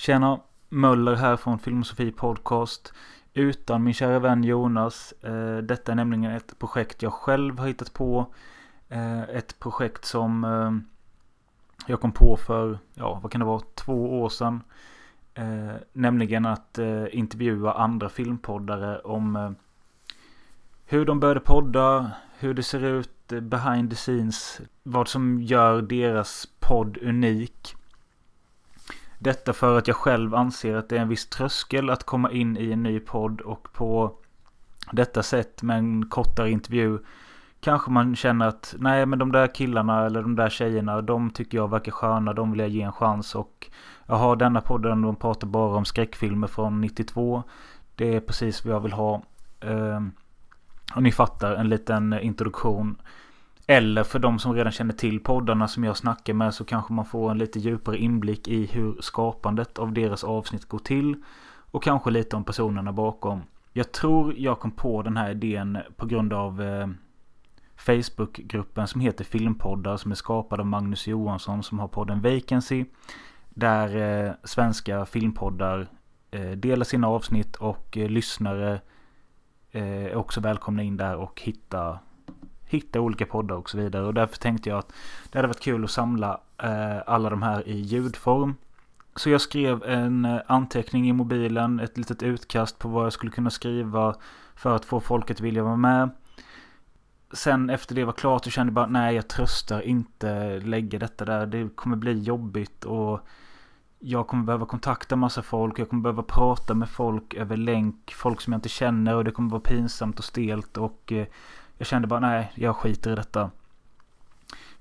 Tjena, 0.00 0.40
Möller 0.68 1.14
här 1.14 1.36
från 1.36 1.58
Filmosofi 1.58 2.12
Podcast. 2.12 2.92
Utan 3.34 3.84
min 3.84 3.94
kära 3.94 4.18
vän 4.18 4.44
Jonas. 4.44 5.12
Eh, 5.12 5.56
detta 5.56 5.92
är 5.92 5.96
nämligen 5.96 6.24
ett 6.24 6.58
projekt 6.58 7.02
jag 7.02 7.12
själv 7.12 7.58
har 7.58 7.66
hittat 7.66 7.92
på. 7.92 8.34
Eh, 8.88 9.22
ett 9.22 9.58
projekt 9.58 10.04
som 10.04 10.44
eh, 10.44 10.72
jag 11.86 12.00
kom 12.00 12.12
på 12.12 12.36
för, 12.36 12.78
ja 12.94 13.20
vad 13.22 13.32
kan 13.32 13.38
det 13.38 13.44
vara, 13.44 13.62
två 13.74 14.20
år 14.20 14.28
sedan. 14.28 14.62
Eh, 15.34 15.74
nämligen 15.92 16.46
att 16.46 16.78
eh, 16.78 17.04
intervjua 17.12 17.72
andra 17.72 18.08
filmpoddare 18.08 18.98
om 18.98 19.36
eh, 19.36 19.50
hur 20.84 21.04
de 21.04 21.20
började 21.20 21.40
podda, 21.40 22.10
hur 22.38 22.54
det 22.54 22.62
ser 22.62 22.84
ut 22.84 23.28
behind 23.28 23.90
the 23.90 23.96
scenes, 23.96 24.60
vad 24.82 25.08
som 25.08 25.42
gör 25.42 25.82
deras 25.82 26.48
podd 26.60 26.98
unik. 27.02 27.76
Detta 29.22 29.52
för 29.52 29.78
att 29.78 29.88
jag 29.88 29.96
själv 29.96 30.34
anser 30.34 30.76
att 30.76 30.88
det 30.88 30.96
är 30.96 31.00
en 31.00 31.08
viss 31.08 31.26
tröskel 31.26 31.90
att 31.90 32.04
komma 32.04 32.30
in 32.30 32.56
i 32.56 32.72
en 32.72 32.82
ny 32.82 33.00
podd 33.00 33.40
och 33.40 33.72
på 33.72 34.12
detta 34.90 35.22
sätt 35.22 35.62
med 35.62 35.78
en 35.78 36.08
kortare 36.08 36.50
intervju 36.50 36.98
kanske 37.60 37.90
man 37.90 38.16
känner 38.16 38.48
att 38.48 38.74
nej 38.78 39.06
men 39.06 39.18
de 39.18 39.32
där 39.32 39.54
killarna 39.54 40.06
eller 40.06 40.22
de 40.22 40.36
där 40.36 40.48
tjejerna 40.48 41.02
de 41.02 41.30
tycker 41.30 41.58
jag 41.58 41.70
verkar 41.70 41.92
sköna, 41.92 42.32
de 42.32 42.50
vill 42.50 42.60
jag 42.60 42.68
ge 42.68 42.82
en 42.82 42.92
chans 42.92 43.34
och 43.34 43.70
jag 44.06 44.14
har 44.14 44.36
denna 44.36 44.60
podden, 44.60 45.02
de 45.02 45.16
pratar 45.16 45.46
bara 45.46 45.76
om 45.76 45.84
skräckfilmer 45.84 46.46
från 46.46 46.80
92. 46.80 47.42
Det 47.94 48.14
är 48.14 48.20
precis 48.20 48.64
vad 48.64 48.74
jag 48.74 48.80
vill 48.80 48.92
ha. 48.92 49.22
Ehm, 49.60 50.12
och 50.94 51.02
ni 51.02 51.12
fattar 51.12 51.54
en 51.54 51.68
liten 51.68 52.20
introduktion. 52.20 52.96
Eller 53.70 54.04
för 54.04 54.18
de 54.18 54.38
som 54.38 54.54
redan 54.54 54.72
känner 54.72 54.94
till 54.94 55.20
poddarna 55.20 55.68
som 55.68 55.84
jag 55.84 55.96
snackar 55.96 56.34
med 56.34 56.54
så 56.54 56.64
kanske 56.64 56.92
man 56.92 57.04
får 57.04 57.30
en 57.30 57.38
lite 57.38 57.58
djupare 57.58 57.98
inblick 57.98 58.48
i 58.48 58.66
hur 58.66 58.96
skapandet 59.00 59.78
av 59.78 59.92
deras 59.92 60.24
avsnitt 60.24 60.64
går 60.64 60.78
till. 60.78 61.16
Och 61.70 61.82
kanske 61.82 62.10
lite 62.10 62.36
om 62.36 62.44
personerna 62.44 62.92
bakom. 62.92 63.42
Jag 63.72 63.92
tror 63.92 64.34
jag 64.36 64.60
kom 64.60 64.70
på 64.70 65.02
den 65.02 65.16
här 65.16 65.30
idén 65.30 65.78
på 65.96 66.06
grund 66.06 66.32
av 66.32 66.62
eh, 66.62 66.88
Facebookgruppen 67.76 68.86
som 68.86 69.00
heter 69.00 69.24
Filmpoddar 69.24 69.96
som 69.96 70.10
är 70.10 70.14
skapad 70.14 70.60
av 70.60 70.66
Magnus 70.66 71.06
Johansson 71.06 71.62
som 71.62 71.78
har 71.78 71.88
podden 71.88 72.22
Vacancy. 72.22 72.84
Där 73.50 73.96
eh, 74.26 74.32
svenska 74.44 75.06
filmpoddar 75.06 75.86
eh, 76.30 76.50
delar 76.50 76.84
sina 76.84 77.08
avsnitt 77.08 77.56
och 77.56 77.96
eh, 77.96 78.08
lyssnare 78.08 78.80
eh, 79.70 80.04
är 80.04 80.16
också 80.16 80.40
välkomna 80.40 80.82
in 80.82 80.96
där 80.96 81.16
och 81.16 81.40
hitta, 81.40 81.98
hitta 82.70 83.00
olika 83.00 83.26
poddar 83.26 83.56
och 83.56 83.70
så 83.70 83.78
vidare. 83.78 84.06
Och 84.06 84.14
därför 84.14 84.36
tänkte 84.36 84.68
jag 84.68 84.78
att 84.78 84.92
det 85.30 85.38
hade 85.38 85.48
varit 85.48 85.60
kul 85.60 85.84
att 85.84 85.90
samla 85.90 86.40
eh, 86.62 86.98
alla 87.06 87.30
de 87.30 87.42
här 87.42 87.68
i 87.68 87.80
ljudform. 87.80 88.54
Så 89.16 89.30
jag 89.30 89.40
skrev 89.40 89.82
en 89.84 90.24
eh, 90.24 90.40
anteckning 90.46 91.08
i 91.08 91.12
mobilen, 91.12 91.80
ett 91.80 91.98
litet 91.98 92.22
utkast 92.22 92.78
på 92.78 92.88
vad 92.88 93.04
jag 93.04 93.12
skulle 93.12 93.32
kunna 93.32 93.50
skriva 93.50 94.14
för 94.54 94.76
att 94.76 94.84
få 94.84 95.00
folket 95.00 95.36
att 95.36 95.40
vilja 95.40 95.62
vara 95.62 95.76
med 95.76 96.10
sen 97.32 97.70
efter 97.70 97.94
det 97.94 98.04
var 98.04 98.12
klart 98.12 98.44
så 98.44 98.50
kände 98.50 98.70
jag 98.70 98.74
bara 98.74 98.86
nej 98.86 99.14
jag 99.14 99.28
tröstar 99.28 99.80
inte 99.80 100.60
lägga 100.60 100.98
detta 100.98 101.24
där. 101.24 101.46
Det 101.46 101.76
kommer 101.76 101.96
bli 101.96 102.22
jobbigt 102.22 102.84
och 102.84 103.20
jag 103.98 104.26
kommer 104.26 104.44
behöva 104.44 104.66
kontakta 104.66 105.16
massa 105.16 105.42
folk. 105.42 105.78
Jag 105.78 105.88
kommer 105.88 106.02
behöva 106.02 106.22
prata 106.22 106.74
med 106.74 106.88
folk 106.88 107.34
över 107.34 107.56
länk. 107.56 108.12
Folk 108.16 108.40
som 108.40 108.52
jag 108.52 108.58
inte 108.58 108.68
känner 108.68 109.14
och 109.14 109.24
det 109.24 109.30
kommer 109.30 109.50
vara 109.50 109.60
pinsamt 109.60 110.18
och 110.18 110.24
stelt 110.24 110.76
och 110.76 111.12
eh, 111.12 111.26
jag 111.80 111.86
kände 111.86 112.08
bara 112.08 112.20
nej 112.20 112.52
jag 112.54 112.76
skiter 112.76 113.12
i 113.12 113.14
detta. 113.14 113.50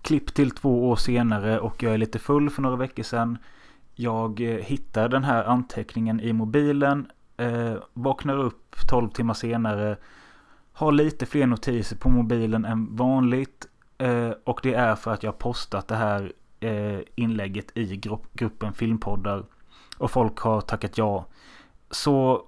Klipp 0.02 0.34
till 0.34 0.52
två 0.52 0.90
år 0.90 0.96
senare 0.96 1.60
och 1.60 1.84
jag 1.84 1.94
är 1.94 1.98
lite 1.98 2.20
full 2.20 2.50
för 2.50 2.62
några 2.62 2.76
veckor 2.76 3.04
sedan. 3.04 3.38
Jag 3.96 4.42
eh, 4.42 4.56
hittar 4.56 5.10
den 5.10 5.24
här 5.24 5.44
anteckningen 5.44 6.20
i 6.20 6.34
mobilen. 6.34 7.12
Eh, 7.38 7.74
vaknar 7.94 8.38
upp 8.38 8.76
12 8.90 9.10
timmar 9.10 9.34
senare 9.34 9.98
har 10.74 10.92
lite 10.92 11.26
fler 11.26 11.48
notiser 11.48 11.96
på 11.96 12.10
mobilen 12.10 12.66
än 12.66 12.96
vanligt. 12.96 13.68
Eh, 13.98 14.32
och 14.44 14.60
det 14.64 14.74
är 14.74 14.96
för 14.96 15.14
att 15.14 15.24
jag 15.24 15.38
postat 15.38 15.88
det 15.88 15.96
här 15.96 16.34
eh, 16.60 17.00
inlägget 17.16 17.78
i 17.78 17.98
grupp, 17.98 18.34
gruppen 18.34 18.74
filmpoddar. 18.74 19.44
Och 19.98 20.12
folk 20.12 20.40
har 20.40 20.62
tackat 20.62 20.98
ja. 20.98 21.26
Så 21.92 22.44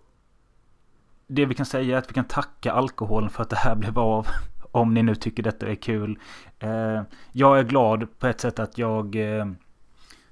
det 1.34 1.46
vi 1.46 1.56
kan 1.56 1.66
säga 1.66 1.96
är 1.96 2.00
att 2.00 2.10
vi 2.10 2.14
kan 2.14 2.26
tacka 2.26 2.72
alkoholen 2.72 3.30
för 3.30 3.44
att 3.44 3.50
det 3.50 3.56
här 3.56 3.76
blev 3.76 4.00
av. 4.00 4.28
Om 4.72 4.94
ni 4.94 5.04
nu 5.04 5.16
tycker 5.16 5.44
detta 5.44 5.68
är 5.68 5.76
kul. 5.76 6.20
Eh, 6.60 7.02
jag 7.32 7.60
är 7.60 7.64
glad 7.64 8.20
på 8.20 8.28
ett 8.28 8.42
sätt 8.42 8.60
att 8.60 8.78
jag 8.78 9.16
eh, 9.16 9.46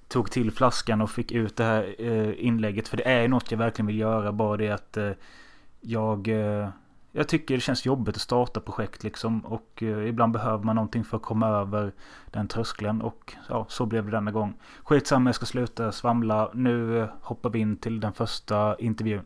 tog 0.07 0.31
till 0.31 0.51
flaskan 0.51 1.01
och 1.01 1.09
fick 1.09 1.31
ut 1.31 1.55
det 1.55 1.63
här 1.63 1.95
eh, 1.99 2.45
inlägget. 2.45 2.87
För 2.87 2.97
det 2.97 3.07
är 3.07 3.27
något 3.27 3.51
jag 3.51 3.57
verkligen 3.57 3.87
vill 3.87 3.99
göra. 3.99 4.31
Bara 4.31 4.57
det 4.57 4.69
att 4.69 4.97
jag 5.81 6.27
jag 7.11 7.27
tycker 7.27 7.55
det 7.55 7.61
känns 7.61 7.85
jobbigt 7.85 8.15
att 8.15 8.21
starta 8.21 8.59
projekt 8.59 9.03
liksom. 9.03 9.45
Och 9.45 9.81
ibland 9.81 10.33
behöver 10.33 10.63
man 10.63 10.75
någonting 10.75 11.03
för 11.03 11.17
att 11.17 11.23
komma 11.23 11.47
över 11.47 11.91
den 12.31 12.47
tröskeln. 12.47 13.01
Och 13.01 13.33
ja, 13.49 13.65
så 13.69 13.85
blev 13.85 14.05
det 14.05 14.11
denna 14.11 14.31
gång. 14.31 14.53
Skitsamma, 14.83 15.27
jag 15.27 15.35
ska 15.35 15.45
sluta 15.45 15.91
svamla. 15.91 16.51
Nu 16.53 17.07
hoppar 17.21 17.49
vi 17.49 17.59
in 17.59 17.77
till 17.77 17.99
den 17.99 18.13
första 18.13 18.75
intervjun. 18.79 19.25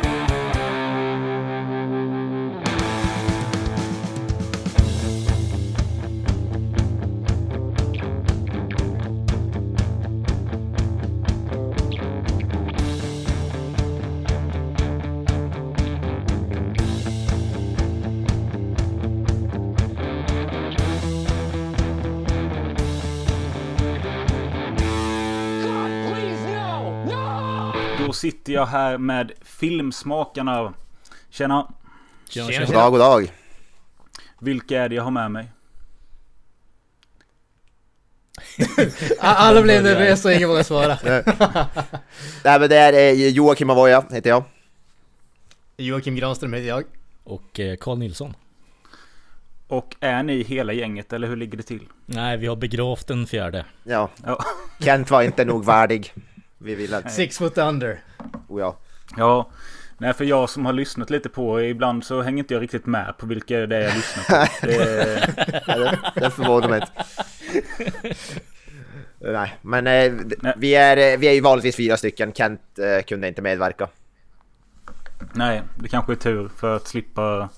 Sitter 28.21 28.53
jag 28.53 28.65
här 28.65 28.97
med 28.97 29.31
Filmsmakarna. 29.41 30.73
Tjena! 31.29 31.71
Tjena, 32.29 32.51
tjena. 32.51 32.65
God 32.65 32.75
dag, 32.75 32.91
god 32.91 32.99
dag! 32.99 33.33
Vilka 34.39 34.81
är 34.81 34.89
det 34.89 34.95
jag 34.95 35.03
har 35.03 35.11
med 35.11 35.31
mig? 35.31 35.51
Alla 39.19 39.61
blev 39.61 39.83
nervösa 39.83 40.29
och 40.29 40.35
ingen 40.35 40.49
vågade 40.49 40.63
svara. 40.63 40.97
Nej 42.43 42.59
men 42.59 42.69
det 42.69 42.77
är 42.77 42.93
eh, 42.93 43.27
Joakim 43.27 43.69
Avoya, 43.69 44.03
heter 44.11 44.29
jag. 44.29 44.43
Joakim 45.77 46.15
Granström 46.15 46.53
heter 46.53 46.67
jag. 46.67 46.83
Och 47.23 47.59
eh, 47.59 47.75
Carl 47.75 47.97
Nilsson. 47.97 48.33
Och 49.67 49.95
är 49.99 50.23
ni 50.23 50.43
hela 50.43 50.73
gänget 50.73 51.13
eller 51.13 51.27
hur 51.27 51.35
ligger 51.35 51.57
det 51.57 51.63
till? 51.63 51.87
Nej, 52.05 52.37
vi 52.37 52.47
har 52.47 52.55
begravt 52.55 53.07
den 53.07 53.27
fjärde. 53.27 53.65
Ja. 53.83 54.09
ja. 54.25 54.43
Kent 54.79 55.11
var 55.11 55.21
inte 55.21 55.45
nog 55.45 55.65
värdig. 55.65 56.13
Vi 56.63 56.75
vill 56.75 56.93
att... 56.93 57.11
Six 57.11 57.37
foot 57.37 57.57
under. 57.57 57.99
Oh 58.47 58.59
ja. 58.59 58.77
Ja. 59.17 59.49
Nej, 59.97 60.13
för 60.13 60.25
jag 60.25 60.49
som 60.49 60.65
har 60.65 60.73
lyssnat 60.73 61.09
lite 61.09 61.29
på 61.29 61.61
ibland 61.61 62.03
så 62.03 62.21
hänger 62.21 62.43
inte 62.43 62.53
jag 62.53 62.61
riktigt 62.61 62.85
med 62.85 63.13
på 63.17 63.25
vilka 63.25 63.57
det 63.57 63.77
är 63.77 63.81
jag 63.81 63.95
lyssnar 63.95 64.23
på. 64.23 64.67
det, 65.65 65.99
det 66.15 66.29
förvånar 66.29 66.69
mig 66.69 66.81
inte. 66.81 67.05
Nej, 69.19 69.57
men 69.61 69.87
eh, 69.87 70.13
Nej. 70.41 70.53
Vi, 70.57 70.75
är, 70.75 71.17
vi 71.17 71.27
är 71.27 71.33
ju 71.33 71.41
vanligtvis 71.41 71.75
fyra 71.75 71.97
stycken. 71.97 72.33
Kent 72.33 72.61
eh, 72.79 73.03
kunde 73.03 73.27
inte 73.27 73.41
medverka. 73.41 73.87
Nej, 75.33 75.61
det 75.75 75.89
kanske 75.89 76.11
är 76.11 76.15
tur 76.15 76.49
för 76.57 76.75
att 76.75 76.87
slippa 76.87 77.49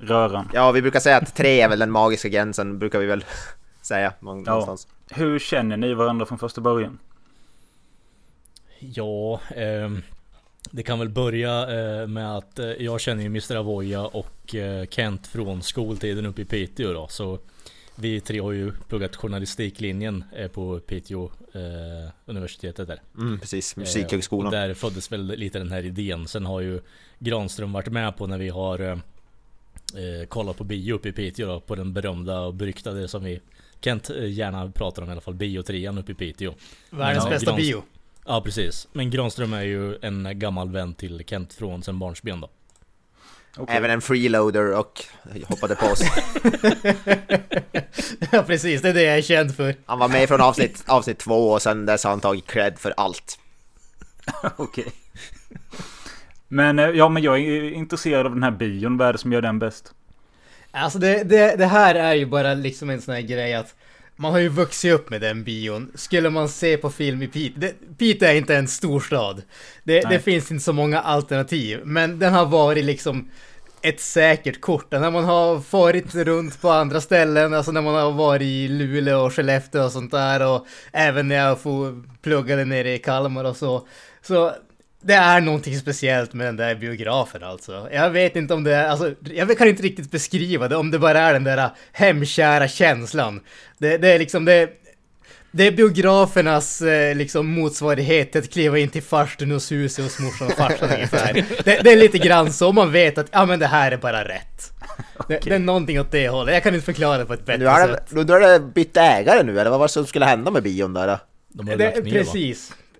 röran. 0.00 0.48
Ja, 0.52 0.72
vi 0.72 0.82
brukar 0.82 1.00
säga 1.00 1.16
att 1.16 1.36
tre 1.36 1.60
är 1.60 1.68
väl 1.68 1.78
den 1.78 1.90
magiska 1.90 2.28
gränsen, 2.28 2.78
brukar 2.78 2.98
vi 2.98 3.06
väl 3.06 3.24
säga 3.82 4.12
någonstans. 4.20 4.88
Ja. 5.08 5.16
Hur 5.16 5.38
känner 5.38 5.76
ni 5.76 5.94
varandra 5.94 6.26
från 6.26 6.38
första 6.38 6.60
början? 6.60 6.98
Ja, 8.80 9.40
eh, 9.56 9.90
det 10.70 10.82
kan 10.82 10.98
väl 10.98 11.08
börja 11.08 11.62
eh, 11.62 12.06
med 12.06 12.36
att 12.36 12.58
eh, 12.58 12.66
jag 12.66 13.00
känner 13.00 13.22
ju 13.22 13.26
Mr. 13.26 13.56
Avoya 13.56 14.06
och 14.06 14.54
eh, 14.54 14.86
Kent 14.86 15.26
från 15.26 15.62
skoltiden 15.62 16.26
uppe 16.26 16.42
i 16.42 16.44
Piteå 16.44 16.92
då. 16.92 17.08
Så 17.08 17.38
vi 17.94 18.20
tre 18.20 18.40
har 18.40 18.52
ju 18.52 18.72
pluggat 18.88 19.16
journalistiklinjen 19.16 20.24
eh, 20.36 20.48
på 20.48 20.80
Piteå 20.80 21.30
eh, 21.52 22.12
universitetet 22.26 22.88
där. 22.88 23.00
Mm, 23.18 23.40
precis, 23.40 23.76
musikhögskolan. 23.76 24.52
där 24.52 24.74
föddes 24.74 25.12
väl 25.12 25.26
lite 25.26 25.58
den 25.58 25.72
här 25.72 25.84
idén. 25.84 26.28
Sen 26.28 26.46
har 26.46 26.60
ju 26.60 26.80
Granström 27.18 27.72
varit 27.72 27.92
med 27.92 28.16
på 28.16 28.26
när 28.26 28.38
vi 28.38 28.48
har 28.48 29.00
kollat 30.28 30.56
på 30.56 30.64
bio 30.64 30.94
uppe 30.94 31.08
i 31.08 31.12
Piteå 31.12 31.46
då, 31.46 31.60
på 31.60 31.74
den 31.74 31.92
berömda 31.92 32.40
och 32.40 32.54
beryktade 32.54 33.08
som 33.08 33.24
vi 33.24 33.40
Kent 33.80 34.10
gärna 34.10 34.70
pratar 34.70 35.02
om 35.02 35.08
i 35.08 35.12
alla 35.12 35.20
fall, 35.20 35.34
Bio 35.34 35.60
uppe 35.60 36.12
i 36.12 36.14
Piteå. 36.14 36.54
Världens 36.90 37.28
bästa 37.28 37.46
Grans 37.46 37.56
bio. 37.56 37.82
Ja 38.24 38.40
precis. 38.40 38.88
Men 38.92 39.10
Granström 39.10 39.52
är 39.52 39.62
ju 39.62 39.98
en 40.02 40.38
gammal 40.38 40.72
vän 40.72 40.94
till 40.94 41.24
Kent 41.26 41.52
från 41.52 41.82
sen 41.82 41.98
barnsben 41.98 42.40
då. 42.40 42.50
Okej. 43.56 43.76
Även 43.76 43.90
en 43.90 44.00
freeloader 44.00 44.78
och 44.78 45.04
hoppade 45.48 45.74
på 45.74 45.86
oss. 45.86 46.02
ja 48.32 48.42
precis, 48.42 48.82
det 48.82 48.88
är 48.88 48.94
det 48.94 49.02
jag 49.02 49.18
är 49.18 49.22
känd 49.22 49.56
för. 49.56 49.74
Han 49.86 49.98
var 49.98 50.08
med 50.08 50.28
från 50.28 50.40
avsnitt, 50.40 50.84
avsnitt 50.86 51.18
två 51.18 51.50
och 51.50 51.62
sen 51.62 51.86
dess 51.86 52.04
har 52.04 52.10
han 52.10 52.20
tagit 52.20 52.46
cred 52.46 52.78
för 52.78 52.94
allt. 52.96 53.38
Okej. 54.56 54.92
Men 56.48 56.78
eh, 56.78 56.88
ja, 56.88 57.08
men 57.08 57.22
jag 57.22 57.40
är 57.40 57.70
intresserad 57.70 58.26
av 58.26 58.34
den 58.34 58.42
här 58.42 58.50
bion. 58.50 58.96
Vad 58.96 59.08
är 59.08 59.12
det 59.12 59.18
som 59.18 59.32
gör 59.32 59.42
den 59.42 59.58
bäst? 59.58 59.94
Alltså 60.70 60.98
det, 60.98 61.24
det, 61.24 61.56
det 61.56 61.66
här 61.66 61.94
är 61.94 62.14
ju 62.14 62.26
bara 62.26 62.54
liksom 62.54 62.90
en 62.90 63.00
sån 63.00 63.14
här 63.14 63.20
grej 63.20 63.54
att 63.54 63.74
man 64.20 64.32
har 64.32 64.38
ju 64.38 64.48
vuxit 64.48 64.92
upp 64.92 65.10
med 65.10 65.20
den 65.20 65.44
bion. 65.44 65.92
Skulle 65.94 66.30
man 66.30 66.48
se 66.48 66.76
på 66.76 66.90
film 66.90 67.22
i 67.22 67.28
Piteå, 67.28 67.60
det- 67.60 67.96
Piteå 67.98 68.28
är 68.28 68.34
inte 68.34 68.56
en 68.56 68.68
storstad. 68.68 69.42
Det, 69.84 70.00
det 70.10 70.20
finns 70.20 70.50
inte 70.50 70.64
så 70.64 70.72
många 70.72 71.00
alternativ, 71.00 71.80
men 71.84 72.18
den 72.18 72.32
har 72.32 72.46
varit 72.46 72.84
liksom 72.84 73.28
ett 73.82 74.00
säkert 74.00 74.60
kort. 74.60 74.90
När 74.92 75.10
man 75.10 75.24
har 75.24 75.60
farit 75.60 76.14
runt 76.14 76.60
på 76.60 76.70
andra 76.70 77.00
ställen, 77.00 77.54
alltså 77.54 77.72
när 77.72 77.80
man 77.82 77.94
har 77.94 78.12
varit 78.12 78.42
i 78.42 78.68
Luleå 78.68 79.20
och 79.24 79.34
Skellefteå 79.34 79.84
och 79.84 79.92
sånt 79.92 80.10
där 80.10 80.46
och 80.54 80.66
även 80.92 81.28
när 81.28 81.36
jag 81.36 81.60
får 81.60 82.02
pluggade 82.22 82.64
nere 82.64 82.94
i 82.94 82.98
Kalmar 82.98 83.44
och 83.44 83.56
så. 83.56 83.86
Så 84.22 84.52
det 85.02 85.14
är 85.14 85.40
någonting 85.40 85.76
speciellt 85.78 86.32
med 86.34 86.46
den 86.46 86.56
där 86.56 86.74
biografen 86.74 87.42
alltså. 87.42 87.88
Jag 87.92 88.10
vet 88.10 88.36
inte 88.36 88.54
om 88.54 88.64
det 88.64 88.74
är, 88.74 88.88
alltså, 88.88 89.14
jag 89.24 89.58
kan 89.58 89.68
inte 89.68 89.82
riktigt 89.82 90.10
beskriva 90.10 90.68
det, 90.68 90.76
om 90.76 90.90
det 90.90 90.98
bara 90.98 91.20
är 91.20 91.32
den 91.32 91.44
där 91.44 91.70
hemkära 91.92 92.68
känslan. 92.68 93.40
Det, 93.78 93.98
det 93.98 94.08
är 94.08 94.18
liksom, 94.18 94.44
det, 94.44 94.70
det 95.52 95.66
är 95.66 95.72
biografernas 95.72 96.82
eh, 96.82 97.14
liksom 97.16 97.46
motsvarighet 97.46 98.32
till 98.32 98.40
att 98.40 98.50
kliva 98.52 98.78
in 98.78 98.88
till 98.88 99.02
farstun 99.02 99.50
hos 99.50 99.72
huset 99.72 100.04
hos 100.04 100.18
morsan 100.18 100.46
och 100.46 100.52
farsan 100.56 100.90
ungefär. 100.90 101.32
Det, 101.64 101.80
det 101.84 101.92
är 101.92 101.96
lite 101.96 102.18
grann 102.18 102.52
så, 102.52 102.72
man 102.72 102.92
vet 102.92 103.18
att 103.18 103.26
ja 103.32 103.46
men 103.46 103.58
det 103.58 103.66
här 103.66 103.92
är 103.92 103.96
bara 103.96 104.24
rätt. 104.28 104.72
Det, 105.28 105.38
det 105.44 105.54
är 105.54 105.58
någonting 105.58 106.00
åt 106.00 106.10
det 106.10 106.28
hållet, 106.28 106.54
jag 106.54 106.62
kan 106.62 106.74
inte 106.74 106.84
förklara 106.86 107.18
det 107.18 107.24
på 107.26 107.32
ett 107.32 107.40
Nu 107.46 107.52
bättre 107.58 107.68
har 107.68 107.88
det, 107.88 107.94
sätt. 107.94 108.12
nu 108.12 108.32
har 108.32 108.40
det 108.40 108.60
bytt 108.60 108.96
ägare 108.96 109.42
nu, 109.42 109.60
eller 109.60 109.70
vad 109.70 109.78
var 109.78 109.86
det 109.86 109.92
som 109.92 110.06
skulle 110.06 110.24
hända 110.24 110.50
med 110.50 110.62
bion 110.62 110.94
där? 110.94 111.06
då? 111.06 111.18
De 111.48 111.68
har 111.68 111.76
Det, 111.76 111.84
lagt 111.84 112.04
ner 112.04 112.24
va? 112.24 112.30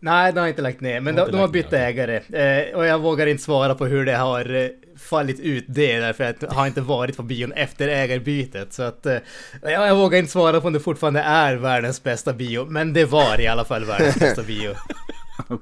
Nej, 0.01 0.33
de 0.33 0.41
har 0.41 0.49
inte 0.49 0.63
lagt 0.63 0.81
ner, 0.81 1.01
men 1.01 1.15
De 1.15 1.21
har 1.21 1.29
de, 1.29 1.37
har 1.41 1.49
bytt 1.49 1.71
ner, 1.71 1.79
ägare. 1.79 2.17
Eh, 2.17 2.77
och 2.77 2.87
jag 2.87 2.99
vågar 2.99 3.27
inte 3.27 3.43
svara 3.43 3.75
på 3.75 3.87
hur 3.87 4.05
det 4.05 4.17
har 4.17 4.55
eh, 4.55 4.69
fallit 4.99 5.41
ut 5.41 5.65
det, 5.69 6.01
därför 6.01 6.25
att 6.25 6.43
jag 6.43 6.51
har 6.51 6.67
inte 6.67 6.81
varit 6.81 7.17
på 7.17 7.23
bion 7.23 7.53
efter 7.53 7.89
ägarbytet. 7.89 8.73
Så 8.73 8.83
att 8.83 9.07
eh, 9.07 9.17
jag, 9.63 9.97
vågar 9.97 10.19
inte 10.19 10.33
svara 10.33 10.61
på 10.61 10.67
om 10.67 10.73
det 10.73 10.81
fortfarande 10.81 11.21
är 11.21 11.57
världens 11.57 12.03
bästa 12.03 12.33
bio, 12.33 12.65
men 12.65 12.93
det 12.93 13.05
var 13.05 13.41
i 13.41 13.47
alla 13.47 13.65
fall 13.65 13.85
världens 13.85 14.17
bästa 14.21 14.43
bio. 14.43 14.75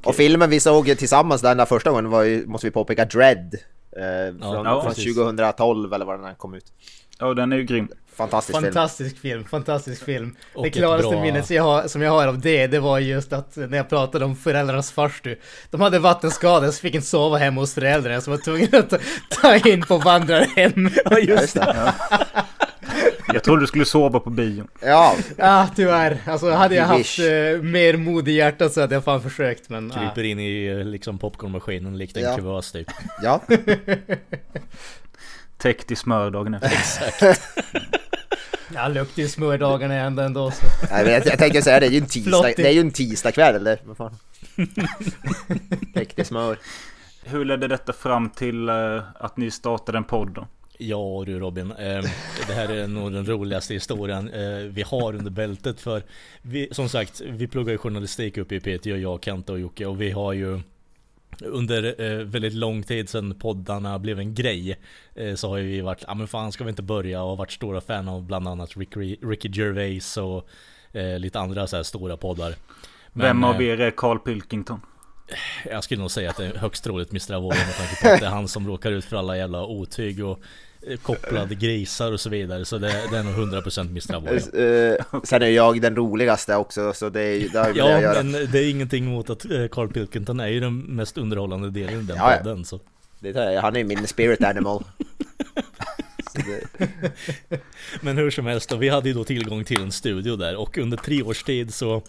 Och 0.05 0.15
filmen 0.15 0.51
vi 0.51 0.61
såg 0.61 0.99
tillsammans 0.99 1.43
den 1.43 1.57
där 1.57 1.65
första 1.65 1.91
gången 1.91 2.11
var 2.11 2.23
ju, 2.23 2.47
måste 2.47 2.67
vi 2.67 2.71
påpeka, 2.71 3.05
Dread. 3.05 3.55
Eh, 3.97 4.39
från, 4.41 4.67
ja, 4.67 4.83
från 4.83 4.95
precis. 4.95 5.17
2012 5.17 5.93
eller 5.93 6.05
vad 6.05 6.19
den 6.19 6.27
här 6.27 6.35
kom 6.35 6.55
ut. 6.55 6.73
Ja, 7.19 7.35
den 7.35 7.53
är 7.53 7.57
ju 7.57 7.65
grym. 7.65 7.89
Fantastisk 8.19 8.59
film. 8.61 8.73
Fantastisk 8.73 9.19
film, 9.19 9.45
fantastisk 9.45 10.05
film. 10.05 10.37
Och 10.55 10.63
det 10.65 10.71
klaraste 10.71 11.09
bra- 11.09 11.21
minnet 11.23 11.51
jag 11.51 11.63
har, 11.63 11.89
som 11.89 12.03
jag 12.03 12.11
har 12.11 12.27
av 12.27 12.39
det, 12.41 12.67
det 12.67 12.79
var 12.81 12.99
just 12.99 13.33
att 13.33 13.57
när 13.57 13.77
jag 13.77 13.89
pratade 13.89 14.25
om 14.25 14.37
föräldrarnas 14.37 14.93
farstu. 14.93 15.37
De 15.71 15.81
hade 15.81 15.99
vattenskada 15.99 16.73
så 16.73 16.81
fick 16.81 16.95
inte 16.95 17.07
sova 17.07 17.37
hemma 17.39 17.61
hos 17.61 17.75
föräldrarna 17.75 18.21
så 18.21 18.31
var 18.31 18.39
tvungna 18.39 18.79
att 18.79 18.93
ta- 19.31 19.69
in 19.69 19.83
på 19.83 19.99
vandrarhem. 19.99 20.91
Ja, 21.05 21.19
just 21.19 21.55
det. 21.55 21.95
Jag 23.33 23.45
trodde 23.45 23.63
du 23.63 23.67
skulle 23.67 23.85
sova 23.85 24.21
på 24.21 24.31
bion. 24.31 24.69
Ja, 24.81 25.15
Ja, 25.37 25.69
tyvärr. 25.77 26.19
Alltså 26.27 26.51
hade 26.51 26.75
jag 26.75 26.85
haft 26.85 27.19
eh, 27.19 27.25
mer 27.63 27.97
mod 27.97 28.29
i 28.29 28.33
hjärtat 28.33 28.73
så 28.73 28.81
hade 28.81 28.95
jag 28.95 29.05
fan 29.05 29.23
försökt 29.23 29.69
men... 29.69 29.93
ah. 29.93 29.95
Kryper 29.99 30.25
in 30.25 30.41
i 30.41 30.67
eh, 30.67 30.85
liksom 30.85 31.19
popcornmaskinen 31.19 31.99
likt 31.99 32.17
en 32.17 32.23
Ja. 32.23 32.37
kuvös 32.37 32.73
typ. 32.73 32.87
ja. 33.23 33.41
Täckt 35.59 35.91
i 35.91 35.97
smör 35.97 36.31
dagen 36.31 36.55
efter. 36.55 37.39
Jag 38.75 38.95
luktar 38.95 39.23
ju 39.23 39.29
smördagarna 39.29 39.95
ända 39.95 40.25
ändå 40.25 40.51
så. 40.51 40.67
Nej, 40.91 41.05
men 41.05 41.13
jag, 41.13 41.27
jag 41.27 41.39
tänkte 41.39 41.63
säga 41.63 41.81
det, 41.81 41.87
är 41.87 41.91
ju 41.91 41.99
en 41.99 42.07
tisdag, 42.07 42.31
Flottigt. 42.31 42.57
det 42.57 42.69
är 42.69 42.73
ju 42.73 42.81
en 42.81 42.91
tisdagkväll 42.91 43.55
eller 43.55 43.79
vad 43.85 43.97
fan? 43.97 44.17
Täckt 45.95 46.19
i 46.19 46.25
smör. 46.25 46.59
Hur 47.25 47.45
ledde 47.45 47.69
detta 47.69 47.93
fram 47.93 48.31
till 48.31 48.69
eh, 48.69 49.03
att 49.15 49.37
ni 49.37 49.51
startade 49.51 49.99
en 49.99 50.05
podd 50.05 50.31
då? 50.31 50.47
Ja 50.79 51.23
du 51.27 51.39
Robin, 51.39 51.73
eh, 51.73 52.03
det 52.47 52.53
här 52.55 52.69
är 52.69 52.87
nog 52.87 53.13
den 53.13 53.27
roligaste 53.27 53.75
historien 53.75 54.29
eh, 54.29 54.59
vi 54.59 54.83
har 54.83 55.15
under 55.15 55.31
bältet 55.31 55.81
för 55.81 56.03
vi, 56.43 56.69
Som 56.73 56.89
sagt, 56.89 57.21
vi 57.21 57.47
pluggar 57.47 57.73
ju 57.73 57.79
journalistik 57.79 58.37
uppe 58.39 58.55
i 58.55 58.61
Piteå, 58.61 58.97
jag, 58.97 59.25
Kenta 59.25 59.53
och 59.53 59.61
Jocke 59.61 59.87
och 59.87 60.01
vi 60.01 60.11
har 60.11 60.33
ju 60.33 60.61
under 61.43 62.01
eh, 62.01 62.25
väldigt 62.25 62.55
lång 62.55 62.83
tid 62.83 63.09
sedan 63.09 63.35
poddarna 63.35 63.99
blev 63.99 64.19
en 64.19 64.35
grej 64.35 64.79
eh, 65.15 65.35
Så 65.35 65.49
har 65.49 65.57
ju 65.57 65.67
vi 65.67 65.81
varit, 65.81 66.05
ja 66.07 66.15
men 66.15 66.29
fan 66.29 66.53
ska 66.53 66.65
vi 66.65 66.71
inte 66.71 66.83
börja 66.83 67.23
och 67.23 67.39
varit 67.39 67.53
stora 67.53 67.81
fan 67.81 68.09
av 68.09 68.23
bland 68.23 68.49
annat 68.49 68.77
Ricky, 68.77 69.17
Ricky 69.23 69.49
Gervais 69.49 70.17
och 70.17 70.49
eh, 70.93 71.19
lite 71.19 71.41
andra 71.41 71.67
så 71.67 71.85
stora 71.85 72.17
poddar 72.17 72.55
Men, 73.13 73.27
Vem 73.27 73.45
av 73.45 73.55
eh, 73.55 73.69
er 73.69 73.81
är 73.81 73.91
Carl 73.91 74.19
Pilkington? 74.19 74.81
Jag 75.71 75.85
skulle 75.85 76.01
nog 76.01 76.11
säga 76.11 76.31
att 76.31 76.37
det 76.37 76.47
är 76.47 76.55
högst 76.55 76.85
troligt 76.85 77.11
Mr. 77.11 77.35
Avoya 77.35 77.67
med 77.67 77.77
tanke 77.77 78.03
på 78.03 78.09
att 78.09 78.21
det 78.21 78.27
är 78.27 78.31
han 78.31 78.49
som 78.49 78.67
råkar 78.67 78.93
ut 78.93 79.05
för 79.05 79.17
alla 79.17 79.37
jävla 79.37 79.65
otyg 79.67 80.25
och 80.25 80.41
eh, 80.87 80.99
kopplade 80.99 81.55
grisar 81.55 82.13
och 82.13 82.21
så 82.21 82.31
vidare. 82.31 82.65
Så 82.65 82.79
det, 82.79 82.93
det 83.11 83.19
är 83.19 83.23
nog 83.23 83.35
100% 83.35 83.81
Mr. 83.81 84.15
Avoya. 84.15 84.95
Eh, 84.95 85.05
sen 85.25 85.43
är 85.43 85.47
jag 85.47 85.81
den 85.81 85.97
roligaste 85.97 86.57
också, 86.57 86.93
så 86.93 87.09
det, 87.09 87.23
är, 87.23 87.49
det 87.49 87.59
har 87.59 87.69
ju 87.69 87.75
med 87.75 87.85
det 87.85 88.01
Ja, 88.03 88.23
men 88.23 88.33
det 88.33 88.59
är 88.59 88.71
ingenting 88.71 89.07
mot 89.07 89.31
att 89.31 89.45
eh, 89.45 89.69
Carl 89.69 89.89
Pilkington 89.89 90.41
är 90.41 90.49
ju 90.49 90.61
den 90.61 90.79
mest 90.79 91.19
underhållande 91.19 91.71
delen 91.71 92.01
i 92.01 92.03
den 92.03 92.17
Ja, 92.17 92.33
ja. 92.33 92.39
podden. 92.39 92.65
Så. 92.65 92.81
Det 93.21 93.61
han 93.61 93.77
är 93.77 93.85
min 93.85 94.07
spirit 94.07 94.45
animal. 94.45 94.85
Men 98.01 98.19
hur 98.19 98.31
som 98.31 98.47
helst, 98.47 98.69
då, 98.69 98.77
vi 98.77 98.89
hade 98.89 99.09
ju 99.09 99.15
då 99.15 99.25
tillgång 99.25 99.65
till 99.65 99.81
en 99.81 99.93
studio 99.93 100.37
där 100.37 100.57
och 100.57 100.79
under 100.79 100.97
tre 100.97 101.23
års 101.23 101.43
tid 101.43 101.75
så 101.75 102.03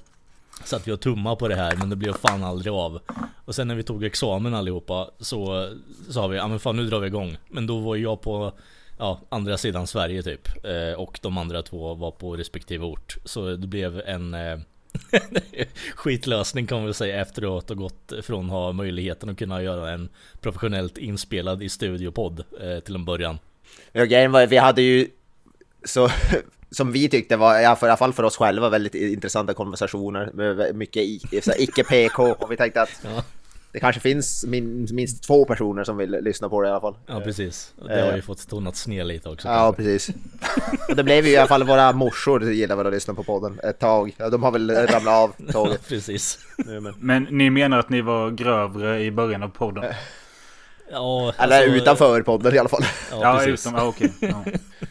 satt 0.64 0.88
vi 0.88 0.92
och 0.92 1.02
tummade 1.02 1.36
på 1.36 1.48
det 1.48 1.56
här 1.56 1.76
men 1.76 1.90
det 1.90 1.96
blev 1.96 2.14
fan 2.14 2.44
aldrig 2.44 2.74
av. 2.74 3.00
Och 3.46 3.56
sen 3.56 3.68
när 3.68 3.76
vi 3.76 3.84
tog 3.84 4.04
examen 4.04 4.54
allihopa 4.54 5.10
så 5.20 5.70
sa 6.10 6.28
vi, 6.28 6.38
ja 6.38 6.48
men 6.48 6.60
fan 6.60 6.76
nu 6.76 6.86
drar 6.86 7.00
vi 7.00 7.08
igång. 7.08 7.38
Men 7.50 7.68
då 7.68 7.80
var 7.80 7.96
ju 7.96 8.04
jag 8.04 8.22
på 8.22 8.54
ja, 8.98 9.22
andra 9.30 9.58
sidan 9.58 9.88
Sverige 9.88 10.24
typ. 10.24 10.66
Eh, 10.66 11.00
och 11.00 11.20
de 11.22 11.38
andra 11.38 11.62
två 11.62 11.94
var 11.94 12.12
på 12.12 12.36
respektive 12.36 12.86
ort. 12.86 13.18
Så 13.26 13.56
det 13.56 13.68
blev 13.68 14.02
en 14.06 14.34
eh, 14.34 14.60
skitlösning 15.96 16.68
kan 16.68 16.78
man 16.78 16.86
väl 16.86 16.94
säga 16.94 17.22
efteråt 17.22 17.72
och 17.72 17.78
gått 17.78 18.14
från 18.22 18.46
att 18.46 18.52
ha 18.52 18.72
möjligheten 18.72 19.30
att 19.30 19.38
kunna 19.38 19.62
göra 19.62 19.92
en 19.92 20.10
professionellt 20.42 20.98
inspelad 20.98 21.64
i 21.64 21.70
studiopodd 21.70 22.44
eh, 22.62 22.80
till 22.80 22.96
en 22.96 23.06
början. 23.06 23.40
Ja, 23.92 24.06
grejen 24.06 24.32
var, 24.32 24.48
vi 24.48 24.58
hade 24.58 24.82
ju 24.82 25.08
så 25.84 26.10
som 26.72 26.92
vi 26.92 27.10
tyckte 27.10 27.38
var, 27.38 27.60
i 27.60 27.66
alla 27.66 27.98
fall 27.98 28.14
för 28.14 28.24
oss 28.24 28.38
själva, 28.38 28.70
väldigt 28.70 28.96
intressanta 28.96 29.54
konversationer 29.54 30.30
med 30.34 30.76
mycket 30.76 31.04
icke-PK 31.58 32.24
och 32.40 32.52
vi 32.52 32.58
tänkte 32.58 32.82
att 32.82 32.90
Ja. 33.04 33.24
det 33.72 33.80
kanske 33.80 34.02
finns 34.02 34.46
min, 34.48 34.88
minst 34.92 35.24
två 35.24 35.46
personer 35.46 35.84
som 35.84 35.98
vill 35.98 36.12
lyssna 36.12 36.50
på 36.50 36.62
det 36.62 36.68
i 36.68 36.72
alla 36.72 36.82
fall. 36.82 36.96
Ja 37.08 37.22
precis. 37.22 37.74
Det 37.88 38.02
har 38.02 38.16
ju 38.16 38.22
fått 38.22 38.48
tonats 38.50 38.88
ner 38.88 39.04
lite 39.04 39.30
också. 39.30 39.48
Ja, 39.48 39.74
precis. 39.78 40.10
Och 40.90 40.96
det 40.96 41.04
blev 41.04 41.26
ju 41.26 41.32
i 41.32 41.38
alla 41.38 41.48
fall 41.48 41.64
våra 41.64 41.92
morsor 41.92 42.44
gillar 42.52 42.76
väl 42.76 42.88
att 42.88 42.94
lyssna 42.94 43.14
på 43.14 43.24
podden 43.24 43.60
ett 43.64 43.80
tag. 43.80 44.16
Ja, 44.18 44.30
de 44.30 44.44
har 44.44 44.52
väl 44.52 44.72
ramlat 44.72 45.14
av 45.14 45.34
Ja, 45.48 45.52
tåget 45.54 45.88
precis. 45.88 46.40
nu 46.58 46.94
men. 47.00 47.24
Ni 47.24 47.50
menar 47.50 47.80
att 47.80 47.90
ni 47.90 48.02
var 48.02 48.30
grövre 48.32 49.02
i 49.04 49.12
början 49.12 49.44
av 49.44 49.50
podden? 49.50 49.86
Ja, 50.92 51.34
Eller 51.38 51.58
alltså, 51.62 51.76
utanför 51.76 52.22
podden 52.22 52.56
i 52.56 52.58
alla 52.60 52.70
fall. 52.70 52.84
Ja, 53.12 53.18
Ja, 53.22 53.42
precis. 53.46 53.66
utom, 53.68 53.78
ja 53.80 53.86
okej. 53.88 54.12
Ja. 54.20 54.44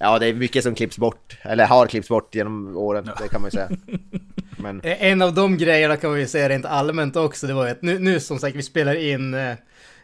Ja, 0.00 0.18
det 0.18 0.26
är 0.26 0.34
mycket 0.34 0.62
som 0.62 0.74
klipps 0.74 0.98
bort. 0.98 1.36
Eller 1.42 1.66
har 1.66 1.86
klippts 1.86 2.08
bort 2.08 2.34
genom 2.34 2.76
åren, 2.76 3.10
det 3.22 3.28
kan 3.28 3.40
man 3.40 3.48
ju 3.48 3.50
säga. 3.50 3.68
Men 4.56 4.80
En 4.84 5.22
av 5.22 5.34
de 5.34 5.58
grejerna 5.58 5.96
kan 5.96 6.14
vi 6.14 6.20
ju 6.20 6.26
säga 6.26 6.48
rent 6.48 6.64
allmänt 6.66 7.16
också, 7.16 7.46
det 7.46 7.54
var 7.54 7.64
ju 7.64 7.70
att 7.70 7.82
nu, 7.82 7.98
nu 7.98 8.20
som 8.20 8.38
sagt 8.38 8.56
vi 8.56 8.62
spelar 8.62 8.94
in 8.94 9.34
eh, 9.34 9.54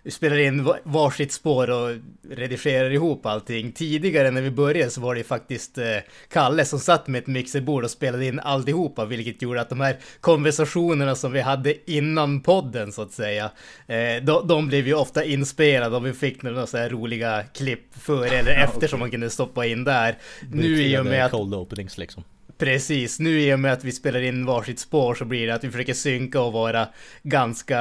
vi 0.04 0.11
spelar 0.11 0.38
in 0.38 0.64
va- 0.64 0.78
varsitt 0.85 1.32
spår 1.32 1.71
och 1.71 1.97
redigerar 2.30 2.90
ihop 2.90 3.26
allting. 3.26 3.73
Tidigare 3.73 4.30
när 4.30 4.42
vi 4.42 4.50
började 4.50 4.90
så 4.90 5.00
var 5.00 5.14
det 5.14 5.25
faktiskt 5.25 5.78
eh, 5.78 5.85
Kalle 6.32 6.64
som 6.64 6.78
satt 6.78 7.06
med 7.09 7.18
ett 7.18 7.26
mixerbord 7.26 7.85
och 7.85 7.90
spelade 7.90 8.26
in 8.26 8.40
alltihopa, 8.40 9.04
vilket 9.04 9.42
gjorde 9.42 9.61
att 9.61 9.68
de 9.68 9.80
här 9.80 9.97
konversationerna 10.21 11.14
som 11.14 11.32
vi 11.32 11.40
hade 11.40 11.90
innan 11.90 12.40
podden 12.40 12.92
så 12.92 13.02
att 13.02 13.12
säga, 13.12 13.50
eh, 13.87 14.23
de, 14.23 14.49
de 14.49 14.66
blev 14.68 14.87
ju 14.87 14.94
ofta 14.94 15.25
inspelade 15.25 15.97
och 15.97 16.06
vi 16.06 16.12
fick 16.12 16.42
några 16.42 16.66
så 16.66 16.76
här 16.78 16.90
roliga 16.90 17.42
klipp 17.54 17.94
före 17.94 18.28
eller 18.28 18.50
efter 18.64 18.87
som 18.88 19.00
man 19.00 19.11
kunde 19.11 19.30
stoppa 19.30 19.66
in 19.66 19.85
där. 19.85 20.18
Nu 20.52 20.82
i 20.82 20.99
och 20.99 21.06
med 21.06 21.25
att 21.25 21.30
Cold 21.30 21.54
openings 21.54 21.99
liksom. 21.99 22.25
Precis, 22.62 23.21
nu 23.21 23.40
i 23.40 23.54
och 23.54 23.61
med 23.61 23.73
att 23.73 23.85
vi 23.85 23.92
spelar 23.92 24.21
in 24.21 24.47
varsitt 24.47 24.78
spår 24.78 25.14
så 25.14 25.25
blir 25.25 25.47
det 25.47 25.54
att 25.54 25.64
vi 25.64 25.71
försöker 25.71 25.95
synka 25.95 26.40
och 26.40 26.52
vara 26.52 26.88
ganska 27.23 27.78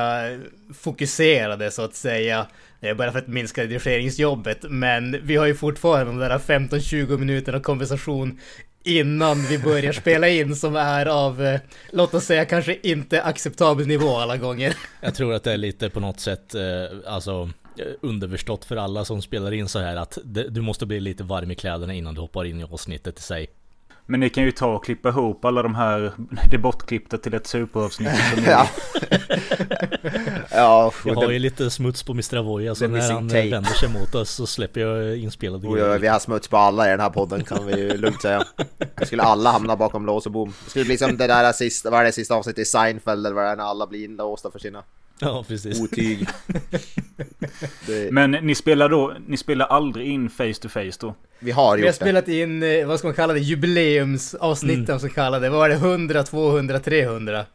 fokuserade 0.73 1.71
så 1.71 1.81
att 1.81 1.95
säga. 1.95 2.47
Bara 2.97 3.11
för 3.11 3.19
att 3.19 3.27
minska 3.27 3.63
redigeringsjobbet. 3.63 4.57
Men 4.69 5.19
vi 5.23 5.35
har 5.35 5.45
ju 5.45 5.55
fortfarande 5.55 6.11
de 6.11 6.19
där 6.19 6.39
15-20 6.39 7.17
minuterna 7.17 7.59
konversation 7.59 8.39
innan 8.83 9.45
vi 9.45 9.59
börjar 9.59 9.91
spela 9.91 10.29
in 10.29 10.55
som 10.55 10.75
är 10.75 11.05
av, 11.05 11.43
eh, 11.43 11.59
låt 11.91 12.13
oss 12.13 12.25
säga 12.25 12.45
kanske 12.45 12.77
inte 12.83 13.23
acceptabel 13.23 13.87
nivå 13.87 14.15
alla 14.15 14.37
gånger. 14.37 14.75
Jag 15.01 15.15
tror 15.15 15.33
att 15.33 15.43
det 15.43 15.53
är 15.53 15.57
lite 15.57 15.89
på 15.89 15.99
något 15.99 16.19
sätt, 16.19 16.55
eh, 16.55 16.63
alltså 17.07 17.49
eh, 17.77 17.85
underförstått 18.01 18.65
för 18.65 18.75
alla 18.75 19.05
som 19.05 19.21
spelar 19.21 19.51
in 19.51 19.67
så 19.67 19.79
här 19.79 19.95
att 19.95 20.17
du 20.49 20.61
måste 20.61 20.85
bli 20.85 20.99
lite 20.99 21.23
varm 21.23 21.51
i 21.51 21.55
kläderna 21.55 21.93
innan 21.93 22.15
du 22.15 22.21
hoppar 22.21 22.45
in 22.45 22.59
i 22.59 22.63
avsnittet 22.63 23.19
i 23.19 23.21
sig. 23.21 23.47
Men 24.05 24.19
ni 24.19 24.29
kan 24.29 24.43
ju 24.43 24.51
ta 24.51 24.75
och 24.75 24.85
klippa 24.85 25.09
ihop 25.09 25.45
alla 25.45 25.63
de 25.63 25.75
här, 25.75 26.11
det 26.51 26.57
bortklippta 26.57 27.17
till 27.17 27.33
ett 27.33 27.47
superavsnitt. 27.47 28.11
som 28.33 28.43
Ja. 28.47 28.67
ja, 30.51 30.91
Jag 31.05 31.15
har 31.15 31.29
ju 31.29 31.39
lite 31.39 31.69
smuts 31.69 32.03
på 32.03 32.11
Mr. 32.11 32.37
Avoya 32.37 32.75
så 32.75 32.85
The 32.85 32.87
när 32.87 33.11
han 33.11 33.29
tape. 33.29 33.49
vänder 33.49 33.69
sig 33.71 33.89
mot 33.89 34.15
oss 34.15 34.29
så 34.29 34.47
släpper 34.47 34.81
jag 34.81 35.17
inspelade 35.17 35.67
Oj, 35.67 35.83
oj, 35.83 35.99
vi 35.99 36.07
har 36.07 36.19
smuts 36.19 36.47
på 36.47 36.57
alla 36.57 36.87
i 36.87 36.89
den 36.89 36.99
här 36.99 37.09
podden 37.09 37.43
kan 37.43 37.65
vi 37.65 37.79
ju 37.79 37.97
lugnt 37.97 38.21
säga. 38.21 38.43
Vi 38.95 39.05
skulle 39.05 39.23
alla 39.23 39.51
hamna 39.51 39.75
bakom 39.75 40.05
lås 40.05 40.25
och 40.25 40.31
bom. 40.31 40.53
Det 40.63 40.69
skulle 40.69 40.85
bli 40.85 40.97
som 40.97 41.17
det 41.17 41.27
där 41.27 41.51
sista, 41.51 41.89
vad 41.89 41.99
är 41.99 42.03
det 42.03 42.11
sista 42.11 42.35
avsnittet 42.35 42.61
i 42.61 42.65
Seinfeld 42.65 43.25
eller 43.25 43.35
vad 43.35 43.45
det 43.45 43.49
är 43.49 43.55
när 43.55 43.63
alla 43.63 43.87
blir 43.87 44.05
inlåsta 44.05 44.51
för 44.51 44.59
sina 44.59 44.83
Ja, 45.21 45.45
precis. 45.47 45.81
otyg. 45.81 46.27
Det, 47.87 48.11
Men 48.11 48.31
ni 48.31 48.55
spelar 48.55 48.89
då, 48.89 49.13
ni 49.27 49.37
spelar 49.37 49.65
aldrig 49.65 50.07
in 50.07 50.29
face 50.29 50.53
to 50.61 50.69
face 50.69 50.91
då? 50.99 51.15
vi 51.39 51.51
har 51.51 51.75
Vi 51.77 51.81
har 51.81 51.87
gjort 51.87 51.87
det. 51.87 51.93
spelat 51.93 52.27
in, 52.27 52.63
eh, 52.63 52.85
vad 52.87 52.99
ska 52.99 53.07
man 53.07 53.15
kalla 53.15 53.33
det, 53.33 53.39
jubileumsavsnitten 53.39 54.83
Mm. 54.85 54.99
så 54.99 55.09
kallade. 55.09 55.49
Vad 55.49 55.59
var 55.59 55.69
det? 55.69 55.75
100, 55.75 56.23
200, 56.23 56.79
300? 56.79 57.45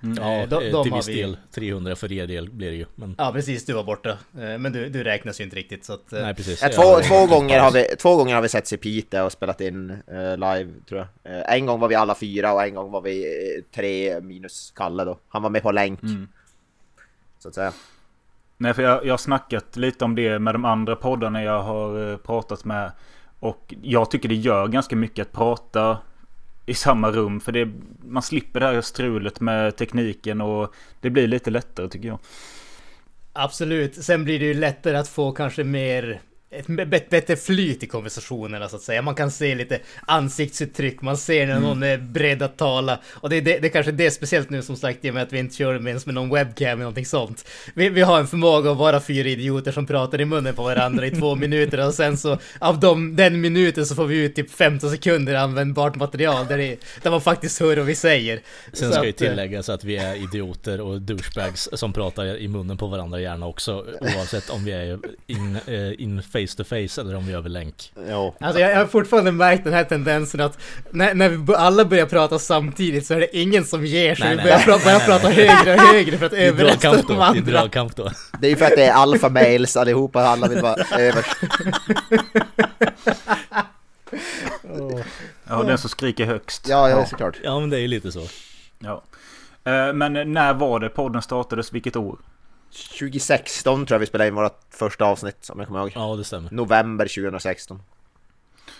Ja, 0.00 0.32
Eh, 0.32 0.48
de- 0.48 0.54
eh, 0.66 0.72
de 0.72 0.82
till 0.82 0.92
har 0.92 0.98
viss 0.98 1.08
vi. 1.08 1.20
del. 1.22 1.36
300 1.54 1.96
för 1.96 2.12
er 2.12 2.26
del 2.26 2.50
blir 2.50 2.70
det 2.70 2.76
ju. 2.76 2.86
Men, 2.94 3.14
Ja 3.18 3.32
precis, 3.32 3.64
du 3.64 3.72
var 3.72 3.84
borta. 3.84 4.18
Men 4.32 4.72
du, 4.72 4.88
du 4.88 5.04
räknas 5.04 5.40
ju 5.40 5.44
inte 5.44 5.56
riktigt 5.56 5.84
så 5.84 5.92
att... 5.92 6.10
nej, 6.12 6.34
precis. 6.34 6.62
Ja, 6.62 6.68
två, 6.68 6.82
har- 6.82 7.02
två, 7.02 7.26
gånger 7.26 7.60
har 7.60 7.70
vi, 7.70 7.84
två 7.98 8.16
gånger 8.16 8.34
har 8.34 8.42
vi 8.42 8.48
setts 8.48 8.72
i 8.72 8.76
Piteå 8.76 9.24
och 9.24 9.32
spelat 9.32 9.60
in 9.60 9.90
eh, 9.90 10.32
live 10.36 10.68
tror 10.88 11.06
jag. 11.22 11.36
Eh, 11.36 11.54
en 11.56 11.66
gång 11.66 11.80
var 11.80 11.88
vi 11.88 11.94
alla 11.94 12.14
fyra 12.14 12.52
och 12.52 12.62
en 12.62 12.74
gång 12.74 12.90
var 12.90 13.00
vi 13.00 13.24
tre 13.74 14.20
minus 14.20 14.72
Kalle 14.76 15.04
då. 15.04 15.18
Han 15.28 15.42
var 15.42 15.50
med 15.50 15.62
på 15.62 15.72
länk. 15.72 16.02
Mm. 16.02 16.28
Så 17.42 17.48
att 17.48 17.54
säga. 17.54 17.72
Nej, 18.56 18.74
för 18.74 18.82
jag, 18.82 19.06
jag 19.06 19.12
har 19.12 19.18
snackat 19.18 19.76
lite 19.76 20.04
om 20.04 20.14
det 20.14 20.38
med 20.38 20.54
de 20.54 20.64
andra 20.64 20.96
poddarna 20.96 21.42
jag 21.42 21.62
har 21.62 22.10
eh, 22.10 22.16
pratat 22.16 22.64
med. 22.64 22.92
Och 23.40 23.74
jag 23.82 24.10
tycker 24.10 24.28
det 24.28 24.34
gör 24.34 24.68
ganska 24.68 24.96
mycket 24.96 25.26
att 25.26 25.32
prata 25.32 25.98
i 26.66 26.74
samma 26.74 27.10
rum. 27.10 27.40
För 27.40 27.52
det, 27.52 27.68
man 28.04 28.22
slipper 28.22 28.60
det 28.60 28.66
här 28.66 28.80
strulet 28.80 29.40
med 29.40 29.76
tekniken 29.76 30.40
och 30.40 30.74
det 31.00 31.10
blir 31.10 31.26
lite 31.26 31.50
lättare 31.50 31.88
tycker 31.88 32.08
jag. 32.08 32.18
Absolut. 33.32 34.04
Sen 34.04 34.24
blir 34.24 34.38
det 34.40 34.46
ju 34.46 34.54
lättare 34.54 34.96
att 34.96 35.08
få 35.08 35.32
kanske 35.32 35.64
mer 35.64 36.20
ett 36.52 36.66
bet- 36.66 37.10
bättre 37.10 37.36
flyt 37.36 37.82
i 37.82 37.86
konversationerna 37.86 38.68
så 38.68 38.76
att 38.76 38.82
säga. 38.82 39.02
Man 39.02 39.14
kan 39.14 39.30
se 39.30 39.54
lite 39.54 39.78
ansiktsuttryck, 40.06 41.02
man 41.02 41.16
ser 41.16 41.46
när 41.46 41.60
någon 41.60 41.82
är 41.82 41.98
beredd 41.98 42.42
att 42.42 42.56
tala. 42.56 42.98
Och 43.10 43.30
det 43.30 43.36
är, 43.36 43.42
det, 43.42 43.58
det 43.58 43.68
är 43.68 43.72
kanske 43.72 43.92
det 43.92 44.10
speciellt 44.10 44.50
nu 44.50 44.62
som 44.62 44.76
sagt 44.76 45.04
i 45.04 45.10
och 45.10 45.14
med 45.14 45.22
att 45.22 45.32
vi 45.32 45.38
inte 45.38 45.56
kör 45.56 45.78
med 45.78 45.90
ens 45.90 46.06
med 46.06 46.14
någon 46.14 46.30
webcam 46.30 46.68
eller 46.68 46.76
någonting 46.78 47.06
sånt. 47.06 47.48
Vi, 47.74 47.88
vi 47.88 48.00
har 48.00 48.18
en 48.20 48.26
förmåga 48.26 48.70
att 48.70 48.76
vara 48.76 49.00
fyra 49.00 49.28
idioter 49.28 49.72
som 49.72 49.86
pratar 49.86 50.20
i 50.20 50.24
munnen 50.24 50.54
på 50.54 50.62
varandra 50.62 51.06
i 51.06 51.10
två 51.10 51.34
minuter 51.42 51.86
och 51.86 51.94
sen 51.94 52.16
så 52.16 52.38
av 52.58 52.80
dem, 52.80 53.16
den 53.16 53.40
minuten 53.40 53.86
så 53.86 53.94
får 53.94 54.06
vi 54.06 54.24
ut 54.24 54.34
typ 54.34 54.50
15 54.50 54.90
sekunder 54.90 55.34
användbart 55.34 55.96
material 55.96 56.46
där, 56.46 56.58
det, 56.58 56.76
där 57.02 57.10
man 57.10 57.20
faktiskt 57.20 57.60
hör 57.60 57.76
vad 57.76 57.86
vi 57.86 57.94
säger. 57.94 58.40
Sen 58.72 58.88
Så 58.88 58.94
ska 58.94 59.04
ju 59.04 59.10
att, 59.10 59.20
eh, 59.22 59.28
tilläggas 59.28 59.68
att 59.68 59.84
vi 59.84 59.96
är 59.96 60.14
idioter 60.14 60.80
och 60.80 61.00
douchebags 61.00 61.68
som 61.72 61.92
pratar 61.92 62.36
i 62.36 62.48
munnen 62.48 62.76
på 62.76 62.86
varandra 62.86 63.20
gärna 63.20 63.46
också. 63.46 63.86
Oavsett 64.00 64.50
om 64.50 64.64
vi 64.64 64.72
är 64.72 64.98
in, 65.26 65.58
eh, 65.66 66.00
in 66.02 66.22
face 66.46 66.56
to 66.56 66.64
face 66.64 67.00
eller 67.00 67.14
om 67.16 67.26
vi 67.26 67.32
är 67.32 67.36
över 67.36 67.48
länk. 67.48 67.92
Jo. 68.08 68.34
Alltså 68.40 68.60
jag, 68.60 68.70
jag 68.72 68.76
har 68.78 68.86
fortfarande 68.86 69.32
märkt 69.32 69.64
den 69.64 69.72
här 69.72 69.84
tendensen 69.84 70.40
att 70.40 70.58
när, 70.90 71.14
när 71.14 71.28
vi 71.28 71.54
alla 71.54 71.84
börjar 71.84 72.06
prata 72.06 72.38
samtidigt 72.38 73.06
så 73.06 73.14
är 73.14 73.20
det 73.20 73.36
ingen 73.36 73.64
som 73.64 73.86
ger 73.86 74.14
sig. 74.14 74.26
Nej, 74.26 74.36
Vi 74.36 74.36
nej. 74.36 74.44
börjar, 74.44 74.78
pra, 74.78 74.84
börjar 74.84 75.00
prata 75.00 75.28
högre 75.28 75.74
och 75.74 75.80
högre 75.80 76.18
för 76.18 76.26
att 76.26 76.32
Det 76.32 76.38
är 76.44 76.48
överrösta 76.48 76.92
de 76.92 77.02
då. 77.02 77.14
Det 77.14 77.14
är 77.14 77.20
andra. 77.26 77.52
dragkamp 77.52 77.96
då. 77.96 78.10
Det 78.40 78.46
är 78.46 78.50
ju 78.50 78.56
för 78.56 78.64
att 78.64 78.76
det 78.76 78.84
är 78.84 78.92
alfa 78.92 79.28
males 79.28 79.76
allihopa, 79.76 80.22
alla 80.22 80.48
vill 80.48 80.62
vara 80.62 80.76
överst. 80.98 81.36
Ja, 85.48 85.62
den 85.62 85.78
som 85.78 85.90
skriker 85.90 86.26
högst. 86.26 86.68
Ja, 86.68 86.88
ja, 86.90 87.06
såklart. 87.06 87.36
Ja 87.44 87.60
men 87.60 87.70
det 87.70 87.76
är 87.76 87.80
ju 87.80 87.88
lite 87.88 88.12
så. 88.12 88.26
Ja. 88.78 89.02
Eh, 89.64 89.92
Men 89.92 90.32
när 90.32 90.54
var 90.54 90.80
det 90.80 90.88
podden 90.88 91.22
startades? 91.22 91.72
Vilket 91.72 91.96
år? 91.96 92.18
2016 92.72 93.86
tror 93.86 93.94
jag 93.94 94.00
vi 94.00 94.06
spelade 94.06 94.28
in 94.28 94.34
vårt 94.34 94.60
första 94.70 95.04
avsnitt, 95.04 95.48
om 95.52 95.58
jag 95.58 95.68
kommer 95.68 95.80
ihåg. 95.80 95.92
Ja 95.94 96.16
det 96.16 96.24
stämmer. 96.24 96.50
November 96.52 97.06
2016. 97.06 97.82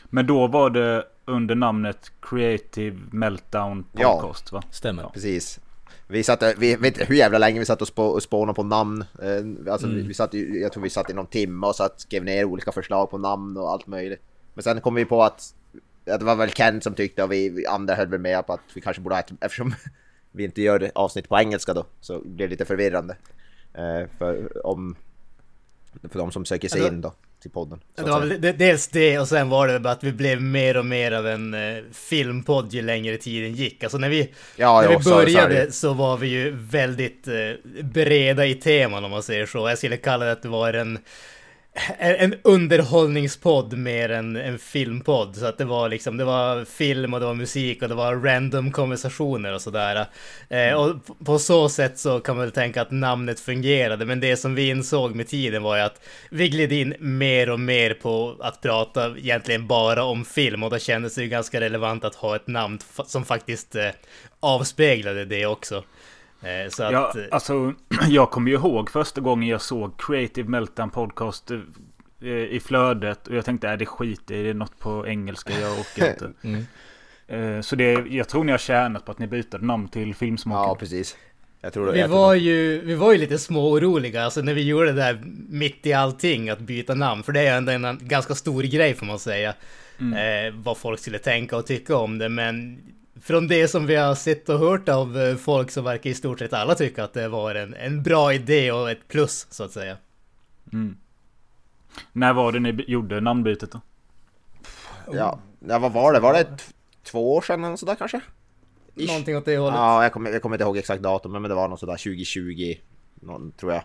Men 0.04 0.26
då 0.26 0.46
var 0.46 0.70
det 0.70 1.04
under 1.24 1.54
namnet 1.54 2.12
Creative 2.22 2.98
Meltdown 3.10 3.86
Ja. 3.92 4.12
Podcast 4.20 4.52
va? 4.52 4.62
Stämmer. 4.70 5.08
Precis. 5.14 5.60
Vi 6.06 6.22
satt, 6.22 6.42
vi 6.58 6.76
vet 6.76 6.86
inte 6.98 7.04
hur 7.04 7.14
jävla 7.16 7.38
länge 7.38 7.58
vi 7.58 7.64
satt 7.64 7.82
och, 7.82 7.88
spå, 7.88 8.04
och 8.06 8.22
spånade 8.22 8.54
på 8.56 8.62
namn. 8.62 9.04
Eh, 9.22 9.72
Alltså, 9.72 9.86
vi, 9.86 9.94
Mm. 9.94 10.08
vi 10.08 10.14
satt, 10.14 10.34
ju- 10.34 10.60
jag 10.60 10.72
tror 10.72 10.82
vi 10.82 10.90
satt 10.90 11.10
i 11.10 11.14
någon 11.14 11.26
timme 11.26 11.66
och 11.66 11.74
satt, 11.76 12.00
skrev 12.00 12.24
ner 12.24 12.44
olika 12.44 12.72
förslag 12.72 13.10
på 13.10 13.18
namn 13.18 13.56
och 13.56 13.70
allt 13.70 13.86
möjligt. 13.86 14.22
Men 14.54 14.62
sen 14.62 14.80
kom 14.80 14.94
vi 14.94 15.04
på 15.04 15.22
att, 15.22 15.54
att 16.06 16.20
det 16.20 16.24
var 16.26 16.36
väl 16.36 16.50
Ken 16.50 16.80
som 16.80 16.94
tyckte 16.94 17.22
och 17.22 17.32
vi, 17.32 17.48
vi 17.48 17.66
andra 17.66 17.94
höll 17.94 18.08
väl 18.08 18.20
med 18.20 18.46
på 18.46 18.52
att 18.52 18.60
vi 18.74 18.80
kanske 18.80 19.02
borde 19.02 19.14
ha 19.14 19.20
ett, 19.20 19.30
eftersom 19.40 19.74
vi 20.32 20.44
inte 20.44 20.62
gör 20.62 20.90
avsnitt 20.94 21.28
på 21.28 21.38
engelska 21.38 21.74
då, 21.74 21.84
så 22.00 22.18
blir 22.24 22.46
det 22.46 22.50
lite 22.50 22.64
förvirrande. 22.64 23.16
Eh, 23.74 24.08
för, 24.18 24.66
om, 24.66 24.96
för 26.12 26.18
de 26.18 26.32
som 26.32 26.44
söker 26.44 26.68
sig 26.68 26.80
Ja, 26.80 26.86
då- 26.88 26.94
in 26.94 27.00
då 27.00 27.12
till 27.42 27.50
podden. 27.50 27.80
så 27.96 28.02
Det 28.04 28.10
var 28.10 28.20
väl 28.20 28.40
dels 28.58 28.88
det 28.88 29.18
och 29.18 29.28
sen 29.28 29.48
var 29.48 29.68
det 29.68 29.80
bara 29.80 29.92
att 29.92 30.04
vi 30.04 30.12
blev 30.12 30.42
mer 30.42 30.76
och 30.76 30.86
mer 30.86 31.12
av 31.12 31.26
en 31.26 31.54
eh, 31.54 31.82
filmpodd 31.92 32.72
ju 32.72 32.82
längre 32.82 33.16
tiden 33.16 33.52
gick. 33.54 33.82
Alltså 33.84 33.98
när 33.98 34.08
vi, 34.08 34.30
Ja, 34.56 34.80
när 34.82 34.90
ja, 34.92 34.98
vi 34.98 35.04
så- 35.04 35.10
så 35.10 35.16
började 35.16 35.64
ju. 35.64 35.70
så 35.70 35.92
var 35.92 36.16
vi 36.16 36.28
ju 36.28 36.50
väldigt 36.50 37.28
eh, 37.28 37.34
breda 37.82 38.46
i 38.46 38.54
teman 38.54 39.04
om 39.04 39.10
man 39.10 39.22
säger 39.22 39.46
så. 39.46 39.68
Jag 39.68 39.78
skulle 39.78 39.96
kalla 39.96 40.24
det 40.24 40.32
att 40.32 40.42
det 40.42 40.48
var 40.48 40.72
en 40.74 40.98
en 41.98 42.34
underhållningspodd 42.42 43.78
mer 43.78 44.08
än 44.08 44.36
en 44.36 44.58
filmpodd. 44.58 45.36
Så 45.36 45.46
att 45.46 45.58
det 45.58 45.64
var 45.64 45.88
liksom, 45.88 46.16
det 46.16 46.24
var 46.24 46.64
film 46.64 47.14
och 47.14 47.20
det 47.20 47.26
var 47.26 47.34
musik 47.34 47.82
och 47.82 47.88
det 47.88 47.94
var 47.94 48.16
random 48.16 48.72
konversationer 48.72 49.54
och 49.54 49.62
sådär. 49.62 50.06
Eh, 50.48 50.72
och 50.74 50.96
på- 51.24 51.38
så 51.38 51.68
sätt 51.68 51.98
så 51.98 52.20
kan 52.20 52.36
man 52.36 52.44
väl 52.44 52.52
tänka 52.52 52.82
att 52.82 52.90
namnet 52.90 53.40
fungerade. 53.40 54.04
Men 54.04 54.20
det 54.20 54.36
som 54.36 54.54
vi 54.54 54.68
insåg 54.68 55.14
med 55.14 55.28
tiden 55.28 55.62
var 55.62 55.76
ju 55.76 55.82
att 55.82 56.00
vi 56.30 56.48
gled 56.48 56.72
in 56.72 56.94
mer 56.98 57.50
och 57.50 57.60
mer 57.60 57.94
på 57.94 58.36
att 58.40 58.60
prata 58.60 59.14
egentligen 59.18 59.66
bara 59.66 60.04
om 60.04 60.24
film. 60.24 60.62
Och 60.62 60.70
då 60.70 60.78
kändes 60.78 61.14
det 61.14 61.22
ju 61.22 61.28
ganska 61.28 61.60
relevant 61.60 62.04
att 62.04 62.14
ha 62.14 62.36
ett 62.36 62.46
namn 62.46 62.78
som 63.06 63.24
faktiskt 63.24 63.74
eh, 63.74 63.88
avspeglade 64.40 65.24
det 65.24 65.46
också. 65.46 65.84
Eh, 66.42 66.68
så 66.68 66.82
att... 66.82 66.92
Ja, 66.92 67.12
eh, 67.16 67.24
alltså, 67.30 67.74
jag 68.08 68.30
kommer 68.30 68.50
ju 68.50 68.56
ihåg 68.56 68.90
första 68.90 69.20
gången 69.20 69.48
jag 69.48 69.60
såg 69.60 70.00
Creative 70.00 70.48
Meltdown 70.48 70.90
Podcast 70.90 71.50
eh, 71.50 72.28
i 72.30 72.60
flödet. 72.64 73.26
Och 73.26 73.34
jag 73.34 73.44
tänkte, 73.44 73.68
är 73.68 73.76
det 73.76 73.86
skit 73.86 74.30
i 74.30 74.42
det 74.42 74.50
är 74.50 74.54
något 74.54 74.78
på 74.78 75.06
engelska, 75.06 75.60
jag 75.60 75.72
orkar 75.72 76.10
inte. 76.10 76.32
Mm. 77.28 77.62
Så 77.62 77.76
det, 77.76 77.92
jag 77.92 78.28
tror 78.28 78.44
ni 78.44 78.52
har 78.52 78.58
tjänat 78.58 79.04
på 79.04 79.12
att 79.12 79.18
ni 79.18 79.26
bytte 79.26 79.58
namn 79.58 79.88
till 79.88 80.14
Filmsmaken. 80.14 80.68
Ja, 80.68 80.76
precis. 80.78 81.16
Jag 81.60 81.72
tror, 81.72 81.92
Vi 81.92 82.02
var, 82.02 82.34
ju, 82.34 82.80
vi 82.80 82.94
var 82.94 83.12
ju 83.12 83.18
lite 83.18 83.38
små 83.38 83.72
oroliga 83.72 84.24
alltså 84.24 84.40
när 84.42 84.54
vi 84.54 84.62
gjorde 84.62 84.86
det 84.86 84.92
där 84.92 85.22
mitt 85.48 85.86
i 85.86 85.92
allting 85.92 86.50
att 86.50 86.58
byta 86.58 86.94
namn. 86.94 87.22
För 87.22 87.32
det 87.32 87.40
är 87.40 87.56
ändå 87.56 87.72
en 87.72 87.98
ganska 88.00 88.34
stor 88.34 88.62
grej 88.62 88.94
får 88.94 89.06
man 89.06 89.18
säga. 89.18 89.54
Eh, 89.98 90.54
vad 90.54 90.76
folk 90.78 91.00
skulle 91.00 91.18
tänka 91.18 91.56
och 91.56 91.66
tycka 91.66 91.96
om 91.96 92.18
det. 92.18 92.28
Men 92.28 92.78
från 93.22 93.48
det 93.48 93.68
som 93.68 93.86
vi 93.86 93.96
har 93.96 94.14
sett 94.14 94.48
och 94.48 94.58
hört 94.58 94.88
av 94.88 95.18
eh, 95.18 95.36
folk 95.36 95.70
så 95.70 95.80
verkar 95.80 96.10
i 96.10 96.14
stort 96.14 96.38
sett 96.38 96.52
alla 96.52 96.74
tycka 96.74 97.04
att 97.04 97.12
det 97.12 97.28
var 97.28 97.54
en, 97.54 97.74
en 97.74 98.02
bra 98.02 98.32
idé 98.32 98.72
och 98.72 98.90
ett 98.90 99.08
plus 99.08 99.46
så 99.50 99.64
att 99.64 99.72
säga. 99.72 99.96
Mm. 100.72 100.96
När 102.12 102.32
var 102.32 102.52
det 102.52 102.60
ni 102.60 102.84
gjorde 102.88 103.20
namnbytet 103.20 103.72
då? 103.72 103.80
Ja, 105.12 105.38
ja, 105.68 105.78
vad 105.78 105.92
var 105.92 106.12
det? 106.12 106.20
Var 106.20 106.32
det 106.32 106.46
två 107.04 107.36
år 107.36 107.42
sedan 107.42 107.64
eller 107.64 107.76
sådär 107.76 107.94
kanske? 107.94 108.20
Ish. 108.96 109.08
Någonting 109.08 109.36
åt 109.36 109.44
det 109.44 109.56
hållet. 109.56 109.78
Ja, 109.78 110.02
jag 110.02 110.12
kommer, 110.12 110.30
jag 110.30 110.42
kommer 110.42 110.56
inte 110.56 110.64
ihåg 110.64 110.76
exakt 110.76 111.02
datum, 111.02 111.32
men 111.32 111.42
det 111.42 111.54
var 111.54 111.68
något 111.68 111.80
sådär 111.80 111.96
2020, 111.96 112.74
någon, 113.14 113.52
tror 113.52 113.72
jag. 113.72 113.82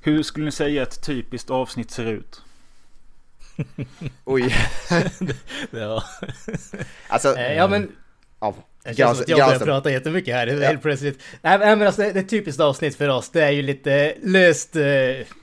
Hur 0.00 0.22
skulle 0.22 0.44
ni 0.44 0.52
säga 0.52 0.82
ett 0.82 1.06
typiskt 1.06 1.50
avsnitt 1.50 1.90
ser 1.90 2.04
ut? 2.04 2.42
Oj, 4.24 4.54
Ja. 5.70 6.02
alltså... 7.08 7.36
Eh, 7.36 7.56
ja 7.56 7.68
men 7.68 7.92
Ja, 8.40 8.54
Det 8.88 8.94
känns 8.94 9.16
som 9.16 9.22
att 9.22 9.28
jag 9.28 9.48
börjar 9.48 9.58
prata 9.58 9.90
jättemycket 9.92 10.34
här, 10.34 10.46
Ja. 10.46 10.66
helt 10.66 10.82
plötsligt. 10.82 11.22
Nej 11.42 11.58
men 11.58 11.82
alltså 11.82 12.02
det, 12.02 12.12
det 12.12 12.18
är 12.18 12.22
ett 12.22 12.30
typiskt 12.30 12.60
avsnitt 12.60 12.96
för 12.96 13.08
oss. 13.08 13.30
Det 13.30 13.42
är 13.42 13.50
ju 13.50 13.62
lite 13.62 14.14
löst 14.22 14.76
eh, 14.76 14.82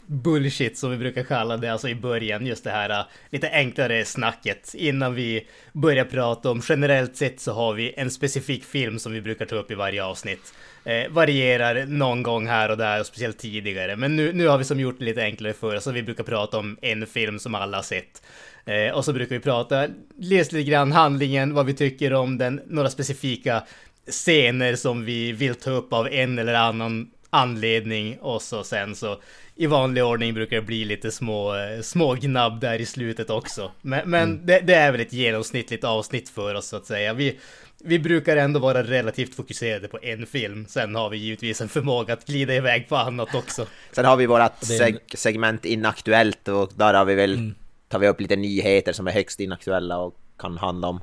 bullshit 0.07 0.77
som 0.77 0.91
vi 0.91 0.97
brukar 0.97 1.23
kalla 1.23 1.57
det, 1.57 1.71
alltså 1.71 1.89
i 1.89 1.95
början. 1.95 2.45
Just 2.45 2.63
det 2.63 2.71
här 2.71 2.89
eh, 2.89 3.05
lite 3.29 3.49
enklare 3.49 4.05
snacket 4.05 4.73
innan 4.73 5.15
vi 5.15 5.47
börjar 5.73 6.05
prata 6.05 6.51
om. 6.51 6.61
Generellt 6.69 7.15
sett 7.17 7.39
så 7.39 7.53
har 7.53 7.73
vi 7.73 7.93
en 7.97 8.11
specifik 8.11 8.63
film 8.65 8.99
som 8.99 9.11
vi 9.13 9.21
brukar 9.21 9.45
ta 9.45 9.55
upp 9.55 9.71
i 9.71 9.75
varje 9.75 10.03
avsnitt. 10.03 10.53
Eh, 10.85 11.09
varierar 11.09 11.85
någon 11.85 12.23
gång 12.23 12.47
här 12.47 12.71
och 12.71 12.77
där, 12.77 12.99
och 12.99 13.05
speciellt 13.05 13.37
tidigare. 13.39 13.95
Men 13.95 14.15
nu, 14.15 14.33
nu 14.33 14.47
har 14.47 14.57
vi 14.57 14.63
som 14.63 14.79
gjort 14.79 14.99
det 14.99 15.05
lite 15.05 15.21
enklare 15.23 15.53
för 15.53 15.75
oss, 15.75 15.83
så 15.83 15.91
vi 15.91 16.03
brukar 16.03 16.23
prata 16.23 16.57
om 16.57 16.77
en 16.81 17.07
film 17.07 17.39
som 17.39 17.55
alla 17.55 17.77
har 17.77 17.83
sett. 17.83 18.21
Eh, 18.65 18.93
och 18.93 19.05
så 19.05 19.13
brukar 19.13 19.35
vi 19.35 19.41
prata, 19.41 19.87
läs 20.19 20.51
lite 20.51 20.69
grann 20.69 20.91
handlingen, 20.91 21.53
vad 21.53 21.65
vi 21.65 21.73
tycker 21.73 22.13
om 22.13 22.37
den, 22.37 22.61
några 22.67 22.89
specifika 22.89 23.63
scener 24.11 24.75
som 24.75 25.05
vi 25.05 25.31
vill 25.31 25.55
ta 25.55 25.71
upp 25.71 25.93
av 25.93 26.07
en 26.07 26.39
eller 26.39 26.53
annan 26.53 27.09
anledning 27.29 28.17
och 28.19 28.41
så 28.41 28.63
sen 28.63 28.95
så 28.95 29.21
i 29.55 29.65
vanlig 29.67 30.03
ordning 30.03 30.33
brukar 30.33 30.55
det 30.55 30.61
bli 30.61 30.85
lite 30.85 31.11
små, 31.11 31.55
eh, 31.55 31.81
små 31.81 32.13
gnabb 32.13 32.59
där 32.61 32.79
i 32.81 32.85
slutet 32.85 33.29
också. 33.29 33.71
Men, 33.81 34.09
men 34.09 34.23
Mm. 34.29 34.45
det, 34.45 34.59
det 34.59 34.73
är 34.73 34.91
väl 34.91 35.01
ett 35.01 35.13
genomsnittligt 35.13 35.83
avsnitt 35.83 36.29
för 36.29 36.55
oss 36.55 36.67
så 36.67 36.75
att 36.75 36.85
säga. 36.85 37.13
Vi, 37.13 37.39
vi 37.83 37.99
brukar 37.99 38.37
ändå 38.37 38.59
vara 38.59 38.83
relativt 38.83 39.35
fokuserade 39.35 39.87
på 39.87 39.99
en 40.01 40.25
film. 40.25 40.65
Sen 40.69 40.95
har 40.95 41.09
vi 41.09 41.17
givetvis 41.17 41.61
en 41.61 41.69
förmåga 41.69 42.13
att 42.13 42.25
glida 42.25 42.55
iväg 42.55 42.89
på 42.89 42.95
annat 42.95 43.35
också. 43.35 43.65
Sen 43.91 44.05
har 44.05 44.15
vi 44.17 44.25
vårat 44.25 44.65
seg 44.65 44.97
segment 45.15 45.65
inaktuellt 45.65 46.47
och 46.47 46.71
där 46.75 46.93
har 46.93 47.05
vi 47.05 47.15
väl 47.15 47.33
Mm. 47.33 47.55
Tar 47.93 47.99
vi 47.99 48.07
upp 48.07 48.21
lite 48.21 48.35
nyheter 48.35 48.93
som 48.93 49.07
är 49.07 49.11
högst 49.11 49.39
inaktuella 49.39 49.97
och 49.97 50.15
kan 50.37 50.57
handla 50.57 50.87
om 50.87 50.99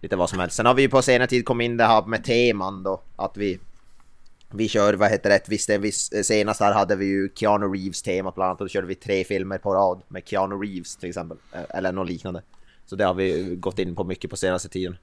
lite 0.00 0.16
vad 0.16 0.30
som 0.30 0.38
helst. 0.38 0.56
Sen 0.56 0.66
har 0.66 0.74
vi 0.74 0.82
ju 0.82 0.88
på 0.88 1.02
senare 1.02 1.28
tid 1.28 1.44
kommit 1.44 1.64
in 1.64 1.76
det 1.76 1.84
här 1.84 2.06
med 2.06 2.24
teman 2.24 2.82
då, 2.82 3.02
att 3.16 3.36
vi 3.36 3.58
vi 4.50 4.68
kör, 4.68 4.94
vad 4.94 5.10
heter 5.10 5.30
det, 5.30 5.40
visst, 5.48 5.70
visst 5.70 6.26
senast 6.26 6.60
här 6.60 6.72
hade 6.72 6.96
vi 6.96 7.06
ju 7.06 7.28
Keanu 7.34 7.66
Reeves 7.66 8.02
temat 8.02 8.34
bland 8.34 8.48
annat 8.48 8.60
och 8.60 8.64
då 8.64 8.68
körde 8.68 8.86
vi 8.86 8.94
tre 8.94 9.24
filmer 9.24 9.58
på 9.58 9.74
rad 9.74 10.02
med 10.08 10.22
Keanu 10.28 10.54
Reeves 10.54 10.96
till 10.96 11.08
exempel, 11.08 11.36
eh, 11.52 11.60
eller 11.68 11.92
något 11.92 12.08
liknande. 12.08 12.42
Så 12.86 12.96
det 12.96 13.04
har 13.04 13.14
vi 13.14 13.56
gått 13.56 13.78
in 13.78 13.94
på 13.96 14.04
mycket 14.04 14.30
på 14.30 14.36
senaste 14.36 14.68
tiden. 14.68 14.96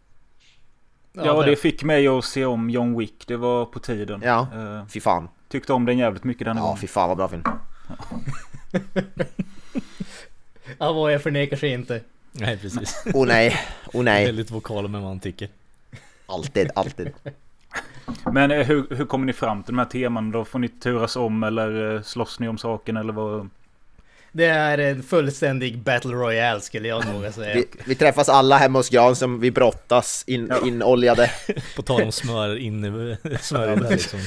Ja, 1.14 1.44
det 1.46 1.56
fick 1.56 1.84
mig 1.84 2.08
att 2.08 2.26
se 2.26 2.46
om 2.46 2.70
John 2.70 2.98
Wick. 2.98 3.24
Det 3.28 3.38
var 3.38 3.66
på 3.66 3.80
tiden. 3.80 4.22
Ja, 4.26 4.48
Eh, 4.56 4.86
fy 4.88 5.00
fan. 5.00 5.28
tyckte 5.50 5.74
om 5.74 5.86
den 5.86 5.98
jävligt 5.98 6.24
mycket 6.24 6.46
denna 6.48 6.60
Ja, 6.60 6.64
gången. 6.64 6.78
fy 6.78 6.88
fan 6.88 7.08
vad 7.10 7.18
bra 7.18 7.28
film. 7.28 7.44
Avoya 10.78 11.20
förnekar 11.20 11.58
sig 11.58 11.70
inte. 11.70 12.01
Nej 12.32 12.58
precis. 12.58 13.04
Oh 13.13 13.28
nej, 13.28 13.60
oh 13.94 14.04
nej. 14.04 14.25
Väldigt 14.25 14.51
vokal 14.51 14.88
med 14.88 15.01
vad 15.01 15.10
man 15.10 15.20
tycker. 15.20 15.50
Alltid, 16.25 16.70
alltid. 16.75 17.12
Men 18.32 18.51
eh, 18.51 18.68
hur, 18.68 18.96
hur 18.96 19.06
kommer 19.06 19.25
ni 19.25 19.34
fram 19.34 19.63
till 19.63 19.74
de 19.74 19.80
här 19.80 19.86
teman? 19.86 20.32
Då 20.32 20.46
får 20.46 20.60
ni 20.60 20.70
turas 20.70 21.16
om 21.16 21.44
eller 21.44 21.96
eh, 21.96 22.01
slåss 22.01 22.40
ni 22.40 22.48
om 22.48 22.58
saken 22.58 22.98
eller 22.98 23.13
vad? 23.13 23.50
Det 24.34 24.46
är 24.46 24.78
en 24.78 25.04
fullständig 25.04 25.80
Battle 25.80 26.12
Royale 26.12 26.62
skulle 26.62 26.88
jag 26.88 27.06
nog 27.06 27.34
säga. 27.34 27.56
Vi, 27.56 27.66
vi 27.86 27.96
träffas 27.96 28.30
alla 28.30 28.58
hemma 28.58 28.80
hos 28.80 28.92
Jan 28.92 29.16
som 29.16 29.40
vi 29.40 29.51
brottas 29.51 30.24
in, 30.28 30.54
inoljade. 30.66 31.32
På 31.75 31.82
tal 31.82 32.01
om 32.01 32.12
smör 32.12 32.58
in 32.58 33.18
smör 33.42 33.90
liksom. 33.90 34.20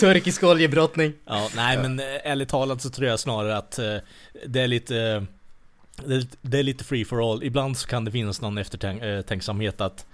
Turkisk 0.00 0.42
oljebrottning. 0.42 1.12
Ja, 1.24 1.48
nej 1.56 1.78
men 1.78 2.00
eh, 2.00 2.06
ärligt 2.24 2.48
talat 2.48 2.82
så 2.82 2.90
tror 2.90 3.08
jag 3.08 3.20
snarare 3.20 3.56
att 3.56 3.78
det 4.46 4.60
är 4.60 4.66
lite 4.66 5.26
det 6.06 6.14
är, 6.14 6.24
det 6.42 6.58
är 6.58 6.62
lite 6.62 6.84
free 6.84 7.04
for 7.04 7.32
all. 7.32 7.42
Ibland 7.42 7.76
så 7.76 7.88
kan 7.88 8.04
det 8.04 8.10
finnas 8.10 8.40
någon 8.40 8.58
eftertänksamhet 8.58 9.80
eh, 9.80 9.86
att 9.86 10.06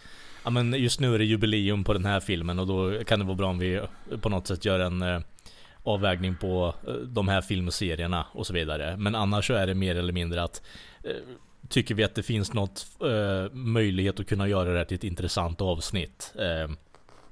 Ja 0.45 0.51
men 0.51 0.73
just 0.73 1.01
nu 1.01 1.15
är 1.15 1.19
det 1.19 1.25
jubileum 1.25 1.85
på 1.85 1.93
den 1.93 2.05
här 2.05 2.21
filmen 2.21 2.59
och 2.59 2.67
då 2.67 3.05
kan 3.05 3.19
det 3.19 3.25
vara 3.25 3.37
bra 3.37 3.49
om 3.49 3.59
vi 3.59 3.81
på 4.21 4.29
något 4.29 4.47
sätt 4.47 4.65
gör 4.65 4.81
en 4.81 5.03
eh, 5.03 5.21
avvägning 5.83 6.37
på 6.37 6.75
eh, 6.87 6.93
de 6.95 7.29
här 7.29 7.41
filmserierna 7.41 8.27
och 8.33 8.47
så 8.47 8.53
vidare. 8.53 8.97
Men 8.97 9.15
annars 9.15 9.47
så 9.47 9.55
är 9.55 9.67
det 9.67 9.75
mer 9.75 9.97
eller 9.97 10.13
mindre 10.13 10.43
att 10.43 10.63
Tycker 11.69 11.95
vi 11.95 12.05
att 12.05 12.15
det 12.15 12.23
finns 12.23 12.53
något 12.53 12.87
möjlighet 13.53 14.21
att 14.21 14.27
kunna 14.27 14.49
göra 14.49 14.73
det 14.73 14.79
här 14.79 14.85
till 14.85 14.95
ett 14.95 15.05
intressant 15.05 15.61
avsnitt. 15.61 16.35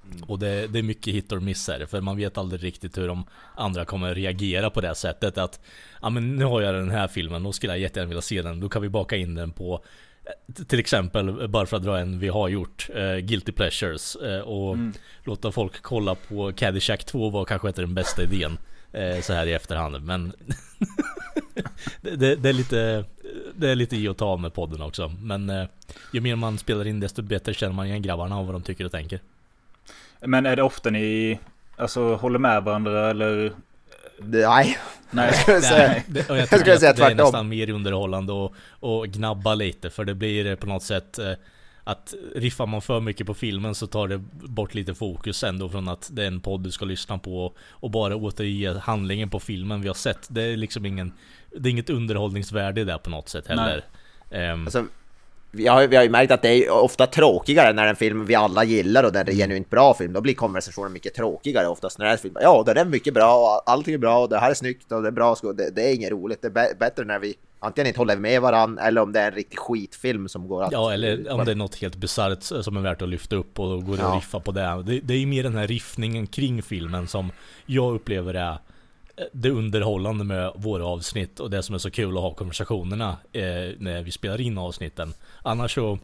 Eh, 0.04 0.30
och 0.30 0.38
det, 0.38 0.66
det 0.66 0.78
är 0.78 0.82
mycket 0.82 1.14
hit 1.14 1.30
miss 1.40 1.68
här, 1.68 1.86
för 1.86 2.00
man 2.00 2.16
vet 2.16 2.38
aldrig 2.38 2.64
riktigt 2.64 2.98
hur 2.98 3.08
de 3.08 3.24
andra 3.56 3.84
kommer 3.84 4.14
reagera 4.14 4.70
på 4.70 4.80
det 4.80 4.94
sättet 4.94 5.38
att 5.38 5.60
Ja 6.02 6.10
men 6.10 6.36
nu 6.36 6.44
har 6.44 6.60
jag 6.62 6.74
den 6.74 6.90
här 6.90 7.08
filmen, 7.08 7.42
då 7.42 7.52
skulle 7.52 7.72
jag 7.72 7.80
jättegärna 7.80 8.08
vilja 8.08 8.22
se 8.22 8.42
den, 8.42 8.60
då 8.60 8.68
kan 8.68 8.82
vi 8.82 8.88
baka 8.88 9.16
in 9.16 9.34
den 9.34 9.50
på 9.50 9.84
eh, 10.24 10.64
till 10.64 10.78
exempel, 10.80 11.48
bara 11.48 11.66
för 11.66 11.76
att 11.76 11.82
dra 11.82 11.98
en 11.98 12.18
vi 12.18 12.28
har 12.28 12.48
gjort, 12.48 12.88
eh, 12.94 13.16
Guilty 13.16 13.52
Pleasures 13.52 14.16
eh, 14.16 14.40
och 14.40 14.74
Mm. 14.74 14.92
låta 15.24 15.52
folk 15.52 15.82
kolla 15.82 16.14
på 16.14 16.52
Caddyshack 16.52 17.04
2 17.04 17.30
var 17.30 17.44
kanske 17.44 17.68
inte 17.68 17.80
den 17.80 17.94
bästa 17.94 18.22
idén 18.22 18.58
eh, 18.92 19.20
så 19.20 19.32
här 19.32 19.46
i 19.46 19.52
efterhand 19.52 20.04
men 20.04 20.32
det, 22.00 22.16
det, 22.16 22.36
det 22.36 22.48
är 22.48 22.52
lite 22.52 23.04
Det 23.54 23.70
är 23.70 23.74
lite 23.74 23.96
i 23.96 24.08
och 24.08 24.16
ta 24.16 24.36
med 24.36 24.54
podden 24.54 24.82
också 24.82 25.08
men 25.20 25.68
ju 26.12 26.20
mer 26.20 26.36
man 26.36 26.58
spelar 26.58 26.86
in 26.86 27.00
desto 27.00 27.22
bättre 27.22 27.54
känner 27.54 27.72
man 27.74 27.86
igen 27.86 28.02
grabbarna 28.02 28.38
och 28.38 28.46
vad 28.46 28.54
de 28.54 28.62
tycker 28.62 28.84
och 28.84 28.92
tänker. 28.92 29.20
Men 30.26 30.46
är 30.46 30.56
det 30.56 30.62
ofta 30.62 30.90
ni 30.90 31.38
alltså, 31.76 32.14
håller 32.14 32.38
med 32.38 32.62
varandra 32.64 33.10
eller? 33.10 33.52
Nej, 34.18 34.78
Nej. 35.10 35.26
jag 35.26 35.36
skulle 35.36 35.60
säga. 35.60 36.02
Det, 36.08 36.30
och 36.30 36.38
jag 36.38 36.46
skulle 36.46 36.78
säga 36.78 36.90
att 36.90 36.96
det 36.96 37.02
är 37.02 37.08
tvärtom. 37.08 37.16
nästan 37.16 37.48
mer 37.48 37.70
underhållande 37.70 38.32
och, 38.32 38.54
och 38.80 39.08
gnabba 39.08 39.54
lite 39.54 39.90
för 39.90 40.04
det 40.04 40.14
blir 40.14 40.56
på 40.56 40.66
något 40.66 40.82
sätt 40.82 41.18
eh, 41.18 41.32
att 41.84 42.14
riffar 42.34 42.66
man 42.66 42.82
för 42.82 43.00
mycket 43.00 43.26
på 43.26 43.34
filmen 43.34 43.74
så 43.74 43.86
tar 43.86 44.08
det 44.08 44.18
bort 44.32 44.74
lite 44.74 44.94
fokus 44.94 45.44
ändå 45.44 45.68
från 45.68 45.88
att 45.88 46.08
det 46.12 46.22
är 46.22 46.26
en 46.26 46.40
podd 46.40 46.60
du 46.60 46.70
ska 46.70 46.84
lyssna 46.84 47.18
på 47.18 47.54
och 47.70 47.90
bara 47.90 48.16
återge 48.16 48.78
handlingen 48.78 49.30
på 49.30 49.40
filmen 49.40 49.80
vi 49.80 49.88
har 49.88 49.94
sett. 49.94 50.26
Det 50.30 50.42
är 50.42 50.56
liksom 50.56 50.86
ingen 50.86 51.12
Det 51.56 51.68
är 51.68 51.70
inget 51.70 51.90
underhållningsvärde 51.90 52.84
där 52.84 52.98
på 52.98 53.10
något 53.10 53.28
sätt 53.28 53.46
heller. 53.46 53.84
Ehm, 54.30 54.64
Alltså, 54.64 54.84
vi 55.54 55.66
har, 55.66 55.86
vi 55.86 55.96
har 55.96 56.02
ju 56.02 56.10
märkt 56.10 56.32
att 56.32 56.42
det 56.42 56.48
är 56.66 56.70
ofta 56.70 57.06
tråkigare 57.06 57.72
när 57.72 57.86
en 57.86 57.96
film 57.96 58.26
vi 58.26 58.34
alla 58.34 58.64
gillar 58.64 59.04
och 59.04 59.12
den 59.12 59.28
är 59.28 59.32
genuint 59.32 59.70
bra 59.70 59.94
film. 59.94 60.12
Då 60.12 60.20
blir 60.20 60.34
konversationen 60.34 60.92
mycket 60.92 61.14
tråkigare 61.14 61.66
oftast 61.68 61.98
när 61.98 62.06
det 62.06 62.12
är 62.12 62.16
film. 62.16 62.36
Ja, 62.42 62.62
den 62.66 62.76
är 62.76 62.84
mycket 62.84 63.14
bra 63.14 63.34
och 63.34 63.70
allting 63.70 63.94
är 63.94 63.98
bra 63.98 64.18
och 64.18 64.28
det 64.28 64.38
här 64.38 64.50
är 64.50 64.54
snyggt 64.54 64.92
och 64.92 65.02
det 65.02 65.08
är 65.08 65.12
bra. 65.12 65.36
Det, 65.56 65.70
det 65.70 65.82
är 65.90 65.94
inget 65.94 66.10
roligt. 66.10 66.42
Det 66.42 66.48
är 66.48 66.52
bä- 66.52 66.78
bättre 66.78 67.04
när 67.04 67.18
vi 67.18 67.34
antingen 67.60 67.86
inte 67.86 68.00
håller 68.00 68.16
med 68.16 68.42
varandra 68.42 68.82
eller 68.82 69.00
om 69.00 69.12
det 69.12 69.20
är 69.20 69.26
en 69.30 69.34
riktig 69.36 69.58
skitfilm 69.58 70.28
som 70.28 70.48
går 70.48 70.62
att... 70.62 70.72
Ja 70.72 70.92
eller 70.92 71.32
om 71.32 71.44
det 71.44 71.50
är 71.50 71.54
något 71.56 71.74
helt 71.74 71.96
bisarrt 71.96 72.42
som 72.64 72.76
är 72.76 72.80
värt 72.80 73.02
att 73.02 73.08
lyfta 73.08 73.36
upp 73.36 73.58
och 73.60 73.68
då 73.68 73.78
går 73.80 73.96
det 73.96 74.02
Ja. 74.02 74.08
att 74.08 74.22
riffa 74.22 74.40
på 74.40 74.52
det. 74.52 74.82
det. 74.86 75.00
Det 75.00 75.14
är 75.14 75.18
ju 75.18 75.26
mer 75.26 75.42
den 75.42 75.56
här 75.56 75.66
riffningen 75.66 76.26
kring 76.26 76.62
filmen 76.62 77.06
som 77.06 77.30
jag 77.66 77.94
upplever 77.94 78.34
är 78.34 78.50
eh, 78.52 79.24
det 79.32 79.50
underhållande 79.50 80.24
med 80.24 80.52
våra 80.56 80.86
avsnitt 80.86 81.40
och 81.40 81.50
det 81.50 81.62
som 81.62 81.74
är 81.74 81.78
så 81.78 81.90
kul 81.90 82.16
att 82.16 82.22
ha 82.22 82.34
konversationerna 82.34 83.08
eh, 83.32 83.42
när 83.78 84.02
vi 84.02 84.10
spelar 84.10 84.40
in 84.40 84.58
avsnitten. 84.58 85.12
Annars 85.42 85.74
så 85.74 85.98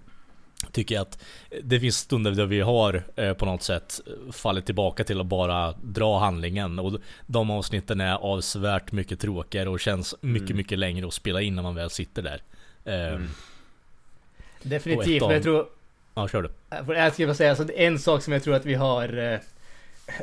tycker 0.72 0.94
jag 0.94 1.02
att 1.02 1.18
det 1.62 1.80
finns 1.80 1.96
stunder 1.96 2.30
där 2.30 2.46
vi 2.46 2.60
har 2.60 3.02
eh, 3.16 3.32
på 3.32 3.46
något 3.46 3.62
sätt 3.62 4.00
fallit 4.32 4.66
tillbaka 4.66 5.04
till 5.04 5.20
att 5.20 5.26
bara 5.26 5.72
dra 5.82 6.18
handlingen 6.18 6.78
och 6.78 7.00
de 7.26 7.50
avsnitten 7.50 8.00
är 8.00 8.14
avsevärt 8.14 8.92
mycket 8.92 9.20
tråkigare 9.20 9.68
och 9.68 9.80
känns 9.80 10.14
mycket, 10.20 10.56
mycket 10.56 10.78
längre 10.78 11.06
att 11.06 11.14
spela 11.14 11.40
in 11.42 11.54
när 11.54 11.62
man 11.62 11.74
väl 11.74 11.90
sitter 11.90 12.22
där. 12.22 12.42
Eh, 12.84 13.20
Definitivt, 14.62 14.98
Och 14.98 15.02
ett 15.14 15.20
men 15.20 15.30
jag 15.30 15.38
av- 15.38 15.42
tror... 15.42 15.66
Ja, 16.14 16.28
kör 16.28 16.42
du. 16.42 16.50
Jag 16.94 17.12
skulle 17.12 17.26
bara 17.26 17.34
säga, 17.34 17.50
alltså, 17.50 17.72
en 17.74 17.98
sak 17.98 18.22
som 18.22 18.32
jag 18.32 18.42
tror 18.42 18.54
att 18.54 18.66
vi 18.66 18.74
har... 18.74 19.18
Eh, 19.32 19.38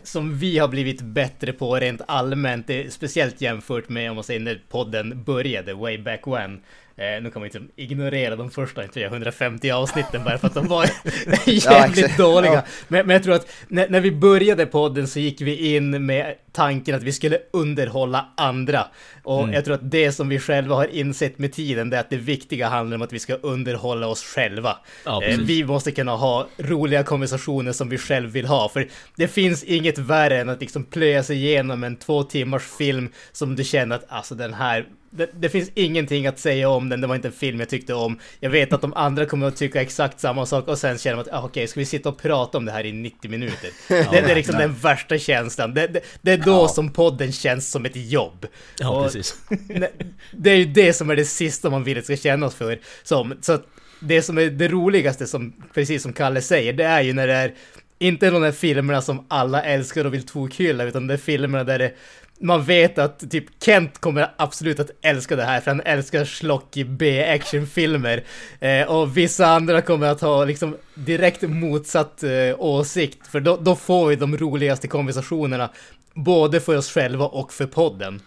som 0.03 0.37
vi 0.37 0.57
har 0.57 0.67
blivit 0.67 1.01
bättre 1.01 1.53
på 1.53 1.75
rent 1.75 2.01
allmänt, 2.07 2.69
speciellt 2.89 3.41
jämfört 3.41 3.89
med 3.89 4.09
om 4.09 4.15
man 4.15 4.23
säger 4.23 4.39
när 4.39 4.61
podden 4.69 5.23
började, 5.23 5.73
way 5.73 5.97
back 5.97 6.27
when. 6.27 6.61
Eh, 6.97 7.23
nu 7.23 7.31
kan 7.31 7.39
man 7.41 7.45
inte 7.45 7.61
ignorera 7.75 8.35
de 8.35 8.51
första 8.51 8.87
350 8.87 9.71
avsnitten 9.71 10.23
bara 10.23 10.37
för 10.37 10.47
att 10.47 10.53
de 10.53 10.67
var 10.67 10.85
jävligt 11.45 12.17
dåliga. 12.17 12.63
Men, 12.87 13.07
men 13.07 13.13
jag 13.13 13.23
tror 13.23 13.35
att 13.35 13.47
när, 13.67 13.89
när 13.89 13.99
vi 13.99 14.11
började 14.11 14.65
podden 14.65 15.07
så 15.07 15.19
gick 15.19 15.41
vi 15.41 15.75
in 15.75 16.05
med 16.05 16.35
tanken 16.51 16.95
att 16.95 17.03
vi 17.03 17.11
skulle 17.11 17.39
underhålla 17.53 18.25
andra. 18.37 18.87
Och 19.23 19.41
Mm. 19.43 19.53
jag 19.53 19.65
tror 19.65 19.75
att 19.75 19.91
det 19.91 20.11
som 20.11 20.29
vi 20.29 20.39
själva 20.39 20.75
har 20.75 20.87
insett 20.87 21.37
med 21.39 21.53
tiden, 21.53 21.89
det 21.89 21.97
är 21.97 22.01
att 22.01 22.09
det 22.09 22.17
viktiga 22.17 22.67
handlar 22.69 22.95
om 22.95 23.01
att 23.01 23.13
vi 23.13 23.19
ska 23.19 23.33
underhålla 23.35 24.07
oss 24.07 24.23
själva. 24.23 24.77
Ja, 25.05 25.23
Eh, 25.23 25.37
vi 25.37 25.63
måste 25.63 25.91
kunna 25.91 26.11
ha 26.15 26.47
roliga 26.57 27.03
konversationer 27.03 27.71
som 27.71 27.89
vi 27.89 27.97
själv 27.97 28.29
vill 28.29 28.45
ha, 28.45 28.69
för 28.69 28.87
det 29.15 29.27
finns 29.27 29.63
inget 29.63 29.97
värre 29.97 30.41
än 30.41 30.49
att 30.49 30.61
liksom 30.61 30.83
plöja 30.83 31.23
sig 31.23 31.35
igenom 31.37 31.83
en 31.83 31.95
två 31.95 32.23
timmars 32.23 32.63
film 32.77 33.09
som 33.31 33.55
du 33.55 33.63
känner 33.63 33.95
att 33.95 34.05
alltså 34.07 34.35
den 34.35 34.53
här 34.53 34.85
det, 35.17 35.29
det 35.39 35.49
finns 35.49 35.71
ingenting 35.73 36.27
att 36.27 36.39
säga 36.39 36.69
om 36.69 36.89
den, 36.89 37.01
det 37.01 37.07
var 37.07 37.15
inte 37.15 37.27
en 37.27 37.31
film 37.31 37.59
jag 37.59 37.69
tyckte 37.69 37.93
om. 37.93 38.19
Jag 38.39 38.49
vet 38.49 38.73
att 38.73 38.81
de 38.81 38.93
andra 38.93 39.25
kommer 39.25 39.47
att 39.47 39.55
tycka 39.55 39.81
exakt 39.81 40.19
samma 40.19 40.45
sak 40.45 40.67
och 40.67 40.77
sen 40.77 40.97
känner 40.97 41.15
man 41.15 41.25
att 41.25 41.33
ah, 41.33 41.45
okej, 41.45 41.67
ska 41.67 41.79
vi 41.79 41.85
sitta 41.85 42.09
och 42.09 42.17
prata 42.17 42.57
om 42.57 42.65
det 42.65 42.71
här 42.71 42.85
i 42.85 42.91
90 42.91 43.31
minuter? 43.31 43.69
det, 43.87 44.07
det 44.11 44.31
är 44.31 44.35
liksom 44.35 44.57
den 44.57 44.73
värsta 44.73 45.17
känslan. 45.17 45.73
Det, 45.73 45.87
det, 45.87 46.01
det 46.21 46.31
är 46.31 46.37
då 46.37 46.51
Ja. 46.51 46.67
som 46.67 46.89
podden 46.89 47.31
känns 47.31 47.71
som 47.71 47.85
ett 47.85 47.95
jobb. 47.95 48.45
Ja, 48.79 48.89
Och- 48.89 49.03
precis. 49.03 49.35
Nej, 49.67 49.91
det 50.31 50.49
är 50.51 50.55
ju 50.55 50.65
det 50.65 50.93
som 50.93 51.09
är 51.09 51.15
det 51.15 51.25
sista 51.25 51.69
man 51.69 51.83
vill 51.83 51.97
att 51.97 52.03
ska 52.05 52.15
kännas 52.17 52.55
för. 52.55 52.79
Som, 53.03 53.33
så 53.41 53.59
det 53.99 54.21
som 54.21 54.37
är 54.37 54.45
det 54.49 54.67
roligaste, 54.67 55.27
som, 55.27 55.53
precis 55.73 56.03
som 56.03 56.13
Kalle 56.13 56.41
säger, 56.41 56.73
det 56.73 56.83
är 56.83 57.01
ju 57.01 57.13
när 57.13 57.27
det 57.27 57.33
är 57.33 57.53
inte 57.99 58.29
de 58.29 58.41
där 58.41 58.51
filmerna 58.51 59.01
som 59.01 59.25
alla 59.27 59.63
älskar 59.63 60.05
och 60.05 60.13
vill 60.13 60.25
tokhylla, 60.25 60.83
utan 60.83 61.07
det 61.07 61.13
är 61.13 61.17
filmerna 61.17 61.63
där 61.63 61.79
det, 61.79 61.91
man 62.39 62.63
vet 62.63 62.97
att 62.97 63.31
typ 63.31 63.45
Kent 63.63 63.99
kommer 63.99 64.31
absolut 64.37 64.79
att 64.79 64.91
älska 65.01 65.35
det 65.35 65.43
här, 65.43 65.61
för 65.61 65.71
han 65.71 65.81
älskar 65.81 66.25
schlocky 66.25 66.83
B-actionfilmer. 66.83 68.23
Eh, 68.59 68.87
och 68.87 69.17
vissa 69.17 69.47
andra 69.47 69.81
kommer 69.81 70.07
att 70.07 70.21
ha 70.21 70.45
liksom 70.45 70.75
direkt 70.93 71.41
motsatt 71.41 72.23
eh, 72.23 72.29
åsikt, 72.57 73.27
för 73.27 73.39
då, 73.39 73.57
då 73.57 73.75
får 73.75 74.07
vi 74.07 74.15
de 74.15 74.37
roligaste 74.37 74.87
konversationerna, 74.87 75.69
både 76.13 76.61
för 76.61 76.77
oss 76.77 76.91
själva 76.91 77.25
och 77.25 77.53
för 77.53 77.65
podden. 77.65 78.21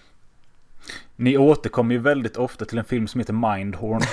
Ni 1.17 1.39
återkommer 1.39 1.95
ju 1.95 2.01
väldigt 2.01 2.37
ofta 2.37 2.65
till 2.65 2.79
en 2.79 2.85
film 2.85 3.09
som 3.09 3.21
heter 3.21 3.55
Mindhorn. 3.55 4.03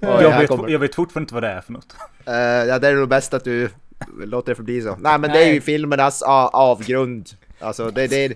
Jag, 0.00 0.38
vet, 0.40 0.70
jag 0.70 0.78
vet 0.78 0.94
fortfarande 0.94 1.24
inte 1.24 1.34
vad 1.34 1.42
det 1.42 1.48
är 1.48 1.60
för 1.60 1.72
något. 1.72 1.96
Eh, 2.26 2.34
ja, 2.34 2.78
det 2.78 2.88
är 2.88 2.94
nog 2.94 3.08
bäst 3.08 3.34
att 3.34 3.44
du 3.44 3.70
låter 4.18 4.52
det 4.52 4.56
förbli 4.56 4.82
så. 4.82 4.96
Nej 5.00 5.18
men 5.18 5.30
det 5.32 5.38
är 5.42 5.46
ju 5.46 5.50
Nej. 5.52 5.60
filmernas 5.60 6.22
avgrund. 6.52 7.30
Alltså 7.58 7.90
det, 7.90 8.06
det 8.06 8.24
är 8.24 8.34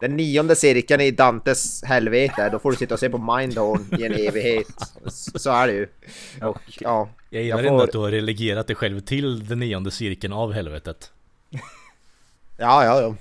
den 0.00 0.16
nionde 0.16 0.56
cirkeln 0.56 1.00
i 1.00 1.10
Dantes 1.10 1.84
helvete. 1.84 2.48
Då 2.52 2.58
får 2.58 2.70
du 2.70 2.76
sitta 2.76 2.94
och 2.94 3.00
se 3.00 3.08
på 3.10 3.18
Mindhorn 3.36 4.00
i 4.00 4.04
en 4.04 4.12
evighet. 4.14 4.66
Så 5.06 5.50
är 5.50 5.66
det 5.66 5.72
ju. 5.72 5.86
Och 6.42 6.60
ja. 6.80 7.08
Jag 7.30 7.42
gillar 7.42 7.58
Jag 7.58 7.66
ändå 7.66 7.78
får- 7.78 7.84
att 7.84 7.92
du 7.92 7.98
har 7.98 8.10
relegerat 8.10 8.66
dig 8.66 8.76
själv 8.76 9.00
till 9.00 9.48
den 9.48 9.58
nionde 9.58 9.90
cirkeln 9.90 10.32
av 10.32 10.52
helvetet. 10.52 11.10
Ja, 12.56 12.84
ja, 12.84 13.00
ja. 13.02 13.14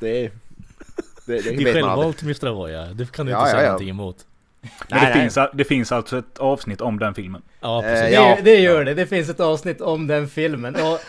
Det, 0.00 0.22
det, 0.22 0.30
det, 1.26 1.40
Det 1.56 1.70
är 1.70 1.72
självvalt 1.72 2.22
Mr. 2.22 2.46
Avoya, 2.46 2.86
det 2.86 3.12
kan 3.12 3.26
du 3.26 3.32
Ja, 3.32 3.38
inte 3.38 3.48
ja, 3.48 3.52
säga 3.52 3.62
ja. 3.62 3.68
någonting 3.68 3.90
emot. 3.90 4.26
Men 4.88 4.98
Nej, 5.00 5.00
det, 5.00 5.14
nej. 5.18 5.20
Finns, 5.30 5.38
det 5.54 5.64
finns 5.64 5.92
alltså 5.92 6.18
ett 6.18 6.38
avsnitt 6.38 6.80
om 6.80 6.98
den 6.98 7.14
filmen. 7.14 7.42
Ja, 7.60 7.84
Eh, 7.84 7.90
precis. 7.90 8.04
Det, 8.08 8.14
Ja. 8.14 8.38
det 8.44 8.58
gör 8.60 8.84
det. 8.84 8.94
Det 8.94 9.06
finns 9.06 9.28
ett 9.28 9.40
avsnitt 9.40 9.80
om 9.80 10.06
den 10.06 10.28
filmen. 10.28 10.74
Och 10.76 11.00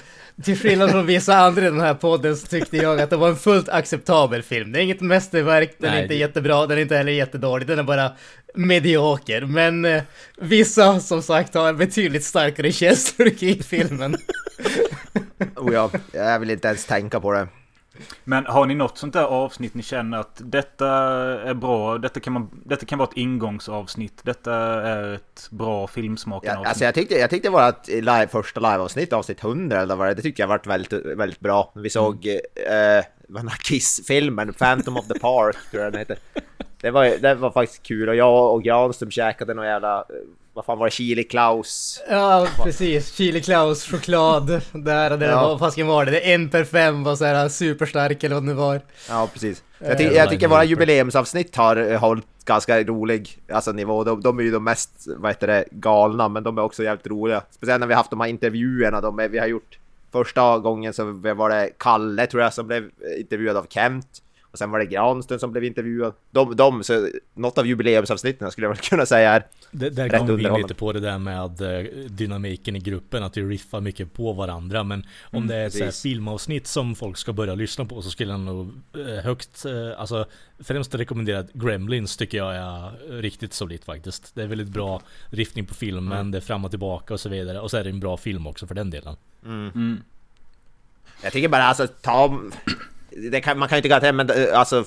till 0.44 0.58
skillnad 0.58 0.92
från 0.92 1.06
vissa 1.06 1.36
andra 1.38 1.62
i 1.62 1.66
den 1.66 1.80
här 1.82 1.94
podden 1.94 2.38
så 2.38 2.48
tyckte 2.48 2.78
jag 2.78 3.02
att 3.02 3.10
det 3.10 3.18
var 3.18 3.30
en 3.30 3.36
fullt 3.36 3.70
acceptabel 3.70 4.44
film. 4.44 4.72
Det 4.72 4.80
är 4.80 4.84
inget 4.84 5.02
mästerverk, 5.02 5.76
den 5.80 5.90
är 5.90 5.94
Nej, 5.94 6.04
inte 6.04 6.14
det- 6.14 6.20
jättebra, 6.20 6.68
den 6.68 6.78
är 6.78 6.82
inte 6.82 6.98
heller 6.98 7.12
jättedålig, 7.12 7.68
den 7.68 7.80
är 7.80 7.84
bara 7.84 8.12
medioker. 8.56 9.42
Men 9.42 9.86
eh, 9.86 10.04
vissa 10.38 11.00
som 11.00 11.22
sagt 11.22 11.54
har 11.54 11.74
betydligt 11.74 12.24
starkare 12.24 12.72
känslor 12.72 13.28
i 13.40 13.64
filmen. 13.64 14.18
Oh, 15.56 15.74
ja. 15.74 15.90
Jag 16.14 16.40
vill 16.40 16.52
inte 16.52 16.68
ens 16.68 16.86
tänka 16.86 17.20
på 17.20 17.32
det. 17.32 17.48
Men 18.24 18.46
har 18.46 18.66
ni 18.66 18.76
något 18.76 18.98
sånt 18.98 19.14
där 19.14 19.24
avsnitt 19.24 19.74
ni 19.74 19.84
känner 19.84 20.18
att 20.18 20.42
detta 20.44 20.88
är 21.42 21.54
bra, 21.54 21.98
detta 21.98 22.20
kan, 22.20 22.34
man, 22.34 22.62
detta 22.66 22.86
kan 22.86 23.00
vara 23.00 23.10
ett 23.10 23.18
ingångsavsnitt, 23.18 24.22
detta 24.24 24.54
är 24.82 25.14
ett 25.14 25.48
bra 25.52 25.88
filmsmakande 25.88 26.62
Ja, 26.64 26.70
alltså 26.70 26.84
jag 26.84 26.94
tyckte, 26.94 27.16
jag 27.16 27.30
tyckte 27.30 27.50
vårt 27.50 27.88
live, 27.88 28.28
första 28.28 28.60
liveavsnitt, 28.60 29.14
avsnitt 29.14 29.44
100 29.44 29.82
eller 29.82 29.96
vad 29.96 30.08
det 30.08 30.14
det 30.14 30.22
tyckte 30.22 30.42
jag 30.42 30.48
varit 30.48 30.68
väldigt, 30.68 30.94
väldigt 31.06 31.40
bra. 31.40 31.72
Vi 31.76 31.90
såg 31.90 32.28
eh, 32.28 33.06
den 33.28 33.48
här 33.48 33.58
Kiss-filmen, 33.64 34.54
Phantom 34.54 34.98
of 34.98 35.08
the 35.08 35.20
Park 35.20 35.58
tror 35.72 35.84
jag 35.84 35.94
den 35.94 36.00
heter. 36.00 36.18
Det 36.82 36.92
var, 36.92 37.06
det 37.22 37.36
var 37.36 37.52
faktiskt 37.52 37.84
kul. 37.84 38.10
Och 38.10 38.16
jag 38.16 38.54
och 38.54 38.64
Granström 38.64 39.12
käkade 39.12 39.54
någon 39.54 39.66
jävla, 39.66 40.00
eh, 40.00 40.06
vad 40.56 40.66
fan 40.66 40.78
var 40.78 40.86
det, 40.86 40.92
Chili 40.92 41.24
Klaus? 41.24 42.02
Ja, 42.10 42.48
precis. 42.64 43.14
Chili 43.16 43.42
Klaus, 43.42 43.84
choklad, 43.86 44.62
där 44.74 45.12
och 45.12 45.20
det, 45.20 45.26
Ja. 45.26 45.48
vad 45.48 45.60
fasken 45.60 45.88
var 45.88 46.06
det? 46.06 46.12
Det 46.12 46.34
en 46.34 46.50
per 46.50 46.64
fem 46.64 47.04
var 47.04 47.16
så 47.16 47.26
här 47.26 47.50
superstark 47.50 48.24
eller 48.24 48.36
vad 48.36 48.44
det 48.44 48.48
nu 48.48 48.54
var. 48.54 48.82
Ja, 49.10 49.30
precis. 49.34 49.64
Eh, 49.80 49.88
Jag, 49.90 49.98
ty 49.98 50.04
jag 50.04 50.30
tycker 50.30 50.48
våra 50.48 50.64
jubileumsavsnitt 50.64 51.56
har 51.56 51.76
eh, 51.92 52.00
hållit 52.00 52.26
ganska 52.46 52.84
rolig 52.84 53.38
alltså, 53.52 53.72
nivå. 53.72 54.04
De, 54.04 54.22
de 54.22 54.40
är 54.40 54.44
ju 54.44 54.52
de 54.52 54.64
mest, 54.64 54.92
vad 55.18 55.32
heter 55.32 55.48
det, 55.48 55.66
galna, 55.72 56.28
men 56.30 56.44
de 56.44 56.58
är 56.58 56.62
också 56.62 56.84
jävligt 56.84 57.08
roliga. 57.08 57.42
Speciellt 57.52 57.80
när 57.80 57.88
vi 57.88 57.94
har 57.94 58.00
haft 58.00 58.10
de 58.10 58.20
här 58.22 58.28
intervjuerna 58.28 59.02
de 59.02 59.20
är, 59.20 59.28
vi 59.30 59.38
har 59.40 59.48
gjort. 59.48 59.80
Första 60.12 60.58
gången 60.60 60.94
så 60.94 61.04
var 61.36 61.50
det 61.50 61.70
Kalle 61.78 62.28
tror 62.28 62.44
jag 62.44 62.54
som 62.54 62.68
blev 62.68 62.90
intervjuad 63.20 63.58
av 63.58 63.66
Kent. 63.70 64.08
Och 64.56 64.60
sen 64.60 64.72
var 64.72 64.80
det 64.80 64.86
Granström 64.86 65.40
som 65.40 65.52
blev 65.52 65.64
intervjuad. 65.64 66.14
De, 66.32 66.56
de 66.56 66.84
så 66.84 67.10
något 67.34 67.58
av 67.58 67.68
jubileumsavsnitten 67.68 68.52
skulle 68.52 68.66
jag 68.66 68.70
väl 68.70 68.78
kunna 68.90 69.06
säga 69.06 69.32
är 69.32 69.46
Det, 69.72 69.90
där 69.90 70.10
Rätt 70.10 70.20
kom 70.20 70.36
vi 70.36 70.44
lite 70.44 70.74
på 70.74 70.94
det 70.94 71.00
där 71.00 71.18
med 71.18 71.62
eh, 71.62 71.86
dynamiken 72.10 72.76
i 72.76 72.80
gruppen, 72.80 73.24
att 73.24 73.38
vi 73.38 73.42
riffar 73.42 73.82
mycket 73.82 74.14
på 74.14 74.34
varandra. 74.34 74.84
Men 74.84 75.06
om 75.32 75.48
det 75.48 75.56
är 75.56 75.68
ett 75.68 75.94
så 75.94 76.02
filmavsnitt 76.04 76.68
som 76.68 76.96
folk 76.96 77.18
ska 77.18 77.34
börja 77.34 77.56
lyssna 77.56 77.86
på 77.86 78.02
så 78.02 78.10
skulle 78.10 78.32
jag 78.32 78.40
nog 78.40 78.72
eh, 78.94 79.24
högt, 79.24 79.66
eh, 79.66 80.00
alltså 80.00 80.26
främst 80.60 80.96
rekommendera 80.96 81.46
Gremlins 81.54 82.18
tycker 82.18 82.38
jag 82.38 82.56
är 82.56 82.92
riktigt 83.22 83.54
solitt 83.54 83.86
faktiskt. 83.86 84.36
Det 84.36 84.44
är 84.44 84.48
väldigt 84.48 84.68
bra 84.68 85.02
riffning 85.30 85.66
på 85.66 85.74
filmen, 85.74 86.32
det 86.32 86.38
är 86.38 86.42
fram 86.42 86.66
och 86.66 86.72
tillbaka 86.72 87.14
och 87.14 87.20
så 87.20 87.30
vidare. 87.30 87.60
Och 87.60 87.72
så 87.72 87.78
är 87.78 87.84
det 87.84 87.90
en 87.90 88.00
bra 88.00 88.18
film 88.18 88.48
också 88.48 88.68
för 88.68 88.76
den 88.76 88.90
delen. 88.90 89.16
Mm. 89.46 90.02
Jag 91.24 91.34
tycker 91.34 91.48
bara 91.48 91.64
alltså 91.64 91.88
ta... 91.88 92.42
Kan, 93.44 93.60
man 93.60 93.70
kan 93.70 93.76
ju 93.76 93.80
inte 93.80 93.90
garantera 93.90 94.14
men 94.14 94.30
eh, 94.30 94.60
alltså... 94.60 94.86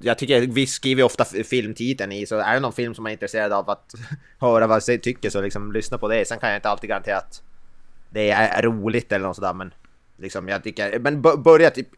Jag 0.00 0.18
tycker 0.18 0.40
vi 0.40 0.66
skriver 0.66 1.02
ofta 1.02 1.24
filmtiteln 1.24 2.12
i 2.12 2.26
så 2.26 2.38
är 2.38 2.54
det 2.54 2.60
någon 2.60 2.72
film 2.72 2.94
som 2.94 3.02
man 3.02 3.10
är 3.10 3.12
intresserad 3.12 3.52
av 3.52 3.70
att 3.70 3.94
höra 4.38 4.66
vad 4.66 4.82
jag 4.86 5.02
tycker 5.02 5.30
så 5.30 5.40
liksom 5.40 5.72
lyssna 5.72 5.98
på 5.98 6.08
det. 6.08 6.28
Sen 6.28 6.38
kan 6.38 6.48
jag 6.48 6.58
inte 6.58 6.68
alltid 6.68 6.90
garantera 6.90 7.16
att 7.16 7.42
det 8.10 8.30
är 8.30 8.62
roligt 8.62 9.12
eller 9.12 9.26
något 9.26 9.36
sådär 9.36 9.54
men 9.54 9.74
liksom 10.16 10.48
jag 10.48 10.62
tycker... 10.62 10.98
Men 10.98 11.22
börja 11.22 11.70
typ... 11.70 11.88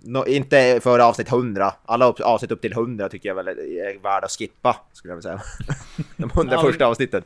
nå- 0.00 0.26
inte 0.26 0.80
före 0.82 1.04
avsnitt 1.04 1.28
100. 1.28 1.74
Alla 1.84 2.06
avsnitt 2.06 2.50
upp 2.50 2.60
till 2.60 2.72
100 2.72 3.08
tycker 3.08 3.28
jag 3.28 3.36
väl 3.36 3.48
är 3.48 3.58
är 3.58 3.98
värda 4.02 4.24
att 4.24 4.30
skippa 4.30 4.76
skulle 4.92 5.12
jag 5.12 5.16
vilja 5.16 5.38
säga. 5.38 5.42
De 6.16 6.30
100 6.30 6.54
Ja, 6.54 6.62
första 6.62 6.86
avsnitten. 6.86 7.22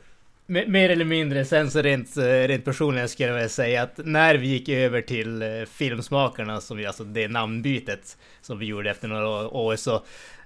Me- 0.47 0.67
Mer 0.67 0.89
eller 0.89 1.05
mindre. 1.05 1.45
Sen 1.45 1.71
så 1.71 1.81
rent, 1.81 2.17
eh, 2.17 2.23
rent 2.23 2.65
personligen 2.65 3.09
skulle 3.09 3.27
jag 3.29 3.35
vilja 3.35 3.49
säga 3.49 3.81
att 3.83 3.99
när 4.03 4.35
vi 4.35 4.47
gick 4.47 4.69
över 4.69 5.01
till 5.01 5.41
eh, 5.41 5.47
Filmsmakarna, 5.71 6.61
som 6.61 6.77
vi, 6.77 6.85
alltså 6.85 7.03
det 7.03 7.27
namnbytet 7.27 8.17
som 8.41 8.59
vi 8.59 8.65
gjorde 8.65 8.89
efter 8.89 9.07
några 9.07 9.27
år, 9.47 9.75
så 9.75 9.95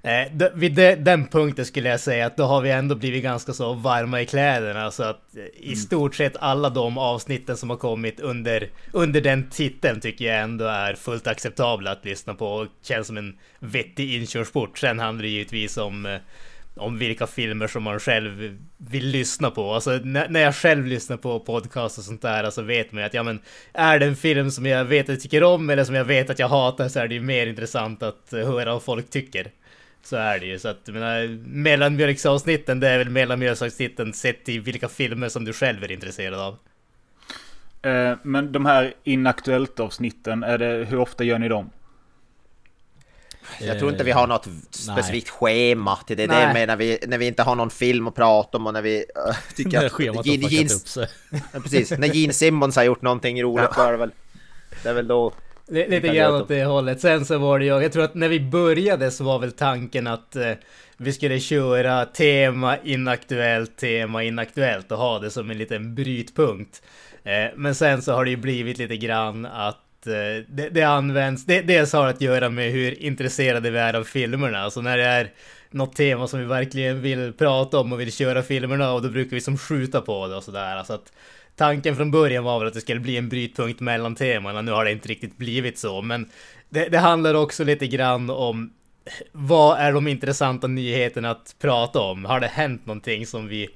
eh, 0.01 0.49
vid 0.53 0.73
de, 0.73 0.95
den 0.95 1.27
punkten 1.27 1.65
skulle 1.65 1.89
jag 1.89 1.99
säga 1.99 2.25
att 2.25 2.37
då 2.37 2.43
har 2.43 2.61
vi 2.61 2.71
ändå 2.71 2.95
blivit 2.95 3.23
ganska 3.23 3.53
så 3.53 3.73
varma 3.73 4.21
i 4.21 4.25
kläderna. 4.25 4.91
Så 4.91 5.03
att 5.03 5.35
eh, 5.37 5.71
i 5.71 5.75
stort 5.75 6.15
sett 6.15 6.37
alla 6.37 6.69
de 6.69 6.97
avsnitten 6.97 7.57
som 7.57 7.69
har 7.69 7.77
kommit 7.77 8.19
under, 8.19 8.69
under 8.93 9.21
den 9.21 9.49
titeln 9.49 10.01
tycker 10.01 10.25
jag 10.25 10.39
ändå 10.41 10.65
är 10.65 10.93
fullt 10.93 11.27
acceptabla 11.27 11.91
att 11.91 12.05
lyssna 12.05 12.33
på 12.33 12.47
och 12.47 12.67
känns 12.83 13.07
som 13.07 13.17
en 13.17 13.37
vettig 13.59 14.13
inkörsport. 14.15 14.77
Sen 14.77 14.99
handlar 14.99 15.23
det 15.23 15.29
givetvis 15.29 15.77
om 15.77 16.19
om 16.79 16.97
vilka 16.97 17.27
filmer 17.27 17.67
som 17.67 17.83
man 17.83 17.99
själv 17.99 18.57
vill 18.77 19.07
lyssna 19.07 19.51
på. 19.51 19.73
Alltså 19.73 19.91
när, 20.03 20.39
jag 20.39 20.55
själv 20.55 20.85
lyssnar 20.85 21.17
på 21.17 21.39
podcast 21.39 21.97
och 21.97 22.03
sånt 22.03 22.21
där, 22.21 22.43
alltså 22.43 22.61
vet 22.61 22.91
man 22.91 23.01
ju 23.01 23.05
att 23.05 23.13
ja 23.13 23.23
men 23.23 23.39
är 23.73 23.99
det 23.99 24.05
en 24.05 24.15
film 24.15 24.51
som 24.51 24.65
jag 24.65 24.85
vet 24.85 25.05
att 25.05 25.09
jag 25.09 25.21
tycker 25.21 25.43
om 25.43 25.69
eller 25.69 25.83
som 25.83 25.95
jag 25.95 26.05
vet 26.05 26.29
att 26.29 26.39
jag 26.39 26.49
hatar 26.49 26.87
så 26.87 26.99
är 26.99 27.07
det 27.07 27.13
ju 27.13 27.21
mer 27.21 27.47
intressant 27.47 28.03
att 28.03 28.27
höra 28.31 28.73
vad 28.73 28.83
folk 28.83 29.09
tycker. 29.09 29.51
Så 30.03 30.15
är 30.15 30.39
det 30.39 30.45
ju. 30.45 30.59
Så 30.59 30.67
att 30.67 30.87
menar, 30.87 31.27
mellanmjölksavsnitten, 31.47 32.79
det 32.79 32.89
är 32.89 32.97
väl 32.97 33.09
mellanmjölksavsnitten 33.09 34.13
sett 34.13 34.49
i 34.49 34.59
vilka 34.59 34.87
filmer 34.89 35.29
som 35.29 35.45
du 35.45 35.53
själv 35.53 35.83
är 35.83 35.91
intresserad 35.91 36.39
av. 36.39 36.57
Eh, 37.81 38.17
men 38.23 38.51
de 38.51 38.65
här 38.65 38.93
inaktuellt 39.03 39.79
avsnitten, 39.79 40.43
är 40.43 40.57
det, 40.57 40.85
hur 40.89 40.99
ofta 40.99 41.23
gör 41.23 41.39
ni 41.39 41.47
dem? 41.47 41.69
Jag 43.61 43.79
tror 43.79 43.91
inte 43.91 44.03
vi 44.03 44.11
har 44.11 44.27
något 44.27 44.47
specifikt 44.71 45.29
schema 45.29 45.95
till 45.95 46.17
det. 46.17 46.27
Det 46.27 46.33
är 46.35 46.53
mer 46.53 46.67
när 46.67 46.75
vi, 46.75 46.99
när 47.07 47.17
vi 47.17 47.27
inte 47.27 47.43
har 47.43 47.55
någon 47.55 47.69
film 47.69 48.07
att 48.07 48.15
prata 48.15 48.57
om 48.57 48.67
och 48.67 48.73
när 48.73 48.81
vi 48.81 48.97
uh, 48.97 49.35
tycker 49.55 49.85
att... 49.85 49.91
schemat 49.91 50.15
har 50.17 50.23
Gene- 50.23 50.41
fuckat 50.41 50.51
Genes- 50.51 50.75
upp 50.81 50.87
sig. 50.87 51.07
Ja, 51.53 51.59
precis, 51.59 51.91
när 51.91 52.07
Gene 52.07 52.33
Simmons 52.33 52.75
har 52.75 52.83
gjort 52.83 53.01
någonting 53.01 53.43
roligt 53.43 53.77
är 53.77 53.91
det 53.91 53.97
väl... 53.97 54.11
Det 54.83 54.89
är 54.89 54.93
väl 54.93 55.07
då... 55.07 55.33
Li- 55.67 55.89
Lite 55.89 56.07
grann 56.07 56.35
åt 56.35 56.47
det 56.47 56.63
hållet. 56.63 57.01
Sen 57.01 57.25
så 57.25 57.37
var 57.37 57.59
det 57.59 57.65
ju, 57.65 57.71
jag 57.81 57.93
tror 57.93 58.03
att 58.03 58.15
när 58.15 58.29
vi 58.29 58.39
började 58.39 59.11
så 59.11 59.23
var 59.23 59.39
väl 59.39 59.51
tanken 59.51 60.07
att 60.07 60.35
eh, 60.35 60.51
vi 60.97 61.13
skulle 61.13 61.39
köra 61.39 62.05
tema 62.05 62.77
inaktuellt, 62.83 63.77
tema 63.77 64.23
inaktuellt 64.23 64.91
och 64.91 64.97
ha 64.97 65.19
det 65.19 65.29
som 65.31 65.51
en 65.51 65.57
liten 65.57 65.95
brytpunkt. 65.95 66.81
Eh, 67.23 67.55
men 67.55 67.75
sen 67.75 68.01
så 68.01 68.13
har 68.13 68.25
det 68.25 68.31
ju 68.31 68.37
blivit 68.37 68.77
lite 68.77 68.97
grann 68.97 69.45
att 69.45 69.75
eh, 69.75 69.88
Eh, 70.07 70.45
det, 70.47 70.69
det 70.69 70.83
används, 70.83 71.45
det, 71.45 71.61
dels 71.61 71.93
har 71.93 72.07
att 72.07 72.21
göra 72.21 72.49
med 72.49 72.71
hur 72.71 73.03
intresserade 73.03 73.69
vi 73.69 73.77
är 73.77 73.93
av 73.93 74.03
filmerna. 74.03 74.59
Alltså 74.59 74.81
när 74.81 74.97
det 74.97 75.05
är 75.05 75.31
något 75.71 75.95
tema 75.95 76.27
som 76.27 76.39
vi 76.39 76.45
verkligen 76.45 77.01
vill 77.01 77.33
prata 77.33 77.79
om 77.79 77.93
och 77.93 77.99
vill 77.99 78.11
köra 78.11 78.43
filmerna 78.43 78.91
och 78.91 79.01
då 79.01 79.09
brukar 79.09 79.35
vi 79.35 79.41
som 79.41 79.57
skjuta 79.57 80.01
på 80.01 80.27
det 80.27 80.35
och 80.35 80.43
sådär. 80.43 80.75
Alltså 80.75 80.93
att 80.93 81.11
Tanken 81.59 81.95
från 81.95 82.11
början 82.11 82.43
var 82.43 82.59
väl 82.59 82.67
att 82.67 82.73
det 82.73 82.81
skulle 82.81 82.99
bli 82.99 83.17
en 83.17 83.29
brytpunkt 83.29 83.79
mellan 83.79 84.15
temana, 84.15 84.61
nu 84.61 84.71
har 84.71 84.85
det 84.85 84.91
inte 84.91 85.07
riktigt 85.07 85.37
blivit 85.37 85.79
så, 85.79 86.01
men 86.01 86.29
det, 86.69 86.89
det 86.89 86.97
handlar 86.97 87.33
också 87.33 87.63
lite 87.63 87.87
grann 87.87 88.29
om 88.29 88.73
vad 89.31 89.79
är 89.79 89.93
de 89.93 90.07
intressanta 90.07 90.67
nyheterna 90.67 91.31
att 91.31 91.55
prata 91.61 91.99
om? 91.99 92.25
Har 92.25 92.39
det 92.39 92.47
hänt 92.47 92.85
någonting 92.85 93.25
som 93.25 93.47
vi... 93.47 93.69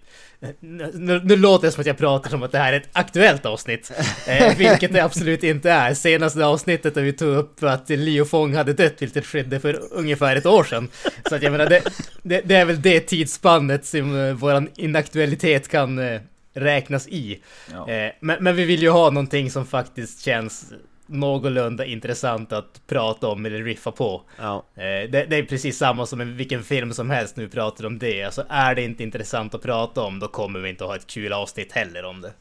Nu, 0.59 1.21
nu 1.23 1.35
låter 1.35 1.67
det 1.67 1.71
som 1.71 1.81
att 1.81 1.87
jag 1.87 1.97
pratar 1.97 2.29
som 2.29 2.43
att 2.43 2.51
det 2.51 2.57
här 2.57 2.73
är 2.73 2.77
ett 2.77 2.89
aktuellt 2.93 3.45
avsnitt, 3.45 3.91
eh, 4.27 4.57
vilket 4.57 4.93
det 4.93 5.03
absolut 5.03 5.43
inte 5.43 5.71
är. 5.71 5.93
Senaste 5.93 6.45
avsnittet 6.45 6.95
där 6.95 7.01
vi 7.01 7.13
tog 7.13 7.35
upp 7.35 7.63
att 7.63 7.89
Leo 7.89 8.25
Fong 8.25 8.55
hade 8.55 8.73
dött, 8.73 9.01
vilket 9.01 9.25
skedde 9.25 9.59
för 9.59 9.79
ungefär 9.91 10.35
ett 10.35 10.45
år 10.45 10.63
sedan. 10.63 10.87
Så 11.29 11.35
att 11.35 11.41
jag 11.41 11.51
menar, 11.51 11.65
det, 11.65 11.81
det, 12.23 12.41
det 12.45 12.55
är 12.55 12.65
väl 12.65 12.81
det 12.81 12.99
tidsspannet 12.99 13.85
som 13.85 14.19
eh, 14.19 14.33
våran 14.33 14.69
inaktualitet 14.75 15.67
kan 15.67 15.99
eh, 15.99 16.21
räknas 16.53 17.07
i. 17.07 17.39
Ja. 17.71 17.89
Eh, 17.89 18.11
men, 18.19 18.43
men 18.43 18.55
vi 18.55 18.63
vill 18.65 18.81
ju 18.81 18.89
ha 18.89 19.09
någonting 19.09 19.51
som 19.51 19.65
faktiskt 19.65 20.21
känns 20.21 20.73
någorlunda 21.07 21.85
intressant 21.85 22.53
att 22.53 22.81
prata 22.87 23.27
om 23.27 23.45
eller 23.45 23.63
riffa 23.63 23.91
på. 23.91 24.21
Ja. 24.37 24.63
Eh, 24.75 24.81
det, 24.83 25.25
det 25.29 25.35
är 25.35 25.43
precis 25.43 25.77
samma 25.77 26.05
som 26.05 26.21
en, 26.21 26.37
vilken 26.37 26.63
film 26.63 26.93
som 26.93 27.09
helst 27.09 27.37
vi 27.37 27.47
pratar 27.47 27.85
om 27.85 27.99
det. 27.99 28.23
Alltså 28.23 28.45
är 28.49 28.75
det 28.75 28.81
inte 28.81 29.03
intressant 29.03 29.55
att 29.55 29.61
prata 29.61 30.01
om 30.01 30.19
då 30.19 30.27
kommer 30.27 30.59
vi 30.59 30.69
inte 30.69 30.83
ha 30.83 30.95
ett 30.95 31.07
kul 31.07 31.33
avsnitt 31.33 31.71
heller 31.71 32.05
om 32.05 32.21
det. 32.21 32.33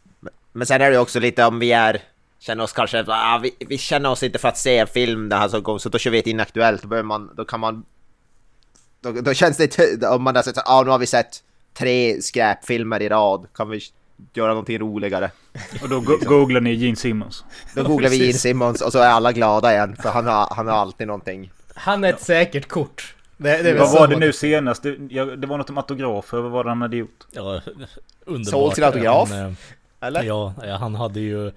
Men 0.53 0.66
sen 0.66 0.81
är 0.81 0.90
det 0.90 0.98
också 0.98 1.20
lite 1.20 1.44
om 1.44 1.59
vi 1.59 1.72
är... 1.72 2.03
Känner 2.38 2.64
oss 2.64 2.72
kanske... 2.72 3.05
Ah, 3.09 3.38
vi, 3.42 3.55
vi 3.68 3.79
känner 3.79 4.11
oss 4.11 4.22
inte 4.22 4.38
för 4.38 4.48
att 4.48 4.59
se 4.59 4.79
en 4.79 4.87
film 4.87 5.29
den 5.29 5.38
här 5.38 5.48
som 5.48 5.62
går, 5.62 5.79
så 5.79 5.88
då 5.88 5.98
kör 5.98 6.11
vi 6.11 6.18
ett 6.18 6.27
inaktuellt. 6.27 6.83
Då, 6.83 7.03
man, 7.03 7.35
då 7.37 7.44
kan 7.44 7.61
man... 7.61 7.85
Då, 9.01 9.12
då 9.12 9.35
känns 9.35 9.57
det... 9.57 10.07
Om 10.07 10.22
man 10.22 10.37
har 10.37 10.42
sett... 10.42 10.68
Ah, 10.68 10.83
nu 10.83 10.90
har 10.90 10.98
vi 10.98 11.07
sett 11.07 11.42
tre 11.75 12.22
skräpfilmer 12.22 13.03
i 13.03 13.09
rad. 13.09 13.46
Kan 13.55 13.70
vi 13.70 13.81
göra 14.35 14.48
någonting 14.48 14.78
roligare. 14.78 15.30
Och 15.82 15.88
då 15.88 16.00
go 16.00 16.16
googlar 16.22 16.61
ni 16.61 16.74
Gene 16.74 16.96
Simmons. 16.96 17.44
Då 17.74 17.82
googlar 17.82 18.11
vi 18.11 18.16
Gene 18.16 18.32
Simmons 18.32 18.80
och 18.80 18.92
så 18.92 18.98
är 18.98 19.08
alla 19.08 19.32
glada 19.32 19.72
igen 19.72 19.96
för 20.02 20.08
han 20.08 20.26
har, 20.26 20.54
han 20.54 20.66
har 20.66 20.74
alltid 20.74 21.06
någonting. 21.06 21.50
Han 21.74 22.04
är 22.04 22.12
ett 22.12 22.20
säkert 22.20 22.68
kort. 22.68 23.14
Det, 23.37 23.62
det 23.62 23.74
Vad 23.74 23.92
var 23.92 24.08
det 24.08 24.16
nu 24.16 24.32
senast? 24.32 24.82
Det, 24.82 24.96
ja, 25.11 25.24
det 25.24 25.46
var 25.46 25.58
något 25.58 25.70
om 25.70 25.78
autografer. 25.78 26.38
Vad 26.38 26.50
var 26.50 26.64
det 26.64 26.70
han 26.70 26.82
hade 26.82 26.96
gjort? 26.96 27.26
Ja, 27.32 27.42
underbart. 28.24 28.50
Sålt 28.50 28.74
sin 28.74 28.85
autograf? 28.85 29.30
Han, 29.30 29.46
eh, 29.46 29.52
Eller? 30.00 30.22
Ja, 30.22 30.54
ja, 30.66 30.76
han 30.76 30.94
hade 30.94 31.20
ju 31.20 31.52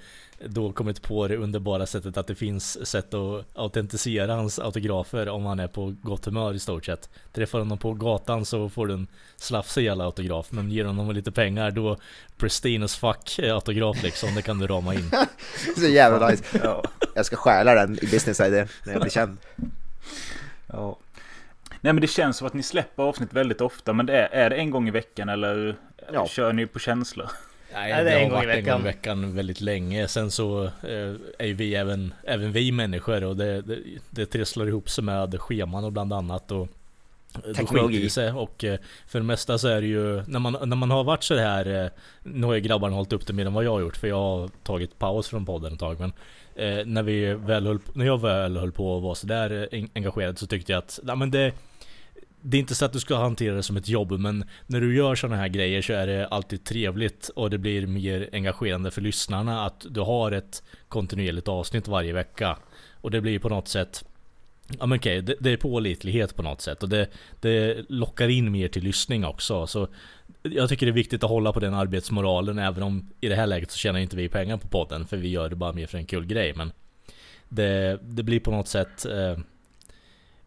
då 0.45 0.71
kommit 0.71 1.01
på 1.01 1.27
det 1.27 1.37
underbara 1.37 1.85
sättet 1.85 2.17
att 2.17 2.27
det 2.27 2.35
finns 2.35 2.87
sätt 2.87 3.13
att 3.13 3.45
autentisera 3.55 4.35
hans 4.35 4.59
autografer 4.59 5.29
om 5.29 5.45
han 5.45 5.59
är 5.59 5.67
på 5.67 5.95
gott 6.01 6.25
humör 6.25 6.53
i 6.53 6.59
stort 6.59 6.85
sett. 6.85 7.09
Träffar 7.33 7.59
honom 7.59 7.77
på 7.77 7.93
gatan 7.93 8.45
så 8.45 8.69
får 8.69 8.87
du 8.87 8.93
en 8.93 9.07
slafsig 9.35 9.83
jävla 9.85 10.03
autograf, 10.05 10.47
men 10.51 10.71
ger 10.71 10.85
honom 10.85 11.11
lite 11.11 11.31
pengar 11.31 11.71
då 11.71 11.97
pristine 12.37 12.83
as 12.85 12.95
fuck 12.95 13.39
eh, 13.39 13.53
autograf 13.55 14.03
liksom, 14.03 14.35
det 14.35 14.41
kan 14.41 14.59
du 14.59 14.67
rama 14.67 14.93
in. 14.93 15.11
Så 15.77 15.87
jävla 15.87 16.29
nice. 16.29 16.43
Ja. 16.63 16.83
Jag 17.15 17.25
ska 17.25 17.35
stjäla 17.35 17.73
den 17.75 17.93
i 18.03 18.07
business 18.07 18.39
idé 18.39 18.67
när 18.85 18.93
jag 18.93 19.01
blir 19.01 19.11
känd. 19.11 19.37
ja. 20.67 20.97
Nej 21.81 21.93
men 21.93 22.01
det 22.01 22.07
känns 22.07 22.37
som 22.37 22.47
att 22.47 22.53
ni 22.53 22.63
släpper 22.63 23.03
avsnitt 23.03 23.33
väldigt 23.33 23.61
ofta. 23.61 23.93
Men 23.93 24.05
det 24.05 24.13
är, 24.17 24.27
är 24.29 24.49
det 24.49 24.55
en 24.55 24.69
gång 24.71 24.87
i 24.87 24.91
veckan 24.91 25.29
eller 25.29 25.75
Ja. 26.13 26.27
kör 26.27 26.53
ni 26.53 26.65
på 26.67 26.79
känsla? 26.79 27.31
Nej, 27.75 27.89
Ja, 27.91 27.97
det, 27.97 28.03
det 28.03 28.11
är 28.11 28.17
en 28.17 28.23
har 28.23 28.29
gång 28.29 28.45
varit 28.47 28.57
en 28.57 28.65
gång 28.65 28.79
i 28.81 28.83
veckan. 28.83 29.35
väldigt 29.35 29.61
länge. 29.61 30.07
Sen 30.07 30.31
så 30.31 30.63
eh, 30.63 31.13
är 31.39 31.45
ju 31.45 31.53
vi 31.53 31.75
även, 31.75 32.13
även 32.23 32.51
vi 32.51 32.71
människor 32.71 33.23
och 33.23 33.35
det, 33.37 33.61
det, 33.61 33.79
det 34.09 34.25
trisslar 34.25 34.67
ihop 34.67 34.89
sig 34.89 35.03
med 35.03 35.41
scheman 35.41 35.83
och 35.83 35.91
bland 35.91 36.13
annat. 36.13 36.51
Och 36.51 36.67
då 37.45 37.53
Teknologi. 37.53 38.03
det 38.03 38.09
sig 38.09 38.31
och 38.31 38.63
eh, 38.63 38.79
för 39.07 39.19
det 39.19 39.25
mesta 39.25 39.57
så 39.57 39.67
är 39.67 39.81
det 39.81 39.87
ju 39.87 40.23
när 40.27 40.39
man, 40.39 40.57
när 40.69 40.75
man 40.75 40.91
har 40.91 41.03
varit 41.03 41.23
så 41.23 41.35
här 41.37 41.83
eh, 41.83 41.89
Nu 42.23 42.47
har 42.47 42.53
ju 42.53 42.59
grabbarna 42.59 42.95
hållit 42.95 43.13
upp 43.13 43.27
det 43.27 43.33
mer 43.33 43.45
än 43.45 43.53
vad 43.53 43.63
jag 43.63 43.71
har 43.71 43.79
gjort 43.81 43.97
för 43.97 44.07
jag 44.07 44.15
har 44.15 44.49
tagit 44.63 44.99
paus 44.99 45.27
från 45.27 45.45
podden 45.45 45.73
ett 45.73 45.79
tag 45.79 45.99
men 45.99 46.13
eh, 46.55 46.85
när, 46.85 47.03
vi 47.03 47.33
väl 47.33 47.67
höll, 47.67 47.79
när 47.93 48.05
jag 48.05 48.21
väl 48.21 48.57
höll 48.57 48.71
på 48.71 48.97
att 48.97 49.03
vara 49.03 49.15
sådär 49.15 49.67
eh, 49.71 49.79
en- 49.79 49.89
engagerad 49.95 50.37
så 50.39 50.47
tyckte 50.47 50.71
jag 50.71 50.79
att 50.79 50.99
nej, 51.03 51.15
men 51.15 51.31
det 51.31 51.51
det 52.47 52.57
är 52.57 52.61
inte 52.61 52.75
så 52.75 52.85
att 52.85 52.93
du 52.93 52.99
ska 52.99 53.15
hantera 53.15 53.55
det 53.55 53.63
som 53.63 53.77
ett 53.77 53.87
jobb 53.87 54.11
men 54.11 54.45
när 54.67 54.81
du 54.81 54.95
gör 54.95 55.15
sådana 55.15 55.35
här 55.35 55.47
grejer 55.47 55.81
så 55.81 55.93
är 55.93 56.07
det 56.07 56.27
alltid 56.27 56.63
trevligt 56.63 57.29
och 57.35 57.49
det 57.49 57.57
blir 57.57 57.87
mer 57.87 58.29
engagerande 58.33 58.91
för 58.91 59.01
lyssnarna 59.01 59.65
att 59.65 59.85
du 59.89 59.99
har 59.99 60.31
ett 60.31 60.63
kontinuerligt 60.87 61.47
avsnitt 61.47 61.87
varje 61.87 62.13
vecka. 62.13 62.57
Och 63.01 63.11
det 63.11 63.21
blir 63.21 63.39
på 63.39 63.49
något 63.49 63.67
sätt 63.67 64.05
Ja 64.79 64.85
men 64.85 64.97
okej, 64.97 65.21
det, 65.21 65.35
det 65.39 65.51
är 65.51 65.57
pålitlighet 65.57 66.35
på 66.35 66.41
något 66.41 66.61
sätt 66.61 66.83
och 66.83 66.89
det, 66.89 67.07
det 67.39 67.85
lockar 67.89 68.29
in 68.29 68.51
mer 68.51 68.67
till 68.67 68.83
lyssning 68.83 69.25
också. 69.25 69.67
Så 69.67 69.87
jag 70.41 70.69
tycker 70.69 70.85
det 70.85 70.91
är 70.91 70.93
viktigt 70.93 71.23
att 71.23 71.29
hålla 71.29 71.53
på 71.53 71.59
den 71.59 71.73
arbetsmoralen 71.73 72.59
även 72.59 72.83
om 72.83 73.09
i 73.21 73.27
det 73.27 73.35
här 73.35 73.47
läget 73.47 73.71
så 73.71 73.77
tjänar 73.77 73.99
inte 73.99 74.15
vi 74.15 74.29
pengar 74.29 74.57
på 74.57 74.67
podden 74.67 75.07
för 75.07 75.17
vi 75.17 75.27
gör 75.27 75.49
det 75.49 75.55
bara 75.55 75.73
mer 75.73 75.87
för 75.87 75.97
en 75.97 76.05
kul 76.05 76.25
grej. 76.25 76.53
Men 76.55 76.71
det, 77.49 77.99
det 78.01 78.23
blir 78.23 78.39
på 78.39 78.51
något 78.51 78.67
sätt 78.67 79.05
eh, 79.05 79.37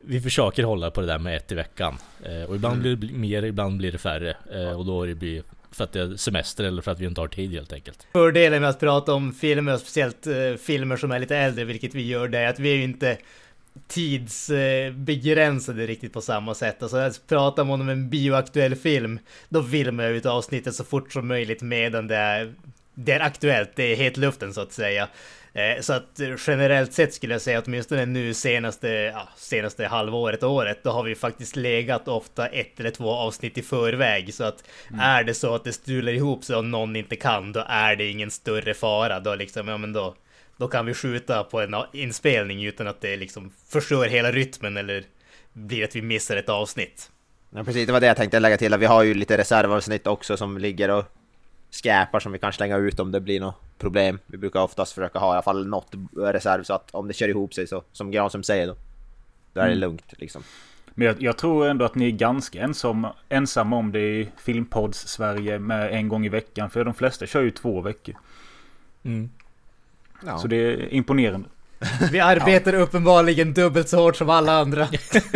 vi 0.01 0.21
försöker 0.21 0.63
hålla 0.63 0.91
på 0.91 1.01
det 1.01 1.07
där 1.07 1.19
med 1.19 1.37
ett 1.37 1.53
i 1.53 1.55
veckan. 1.55 1.99
Eh, 2.25 2.43
och 2.43 2.57
ibland 2.57 2.81
blir 2.81 2.97
det 2.97 3.13
mer, 3.13 3.43
ibland 3.43 3.79
blir 3.79 3.93
det 3.93 3.99
färre. 3.99 4.37
Eh, 4.53 4.79
och 4.79 4.87
då 4.87 5.03
är 5.03 5.07
det 5.07 5.15
blir 5.15 5.43
för 5.71 5.85
att 5.85 5.93
det 5.93 6.01
är 6.01 6.17
semester 6.17 6.65
eller 6.65 6.83
för 6.83 6.91
att 6.91 7.01
vi 7.01 7.07
inte 7.07 7.21
har 7.21 7.29
tid 7.29 7.53
helt 7.53 7.73
enkelt. 7.73 8.07
Fördelen 8.13 8.61
med 8.61 8.71
att 8.71 8.81
prata 8.81 9.15
om 9.15 9.33
filmer, 9.33 9.75
och 9.75 9.81
speciellt 9.81 10.27
eh, 10.27 10.55
filmer 10.63 10.97
som 10.97 11.11
är 11.11 11.19
lite 11.19 11.37
äldre, 11.37 11.65
vilket 11.65 11.95
vi 11.95 12.07
gör, 12.07 12.29
det 12.29 12.39
är 12.39 12.49
att 12.49 12.59
vi 12.59 12.73
är 12.73 12.77
ju 12.77 12.83
inte 12.83 13.19
tidsbegränsade 13.89 15.87
riktigt 15.87 16.13
på 16.13 16.21
samma 16.21 16.55
sätt. 16.55 16.83
Alltså 16.83 17.11
pratar 17.29 17.65
man 17.65 17.81
om 17.81 17.89
en 17.89 18.11
bioaktuell 18.11 18.75
film, 18.75 19.19
då 19.49 19.61
vill 19.61 19.93
man 19.93 20.07
ju 20.07 20.17
ut 20.17 20.27
avsnittet 20.27 20.75
så 20.75 20.85
fort 20.85 21.13
som 21.13 21.29
möjligt 21.29 21.63
medan 21.63 22.07
det 22.07 22.17
är, 22.17 22.55
det 22.95 23.13
är 23.13 23.21
aktuellt, 23.21 23.71
det 23.75 23.93
är 23.93 23.97
het 23.97 24.17
luften 24.17 24.55
så 24.55 24.61
att 24.61 24.73
säga. 24.73 25.09
Eh, 25.59 25.81
Så 25.81 25.93
att 25.93 26.21
generellt 26.47 26.93
sett 26.93 27.15
skulle 27.15 27.35
jag 27.35 27.43
säga 27.43 27.63
åtminstone 27.67 28.07
nu 28.07 28.35
senaste, 28.35 28.89
ja, 28.89 29.29
senaste 29.37 29.87
halvåret, 29.87 30.43
året, 30.43 30.79
då 30.83 30.91
har 30.91 31.03
vi 31.03 31.15
faktiskt 31.15 31.57
legat 31.57 32.09
ofta 32.09 32.47
ett 32.47 32.81
eller 32.81 32.91
två 32.91 33.11
avsnitt 33.11 33.59
i 33.59 33.63
förväg. 33.63 34.35
Så 34.35 34.45
att 34.45 34.65
är 35.01 35.25
det 35.25 35.35
så 35.35 35.55
att 35.55 35.65
det 35.65 35.73
strular 35.73 36.13
ihop 36.13 36.45
sig 36.45 36.57
och 36.57 36.65
någon 36.65 36.97
inte 36.97 37.17
kan, 37.17 37.53
då 37.53 37.65
är 37.69 37.97
det 37.97 38.11
ingen 38.11 38.31
större 38.31 38.75
fara. 38.75 39.21
Då 39.21 39.35
liksom, 39.35 39.69
ja 39.69 39.79
men 39.79 39.93
då, 39.93 40.15
då 40.57 40.69
kan 40.69 40.87
vi 40.87 40.95
skjuta 40.95 41.45
på 41.45 41.61
en 41.61 41.75
inspelning 41.93 42.65
utan 42.65 42.87
att 42.87 43.01
det 43.01 43.17
liksom 43.17 43.53
förstör 43.69 44.07
hela 44.09 44.33
rytmen 44.33 44.77
eller 44.77 45.05
blir 45.53 45.85
att 45.85 45.97
vi 45.97 46.03
missar 46.03 46.37
ett 46.37 46.49
avsnitt. 46.49 47.11
Ja, 47.51 47.65
precis, 47.65 47.87
det 47.87 47.93
var 47.93 48.01
det 48.01 48.07
jag 48.07 48.17
tänkte 48.17 48.41
lägga 48.41 48.57
till. 48.57 48.77
Vi 48.77 48.87
har 48.87 49.03
ju 49.03 49.15
lite 49.15 49.39
reservavsnitt 49.39 50.07
också 50.07 50.37
som 50.37 50.59
ligger 50.59 50.91
och 50.91 51.05
skräpar 51.71 52.21
som 52.21 52.33
vi 52.33 52.39
kan 52.39 52.53
slänga 52.53 52.77
ut 52.77 53.01
om 53.01 53.13
det 53.13 53.21
blir 53.21 53.41
något 53.41 53.79
problem. 53.79 54.19
Vi 54.27 54.39
brukar 54.39 54.61
oftast 54.61 54.93
försöka 54.93 55.19
ha 55.19 55.29
i 55.29 55.33
alla 55.33 55.43
fall 55.43 55.67
något 55.67 55.93
reserv 56.17 56.63
så 56.63 56.75
att 56.75 56.91
om 56.95 57.09
det 57.09 57.15
kör 57.15 57.29
ihop 57.29 57.55
sig 57.55 57.67
så, 57.67 57.83
som 57.93 58.11
Granström 58.11 58.43
säger 58.43 58.67
då, 58.67 58.77
då 59.53 59.61
är 59.61 59.65
det 59.65 59.71
Mm. 59.73 59.81
lugnt 59.81 60.13
liksom. 60.17 60.43
Men 60.95 61.07
jag, 61.07 61.23
jag 61.23 61.39
tror 61.39 61.67
ändå 61.67 61.85
att 61.85 61.95
ni 61.95 62.07
är 62.07 62.11
ganska 62.11 62.61
ensam, 62.63 63.07
ensamma 63.29 63.77
om 63.77 63.93
det 63.93 64.01
i 64.21 64.29
Filmpods 64.37 65.09
Sverige 65.09 65.59
med 65.59 65.93
en 65.93 66.09
gång 66.09 66.27
i 66.27 66.29
veckan. 66.29 66.71
För 66.71 66.85
de 66.85 66.95
flesta 66.95 67.27
kör 67.27 67.43
ju 67.43 67.51
två 67.51 67.81
veckor. 67.81 68.15
Mm. 69.03 69.31
Ja. 70.27 70.39
Så 70.39 70.49
det 70.49 70.57
är 70.57 70.95
imponerande. 70.95 71.49
Vi 72.13 72.21
arbetar 72.21 72.75
uppenbarligen 72.75 73.55
dubbelt 73.55 73.89
så 73.89 73.97
hårt 74.03 74.17
som 74.17 74.31
alla 74.31 74.53
andra. 74.53 74.89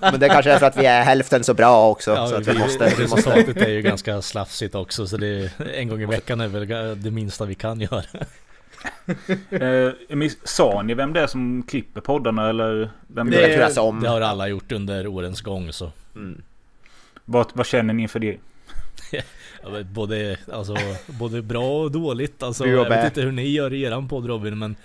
Men 0.00 0.20
det 0.20 0.28
kanske 0.28 0.50
är 0.52 0.58
för 0.58 0.66
att 0.66 0.76
vi 0.76 0.86
är 0.86 1.02
hälften 1.02 1.44
så 1.44 1.54
bra 1.54 1.90
också. 1.90 2.10
Ja, 2.10 2.26
så 2.26 2.34
att 2.34 2.48
vi, 2.48 2.52
vi 2.52 2.58
måste, 2.58 2.84
vi 2.98 3.02
måste... 3.08 3.30
resultatet 3.30 3.56
är 3.62 3.68
ju 3.70 3.82
ganska 3.82 4.22
slafsigt 4.22 4.74
också 4.74 5.06
så 5.06 5.16
det, 5.16 5.50
en 5.74 5.88
gång 5.88 6.02
i 6.02 6.06
veckan 6.06 6.40
är 6.40 6.48
väl 6.48 7.02
det 7.02 7.10
minsta 7.10 7.44
vi 7.44 7.54
kan 7.54 7.80
göra. 7.80 8.04
Eh, 9.50 10.28
sa 10.44 10.82
ni 10.82 10.94
vem 10.94 11.12
det 11.12 11.20
är 11.20 11.26
som 11.26 11.62
klipper 11.62 12.00
poddarna 12.00 12.48
eller? 12.48 12.90
Vem 13.06 13.30
Det- 13.30 13.36
det 13.36 13.46
Det 13.46 13.52
är? 13.52 13.56
turas 13.56 13.76
om. 13.76 14.00
Det 14.00 14.08
har 14.08 14.20
alla 14.20 14.48
gjort 14.48 14.72
under 14.72 15.06
årens 15.06 15.40
gång 15.40 15.72
så. 15.72 15.92
Mm. 16.14 16.42
Vad, 17.24 17.46
vad 17.52 17.66
känner 17.66 17.94
ni 17.94 18.02
inför 18.02 18.18
det? 18.20 18.36
Ja, 19.66 19.72
men 19.72 19.92
Både, 19.92 20.36
alltså, 20.52 20.76
både 21.06 21.42
bra 21.42 21.82
och 21.82 21.90
dåligt. 21.92 22.42
Alltså, 22.42 22.66
jag 22.66 22.88
vet 22.88 23.04
inte 23.04 23.20
hur 23.20 23.32
ni 23.32 23.48
gör 23.48 23.72
i 23.72 23.82
eran 23.82 24.08
podd 24.08 24.26
Robin 24.26 24.58
men... 24.58 24.76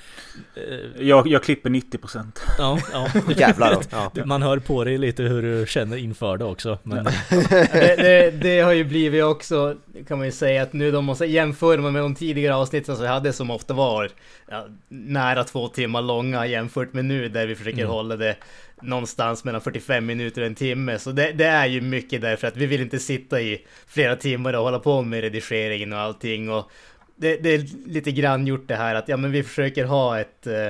Eh, 0.56 1.08
Jag, 1.08 1.28
jag 1.28 1.44
klipper 1.44 1.70
90%. 1.70 2.26
ja, 2.58 2.80
ja. 2.94 3.08
Jävlar 3.38 3.74
då. 3.74 3.82
Ja. 4.15 4.26
Man 4.26 4.41
hör 4.41 4.58
på 4.60 4.84
dig 4.84 4.98
lite 4.98 5.24
hur 5.24 5.41
du 5.41 5.65
känner 5.67 5.98
inför 5.98 6.38
det 6.38 6.46
också. 6.46 6.78
Men 6.84 7.04
det, 7.50 7.96
det, 7.98 8.32
det 8.32 8.60
har 8.60 8.72
ju 8.72 8.84
blivit 8.84 9.24
också, 9.24 9.76
kan 10.08 10.17
man 10.17 10.28
ju 10.28 10.32
säga 10.32 10.63
att 10.63 10.74
nu 10.74 10.91
då 10.91 11.02
måste 11.02 11.26
jämföra 11.26 11.82
med 11.82 12.02
de 12.02 12.15
tidigare 12.15 12.56
avsnitten 12.56 12.96
som 12.96 13.02
vi 13.04 13.10
hade 13.10 13.34
som 13.34 13.52
ofta 13.52 13.74
var 13.74 14.10
ja, 14.50 14.65
nära 14.89 15.44
två 15.44 15.67
timmar 15.67 16.02
långa 16.02 16.46
jämfört 16.46 16.94
med 16.94 17.06
nu 17.06 17.30
där 17.30 17.48
vi 17.48 17.56
försöker 17.56 17.78
Mm. 17.82 17.91
hålla 17.91 18.15
det 18.15 18.36
någonstans 18.84 19.44
mellan 19.44 19.62
45 19.62 20.06
minuter 20.06 20.41
och 20.41 20.48
en 20.48 20.56
timme. 20.56 21.00
Så 21.00 21.12
det, 21.12 21.32
det 21.32 21.46
är 21.46 21.65
ju 21.65 21.82
mycket 21.82 22.22
därför 22.22 22.48
att 22.48 22.58
vi 22.58 22.65
vill 22.65 22.82
inte 22.82 23.00
sitta 23.00 23.41
i 23.41 23.65
flera 23.88 24.15
timmar 24.15 24.54
och 24.54 24.63
hålla 24.63 24.80
på 24.80 25.02
med 25.02 25.22
redigeringen 25.22 25.94
och 25.94 26.00
allting. 26.00 26.50
Och 26.50 26.72
det, 27.15 27.38
det 27.38 27.50
är 27.50 27.89
lite 27.89 28.12
grann 28.12 28.48
gjort 28.48 28.67
det 28.67 28.76
här 28.76 28.96
att 28.96 29.08
ja, 29.08 29.17
men 29.17 29.32
vi 29.32 29.44
försöker 29.44 29.86
ha 29.86 30.20
ett, 30.20 30.48
eh, 30.48 30.70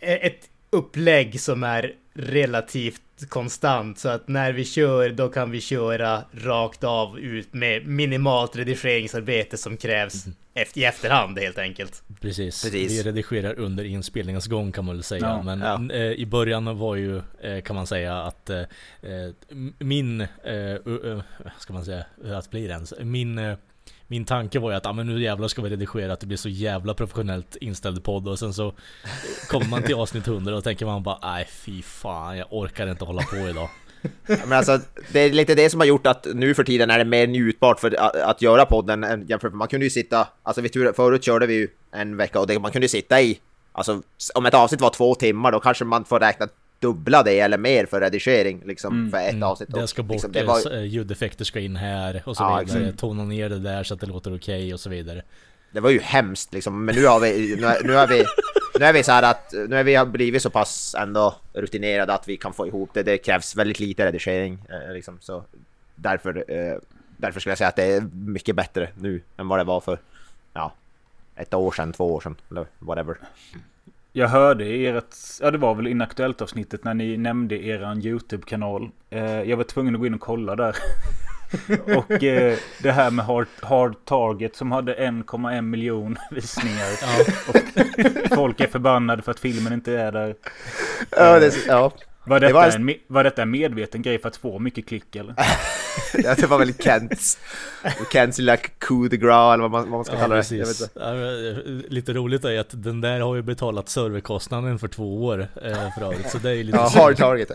ett 0.00 0.48
upplägg 0.70 1.40
som 1.40 1.62
är 1.62 1.94
relativt 2.14 3.02
konstant 3.28 3.98
så 3.98 4.08
att 4.08 4.28
när 4.28 4.52
vi 4.52 4.64
kör 4.64 5.10
då 5.10 5.28
kan 5.28 5.50
vi 5.50 5.60
köra 5.60 6.22
rakt 6.32 6.84
av 6.84 7.18
ut 7.18 7.54
med 7.54 7.86
minimalt 7.86 8.56
redigeringsarbete 8.56 9.56
som 9.56 9.76
krävs 9.76 10.14
mm-hmm 10.14 10.41
efter, 10.54 10.80
i 10.80 10.84
efterhand 10.84 11.38
helt 11.38 11.58
enkelt. 11.58 12.02
Precis. 12.20 12.62
Precis. 12.62 12.92
Vi 12.92 13.02
redigerar 13.02 13.58
under 13.58 13.84
inspelningens 13.84 14.46
gång 14.46 14.72
kan 14.72 14.84
man 14.84 14.94
väl 14.94 15.02
säga. 15.02 15.26
Ja, 15.26 15.42
Men 15.42 15.90
ja. 15.90 15.96
eh, 15.96 16.12
i 16.12 16.26
början 16.26 16.78
var 16.78 16.96
ju, 16.96 17.22
eh, 17.42 17.62
kan 17.62 17.76
man 17.76 17.86
säga 17.86 18.22
att 18.22 18.50
eh, 18.50 18.60
eh, 19.02 19.30
min, 19.78 20.20
eh, 20.20 20.28
uh, 20.86 21.04
uh, 21.04 21.22
ska 21.58 21.72
man 21.72 21.84
säga, 21.84 22.04
att 22.38 22.50
blir 22.50 22.68
ens, 22.68 22.94
min 23.00 23.38
eh, 23.38 23.56
min 24.06 24.24
tanke 24.24 24.58
var 24.58 24.70
ju 24.70 24.76
att 24.76 24.86
ah, 24.86 24.92
men 24.92 25.06
nu 25.06 25.22
jävlar 25.22 25.48
ska 25.48 25.62
vi 25.62 25.70
redigera 25.70 26.12
att 26.12 26.20
det 26.20 26.26
blir 26.26 26.36
så 26.36 26.48
jävla 26.48 26.94
professionellt 26.94 27.56
inställd 27.56 28.04
podd 28.04 28.28
och 28.28 28.38
sen 28.38 28.54
så 28.54 28.74
kommer 29.48 29.66
man 29.66 29.82
till 29.82 29.94
avsnitt 29.94 30.26
100 30.26 30.56
och 30.56 30.64
tänker 30.64 30.86
man 30.86 31.02
bara 31.02 31.18
nej 31.22 31.48
fy 31.50 31.82
fan 31.82 32.38
jag 32.38 32.46
orkar 32.50 32.86
inte 32.86 33.04
hålla 33.04 33.22
på 33.22 33.36
idag. 33.36 33.70
Men 34.26 34.52
alltså, 34.52 34.78
det 35.12 35.20
är 35.20 35.30
lite 35.32 35.54
det 35.54 35.70
som 35.70 35.80
har 35.80 35.86
gjort 35.86 36.06
att 36.06 36.26
nu 36.34 36.54
för 36.54 36.64
tiden 36.64 36.90
är 36.90 36.98
det 36.98 37.04
mer 37.04 37.26
njutbart 37.26 37.80
för 37.80 37.94
att, 38.00 38.16
att 38.16 38.42
göra 38.42 38.66
podden 38.66 39.24
jämfört 39.28 39.52
med 39.52 39.58
man 39.58 39.68
kunde 39.68 39.86
ju 39.86 39.90
sitta, 39.90 40.28
alltså 40.42 40.60
vi 40.62 40.68
tur, 40.68 40.92
förut 40.92 41.24
körde 41.24 41.46
vi 41.46 41.54
ju 41.54 41.68
en 41.92 42.16
vecka 42.16 42.40
och 42.40 42.46
det, 42.46 42.58
man 42.58 42.72
kunde 42.72 42.84
ju 42.84 42.88
sitta 42.88 43.20
i, 43.22 43.38
alltså 43.72 44.02
om 44.34 44.46
ett 44.46 44.54
avsnitt 44.54 44.80
var 44.80 44.90
två 44.90 45.14
timmar 45.14 45.52
då 45.52 45.60
kanske 45.60 45.84
man 45.84 46.04
får 46.04 46.20
räkna 46.20 46.48
dubbla 46.80 47.22
det 47.22 47.40
eller 47.40 47.58
mer 47.58 47.86
för 47.86 48.00
redigering 48.00 48.62
liksom 48.66 48.94
Mm, 48.98 49.10
för 49.10 49.18
ett 49.18 49.30
Mm, 49.30 49.42
avsnitt. 49.42 49.68
Det 49.74 49.86
ska 49.88 50.02
bort, 50.02 50.12
liksom, 50.12 50.32
det 50.32 50.44
var, 50.44 50.74
eh, 50.76 50.84
ljudeffekter 50.84 51.44
ska 51.44 51.60
in 51.60 51.76
här 51.76 52.22
och 52.26 52.36
så 52.36 52.42
Ja, 52.42 52.58
vidare. 52.64 52.80
exakt. 52.84 53.00
Tona 53.00 53.24
ner 53.24 53.48
det 53.48 53.58
där 53.58 53.84
så 53.84 53.94
att 53.94 54.00
det 54.00 54.06
låter 54.06 54.34
okej 54.36 54.74
och 54.74 54.80
så 54.80 54.90
vidare 54.90 55.22
det 55.72 55.80
var 55.80 55.90
ju 55.90 56.00
hemskt 56.00 56.52
liksom, 56.54 56.84
men 56.84 56.94
nu 56.94 57.06
har 57.06 57.20
vi, 57.20 57.56
nu, 57.56 57.66
är- 57.66 57.84
nu 57.84 57.94
är 57.96 58.06
vi, 58.06 58.24
nu 58.78 58.84
är 58.84 58.92
vi 58.92 59.02
så 59.02 59.12
här 59.12 59.22
att, 59.22 59.52
nu 59.68 59.76
är 59.76 59.84
vi 59.84 59.94
har 59.94 60.06
blivit 60.06 60.42
så 60.42 60.50
pass 60.50 60.94
ändå 60.98 61.34
rutinerade 61.52 62.14
att 62.14 62.28
vi 62.28 62.36
kan 62.36 62.52
få 62.52 62.66
ihop 62.66 62.90
det, 62.94 63.02
det 63.02 63.18
krävs 63.18 63.56
väldigt 63.56 63.80
lite 63.80 64.06
redigering 64.06 64.58
eh, 64.70 64.92
liksom, 64.94 65.18
så 65.20 65.44
därför 65.94 66.44
eh, 66.48 66.78
därför 67.16 67.40
skulle 67.40 67.50
jag 67.50 67.58
säga 67.58 67.68
att 67.68 67.76
det 67.76 67.84
är 67.84 68.00
mycket 68.14 68.56
bättre 68.56 68.88
nu 68.98 69.22
än 69.36 69.48
vad 69.48 69.58
det 69.58 69.64
var 69.64 69.80
för, 69.80 69.98
ja, 70.52 70.72
ett 71.36 71.54
år 71.54 71.72
sedan, 71.72 71.92
två 71.92 72.14
år 72.14 72.20
sedan, 72.20 72.36
eller 72.50 72.66
whatever. 72.78 73.16
Jag 74.12 74.28
hörde 74.28 74.64
i 74.64 74.86
ert, 74.86 75.14
ja 75.40 75.50
det 75.50 75.58
var 75.58 75.74
väl 75.74 75.86
inaktuellt 75.86 76.42
avsnittet 76.42 76.84
när 76.84 76.94
ni 76.94 77.16
nämnde 77.16 77.64
eran 77.64 78.02
YouTube-kanal. 78.06 78.90
Eh, 79.10 79.42
jag 79.42 79.56
var 79.56 79.64
tvungen 79.64 79.94
att 79.94 80.00
gå 80.00 80.06
in 80.06 80.14
och 80.14 80.20
kolla 80.20 80.56
där. 80.56 80.76
och 81.96 82.22
eh, 82.22 82.56
det 82.82 82.92
här 82.92 83.10
med 83.10 83.24
hard, 83.24 83.46
hard 83.60 83.94
Target 84.04 84.56
som 84.56 84.72
hade 84.72 84.94
1,1 84.94 85.60
miljon 85.60 86.16
visningar. 86.30 86.88
Ja. 87.02 87.24
Och 87.48 88.34
folk 88.36 88.60
är 88.60 88.66
förbannade 88.66 89.22
för 89.22 89.30
att 89.30 89.40
filmen 89.40 89.72
inte 89.72 89.92
är 89.92 90.12
där. 90.12 90.34
Ja, 91.10 91.38
det, 91.38 91.54
ja. 91.66 91.92
Var 92.24 92.40
detta, 92.40 92.54
var 92.54 92.66
en- 92.68 92.94
var 93.06 93.24
detta 93.24 93.42
en 93.42 93.50
medveten 93.50 94.02
grej 94.02 94.18
för 94.18 94.28
att 94.28 94.36
få 94.36 94.58
mycket 94.58 94.86
klick 94.88 95.16
eller? 95.16 95.34
ja, 96.14 96.34
det 96.34 96.46
var 96.46 96.58
väl 96.58 96.74
Kents, 96.74 97.38
Kents 98.12 98.38
lilla 98.38 98.56
coup 98.56 99.10
de 99.10 99.16
grace 99.16 99.54
eller 99.54 99.62
vad 99.62 99.70
man, 99.70 99.80
vad 99.82 99.90
man 99.90 100.04
ska 100.04 100.14
Ja, 100.14 100.20
kalla 100.20 100.34
det. 100.36 100.50
Jag 100.50 100.66
vet 100.66 100.80
inte. 100.80 100.92
Ja, 101.00 101.12
men, 101.14 101.78
Lite 101.88 102.12
roligt 102.12 102.44
är 102.44 102.60
att 102.60 102.70
den 102.82 103.00
där 103.00 103.20
har 103.20 103.34
ju 103.34 103.42
betalat 103.42 103.88
serverkostnaden 103.88 104.78
för 104.78 104.88
två 104.88 105.24
år 105.24 105.48
eh, 105.62 105.94
för 105.98 106.04
övrigt. 106.04 106.30
Så 106.30 106.38
det 106.38 106.50
är 106.50 106.54
ju 106.54 106.62
lite 106.64 106.78
Ja, 106.78 106.90
hard 106.94 107.16
target. 107.16 107.50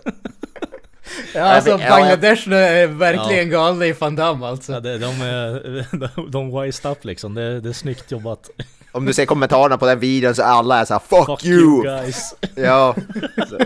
Ja, 1.34 1.42
alltså 1.42 1.70
men- 1.70 1.80
ja, 1.80 1.90
Bangladesh 1.90 2.52
är 2.52 2.86
verkligen 2.86 3.50
galna 3.50 3.86
i 3.86 3.92
Van 3.92 4.16
Damme 4.16 4.46
alltså. 4.46 4.72
Ja, 4.72 4.80
det, 4.80 4.98
de, 4.98 5.22
är, 5.22 5.86
de, 6.16 6.30
de 6.30 6.60
wised 6.62 6.90
up 6.90 7.04
liksom. 7.04 7.34
Det, 7.34 7.60
det 7.60 7.68
är 7.68 7.72
snyggt 7.72 8.10
jobbat. 8.10 8.50
Om 8.92 9.04
du 9.04 9.12
ser 9.12 9.26
kommentarerna 9.26 9.78
på 9.78 9.86
den 9.86 9.98
videon 9.98 10.34
så 10.34 10.42
alla 10.42 10.80
är 10.80 10.84
såhär 10.84 11.00
'Fuck, 11.08 11.26
Fuck 11.26 11.44
you!' 11.44 11.82
guys. 11.82 12.34
Ja. 12.54 12.94
Så, 13.36 13.58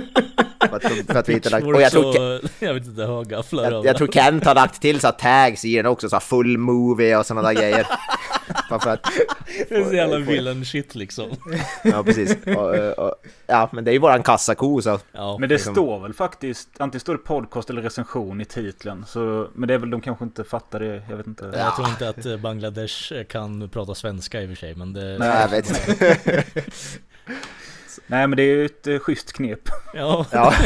för, 0.68 0.76
att, 0.76 0.82
för 1.06 1.14
att 1.18 1.28
vi 1.28 1.32
inte 1.32 1.50
lagt... 1.50 1.66
Och 1.66 1.82
jag 1.82 1.92
tror, 1.92 2.12
så, 2.12 2.48
jag 2.58 2.74
vet 2.74 2.86
inte, 2.86 3.02
högafflar 3.02 3.70
jag, 3.70 3.86
jag 3.86 3.96
tror 3.96 4.08
Kent 4.08 4.44
har 4.44 4.54
lagt 4.54 4.80
till 4.82 5.00
så 5.00 5.06
här 5.06 5.14
tags 5.48 5.64
i 5.64 5.76
den 5.76 5.86
också, 5.86 6.08
så 6.08 6.16
här 6.16 6.20
full 6.20 6.58
movie 6.58 7.16
och 7.16 7.26
sådana 7.26 7.48
där 7.48 7.54
grejer. 7.54 7.86
Bara 8.70 8.80
för 8.80 8.90
att... 8.90 9.02
Det 9.68 9.74
är 9.74 9.84
så 9.84 9.94
jävla 9.94 10.18
villain 10.18 10.64
shit 10.64 10.94
liksom. 10.94 11.30
Ja, 11.84 12.02
precis. 12.04 12.36
Och, 12.46 12.74
och, 12.74 12.98
och, 12.98 13.14
ja, 13.46 13.68
men 13.72 13.84
det 13.84 13.90
är 13.90 13.92
ju 13.92 13.98
våran 13.98 14.22
kassako 14.22 14.82
så... 14.82 14.98
Ja, 15.12 15.36
Men 15.40 15.48
det 15.48 15.54
liksom- 15.54 15.74
står 15.74 16.00
väl 16.00 16.14
faktiskt, 16.14 16.68
antingen 16.78 17.00
står 17.00 17.12
det 17.12 17.18
podcast 17.18 17.70
eller 17.70 17.82
recension 17.82 18.40
i 18.40 18.44
titeln. 18.44 19.04
Så, 19.08 19.48
men 19.54 19.68
det 19.68 19.74
är 19.74 19.78
väl 19.78 19.90
de 19.90 20.00
kanske 20.00 20.24
inte 20.24 20.44
fattar 20.44 20.80
det, 20.80 21.02
jag 21.10 21.16
vet 21.16 21.26
inte. 21.26 21.52
jag 21.54 21.76
tror 21.76 21.88
inte 21.88 22.08
att 22.08 22.26
eh, 22.26 22.36
Bangladesh 22.36 23.24
kan 23.28 23.68
prata 23.68 23.94
svenska 23.94 24.42
i 24.42 24.44
och 24.44 24.48
för 24.48 24.56
sig, 24.56 24.74
men 24.74 24.92
det... 24.92 25.18
Nej, 25.18 25.40
jag 25.40 25.48
vet 25.48 25.68
inte. 25.88 26.44
Nej 28.06 28.26
men 28.26 28.36
det 28.36 28.42
är 28.42 28.46
ju 28.46 28.64
ett 28.66 28.86
uh, 28.86 28.98
schysst 28.98 29.32
knep. 29.32 29.58
Ja. 29.94 30.26
Ja. 30.32 30.54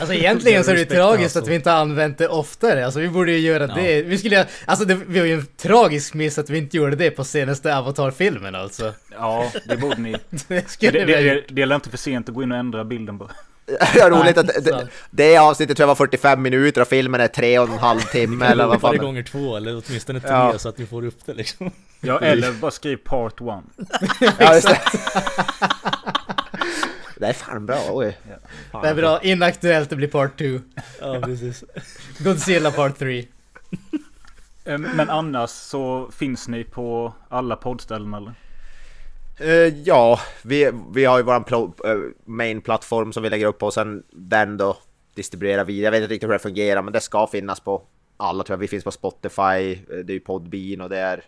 Alltså 0.00 0.14
egentligen 0.14 0.64
så 0.64 0.70
är 0.70 0.74
det 0.74 0.80
ju 0.80 0.86
tragiskt 0.86 1.22
alltså. 1.24 1.38
att 1.38 1.48
vi 1.48 1.54
inte 1.54 1.72
använt 1.72 2.18
det 2.18 2.28
oftare. 2.28 2.84
Alltså 2.84 3.00
vi 3.00 3.08
borde 3.08 3.32
ju 3.32 3.38
göra 3.38 3.66
Ja. 3.68 3.74
det. 3.74 4.02
Vi 4.02 4.18
skulle 4.18 4.46
Alltså 4.64 4.84
det, 4.84 4.94
vi 4.94 5.18
har 5.18 5.26
ju 5.26 5.34
en 5.34 5.46
tragisk 5.56 6.14
miss 6.14 6.38
att 6.38 6.50
vi 6.50 6.58
inte 6.58 6.76
gjorde 6.76 6.96
det 6.96 7.10
på 7.10 7.24
senaste 7.24 7.76
Avatar-filmen 7.76 8.54
alltså. 8.54 8.92
Ja, 9.12 9.52
det 9.64 9.76
borde 9.76 9.96
ni. 10.00 10.16
Det 10.48 10.70
skulle 10.70 10.92
det, 10.92 11.04
vi 11.04 11.12
det, 11.12 11.44
det 11.48 11.62
är 11.62 11.74
inte 11.74 11.90
för 11.90 11.98
sent 11.98 12.28
att 12.28 12.34
gå 12.34 12.42
in 12.42 12.52
och 12.52 12.58
ändra 12.58 12.84
bilden 12.84 13.18
bara. 13.18 13.30
Det 13.66 14.00
är 14.00 14.10
roligt 14.10 14.38
att 14.38 14.46
det, 14.46 14.88
det 15.10 15.36
avsnittet 15.36 15.76
tror 15.76 15.82
jag 15.82 15.88
var 15.88 15.94
45 15.94 16.42
minuter 16.42 16.80
och 16.80 16.88
filmen 16.88 17.20
är 17.20 17.28
tre 17.28 17.58
och 17.58 17.68
en 17.68 17.78
halv 17.78 18.00
timme 18.00 18.46
eller 18.46 18.66
vad 18.66 18.80
fan. 18.80 18.96
gånger 18.96 19.22
två, 19.22 19.56
eller 19.56 19.82
åtminstone 19.86 20.20
tre, 20.20 20.30
Ja. 20.30 20.58
så 20.58 20.68
att 20.68 20.78
ni 20.78 20.86
får 20.86 21.04
upp 21.06 21.26
det 21.26 21.34
liksom. 21.34 21.70
Ja, 22.00 22.20
eller 22.20 22.52
bara 22.52 22.70
skriv 22.70 22.96
part 22.96 23.40
one. 23.40 23.62
Ja, 24.38 24.54
just 24.54 24.68
det. 24.68 24.80
Det 27.18 27.26
är 27.26 27.32
fan 27.32 27.66
bra, 27.66 27.78
oj. 27.90 28.18
Fan. 28.72 28.82
Det 28.82 28.88
är 28.88 28.94
bra, 28.94 29.22
inaktuellt, 29.22 29.90
det 29.90 29.96
blir 29.96 30.08
part 30.08 30.38
2. 30.38 30.44
Ja, 31.00 31.20
precis. 31.24 31.64
Godzilla 32.18 32.70
part 32.70 32.98
3. 32.98 33.24
Eh, 34.64 34.78
Men 34.78 35.10
annars 35.10 35.50
så 35.50 36.10
finns 36.12 36.48
ni 36.48 36.64
på 36.64 37.12
alla 37.28 37.56
poddställen 37.56 38.14
eller? 38.14 38.34
Eh, 39.38 39.74
ja, 39.84 40.20
vi, 40.42 40.70
vi 40.94 41.04
har 41.04 41.18
ju 41.18 41.24
våran 41.24 41.44
plo- 41.44 41.86
eh, 41.90 42.10
main-plattform 42.24 43.12
som 43.12 43.22
vi 43.22 43.30
lägger 43.30 43.46
upp 43.46 43.58
på 43.58 43.66
och 43.66 43.74
sen 43.74 44.02
den 44.10 44.56
då 44.56 44.76
distribuerar 45.14 45.64
vi. 45.64 45.82
Jag 45.82 45.90
vet 45.90 46.02
inte 46.02 46.14
riktigt 46.14 46.28
hur 46.28 46.32
det 46.32 46.38
fungerar 46.38 46.82
men 46.82 46.92
det 46.92 47.00
ska 47.00 47.26
finnas 47.26 47.60
på 47.60 47.82
alla 48.16 48.44
tror 48.44 48.54
jag. 48.54 48.58
Vi 48.58 48.68
finns 48.68 48.84
på 48.84 48.90
Spotify, 48.90 49.72
eh, 49.72 49.78
det 50.04 50.12
är 50.12 50.14
ju 50.14 50.20
Podbean 50.20 50.80
och 50.80 50.88
det 50.90 50.98
är... 50.98 51.24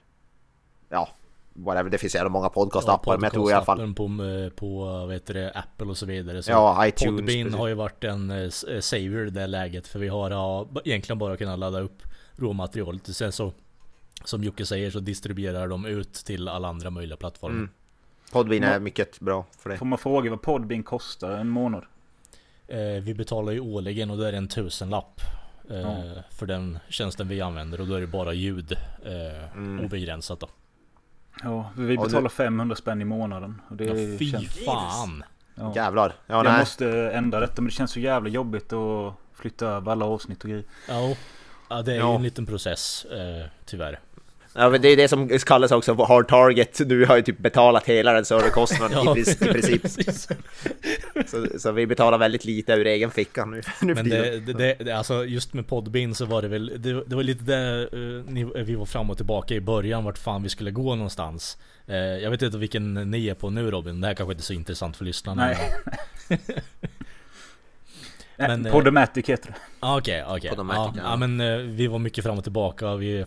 Ja, 0.88 1.08
whatever. 1.52 1.90
Det 1.90 1.98
finns 1.98 2.14
jävla 2.14 2.30
många 2.30 2.48
podcastappar 2.48 3.16
men 3.16 3.22
jag 3.22 3.32
tror 3.32 3.50
i 3.50 3.54
alla 3.54 3.64
fall... 3.64 3.78
podcastappen 3.78 4.18
på, 4.18 4.24
eh, 4.24 4.48
på 4.50 4.84
vad 4.84 5.12
heter 5.12 5.34
det, 5.34 5.50
Apple 5.50 5.86
och 5.86 5.96
så 5.96 6.06
vidare. 6.06 6.42
Så 6.42 6.50
Ja, 6.50 6.86
iTunes. 6.86 7.20
Podbean 7.20 7.44
precis. 7.44 7.58
har 7.58 7.68
ju 7.68 7.74
varit 7.74 8.04
en 8.04 8.30
eh, 8.30 8.38
eh, 8.68 8.80
savior 8.80 9.26
i 9.26 9.30
det 9.30 9.46
läget 9.46 9.86
för 9.88 9.98
vi 9.98 10.08
har 10.08 10.30
ja, 10.30 10.68
egentligen 10.84 11.18
bara 11.18 11.36
kunnat 11.36 11.58
ladda 11.58 11.80
upp 11.80 12.02
råmaterialet. 12.36 13.16
Sen 13.16 13.32
så 13.32 13.52
som 14.24 14.44
Jocke 14.44 14.66
säger 14.66 14.90
så 14.90 15.00
distribuerar 15.00 15.68
de 15.68 15.86
ut 15.86 16.12
till 16.12 16.48
alla 16.48 16.68
andra 16.68 16.90
möjliga 16.90 17.16
plattformar. 17.16 17.56
Mm. 17.56 17.68
Podbean 18.32 18.64
är 18.64 18.80
mycket 18.80 19.20
bra 19.20 19.46
för 19.58 19.70
det. 19.70 19.76
Får 19.76 19.86
man 19.86 19.98
fråga 19.98 20.30
vad 20.30 20.42
Podbean 20.42 20.82
kostar 20.82 21.30
en 21.32 21.48
månad? 21.48 21.84
Eh, 22.68 22.78
vi 23.02 23.14
betalar 23.14 23.52
ju 23.52 23.60
årligen 23.60 24.10
och 24.10 24.16
då 24.16 24.22
är 24.22 24.32
det 24.32 24.38
en 24.38 24.48
tusenlapp. 24.48 25.20
Eh, 25.70 25.80
Ja. 25.80 26.02
För 26.30 26.46
den 26.46 26.78
tjänsten 26.88 27.28
vi 27.28 27.40
använder 27.40 27.80
och 27.80 27.86
då 27.86 27.94
är 27.94 28.00
det 28.00 28.06
bara 28.06 28.32
ljud 28.32 28.72
eh, 29.04 29.56
Mm. 29.56 29.84
obegränsat 29.84 30.40
då. 30.40 30.48
Ja, 31.42 31.70
vi 31.76 31.94
Ja, 31.94 32.02
betalar 32.02 32.22
det- 32.22 32.28
500 32.28 32.76
spänn 32.76 33.02
i 33.02 33.04
månaden. 33.04 33.60
Och 33.68 33.76
det 33.76 33.84
Ja, 33.84 33.94
är- 33.96 34.18
fy 34.18 34.30
känns, 34.30 34.64
fan! 34.64 35.24
ja. 35.54 35.72
Jävlar. 35.76 36.12
Ja, 36.26 36.34
Jag 36.36 36.44
nej. 36.44 36.58
måste 36.58 37.10
ändra 37.10 37.40
detta 37.40 37.54
men 37.62 37.64
det 37.64 37.70
känns 37.70 37.90
så 37.90 38.00
jävla 38.00 38.28
jobbigt 38.28 38.72
att 38.72 39.14
flytta 39.34 39.66
över 39.66 39.92
alla 39.92 40.04
avsnitt 40.04 40.44
och 40.44 40.50
grejer. 40.50 40.64
Ja, 40.88 41.14
ja 41.70 41.82
det 41.82 41.90
är 41.92 41.94
ju 41.96 42.00
Ja. 42.00 42.14
en 42.14 42.22
liten 42.22 42.46
process 42.46 43.04
eh, 43.04 43.46
tyvärr. 43.64 44.00
Ja, 44.54 44.70
men 44.70 44.82
det 44.82 44.88
är 44.88 44.96
det 44.96 45.08
som 45.08 45.28
kallas 45.28 45.72
också 45.72 45.94
hard 46.04 46.28
target. 46.28 46.80
Nu 46.86 47.04
har 47.04 47.16
ju 47.16 47.22
typ 47.22 47.38
betalat 47.38 47.86
hela 47.86 48.12
den 48.12 48.24
serverkostnaden 48.24 48.98
i, 48.98 49.04
pris- 49.04 49.42
i 49.42 49.52
princip. 49.52 49.82
Så, 51.26 51.46
så 51.58 51.72
vi 51.72 51.86
betalar 51.86 52.18
väldigt 52.18 52.44
lite 52.44 52.72
ur 52.72 52.86
egen 52.86 53.10
ficka 53.10 53.44
nu, 53.44 53.62
nu 53.82 53.94
Men 53.94 54.08
det, 54.08 54.40
det, 54.40 54.76
det, 54.78 54.92
alltså 54.92 55.24
just 55.24 55.54
med 55.54 55.66
Podbean 55.66 56.14
så 56.14 56.24
var 56.24 56.42
det 56.42 56.48
väl, 56.48 56.72
det, 56.78 57.04
det 57.04 57.16
var 57.16 57.22
lite 57.22 57.44
där 57.44 57.88
ni, 58.30 58.44
vi 58.64 58.74
var 58.74 58.86
fram 58.86 59.10
och 59.10 59.16
tillbaka 59.16 59.54
i 59.54 59.60
början 59.60 60.04
vart 60.04 60.18
fan 60.18 60.42
vi 60.42 60.48
skulle 60.48 60.70
gå 60.70 60.94
någonstans. 60.94 61.58
Eh, 61.86 61.96
jag 61.96 62.30
vet 62.30 62.42
inte 62.42 62.58
vilken 62.58 62.94
ni 62.94 63.28
är 63.28 63.34
på 63.34 63.50
nu 63.50 63.70
Robin, 63.70 64.00
det 64.00 64.06
här 64.06 64.14
kanske 64.14 64.32
inte 64.32 64.40
är 64.42 64.44
så 64.44 64.52
intressant 64.52 64.96
för 64.96 65.04
lyssnarna. 65.04 65.46
Nej. 65.46 65.74
Men, 68.36 68.66
eh, 68.66 68.72
Podomatic 68.72 69.28
heter 69.28 69.48
det. 69.48 69.56
Ah, 69.80 69.98
Okej, 69.98 70.24
okej. 70.28 70.52
Ja, 70.56 70.64
ja. 70.68 70.94
ja 70.96 71.16
men 71.16 71.76
vi 71.76 71.86
var 71.86 71.98
mycket 71.98 72.24
fram 72.24 72.38
och 72.38 72.44
tillbaka. 72.44 72.96
Vi 72.96 73.24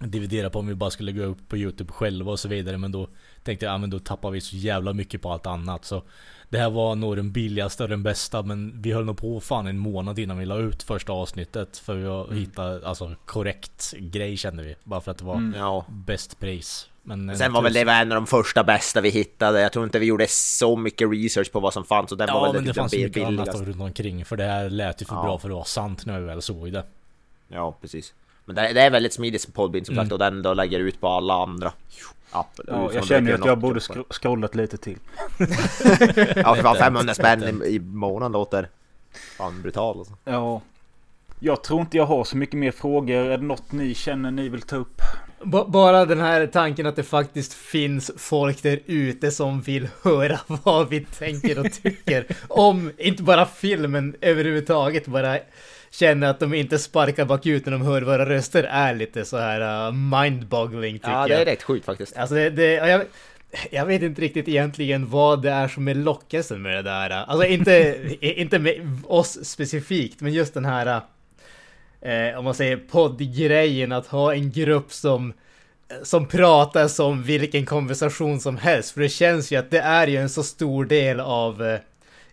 dividerade 0.00 0.50
på 0.50 0.58
om 0.58 0.66
vi 0.66 0.74
bara 0.74 0.90
skulle 0.90 1.12
gå 1.12 1.22
upp 1.22 1.48
på 1.48 1.56
Youtube 1.56 1.92
själva 1.92 2.32
och 2.32 2.40
så 2.40 2.48
vidare. 2.48 2.78
Men 2.78 2.92
då 2.92 3.08
tänkte 3.42 3.66
jag, 3.66 3.72
ja 3.72 3.78
men 3.78 3.90
då 3.90 3.98
tappar 3.98 4.30
vi 4.30 4.40
så 4.40 4.56
jävla 4.56 4.92
mycket 4.92 5.22
på 5.22 5.32
allt 5.32 5.46
annat. 5.46 5.84
Så 5.84 6.02
det 6.48 6.58
här 6.58 6.70
var 6.70 6.94
nog 6.94 7.16
den 7.16 7.32
billigaste 7.32 7.82
och 7.82 7.88
den 7.88 8.02
bästa. 8.02 8.42
Men 8.42 8.82
vi 8.82 8.92
höll 8.92 9.04
nog 9.04 9.18
på 9.18 9.40
fan 9.40 9.66
en 9.66 9.78
månad 9.78 10.18
innan 10.18 10.38
vi 10.38 10.46
la 10.46 10.56
ut 10.58 10.82
första 10.82 11.12
avsnittet. 11.12 11.78
För 11.78 11.94
vi 11.94 12.04
Mm. 12.06 12.36
hittade 12.38 12.88
alltså 12.88 13.14
korrekt 13.24 13.94
grej 13.98 14.36
kände 14.36 14.62
vi. 14.62 14.76
Bara 14.84 15.00
för 15.00 15.10
att 15.10 15.18
det 15.18 15.24
var 15.24 15.34
Mm. 15.34 15.58
Ja. 15.60 15.84
bäst 15.88 16.40
pris. 16.40 16.88
Men 17.02 17.30
en 17.30 17.38
Sen 17.38 17.52
var 17.52 17.62
väl 17.62 17.72
det 17.72 17.84
var 17.84 17.92
en 17.92 18.12
av 18.12 18.16
de 18.16 18.26
första 18.26 18.64
bästa 18.64 19.00
vi 19.00 19.08
hittade. 19.10 19.60
Jag 19.60 19.72
tror 19.72 19.84
inte 19.84 19.98
vi 19.98 20.06
gjorde 20.06 20.26
så 20.28 20.76
mycket 20.76 21.10
research 21.10 21.52
på 21.52 21.60
vad 21.60 21.72
som 21.72 21.84
fanns. 21.84 22.12
Och 22.12 22.18
den 22.18 22.26
var 22.26 22.34
Ja 22.34 22.42
väl 22.44 22.52
men 22.54 22.62
det 22.64 22.68
typ 22.70 22.76
fanns 22.76 22.92
den 22.92 23.02
mycket 23.02 23.26
annat 23.26 23.54
runt 23.54 23.80
omkring. 23.80 24.24
För 24.24 24.36
det 24.36 24.44
här 24.44 24.70
lät 24.70 25.02
ju 25.02 25.06
för 25.06 25.14
Ja. 25.14 25.22
bra 25.22 25.38
för 25.38 25.48
att 25.48 25.54
vara 25.54 25.64
sant 25.64 26.06
när 26.06 26.20
vi 26.20 26.26
väl 26.26 26.42
såg 26.42 26.72
det. 26.72 26.84
Ja, 27.48 27.76
precis. 27.80 28.14
Men 28.46 28.54
det, 28.56 28.72
det 28.72 28.80
är 28.80 28.90
väldigt 28.90 29.12
smidigt 29.12 29.42
som 29.42 29.52
Podbean 29.52 29.84
som 29.84 29.92
Mm. 29.94 30.04
sagt 30.04 30.12
och 30.12 30.18
den 30.18 30.42
då 30.42 30.54
lägger 30.54 30.78
ut 30.78 31.00
på 31.00 31.08
alla 31.08 31.34
andra 31.42 31.72
appar. 32.30 32.64
Ja, 32.68 32.90
jag 32.94 33.06
känner 33.06 33.30
ju 33.30 33.38
att 33.38 33.46
jag 33.46 33.58
borde 33.58 33.80
scrollat 34.10 34.54
lite 34.54 34.76
till. 34.76 34.98
Ja, 36.36 36.54
för 36.54 36.62
fan 36.62 36.76
500 36.76 37.14
spänn 37.14 37.62
i, 37.64 37.66
i 37.74 37.78
månaden 37.80 38.32
låter 38.32 38.68
fan 39.38 39.62
brutal 39.62 39.98
alltså. 39.98 40.14
Ja. 40.24 40.60
Jag 41.40 41.62
tror 41.64 41.80
inte 41.80 41.96
jag 41.96 42.06
har 42.06 42.24
så 42.24 42.36
mycket 42.36 42.58
mer 42.58 42.70
frågor. 42.70 43.16
Är 43.16 43.38
det 43.38 43.44
något 43.44 43.72
ni 43.72 43.94
känner 43.94 44.30
ni 44.30 44.48
vill 44.48 44.62
ta 44.62 44.76
upp? 44.76 45.00
B- 45.44 45.62
bara 45.66 46.04
den 46.04 46.20
här 46.20 46.46
tanken 46.46 46.86
att 46.86 46.96
det 46.96 47.02
faktiskt 47.02 47.54
finns 47.54 48.10
folk 48.16 48.62
där 48.62 48.80
ute 48.86 49.30
som 49.30 49.60
vill 49.60 49.88
höra 50.02 50.40
vad 50.46 50.88
vi 50.88 51.00
tänker 51.04 51.58
och 51.58 51.72
tycker 51.82 52.26
om, 52.48 52.92
inte 52.98 53.22
bara 53.22 53.46
filmen 53.46 54.16
överhuvudtaget, 54.20 55.06
bara 55.06 55.38
känner 55.90 56.26
att 56.26 56.40
de 56.40 56.54
inte 56.54 56.78
sparkar 56.78 57.24
bakut 57.24 57.64
när 57.66 57.72
de 57.72 57.82
hör 57.82 58.02
våra 58.02 58.28
röster 58.28 58.64
är 58.64 58.94
lite 58.94 59.24
så 59.24 59.36
här 59.36 59.88
uh, 59.88 59.92
mindboggling 59.92 60.94
tycker 60.98 61.10
Ja, 61.10 61.26
det 61.26 61.32
jag. 61.32 61.40
är 61.40 61.44
rätt 61.44 61.62
sjukt 61.62 61.84
faktiskt. 61.84 62.16
Alltså 62.16 62.34
det, 62.34 62.50
det 62.50 62.72
ja, 62.72 62.86
jag, 62.86 63.02
jag 63.70 63.86
vet 63.86 64.02
inte 64.02 64.20
riktigt 64.20 64.48
egentligen 64.48 65.10
vad 65.10 65.42
det 65.42 65.50
är 65.50 65.68
som 65.68 65.88
är 65.88 65.94
lockelsen 65.94 66.62
med 66.62 66.72
det 66.76 66.82
där. 66.82 67.10
Alltså 67.10 67.46
inte, 67.46 67.96
inte 68.40 68.58
med 68.58 69.00
oss 69.04 69.44
specifikt, 69.44 70.20
men 70.20 70.32
just 70.32 70.54
den 70.54 70.64
här, 70.64 71.00
eh, 72.00 72.38
om 72.38 72.44
man 72.44 72.54
säger 72.54 72.76
poddgrejen, 72.76 73.92
att 73.92 74.06
ha 74.06 74.34
en 74.34 74.50
grupp 74.50 74.92
som 74.92 75.32
som 76.02 76.26
pratar 76.26 76.88
som 76.88 77.22
vilken 77.22 77.66
konversation 77.66 78.40
som 78.40 78.56
helst. 78.56 78.90
För 78.90 79.00
det 79.00 79.08
känns 79.08 79.52
ju 79.52 79.56
att 79.56 79.70
det 79.70 79.78
är 79.78 80.06
ju 80.06 80.16
en 80.16 80.28
så 80.28 80.42
stor 80.42 80.84
del 80.84 81.20
av, 81.20 81.78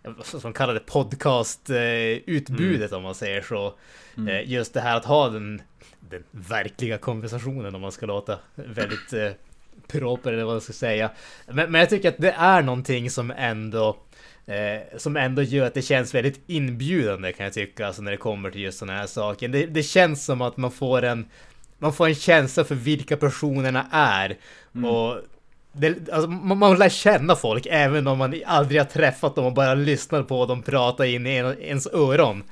eh, 0.04 0.12
vad 0.18 0.26
ska 0.26 0.40
man 0.44 0.54
kallar 0.54 0.74
det, 0.74 0.86
podcast-utbudet 0.86 2.94
om 2.94 3.04
man 3.04 3.16
säger 3.16 3.42
så. 3.42 3.74
Mm. 4.18 4.28
Eh, 4.28 4.52
Just 4.52 4.74
det 4.74 4.82
här 4.82 4.98
att 4.98 5.06
ha 5.06 5.30
den 5.30 5.62
den 6.10 6.24
verkliga 6.32 6.98
konversationen 6.98 7.76
om 7.76 7.82
man 7.82 7.92
ska 7.92 8.06
låta 8.06 8.40
väldigt 8.56 9.14
eh, 9.14 9.30
proper 9.88 10.34
eller 10.34 10.44
vad 10.44 10.56
jag 10.56 10.64
ska 10.64 10.74
säga. 10.74 11.12
Men, 11.48 11.72
men 11.72 11.82
jag 11.82 11.90
tycker 11.90 12.10
att 12.10 12.18
det 12.18 12.32
är 12.32 12.62
någonting 12.62 13.10
som 13.10 13.32
ändå 13.32 13.98
Eh, 14.46 14.98
som 14.98 15.18
ändå 15.18 15.42
gör 15.42 15.68
att 15.68 15.74
det 15.74 15.82
känns 15.82 16.16
väldigt 16.16 16.42
inbjudande 16.48 17.34
kan 17.34 17.44
jag 17.44 17.54
tycka, 17.54 17.88
alltså 17.88 18.02
när 18.02 18.12
det 18.12 18.18
kommer 18.18 18.52
till 18.52 18.62
just 18.62 18.78
sådana 18.78 19.00
här 19.00 19.08
saker. 19.08 19.48
Det, 19.48 19.66
det 19.66 19.84
känns 19.84 20.26
som 20.26 20.42
att 20.42 20.58
man 20.58 20.72
får 20.72 21.04
en 21.04 21.26
man 21.78 21.94
får 21.94 22.08
en 22.08 22.16
känsla 22.16 22.64
för 22.64 22.76
vilka 22.76 23.18
personerna 23.18 23.88
är. 23.92 24.38
Mm. 24.76 24.90
Och 24.90 25.18
det, 25.74 26.10
alltså, 26.12 26.30
man, 26.30 26.58
man 26.58 26.78
lär 26.78 26.90
känna 26.90 27.36
folk 27.36 27.68
även 27.70 28.08
om 28.08 28.18
man 28.18 28.42
aldrig 28.46 28.82
har 28.82 28.86
träffat 28.86 29.36
dem 29.36 29.46
och 29.46 29.54
bara 29.54 29.74
lyssnar 29.74 30.24
på 30.24 30.46
dem 30.46 30.62
prata 30.62 31.06
in 31.06 31.28
i 31.28 31.36
en, 31.36 31.62
ens 31.62 31.88
öron. 31.88 32.44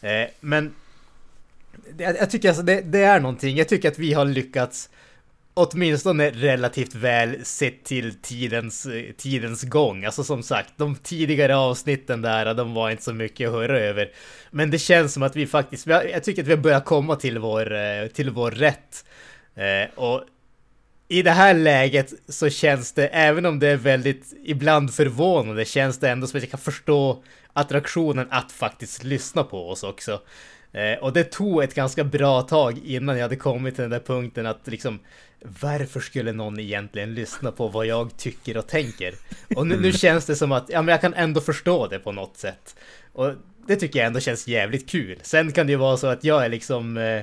Eh, 0.00 0.28
men 0.40 0.74
jag, 1.98 2.16
jag 2.16 2.30
tycker 2.30 2.48
alltså 2.48 2.62
det, 2.62 2.80
det, 2.80 3.02
är 3.02 3.20
någonting. 3.20 3.56
Jag 3.56 3.68
tycker 3.68 3.88
att 3.88 3.98
vi 3.98 4.12
har 4.12 4.24
lyckats 4.24 4.90
åtminstone 5.54 6.30
relativt 6.30 6.94
väl 6.94 7.44
sett 7.44 7.84
till 7.84 8.14
tidens, 8.22 8.86
tidens 9.16 9.62
gång. 9.62 10.04
Alltså 10.04 10.24
som 10.24 10.42
sagt, 10.42 10.72
de 10.76 10.96
tidigare 10.96 11.56
avsnitten 11.56 12.22
där, 12.22 12.54
de 12.54 12.74
var 12.74 12.90
inte 12.90 13.02
så 13.02 13.12
mycket 13.12 13.48
att 13.48 13.54
höra 13.54 13.78
över. 13.78 14.10
Men 14.50 14.70
det 14.70 14.78
känns 14.78 15.14
som 15.14 15.22
att 15.22 15.36
vi 15.36 15.46
faktiskt, 15.46 15.86
jag 15.86 16.24
tycker 16.24 16.42
att 16.42 16.48
vi 16.48 16.52
har 16.52 16.62
börjat 16.62 16.84
komma 16.84 17.16
till 17.16 17.38
vår, 17.38 17.74
eh, 17.74 18.06
till 18.06 18.30
vår 18.30 18.50
rätt. 18.50 19.04
Eh, 19.54 19.94
och 19.94 20.24
i 21.08 21.22
det 21.22 21.30
här 21.30 21.54
läget 21.54 22.14
så 22.28 22.50
känns 22.50 22.92
det, 22.92 23.06
även 23.08 23.46
om 23.46 23.58
det 23.58 23.68
är 23.68 23.76
väldigt 23.76 24.34
ibland 24.44 24.94
förvånande, 24.94 25.64
känns 25.64 25.98
det 25.98 26.10
ändå 26.10 26.26
som 26.26 26.38
att 26.38 26.42
jag 26.42 26.50
kan 26.50 26.60
förstå 26.60 27.22
attraktionen 27.52 28.26
att 28.30 28.52
faktiskt 28.52 29.04
lyssna 29.04 29.44
på 29.44 29.70
oss 29.70 29.82
också. 29.82 30.20
Eh, 30.72 30.98
och 31.00 31.12
det 31.12 31.24
tog 31.24 31.62
ett 31.62 31.74
ganska 31.74 32.04
bra 32.04 32.42
tag 32.42 32.78
innan 32.84 33.16
jag 33.16 33.22
hade 33.22 33.36
kommit 33.36 33.74
till 33.74 33.82
den 33.82 33.90
där 33.90 34.00
punkten 34.00 34.46
att 34.46 34.66
liksom 34.66 34.98
varför 35.60 36.00
skulle 36.00 36.32
någon 36.32 36.60
egentligen 36.60 37.14
lyssna 37.14 37.52
på 37.52 37.68
vad 37.68 37.86
jag 37.86 38.16
tycker 38.16 38.56
och 38.56 38.66
tänker? 38.66 39.14
Och 39.56 39.66
nu, 39.66 39.74
nu, 39.74 39.80
mm. 39.80 39.92
känns 39.92 40.26
det 40.26 40.36
som 40.36 40.52
att 40.52 40.64
ja, 40.68 40.82
men 40.82 40.92
jag 40.92 41.00
kan 41.00 41.14
ändå 41.14 41.40
förstå 41.40 41.86
det 41.86 41.98
på 41.98 42.12
något 42.12 42.36
sätt. 42.36 42.76
Och 43.12 43.32
det 43.66 43.76
tycker 43.76 43.98
jag 43.98 44.06
ändå 44.06 44.20
känns 44.20 44.48
jävligt 44.48 44.88
kul. 44.88 45.18
Sen 45.22 45.52
kan 45.52 45.66
det 45.66 45.70
ju 45.70 45.76
vara 45.76 45.96
så 45.96 46.06
att 46.06 46.24
jag 46.24 46.44
är 46.44 46.48
liksom 46.48 46.96
eh, 46.96 47.22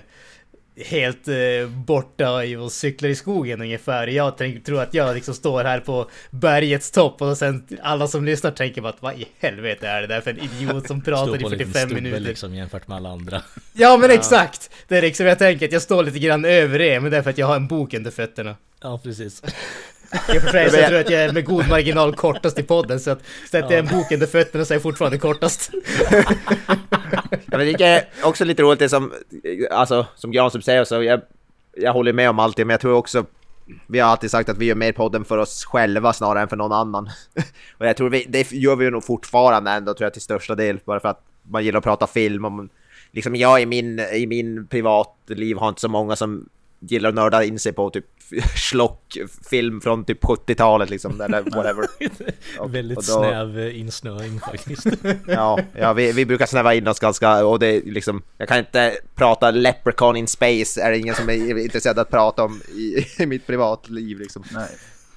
helt 0.77 1.27
eh, 1.27 1.67
borta 1.85 2.31
och 2.59 2.71
cyklar 2.71 3.09
i 3.09 3.15
skogen 3.15 3.61
ungefär. 3.61 4.07
Jag 4.07 4.37
tänk, 4.37 4.65
tror 4.65 4.81
att 4.81 4.93
jag 4.93 5.15
liksom 5.15 5.33
står 5.33 5.63
här 5.63 5.79
på 5.79 6.09
bergets 6.31 6.91
topp 6.91 7.21
och 7.21 7.37
sen 7.37 7.67
alla 7.81 8.07
som 8.07 8.25
lyssnar 8.25 8.51
tänker 8.51 8.81
bara 8.81 8.89
att 8.89 9.01
vad 9.01 9.19
i 9.19 9.27
helvete 9.39 9.87
är 9.87 10.01
det 10.01 10.07
där 10.07 10.21
för 10.21 10.31
en 10.31 10.39
idiot 10.39 10.87
som 10.87 11.01
pratar 11.05 11.35
i 11.35 11.57
45 11.57 11.93
minuter. 11.93 12.19
liksom 12.19 12.55
jämfört 12.55 12.87
med 12.87 12.97
alla 12.97 13.09
andra. 13.09 13.41
Ja 13.73 13.97
men 13.97 14.09
ja. 14.09 14.15
exakt! 14.15 14.69
Det 14.87 14.97
är 14.97 15.01
liksom 15.01 15.25
jag 15.25 15.39
tänker 15.39 15.65
att 15.65 15.71
jag 15.71 15.81
står 15.81 16.03
lite 16.03 16.19
grann 16.19 16.45
över 16.45 16.81
er 16.81 16.99
men 16.99 17.11
det 17.11 17.17
är 17.17 17.21
för 17.21 17.29
att 17.29 17.37
jag 17.37 17.47
har 17.47 17.55
en 17.55 17.67
bok 17.67 17.93
under 17.93 18.11
fötterna. 18.11 18.55
Ja 18.81 18.99
precis. 19.03 19.41
I 20.13 20.37
och 20.37 20.41
för 20.41 20.49
sig 20.49 20.69
så 20.69 20.77
jag 20.77 20.87
tror 20.87 20.99
att 20.99 21.09
jag 21.09 21.23
är 21.23 21.31
med 21.31 21.45
god 21.45 21.69
marginal 21.69 22.15
kortast 22.15 22.59
i 22.59 22.63
podden 22.63 22.99
så 22.99 23.11
att 23.11 23.19
sätter 23.51 23.75
jag 23.75 23.79
en 23.79 23.97
bok 23.97 24.11
under 24.11 24.27
fötterna 24.27 24.65
så 24.65 24.73
är 24.73 24.75
jag 24.75 24.83
fortfarande 24.83 25.17
kortast. 25.17 25.71
ja, 27.29 27.57
men 27.57 27.59
det 27.59 27.81
är 27.81 28.03
också 28.23 28.45
lite 28.45 28.63
roligt 28.63 28.79
det 28.79 28.89
som, 28.89 29.13
alltså, 29.71 30.05
som 30.15 30.31
Granström 30.31 30.61
säger, 30.61 30.83
så 30.83 31.03
jag, 31.03 31.21
jag 31.77 31.93
håller 31.93 32.13
med 32.13 32.29
om 32.29 32.39
allt 32.39 32.57
det, 32.57 32.65
men 32.65 32.73
jag 32.73 32.81
tror 32.81 32.93
också 32.93 33.25
vi 33.87 33.99
har 33.99 34.09
alltid 34.09 34.31
sagt 34.31 34.49
att 34.49 34.57
vi 34.57 34.65
gör 34.65 34.75
mer 34.75 34.91
podden 34.91 35.25
för 35.25 35.37
oss 35.37 35.65
själva 35.65 36.13
snarare 36.13 36.41
än 36.41 36.47
för 36.47 36.55
någon 36.55 36.71
annan. 36.71 37.09
och 37.77 37.85
jag 37.85 37.97
tror 37.97 38.09
vi, 38.09 38.25
det 38.29 38.51
gör 38.51 38.75
vi 38.75 38.91
nog 38.91 39.03
fortfarande 39.03 39.71
ändå 39.71 39.93
tror 39.93 40.05
jag 40.05 40.13
till 40.13 40.21
största 40.21 40.55
del, 40.55 40.79
bara 40.85 40.99
för 40.99 41.09
att 41.09 41.21
man 41.43 41.65
gillar 41.65 41.77
att 41.77 41.83
prata 41.83 42.07
film. 42.07 42.45
Och 42.45 42.67
liksom 43.11 43.35
jag 43.35 43.61
i 43.61 43.65
min, 43.65 43.99
i 43.99 44.27
min 44.27 44.67
privatliv 44.67 45.57
har 45.57 45.69
inte 45.69 45.81
så 45.81 45.89
många 45.89 46.15
som 46.15 46.49
gillar 46.79 47.09
att 47.09 47.15
nörda 47.15 47.43
in 47.43 47.59
sig 47.59 47.73
på 47.73 47.89
typ 47.89 48.05
schlockfilm 48.41 49.81
från 49.81 50.05
typ 50.05 50.23
70-talet 50.23 50.89
liksom, 50.89 51.21
eller 51.21 51.41
whatever. 51.41 51.85
Och, 52.59 52.75
Väldigt 52.75 52.97
och 52.97 53.03
då... 53.03 53.23
snäv 53.23 53.69
insnöring 53.69 54.39
faktiskt. 54.39 54.87
ja, 55.27 55.59
ja 55.73 55.93
vi, 55.93 56.11
vi 56.11 56.25
brukar 56.25 56.45
snäva 56.45 56.73
in 56.73 56.87
oss 56.87 56.99
ganska, 56.99 57.45
och 57.45 57.59
det 57.59 57.67
är 57.67 57.81
liksom, 57.81 58.21
jag 58.37 58.47
kan 58.47 58.57
inte 58.59 58.97
prata 59.15 59.51
Leprechaun 59.51 60.15
in 60.15 60.27
Space, 60.27 60.81
är 60.81 60.91
det 60.91 60.97
ingen 60.97 61.15
som 61.15 61.29
är 61.29 61.57
intresserad 61.57 61.99
att 61.99 62.09
prata 62.09 62.43
om 62.43 62.61
i, 62.75 63.05
i 63.23 63.25
mitt 63.25 63.47
privatliv 63.47 64.19
liksom. 64.19 64.43
Nej. 64.51 64.69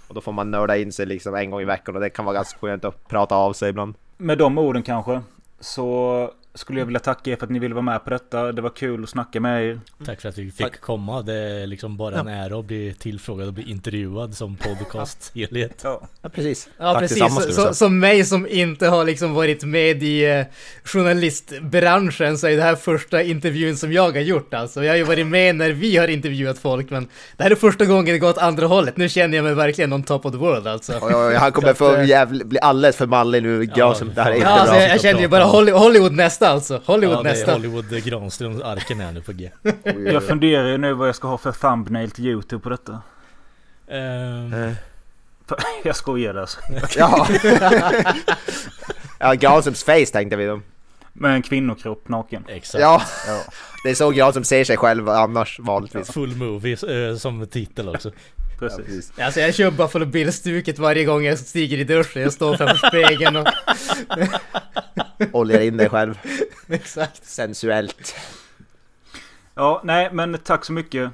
Och 0.08 0.14
då 0.14 0.20
får 0.20 0.32
man 0.32 0.50
nörda 0.50 0.76
in 0.76 0.92
sig 0.92 1.06
liksom 1.06 1.34
en 1.34 1.50
gång 1.50 1.60
i 1.60 1.64
veckan 1.64 1.94
och 1.94 2.00
det 2.00 2.10
kan 2.10 2.24
vara 2.24 2.34
ganska 2.34 2.58
skönt 2.58 2.84
att 2.84 3.08
prata 3.08 3.34
av 3.34 3.52
sig 3.52 3.70
ibland. 3.70 3.94
Med 4.16 4.38
de 4.38 4.58
orden 4.58 4.82
kanske, 4.82 5.20
så 5.60 6.30
skulle 6.56 6.78
jag 6.78 6.86
vilja 6.86 7.00
tacka 7.00 7.30
er 7.30 7.36
för 7.36 7.44
att 7.44 7.50
ni 7.50 7.58
ville 7.58 7.74
vara 7.74 7.82
med 7.82 8.04
på 8.04 8.10
detta. 8.10 8.52
Det 8.52 8.62
var 8.62 8.70
kul 8.70 9.02
att 9.02 9.10
snacka 9.10 9.40
med 9.40 9.64
er. 9.64 9.80
Tack 10.04 10.20
för 10.20 10.28
att 10.28 10.38
vi 10.38 10.50
fick 10.50 10.80
komma. 10.80 11.22
Det 11.22 11.34
är 11.34 11.66
liksom 11.66 11.96
bara 11.96 12.20
en 12.20 12.28
ära 12.28 12.58
att 12.58 12.64
bli 12.64 12.94
tillfrågad 12.98 13.48
och 13.48 13.54
bli 13.54 13.70
intervjuad 13.70 14.36
som 14.36 14.56
podcasthelhet. 14.56 15.80
Ja. 15.84 16.08
ja, 16.22 16.28
precis. 16.28 16.68
Ja, 16.78 16.92
Tack 16.92 17.00
precis. 17.00 17.54
Så, 17.54 17.74
som 17.74 17.98
mig 17.98 18.24
som 18.24 18.46
inte 18.46 18.88
har 18.88 19.04
liksom 19.04 19.34
varit 19.34 19.64
med 19.64 20.02
i 20.02 20.24
eh, 20.24 20.44
journalistbranschen 20.84 22.38
så 22.38 22.46
är 22.46 22.56
det 22.56 22.62
här 22.62 22.76
första 22.76 23.22
intervjun 23.22 23.76
som 23.76 23.92
jag 23.92 24.12
har 24.12 24.20
gjort 24.20 24.54
alltså. 24.54 24.84
Jag 24.84 24.92
har 24.92 24.96
ju 24.96 25.04
varit 25.04 25.26
med 25.26 25.56
när 25.56 25.70
vi 25.70 25.96
har 25.96 26.08
intervjuat 26.08 26.58
folk 26.58 26.90
men 26.90 27.08
det 27.36 27.42
här 27.42 27.50
är 27.50 27.54
första 27.54 27.84
gången 27.84 28.04
det 28.04 28.18
går 28.18 28.28
åt 28.28 28.38
andra 28.38 28.66
hållet. 28.66 28.96
Nu 28.96 29.08
känner 29.08 29.36
jag 29.36 29.44
mig 29.44 29.54
verkligen 29.54 29.92
on 29.92 30.02
top 30.02 30.26
of 30.26 30.32
the 30.32 30.38
world 30.38 30.66
alltså. 30.66 30.92
Ja, 30.92 31.32
ja, 31.32 31.38
han 31.38 31.52
kommer 31.52 31.74
få 31.74 31.94
eh, 31.94 32.08
jävla, 32.08 32.44
bli 32.44 32.58
alldeles 32.60 32.96
för 32.96 33.06
manlig 33.06 33.42
nu. 33.42 33.68
Ja, 33.76 33.94
som, 33.94 34.14
det 34.14 34.22
här 34.22 34.30
är 34.30 34.34
inte 34.34 34.48
ja, 34.48 34.54
bra. 34.54 34.60
Alltså, 34.60 34.76
jag, 34.76 34.90
jag 34.90 35.00
känner 35.00 35.20
ju 35.20 35.28
bara 35.28 35.44
Hollywood 35.44 36.12
nästa 36.12 36.45
nästa 36.54 36.74
alltså. 36.74 36.92
Hollywood 36.92 37.18
ja, 37.18 37.22
nästa. 37.22 37.52
Hollywood 37.52 38.04
Granströms 38.04 38.62
arken 38.62 39.00
är 39.00 39.12
nu 39.12 39.20
på 39.20 39.32
G. 39.32 39.50
jag 40.12 40.22
funderar 40.22 40.68
ju 40.68 40.78
nu 40.78 40.92
vad 40.92 41.08
jag 41.08 41.16
ska 41.16 41.28
ha 41.28 41.38
för 41.38 41.52
thumbnail 41.52 42.10
till 42.10 42.26
YouTube 42.26 42.62
på 42.62 42.68
detta. 42.68 43.00
Um... 43.86 44.52
Uh. 44.52 44.72
Jag 45.84 45.96
skojar 45.96 46.34
alltså. 46.34 46.60
ja. 46.96 47.28
ja, 49.18 49.34
Granströms 49.34 49.84
face 49.84 50.06
tänkte 50.12 50.36
vi 50.36 50.46
då. 50.46 50.60
Med 51.12 51.34
en 51.34 51.42
kvinnokropp 51.42 52.08
naken. 52.08 52.44
Exakt. 52.48 52.82
Ja. 52.82 53.02
ja. 53.26 53.40
Det 53.84 53.90
är 53.90 53.94
så 53.94 54.10
Granström 54.10 54.44
ser 54.44 54.64
sig 54.64 54.76
själv 54.76 55.08
annars 55.08 55.58
vanligtvis. 55.58 56.12
Full 56.12 56.36
movie 56.36 57.08
eh, 57.10 57.16
som 57.16 57.46
titel 57.46 57.88
också. 57.88 58.10
Precis. 58.58 59.12
Ja, 59.16 59.24
alltså 59.24 59.40
jag 59.40 59.54
kör 59.54 59.70
Buffalo 59.70 60.06
Bill-stuket 60.06 60.78
varje 60.78 61.04
gång 61.04 61.24
jag 61.24 61.38
stiger 61.38 61.78
i 61.78 61.84
duschen. 61.84 62.22
Jag 62.22 62.32
står 62.32 62.56
framför 62.56 62.88
spegeln 62.88 63.36
och... 63.36 63.48
Oljar 65.32 65.60
in 65.60 65.76
dig 65.76 65.88
själv. 65.88 66.18
Exakt. 66.68 67.24
Sensuellt. 67.24 68.14
Ja, 69.54 69.80
nej 69.84 70.08
men 70.12 70.38
tack 70.38 70.64
så 70.64 70.72
mycket. 70.72 71.10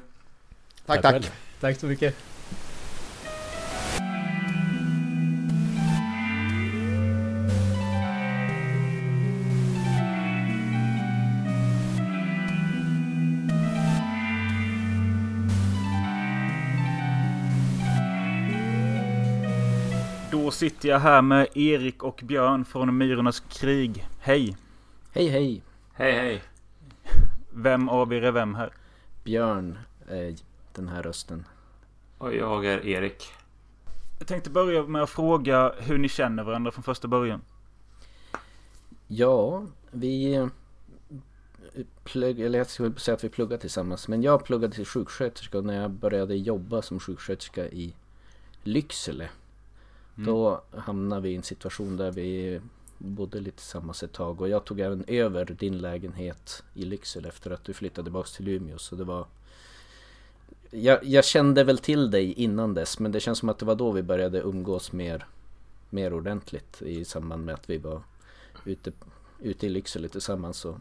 Tack, 0.87 1.03
tack. 1.03 1.23
Tack, 1.23 1.33
tack 1.61 1.81
så 1.81 1.87
mycket. 1.87 2.32
Sitter 20.63 20.89
jag 20.89 20.99
här 20.99 21.23
med 21.23 21.49
Erik 21.55 22.03
och 22.03 22.21
Björn 22.25 22.65
från 22.65 22.99
Myrornas 22.99 23.41
krig. 23.41 24.09
Hej! 24.21 24.57
Hej 25.13 25.29
hej! 25.29 25.63
Hej 25.93 26.13
hej! 26.13 26.43
Vem 27.51 27.89
av 27.89 28.13
er 28.13 28.23
är 28.23 28.33
vem 28.33 28.55
här? 28.55 28.73
Björn 29.25 29.79
är 30.09 30.35
den 30.75 30.89
här 30.89 31.03
rösten. 31.03 31.45
Och 32.19 32.35
jag 32.35 32.67
är 32.67 32.87
Erik. 32.87 33.33
Jag 34.19 34.29
tänkte 34.29 34.51
börja 34.51 34.83
med 34.83 35.03
att 35.03 35.11
fråga 35.11 35.73
hur 35.79 35.99
ni 35.99 36.09
känner 36.09 36.45
varandra 36.45 36.71
från 36.71 36.85
första 36.85 37.09
början. 37.09 37.41
Ja, 39.09 39.67
vi 39.91 40.49
plugg, 42.05 42.41
eller 42.41 42.59
jag 42.59 42.67
skulle 42.67 42.95
säga 42.99 43.15
att 43.15 43.25
vi 43.25 43.29
pluggar 43.29 43.57
tillsammans. 43.57 44.09
Men 44.09 44.23
jag 44.23 44.45
pluggade 44.45 44.75
till 44.75 44.87
sjuksköterska 44.87 45.61
när 45.61 45.83
jag 45.83 45.91
började 45.91 46.37
jobba 46.37 46.83
som 46.83 47.01
sjuksköterska 47.01 47.67
i 47.67 47.95
Lycksele. 48.63 49.29
Mm. 50.17 50.27
Då 50.27 50.63
hamnade 50.77 51.23
vi 51.23 51.31
i 51.31 51.37
en 51.37 51.43
situation 51.43 51.97
där 51.97 52.13
vi 52.13 52.61
bodde 52.99 53.41
lite 53.41 53.57
tillsammans 53.57 54.03
ett 54.03 54.13
tag 54.13 54.41
och 54.41 54.49
jag 54.49 54.65
tog 54.65 54.81
även 54.81 55.05
över 55.07 55.45
din 55.45 55.79
lägenhet 55.79 56.63
i 56.75 56.85
Lycksele 56.85 57.29
efter 57.29 57.51
att 57.51 57.65
du 57.65 57.73
flyttade 57.75 58.05
tillbaka 58.05 58.29
till 58.37 58.49
Umeå 58.49 58.79
så 58.79 58.97
det 58.97 59.05
var 59.05 59.27
jag, 60.71 61.05
jag, 61.05 61.25
kände 61.25 61.65
väl 61.65 61.79
till 61.79 62.11
dig 62.11 62.33
innan 62.33 62.75
dess 62.75 62.99
men 62.99 63.13
det 63.13 63.21
känns 63.21 63.39
som 63.39 63.49
att 63.49 63.59
det 63.59 63.65
var 63.65 63.75
då 63.75 63.91
vi 63.91 64.03
började 64.03 64.41
umgås 64.41 64.93
mer, 64.93 65.27
mer 65.91 66.15
ordentligt 66.15 66.83
i 66.83 67.05
samband 67.05 67.45
med 67.45 67.55
att 67.55 67.71
vi 67.71 67.79
var 67.79 68.03
ute, 68.65 68.93
ute 69.41 69.67
i 69.67 69.69
Lycksele 69.69 70.09
tillsammans. 70.09 70.57
Så. 70.57 70.81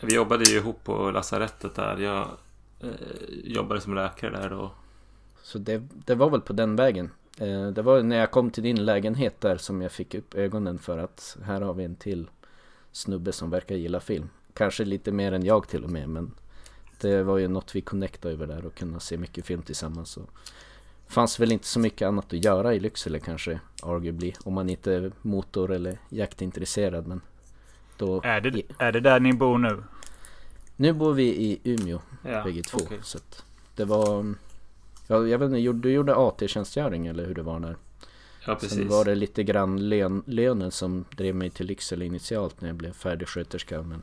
Vi 0.00 0.14
jobbade 0.14 0.44
ju 0.44 0.56
ihop 0.56 0.84
på 0.84 1.10
lasarettet 1.10 1.74
där. 1.74 1.98
Jag 1.98 2.28
eh, 2.80 2.88
jobbade 3.44 3.80
som 3.80 3.94
läkare 3.94 4.30
där 4.30 4.52
och... 4.52 4.70
Så 5.42 5.58
det, 5.58 5.82
det 5.92 6.14
var 6.14 6.30
väl 6.30 6.40
på 6.40 6.52
den 6.52 6.76
vägen. 6.76 7.10
Eh, 7.38 7.66
det 7.66 7.82
var 7.82 8.02
när 8.02 8.16
jag 8.16 8.30
kom 8.30 8.50
till 8.50 8.62
din 8.62 8.84
lägenhet 8.84 9.40
där 9.40 9.56
som 9.56 9.82
jag 9.82 9.92
fick 9.92 10.14
upp 10.14 10.34
ögonen 10.34 10.78
för 10.78 10.98
att 10.98 11.36
här 11.44 11.60
har 11.60 11.74
vi 11.74 11.84
en 11.84 11.94
till 11.96 12.30
snubbe 12.92 13.32
som 13.32 13.50
verkar 13.50 13.74
gilla 13.74 14.00
film. 14.00 14.28
Kanske 14.54 14.84
lite 14.84 15.12
mer 15.12 15.32
än 15.32 15.44
jag 15.44 15.68
till 15.68 15.84
och 15.84 15.90
med 15.90 16.08
men 16.08 16.30
det 17.00 17.22
var 17.22 17.38
ju 17.38 17.48
något 17.48 17.74
vi 17.74 17.80
connectade 17.80 18.34
över 18.34 18.46
där 18.46 18.66
och 18.66 18.74
kunna 18.74 19.00
se 19.00 19.16
mycket 19.16 19.46
film 19.46 19.62
tillsammans. 19.62 20.10
Så 20.10 20.20
fanns 21.08 21.40
väl 21.40 21.52
inte 21.52 21.66
så 21.66 21.80
mycket 21.80 22.08
annat 22.08 22.32
att 22.32 22.44
göra 22.44 22.74
i 22.74 22.80
Lycksele 22.80 23.18
kanske, 23.18 23.60
arguably. 23.82 24.32
Om 24.44 24.54
man 24.54 24.70
inte 24.70 24.92
är 24.92 25.12
motor 25.22 25.72
eller 25.72 25.98
jaktintresserad. 26.08 27.06
Men 27.06 27.20
då... 27.96 28.20
Är 28.24 28.40
det, 28.40 28.62
är 28.78 28.92
det 28.92 29.00
där 29.00 29.20
ni 29.20 29.32
bor 29.32 29.58
nu? 29.58 29.82
Nu 30.76 30.92
bor 30.92 31.12
vi 31.12 31.24
i 31.24 31.60
Umeå 31.64 32.00
Ja, 32.24 32.44
bägge 32.44 32.62
två. 32.62 32.78
okej. 32.82 32.98
Så 33.02 33.18
det 33.76 33.84
var... 33.84 34.34
Ja, 35.12 35.26
jag 35.26 35.38
vet 35.38 35.46
inte, 35.46 35.72
du 35.88 35.92
gjorde 35.92 36.14
AT-tjänstgöring 36.16 37.06
eller 37.06 37.26
hur 37.26 37.34
det 37.34 37.42
var 37.42 37.60
där? 37.60 37.76
Ja, 38.46 38.54
precis. 38.54 38.78
Sen 38.78 38.88
var 38.88 39.04
det 39.04 39.14
lite 39.14 39.42
grann 39.44 39.88
lön, 39.88 40.22
lönen 40.26 40.70
som 40.70 41.04
drev 41.16 41.34
mig 41.34 41.50
till 41.50 41.66
Lycksele 41.66 42.04
initialt 42.04 42.60
när 42.60 42.68
jag 42.68 42.76
blev 42.76 42.92
färdig 42.92 43.28
sköterska. 43.28 43.82
Men 43.82 44.02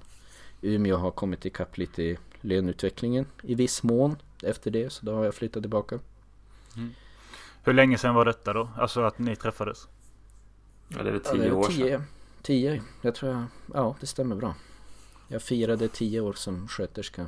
Umeå 0.61 0.97
har 0.97 1.11
kommit 1.11 1.45
ikapp 1.45 1.77
lite 1.77 2.03
i 2.03 2.17
löneutvecklingen 2.41 3.25
i 3.43 3.55
viss 3.55 3.83
mån 3.83 4.15
efter 4.43 4.71
det. 4.71 4.89
Så 4.89 5.05
då 5.05 5.15
har 5.15 5.25
jag 5.25 5.35
flyttat 5.35 5.63
tillbaka. 5.63 5.99
Hur 7.63 7.73
länge 7.73 7.97
sedan 7.97 8.15
var 8.15 8.25
detta 8.25 8.53
då? 8.53 8.69
Alltså 8.77 9.01
att 9.01 9.19
ni 9.19 9.35
träffades? 9.35 9.87
Ja, 10.87 11.03
det 11.03 11.09
är 11.09 11.13
väl 11.13 11.21
Ja, 11.25 11.31
tio 11.31 11.41
det 11.41 11.47
är 11.47 11.53
år 11.53 11.63
sedan. 11.63 11.75
tio, 11.75 12.01
tio, 12.41 12.81
jag 13.01 13.15
tror 13.15 13.31
jag, 13.31 13.43
ja 13.73 13.95
det 13.99 14.07
stämmer 14.07 14.35
bra. 14.35 14.55
Jag 15.27 15.41
firade 15.41 15.87
tio 15.87 16.19
år 16.21 16.33
som 16.33 16.67
sköterska 16.67 17.27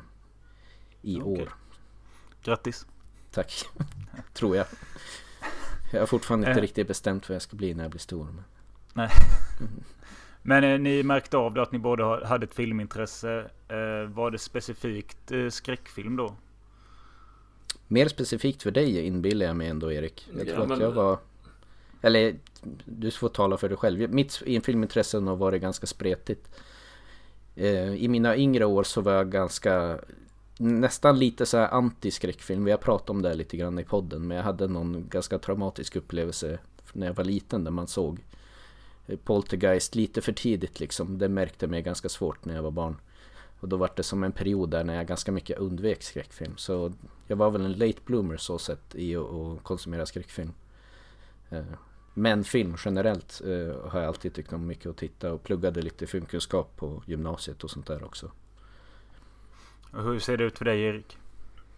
i 1.01 1.21
Okej. 1.21 1.41
år. 1.43 1.53
Grattis! 2.43 2.85
Tack, 3.31 3.53
tror 4.33 4.55
jag. 4.57 4.65
Jag 5.91 5.99
har 5.99 6.07
fortfarande 6.07 6.47
inte 6.47 6.59
Eh. 6.59 6.61
riktigt 6.61 6.87
bestämt 6.87 7.29
vad 7.29 7.35
jag 7.35 7.41
ska 7.41 7.55
bli 7.55 7.73
när 7.73 7.83
jag 7.83 7.91
blir 7.91 7.99
stor. 7.99 8.27
Men... 8.93 9.09
Men 10.43 10.63
eh, 10.63 10.79
ni 10.79 11.03
märkte 11.03 11.37
av 11.37 11.53
det 11.53 11.61
att 11.61 11.71
ni 11.71 11.79
båda 11.79 12.03
ha- 12.03 12.25
hade 12.25 12.43
ett 12.45 12.53
filmintresse. 12.53 13.49
Eh, 13.67 14.09
var 14.09 14.31
det 14.31 14.37
specifikt 14.37 15.31
eh, 15.31 15.49
skräckfilm 15.49 16.15
då? 16.15 16.35
Mer 17.87 18.07
specifikt 18.07 18.63
för 18.63 18.71
dig 18.71 18.99
inbillar 19.05 19.45
jag 19.45 19.55
mig 19.55 19.67
ändå 19.67 19.91
Erik. 19.91 20.29
Jag 20.37 20.47
Ja, 20.47 20.53
tror 20.55 20.63
men- 20.67 20.71
att 20.71 20.79
jag 20.83 20.91
var... 20.91 21.17
Eller 22.01 22.35
du 22.85 23.11
får 23.11 23.29
tala 23.29 23.57
för 23.57 23.69
dig 23.69 23.77
själv. 23.77 24.09
Mitt 24.13 24.33
filmintresse 24.63 25.17
har 25.19 25.35
varit 25.35 25.61
ganska 25.61 25.87
spretigt. 25.87 26.51
Eh, 27.55 27.93
I 27.93 28.07
mina 28.07 28.37
yngre 28.37 28.65
år 28.65 28.83
så 28.83 29.01
var 29.01 29.13
jag 29.13 29.31
ganska 29.31 29.99
nästan 30.61 31.19
lite 31.19 31.45
så 31.45 31.57
här 31.57 31.67
anti-skräckfilm. 31.67 32.65
Vi 32.65 32.71
har 32.71 32.77
pratat 32.77 33.09
om 33.09 33.21
det 33.21 33.33
lite 33.33 33.57
grann 33.57 33.79
i 33.79 33.83
podden. 33.83 34.27
Men 34.27 34.37
jag 34.37 34.43
hade 34.43 34.67
någon 34.67 35.05
ganska 35.09 35.39
traumatisk 35.39 35.95
upplevelse 35.95 36.59
när 36.93 37.07
jag 37.07 37.13
var 37.13 37.23
liten 37.23 37.63
där 37.63 37.71
man 37.71 37.87
såg 37.87 38.19
eh, 39.07 39.19
Poltergeist 39.23 39.95
lite 39.95 40.21
för 40.21 40.33
tidigt 40.33 40.79
liksom. 40.79 41.17
Det 41.17 41.29
märkte 41.29 41.67
mig 41.67 41.81
ganska 41.81 42.09
svårt 42.09 42.45
när 42.45 42.55
jag 42.55 42.63
var 42.63 42.71
barn. 42.71 42.95
Och 43.59 43.69
då 43.69 43.77
var 43.77 43.91
det 43.95 44.03
som 44.03 44.23
en 44.23 44.31
period 44.31 44.69
där 44.69 44.83
när 44.83 44.95
jag 44.95 45.07
ganska 45.07 45.31
mycket 45.31 45.57
undvek 45.57 46.03
skräckfilm. 46.03 46.57
Så 46.57 46.93
jag 47.27 47.35
var 47.35 47.51
väl 47.51 47.65
en 47.65 47.73
late 47.73 47.99
bloomer 48.05 48.37
så 48.37 48.57
sett 48.57 48.95
i 48.95 49.15
att 49.15 49.63
konsumera 49.63 50.05
skräckfilm. 50.05 50.53
Eh, 51.49 51.63
men 52.13 52.43
film 52.43 52.75
generellt 52.85 53.41
eh, 53.45 53.89
har 53.89 53.99
jag 53.99 54.07
alltid 54.07 54.33
tyckt 54.33 54.53
om 54.53 54.67
mycket 54.67 54.85
att 54.85 54.97
titta 54.97 55.33
och 55.33 55.43
pluggade 55.43 55.81
lite 55.81 56.07
filmkunskap 56.07 56.77
på 56.77 57.03
gymnasiet 57.05 57.63
och 57.63 57.71
sånt 57.71 57.87
där 57.87 58.03
också. 58.03 58.31
Och 59.91 60.03
hur 60.03 60.19
ser 60.19 60.37
det 60.37 60.43
ut 60.43 60.57
för 60.57 60.65
dig 60.65 60.81
Erik? 60.81 61.17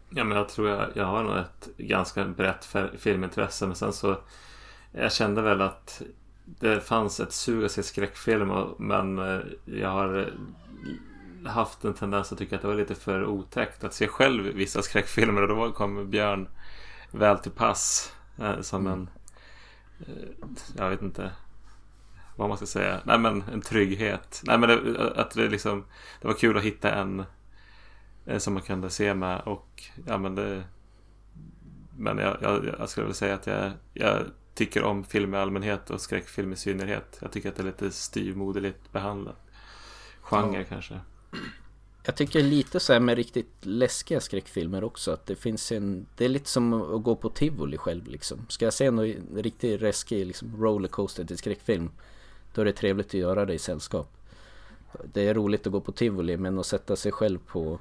Ja, 0.09 0.24
men 0.24 0.38
jag 0.38 0.49
tror 0.49 0.70
jag, 0.70 0.89
jag 0.93 1.05
har 1.05 1.24
nog 1.24 1.38
ett 1.38 1.70
ganska 1.78 2.26
brett 2.26 2.76
filmintresse. 2.97 3.68
Men 3.68 3.76
sen 3.76 3.93
så 3.93 4.18
jag 4.91 5.14
kände 5.14 5.41
väl 5.41 5.61
att 5.61 6.01
det 6.45 6.82
fanns 6.82 7.20
ett 7.20 7.34
sug 7.34 7.66
att 7.66 7.72
se 7.72 7.84
skräckfilm. 7.84 8.51
Men 8.78 9.20
eh, 9.20 9.41
jag 9.66 9.89
har 9.89 10.20
eh, 10.20 11.49
haft 11.49 11.84
en 11.84 11.93
tendens 11.93 12.32
att 12.32 12.38
tycka 12.38 12.55
att 12.55 12.61
det 12.61 12.68
var 12.68 12.76
lite 12.76 12.95
för 12.95 13.26
otäckt 13.26 13.84
att 13.84 13.93
se 13.93 14.07
själv 14.07 14.43
vissa 14.43 14.82
skräckfilmer. 14.82 15.41
Och 15.41 15.47
då 15.47 15.72
kom 15.72 16.09
Björn 16.09 16.47
väl 17.11 17.38
till 17.38 17.51
pass. 17.51 18.14
Eh, 18.38 18.61
som 18.61 18.88
en, 18.88 19.09
jag 20.78 20.89
vet 20.89 21.01
inte 21.01 21.32
vad 22.36 22.49
man 22.49 22.57
ska 22.57 22.66
säga. 22.66 23.01
Nej 23.03 23.20
men 23.20 23.43
en 23.53 23.61
trygghet. 23.61 24.41
Nej 24.43 24.57
men 24.57 24.70
det, 24.70 25.11
att 25.16 25.32
det 25.32 25.49
liksom, 25.49 25.86
det 26.22 26.28
var 26.28 26.36
kul 26.36 26.57
att 26.57 26.64
hitta 26.64 26.91
en 26.91 27.24
som 28.38 28.53
man 28.53 28.63
kunde 28.63 28.89
se 28.89 29.13
med 29.13 29.41
och 29.41 29.84
ja 30.07 30.17
men 30.17 30.36
det 30.36 30.63
men 31.97 32.17
jag, 32.17 32.38
jag, 32.41 32.76
jag 32.80 32.89
skulle 32.89 33.05
väl 33.05 33.15
säga 33.15 33.36
att 33.36 33.47
jag, 33.47 33.71
jag 33.93 34.26
tycker 34.53 34.84
om 34.84 35.03
film 35.03 35.34
i 35.34 35.38
allmänhet 35.38 35.89
och 35.89 36.01
skräckfilm 36.01 36.53
i 36.53 36.55
synnerhet. 36.55 37.17
Jag 37.21 37.32
tycker 37.32 37.49
att 37.49 37.55
det 37.55 37.61
är 37.61 37.65
lite 37.65 37.91
styvmoderligt 37.91 38.91
behandlat. 38.91 39.39
Genre 40.21 40.63
kanske. 40.63 40.99
Jag 42.05 42.15
tycker 42.15 42.43
lite 42.43 42.80
så 42.80 42.93
här 42.93 42.99
med 42.99 43.15
riktigt 43.15 43.51
läskiga 43.61 44.19
skräckfilmer 44.19 44.84
också 44.84 45.11
att 45.11 45.26
det 45.26 45.36
finns 45.36 45.71
en 45.71 46.05
Det 46.17 46.26
är 46.26 46.30
lite 46.30 46.49
som 46.49 46.74
att 46.74 47.03
gå 47.03 47.15
på 47.15 47.30
tivoli 47.30 47.78
själv 47.78 48.07
liksom 48.07 48.45
Ska 48.49 48.65
jag 48.65 48.74
se 48.74 48.91
någon 48.91 49.13
riktigt 49.36 49.82
läskig 49.82 50.26
liksom 50.26 50.63
rollercoaster 50.63 51.26
till 51.26 51.38
skräckfilm 51.38 51.89
Då 52.53 52.61
är 52.61 52.65
det 52.65 52.74
trevligt 52.74 53.07
att 53.07 53.13
göra 53.13 53.45
det 53.45 53.53
i 53.53 53.59
sällskap 53.59 54.13
Det 55.13 55.28
är 55.28 55.34
roligt 55.34 55.67
att 55.67 55.74
gå 55.74 55.82
på 55.82 55.91
tivoli 55.91 56.38
men 56.38 56.59
att 56.59 56.65
sätta 56.65 56.95
sig 56.95 57.11
själv 57.11 57.39
på 57.47 57.80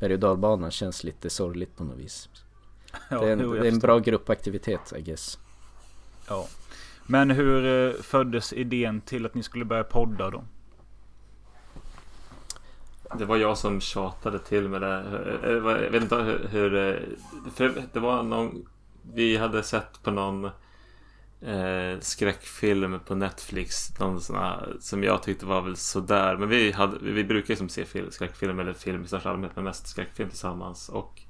berg 0.00 0.12
och 0.12 0.18
dalbanan 0.18 0.70
känns 0.70 1.04
lite 1.04 1.30
sorgligt 1.30 1.76
på 1.76 1.84
något 1.84 1.98
vis 1.98 2.28
Ja, 3.10 3.20
Det 3.20 3.28
är 3.28 3.32
en, 3.32 3.40
jo, 3.40 3.52
det 3.52 3.68
är 3.68 3.72
en 3.72 3.78
bra 3.78 3.98
gruppaktivitet 3.98 4.92
I 4.96 5.02
guess 5.02 5.38
Ja. 6.28 6.46
Men 7.06 7.30
hur 7.30 7.88
eh, 7.88 8.02
föddes 8.02 8.52
idén 8.52 9.00
till 9.00 9.26
att 9.26 9.34
ni 9.34 9.42
skulle 9.42 9.64
börja 9.64 9.84
podda 9.84 10.30
då? 10.30 10.44
Det 13.18 13.24
var 13.24 13.36
jag 13.36 13.58
som 13.58 13.80
tjatade 13.80 14.38
till 14.38 14.68
med 14.68 14.80
det. 14.80 14.94
Eh, 15.42 15.50
eh, 15.50 15.82
Jag 15.84 15.90
vet 15.90 16.02
inte 16.02 16.16
hur... 16.16 16.48
hur 16.48 17.08
för 17.54 17.82
det 17.92 18.00
var 18.00 18.22
någon... 18.22 18.66
Vi 19.12 19.36
hade 19.36 19.62
sett 19.62 20.02
på 20.02 20.10
någon 20.10 20.50
eh, 21.40 22.00
skräckfilm 22.00 23.00
på 23.06 23.14
Netflix. 23.14 23.98
Någon 23.98 24.20
sån 24.20 24.36
här, 24.36 24.76
som 24.80 25.04
jag 25.04 25.22
tyckte 25.22 25.46
var 25.46 25.62
väl 25.62 25.76
sådär. 25.76 26.36
Men 26.36 26.48
vi, 26.48 26.72
hade, 26.72 26.98
vi 27.00 27.24
brukar 27.24 27.54
ju 27.54 27.68
se 27.68 27.84
film, 27.84 28.10
skräckfilm 28.10 28.60
eller 28.60 28.72
film 28.72 29.04
i 29.04 29.06
största 29.06 29.30
allmänhet. 29.30 29.56
Men 29.56 29.64
mest 29.64 29.88
skräckfilm 29.88 30.28
tillsammans. 30.28 30.88
Och 30.88 31.20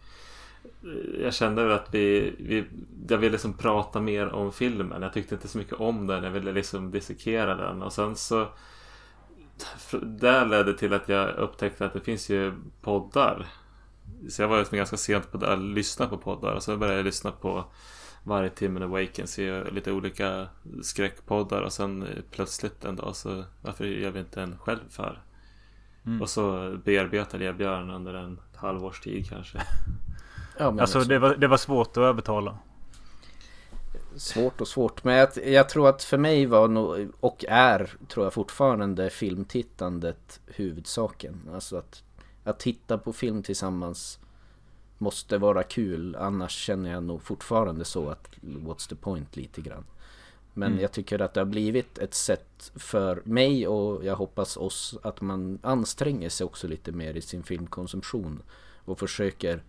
eh, 0.83 1.23
jag 1.23 1.35
kände 1.35 1.63
väl 1.63 1.73
att 1.73 1.95
vi, 1.95 2.35
vi... 2.39 2.65
Jag 3.09 3.19
ville 3.19 3.33
liksom 3.33 3.53
prata 3.53 4.01
mer 4.01 4.29
om 4.29 4.53
filmen. 4.53 5.03
Jag 5.03 5.13
tyckte 5.13 5.35
inte 5.35 5.49
så 5.49 5.59
mycket 5.59 5.75
om 5.75 6.07
den. 6.07 6.25
Jag 6.25 6.31
ville 6.31 6.53
liksom 6.53 6.91
dissekera 6.91 7.55
den. 7.55 7.83
Och 7.83 7.93
sen 7.93 8.17
så... 8.17 8.49
Där 10.03 10.47
ledde 10.47 10.79
till 10.79 10.93
att 10.93 11.09
jag 11.09 11.37
upptäckte 11.37 11.87
att 11.87 11.93
det 11.93 12.01
finns 12.01 12.31
ju 12.31 12.53
poddar. 12.81 13.47
Så 14.29 14.43
jag 14.43 14.49
var 14.49 14.59
liksom 14.59 14.79
ganska 14.79 14.97
sent 14.97 15.33
på 15.33 15.47
att 15.47 15.59
lyssna 15.59 16.07
på 16.07 16.17
poddar. 16.17 16.55
Och 16.55 16.63
så 16.63 16.77
började 16.77 16.99
jag 16.99 17.05
lyssna 17.05 17.31
på 17.31 17.65
varje 18.29 18.51
timmen 18.51 18.83
Awakens 18.83 19.39
i 19.39 19.65
lite 19.73 19.93
olika 19.93 20.49
skräckpoddar. 20.83 21.63
Och 21.63 21.73
sen 21.73 22.09
plötsligt 22.31 22.85
en 22.85 22.97
dag 22.97 23.17
så 23.17 23.45
varför 23.63 23.85
gör 23.85 24.11
vi 24.11 24.21
inte 24.21 24.43
en 24.43 24.59
själv 24.59 24.89
för? 24.91 25.23
Mm. 26.07 26.23
Och 26.23 26.31
så 26.31 26.77
bearbetade 26.85 27.45
jag 27.45 27.57
Björn 27.57 27.91
under 27.91 28.15
en 28.15 28.41
halvårs 28.55 29.01
tid 29.01 29.29
kanske. 29.29 29.59
Ja 30.61 30.71
men 30.71 30.81
Alltså 30.81 31.01
det 31.01 31.19
var, 31.19 31.37
det 31.37 31.49
var 31.49 31.57
svårt 31.57 31.97
att 31.97 31.97
övertala. 31.97 32.59
Svårt 34.17 34.61
och 34.61 34.69
svårt 34.69 35.05
men 35.05 35.15
jag, 35.15 35.29
jag 35.45 35.69
tror 35.69 35.89
att 35.89 36.03
för 36.03 36.19
mig 36.19 36.47
var 36.47 36.69
nog, 36.69 37.09
och 37.21 37.45
är 37.49 37.91
tror 38.09 38.27
jag 38.27 38.33
fortfarande 38.33 39.11
filmtittandet 39.11 40.41
huvudsaken. 40.47 41.41
Alltså 41.55 41.77
att, 41.77 42.03
att 42.45 42.59
titta 42.59 42.99
på 42.99 43.13
film 43.13 43.43
tillsammans 43.43 44.19
måste 44.99 45.39
vara 45.39 45.63
kul 45.63 46.17
annars 46.17 46.53
känner 46.53 46.91
jag 46.93 47.03
nog 47.03 47.23
fortfarande 47.23 47.85
så 47.85 48.09
att 48.09 48.29
what's 48.41 48.89
the 48.89 48.95
point 48.95 49.37
lite 49.37 49.61
grann. 49.61 49.85
Men 50.55 50.69
Mm. 50.73 50.83
jag 50.83 50.93
tycker 50.93 51.19
att 51.23 51.35
det 51.35 51.41
har 51.41 51.45
blivit 51.47 51.99
ett 51.99 52.15
sätt 52.15 52.73
för 52.75 53.23
mig 53.25 53.69
och 53.69 54.05
jag 54.05 54.17
hoppas 54.17 54.57
oss 54.57 54.99
att 55.03 55.21
man 55.21 55.59
anstränger 55.63 56.29
sig 56.29 56.45
också 56.45 56.69
lite 56.69 56.93
mer 56.93 57.15
i 57.15 57.21
sin 57.21 57.43
filmkonsumtion 57.43 58.43
och 58.85 58.99
försöker 58.99 59.63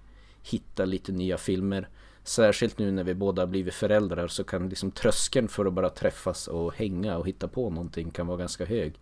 hitta 0.44 0.86
lite 0.86 1.12
nya 1.12 1.38
filmer. 1.38 1.90
Särskilt 2.24 2.78
nu 2.78 2.92
när 2.92 3.04
vi 3.04 3.14
båda 3.14 3.48
blivit 3.48 3.74
föräldrar 3.74 4.28
så 4.28 4.44
kan 4.44 4.70
liksom 4.70 4.92
tröskeln 4.92 5.48
för 5.48 5.66
att 5.66 5.74
bara 5.74 5.90
träffas 5.90 6.48
och 6.48 6.74
hänga 6.74 7.18
och 7.18 7.28
hitta 7.28 7.48
på 7.48 7.70
någonting 7.70 8.12
kan 8.12 8.28
vara 8.28 8.38
ganska 8.38 8.66
hög. 8.66 8.94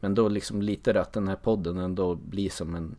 Men 0.00 0.14
då 0.14 0.28
liksom 0.28 0.62
lite 0.62 1.00
att 1.00 1.12
den 1.12 1.28
här 1.28 1.36
podden 1.36 1.78
ändå 1.78 2.14
blir 2.14 2.50
som 2.50 2.74
en 2.74 2.96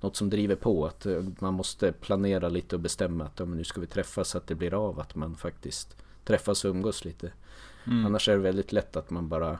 något 0.00 0.16
som 0.16 0.30
driver 0.30 0.56
på 0.56 0.86
att 0.86 1.06
eh, 1.06 1.22
man 1.38 1.54
måste 1.54 1.92
planera 1.92 2.48
lite 2.48 2.76
och 2.76 2.80
bestämma 2.80 3.24
att 3.24 3.38
ja, 3.38 3.44
nu 3.44 3.64
ska 3.64 3.80
vi 3.80 3.86
träffas 3.86 4.28
så 4.28 4.38
att 4.38 4.46
det 4.46 4.54
blir 4.54 4.74
av 4.74 5.00
att 5.00 5.14
man 5.14 5.36
faktiskt 5.36 5.96
träffas 6.24 6.64
och 6.64 6.70
umgås 6.70 7.04
lite. 7.04 7.32
Mm. 7.86 8.06
Annars 8.06 8.28
är 8.28 8.32
det 8.32 8.38
väldigt 8.38 8.72
lätt 8.72 8.96
att 8.96 9.10
man 9.10 9.28
bara 9.28 9.58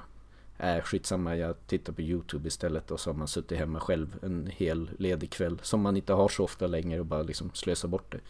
är 0.57 0.81
skitsamma 0.81 1.37
jag 1.37 1.67
tittar 1.67 1.93
på 1.93 2.03
Youtube 2.03 2.49
istället 2.49 2.91
och 2.91 3.01
så 3.01 3.11
har 3.11 3.15
man 3.19 3.29
suttit 3.29 3.59
hemma 3.59 3.81
själv 3.81 4.17
en 4.23 4.51
hel 4.57 4.91
ledig 4.99 5.31
kväll 5.31 5.59
som 5.63 5.81
man 5.81 5.97
inte 5.97 6.13
har 6.13 6.29
så 6.29 6.45
ofta 6.45 6.67
längre 6.67 7.01
och 7.01 7.07
bara 7.07 7.23
liksom 7.23 7.51
slösar 7.55 7.89
bort 7.89 8.13
det. 8.13 8.21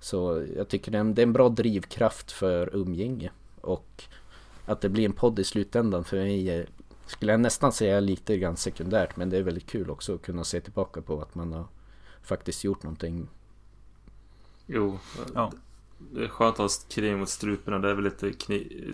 Så 0.00 0.46
jag 0.56 0.68
tycker 0.68 0.92
det 0.92 0.98
är 0.98 1.00
en, 1.00 1.14
det 1.14 1.22
är 1.22 1.26
en 1.26 1.32
bra 1.32 1.48
drivkraft 1.48 2.32
för 2.32 2.76
umgänge 2.76 3.30
och 3.60 4.04
att 4.66 4.80
det 4.80 4.88
blir 4.88 5.04
en 5.04 5.12
podd 5.12 5.38
i 5.38 5.44
slutändan 5.44 6.04
för 6.04 6.16
mig 6.16 6.50
är, 6.50 6.66
skulle 7.06 7.32
jag 7.32 7.40
nästan 7.40 7.72
säga 7.72 8.00
lite 8.00 8.38
grann 8.38 8.56
sekundärt 8.56 9.16
men 9.16 9.30
det 9.30 9.36
är 9.36 9.42
väldigt 9.42 9.66
kul 9.66 9.90
också 9.90 10.14
att 10.14 10.22
kunna 10.22 10.44
se 10.44 10.60
tillbaka 10.60 11.02
på 11.02 11.22
att 11.22 11.34
man 11.34 11.52
har 11.52 11.66
faktiskt 12.22 12.64
gjort 12.64 12.82
någonting. 12.82 13.28
Jo, 14.66 14.98
Ja. 15.34 15.52
det 15.98 16.24
är 16.24 16.28
skönt 16.28 16.54
att 16.54 16.58
ha 16.58 16.68
kniv 16.88 17.16
mot 17.18 17.28
strupen 17.28 17.74
och 17.74 17.80
det 17.80 17.90
är 17.90 17.94
väl 17.94 18.04
lite 18.04 18.32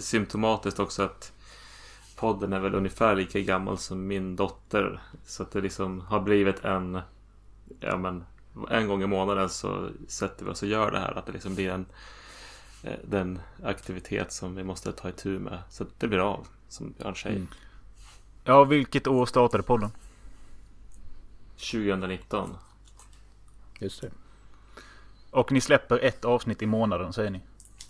symptomatiskt 0.00 0.80
också 0.80 1.02
att 1.02 1.32
podden 2.16 2.52
är 2.52 2.60
väl 2.60 2.74
ungefär 2.74 3.16
lika 3.16 3.40
gammal 3.40 3.78
som 3.78 4.06
min 4.06 4.36
dotter. 4.36 5.02
Så 5.26 5.42
att 5.42 5.50
det 5.50 5.60
liksom 5.60 6.00
har 6.00 6.20
blivit 6.20 6.64
en, 6.64 7.00
ja 7.80 7.96
men, 7.96 8.24
en 8.70 8.88
gång 8.88 9.02
i 9.02 9.06
månaden 9.06 9.48
så 9.48 9.88
sätter 10.08 10.44
vi 10.44 10.50
oss 10.50 10.62
och 10.62 10.68
gör 10.68 10.90
det 10.90 10.98
här. 10.98 11.18
Att 11.18 11.26
det 11.26 11.32
liksom 11.32 11.54
blir 11.54 11.70
en, 11.70 11.86
eh, 12.82 12.98
den 13.04 13.38
aktivitet 13.64 14.32
som 14.32 14.54
vi 14.54 14.64
måste 14.64 14.92
ta 14.92 15.08
itu 15.08 15.38
med. 15.38 15.58
Så 15.70 15.82
att 15.82 16.00
det 16.00 16.08
blir 16.08 16.18
av, 16.18 16.46
som 16.68 16.92
Björn 16.98 17.16
säger. 17.16 17.36
Mm. 17.36 17.48
Ja, 18.44 18.64
vilket 18.64 19.06
år 19.06 19.26
startade 19.26 19.62
podden? 19.62 19.90
2019. 21.56 22.56
Just 23.78 24.00
det. 24.00 24.10
Och 25.30 25.52
ni 25.52 25.60
släpper 25.60 25.98
ett 25.98 26.24
avsnitt 26.24 26.62
i 26.62 26.66
månaden 26.66 27.12
säger 27.12 27.30
ni? 27.30 27.40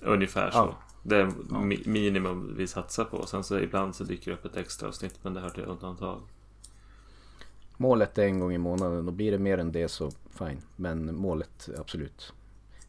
Ungefär 0.00 0.50
så. 0.50 0.56
Ja. 0.58 0.76
Det 1.02 1.16
är 1.16 1.26
mi- 1.26 1.88
minimum 1.88 2.54
vi 2.56 2.66
satsar 2.66 3.04
på. 3.04 3.26
Sen 3.26 3.44
så 3.44 3.58
ibland 3.58 3.94
så 3.96 4.04
dyker 4.04 4.30
det 4.30 4.36
upp 4.36 4.44
ett 4.44 4.56
extra 4.56 4.88
avsnitt 4.88 5.18
men 5.22 5.34
det 5.34 5.40
hör 5.40 5.50
till 5.50 5.64
undantag. 5.64 6.20
Målet 7.76 8.18
är 8.18 8.22
en 8.22 8.40
gång 8.40 8.52
i 8.52 8.58
månaden 8.58 9.06
och 9.08 9.12
blir 9.14 9.32
det 9.32 9.38
mer 9.38 9.58
än 9.58 9.72
det 9.72 9.88
så 9.88 10.10
fine. 10.38 10.60
Men 10.76 11.14
målet 11.16 11.68
absolut. 11.78 12.32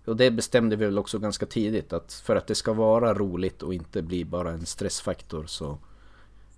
Och 0.05 0.16
det 0.18 0.32
bestämde 0.32 0.76
vi 0.76 0.86
väl 0.86 0.97
också 0.99 1.20
ganska 1.20 1.45
tidigt 1.45 1.93
att 1.93 2.14
för 2.14 2.36
att 2.36 2.47
det 2.47 2.55
ska 2.55 2.74
vara 2.74 3.14
roligt 3.14 3.64
och 3.64 3.74
inte 3.74 4.01
bli 4.01 4.26
bara 4.26 4.51
en 4.51 4.66
stressfaktor 4.66 5.45
så 5.45 5.78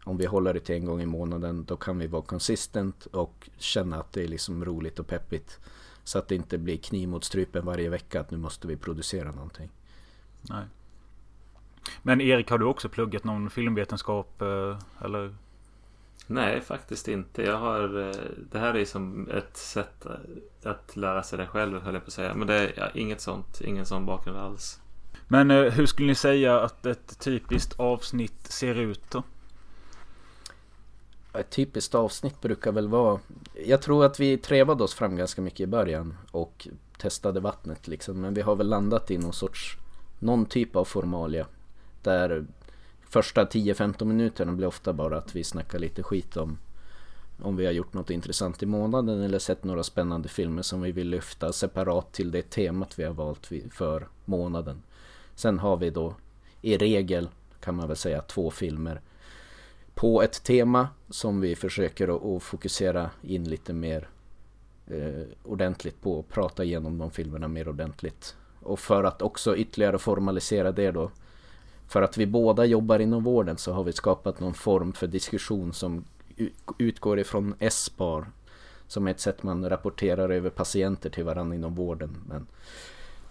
om 0.06 0.18
vi 0.18 0.26
håller 0.26 0.54
det 0.54 0.60
till 0.60 0.76
en 0.76 0.86
gång 0.86 1.02
i 1.02 1.06
månaden 1.06 1.66
då 1.66 1.78
kan 1.78 1.98
vi 1.98 2.08
vara 2.08 2.22
konsistent 2.22 3.06
och 3.06 3.50
känna 3.58 4.00
att 4.00 4.14
det 4.14 4.24
är 4.24 4.28
liksom 4.28 4.66
roligt 4.66 5.00
och 5.00 5.08
peppigt. 5.08 5.60
Så 6.04 6.20
att 6.20 6.28
det 6.28 6.36
inte 6.36 6.58
blir 6.58 6.78
kniv 6.78 7.10
mot 7.10 7.24
strupen 7.24 7.66
varje 7.66 7.90
vecka 7.90 8.20
att 8.22 8.32
nu 8.32 8.38
måste 8.38 8.68
vi 8.68 8.78
producera 8.78 9.32
någonting. 9.32 9.70
Nej. 10.50 10.66
Men 12.02 12.22
Erik, 12.22 12.50
har 12.50 12.58
du 12.58 12.66
också 12.66 12.90
pluggat 12.90 13.24
någon 13.24 13.50
filmvetenskap? 13.50 14.42
eh, 14.42 14.78
Eller? 15.06 15.36
Nej, 16.28 16.62
faktiskt 16.62 17.08
inte. 17.08 17.44
Jag 17.44 17.58
har... 17.58 18.10
eh, 18.10 18.16
Det 18.52 18.60
här 18.60 18.74
är 18.76 18.86
som 18.86 19.30
ett 19.30 19.58
sätt 19.58 20.06
att 20.64 20.96
lära 20.96 21.24
sig 21.24 21.38
det 21.38 21.48
själv, 21.48 21.82
höll 21.82 21.94
jag 21.94 22.04
på 22.04 22.08
att 22.08 22.14
säga. 22.14 22.34
Men 22.34 22.48
det 22.48 22.54
är 22.56 22.74
ja, 22.78 22.90
inget 22.94 23.22
sånt. 23.22 23.62
Ingen 23.62 23.86
sån 23.86 24.06
bakgrund 24.06 24.38
alls. 24.38 24.82
Men 25.28 25.52
eh, 25.52 25.72
hur 25.72 25.86
skulle 25.86 26.08
ni 26.08 26.16
säga 26.16 26.60
att 26.60 26.86
ett 26.86 27.20
typiskt 27.20 27.80
avsnitt 27.80 28.48
ser 28.48 28.76
ut 28.76 29.12
då? 29.12 29.24
Ett 31.40 31.50
typiskt 31.50 31.96
avsnitt 31.96 32.42
brukar 32.42 32.72
väl 32.72 32.88
vara 32.88 33.20
Jag 33.66 33.82
tror 33.82 34.06
att 34.06 34.20
vi 34.20 34.38
trevade 34.38 34.84
oss 34.84 34.94
fram 34.94 35.16
ganska 35.16 35.42
mycket 35.42 35.60
i 35.60 35.68
början 35.68 36.18
och 36.32 36.68
testade 36.98 37.40
vattnet 37.40 37.88
liksom 37.88 38.22
Men 38.22 38.34
vi 38.34 38.42
har 38.42 38.56
väl 38.56 38.68
landat 38.68 39.12
i 39.12 39.18
någon 39.18 39.34
sorts 39.34 39.78
Någon 40.20 40.46
typ 40.46 40.76
av 40.76 40.86
formalia 40.86 41.48
Där 42.02 42.46
första 43.10 43.46
10-15 43.46 44.06
minuterna 44.06 44.52
blir 44.52 44.68
ofta 44.68 44.94
bara 44.94 45.18
att 45.18 45.36
vi 45.36 45.44
snackar 45.44 45.80
lite 45.80 46.04
skit 46.04 46.38
om 46.38 46.58
Om 47.42 47.56
vi 47.56 47.66
har 47.66 47.74
gjort 47.74 47.94
något 47.94 48.10
intressant 48.10 48.64
i 48.64 48.66
månaden 48.66 49.22
eller 49.22 49.40
sett 49.40 49.64
några 49.64 49.84
spännande 49.84 50.30
filmer 50.30 50.62
som 50.62 50.82
vi 50.82 50.92
vill 50.92 51.10
lyfta 51.10 51.54
separat 51.54 52.14
till 52.14 52.32
det 52.32 52.50
temat 52.50 53.00
vi 53.00 53.04
har 53.04 53.14
valt 53.14 53.50
för 53.72 54.08
månaden. 54.26 54.82
Sen 55.36 55.60
har 55.60 55.78
vi 55.78 55.90
då 55.90 56.16
i 56.62 56.78
regel 56.78 57.30
kan 57.60 57.76
man 57.76 57.88
väl 57.88 57.98
säga 57.98 58.22
två 58.22 58.52
filmer 58.52 59.02
på 59.96 60.22
ett 60.22 60.44
tema 60.44 60.88
som 61.10 61.42
vi 61.42 61.56
försöker 61.56 62.36
att, 62.38 62.44
fokusera 62.44 63.10
in 63.22 63.50
lite 63.50 63.74
mer 63.74 64.10
eh, 64.88 65.28
ordentligt 65.44 66.02
på 66.02 66.20
och 66.20 66.30
prata 66.30 66.64
igenom 66.64 66.98
de 66.98 67.12
filmerna 67.12 67.48
mer 67.48 67.70
ordentligt. 67.70 68.36
Och 68.60 68.80
för 68.80 69.04
att 69.04 69.22
också 69.22 69.58
ytterligare 69.58 69.98
formalisera 69.98 70.72
det 70.72 70.92
då 70.92 71.12
för 71.88 72.02
att 72.02 72.18
vi 72.18 72.26
båda 72.26 72.66
jobbar 72.66 73.00
inom 73.00 73.24
vården 73.24 73.58
så 73.58 73.74
har 73.74 73.84
vi 73.84 73.94
skapat 73.94 74.40
någon 74.40 74.54
form 74.54 74.94
för 74.94 75.08
diskussion 75.08 75.74
som 75.74 76.06
utgår 76.78 77.20
ifrån 77.20 77.56
SPAR 77.70 78.26
som 78.88 79.08
är 79.08 79.12
ett 79.12 79.20
sätt 79.20 79.44
man 79.44 79.70
rapporterar 79.70 80.30
över 80.30 80.50
patienter 80.50 81.10
till 81.10 81.24
varandra 81.24 81.56
inom 81.56 81.76
vården. 81.76 82.18
Men 82.30 82.48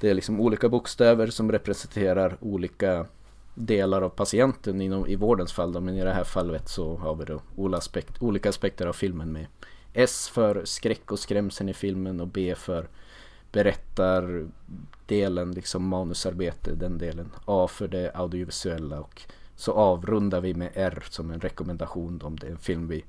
det 0.01 0.11
är 0.11 0.15
liksom 0.15 0.41
olika 0.41 0.69
bokstäver 0.69 1.27
som 1.27 1.53
representerar 1.53 2.37
olika 2.41 3.07
delar 3.55 4.03
av 4.03 4.09
patienten 4.09 4.81
inom, 4.81 5.07
i 5.07 5.17
vårdens 5.17 5.53
fall 5.53 5.73
då, 5.73 5.81
men 5.81 5.97
i 5.97 6.05
det 6.05 6.13
här 6.13 6.25
fallet 6.25 6.69
så 6.69 6.97
har 6.97 7.15
vi 7.15 7.25
då 7.25 7.41
olika, 7.57 7.79
aspekt, 7.79 8.23
olika 8.23 8.49
aspekter 8.49 8.87
av 8.87 8.93
filmen 8.93 9.33
med. 9.33 9.47
S 9.93 10.29
för 10.29 10.65
skräck 10.65 11.13
och 11.13 11.19
skrämseln 11.19 11.69
i 11.69 11.75
filmen 11.75 12.21
och 12.21 12.29
B 12.29 12.55
för 12.57 12.89
berättardelen, 13.53 15.53
liksom 15.53 15.89
manusarbete, 15.89 16.75
den 16.75 16.99
delen. 16.99 17.31
A 17.45 17.69
för 17.69 17.89
det 17.89 18.11
audiovisuella 18.15 19.01
och 19.01 19.23
så 19.57 19.73
avrundar 19.73 20.41
vi 20.41 20.55
med 20.55 20.71
R 20.75 21.05
som 21.11 21.31
en 21.31 21.41
rekommendation 21.41 22.21
om 22.23 22.37
det 22.37 22.47
är 22.47 22.51
en 22.51 22.59
film 22.59 22.89
vi 22.89 23.05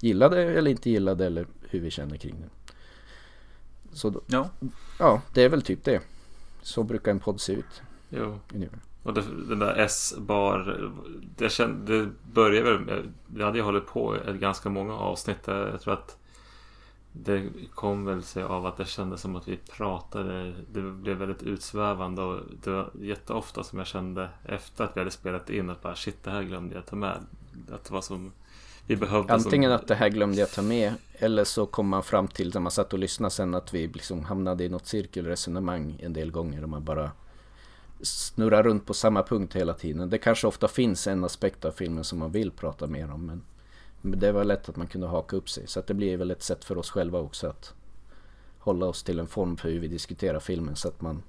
gillade 0.00 0.42
eller 0.42 0.70
inte 0.70 0.90
gillade 0.90 1.26
eller 1.26 1.46
hur 1.70 1.80
vi 1.80 1.90
känner 1.90 2.16
kring 2.16 2.40
den. 2.40 2.50
Så 3.92 4.10
då, 4.10 4.20
Ja. 4.26 4.50
ja, 4.98 5.22
det 5.34 5.42
är 5.42 5.48
väl 5.48 5.62
typ 5.62 5.84
det. 5.84 6.00
Så 6.62 6.82
brukar 6.82 7.10
en 7.10 7.20
podd 7.20 7.40
se 7.40 7.52
ut. 7.52 7.82
Jo. 8.10 8.38
ungefär. 8.54 8.78
Och 9.08 9.14
det, 9.14 9.22
den 9.48 9.58
där 9.58 9.74
S-bar. 9.76 10.90
Det, 11.36 11.48
kände, 11.48 11.98
det 11.98 12.10
började 12.32 12.72
väl 12.72 12.80
med. 12.80 13.12
Vi 13.26 13.42
hade 13.42 13.58
ju 13.58 13.64
hållit 13.64 13.86
på 13.86 14.16
i 14.16 14.38
ganska 14.38 14.68
många 14.68 14.94
avsnitt. 14.94 15.42
där. 15.42 15.68
Jag 15.68 15.80
tror 15.80 15.94
att 15.94 16.16
det 17.12 17.50
kom 17.74 18.04
väl 18.04 18.22
sig 18.22 18.42
av 18.42 18.66
att 18.66 18.76
det 18.76 18.84
kändes 18.84 19.20
som 19.20 19.36
att 19.36 19.48
vi 19.48 19.56
pratade. 19.56 20.52
Det 20.72 20.80
blev 20.80 21.16
väldigt 21.16 21.42
utsvävande 21.42 22.22
och 22.22 22.40
det 22.62 22.70
var 22.70 22.90
jätteofta 23.00 23.64
som 23.64 23.78
jag 23.78 23.88
kände 23.88 24.28
efter 24.44 24.84
att 24.84 24.96
vi 24.96 25.00
hade 25.00 25.10
spelat 25.10 25.50
in 25.50 25.70
att 25.70 25.82
bara 25.82 25.94
shit 25.94 26.24
det 26.24 26.30
här 26.30 26.42
glömde 26.42 26.74
jag 26.74 26.86
ta 26.86 26.96
med. 26.96 27.16
Att 27.72 27.84
det 27.84 27.94
var 27.94 28.00
som 28.00 28.32
vi 28.86 28.96
behövde. 28.96 29.34
Antingen 29.34 29.70
som, 29.70 29.76
att 29.76 29.88
det 29.88 29.94
här 29.94 30.08
glömde 30.08 30.40
jag 30.40 30.50
ta 30.50 30.62
med 30.62 30.94
eller 31.12 31.44
så 31.44 31.66
kom 31.66 31.88
man 31.88 32.02
fram 32.02 32.28
till 32.28 32.50
när 32.54 32.60
man 32.60 32.72
satt 32.72 32.92
och 32.92 32.98
lyssnade 32.98 33.30
sen 33.30 33.54
att 33.54 33.74
vi 33.74 33.86
liksom 33.86 34.24
hamnade 34.24 34.64
i 34.64 34.68
något 34.68 34.86
cirkelresonemang 34.86 35.98
en 36.02 36.12
del 36.12 36.30
gånger 36.30 36.62
och 36.62 36.68
man 36.68 36.84
bara 36.84 37.10
snurrar 38.00 38.62
runt 38.62 38.86
på 38.86 38.94
samma 38.94 39.22
punkt 39.22 39.56
hela 39.56 39.74
tiden. 39.74 40.10
Det 40.10 40.18
kanske 40.18 40.46
ofta 40.46 40.68
finns 40.68 41.06
en 41.06 41.24
aspekt 41.24 41.64
av 41.64 41.72
filmen 41.72 42.04
som 42.04 42.18
man 42.18 42.32
vill 42.32 42.50
prata 42.50 42.86
mer 42.86 43.10
om 43.10 43.26
men 43.26 43.42
det 44.00 44.32
var 44.32 44.44
lätt 44.44 44.68
att 44.68 44.76
man 44.76 44.86
kunde 44.86 45.06
haka 45.06 45.36
upp 45.36 45.50
sig 45.50 45.66
så 45.66 45.80
att 45.80 45.86
det 45.86 45.94
blir 45.94 46.16
väl 46.16 46.30
ett 46.30 46.42
sätt 46.42 46.64
för 46.64 46.78
oss 46.78 46.90
själva 46.90 47.18
också 47.18 47.46
att 47.46 47.74
hålla 48.58 48.86
oss 48.86 49.02
till 49.02 49.18
en 49.18 49.26
form 49.26 49.56
för 49.56 49.70
hur 49.70 49.80
vi 49.80 49.88
diskuterar 49.88 50.40
filmen 50.40 50.76
så 50.76 50.88
att 50.88 51.00
man 51.00 51.22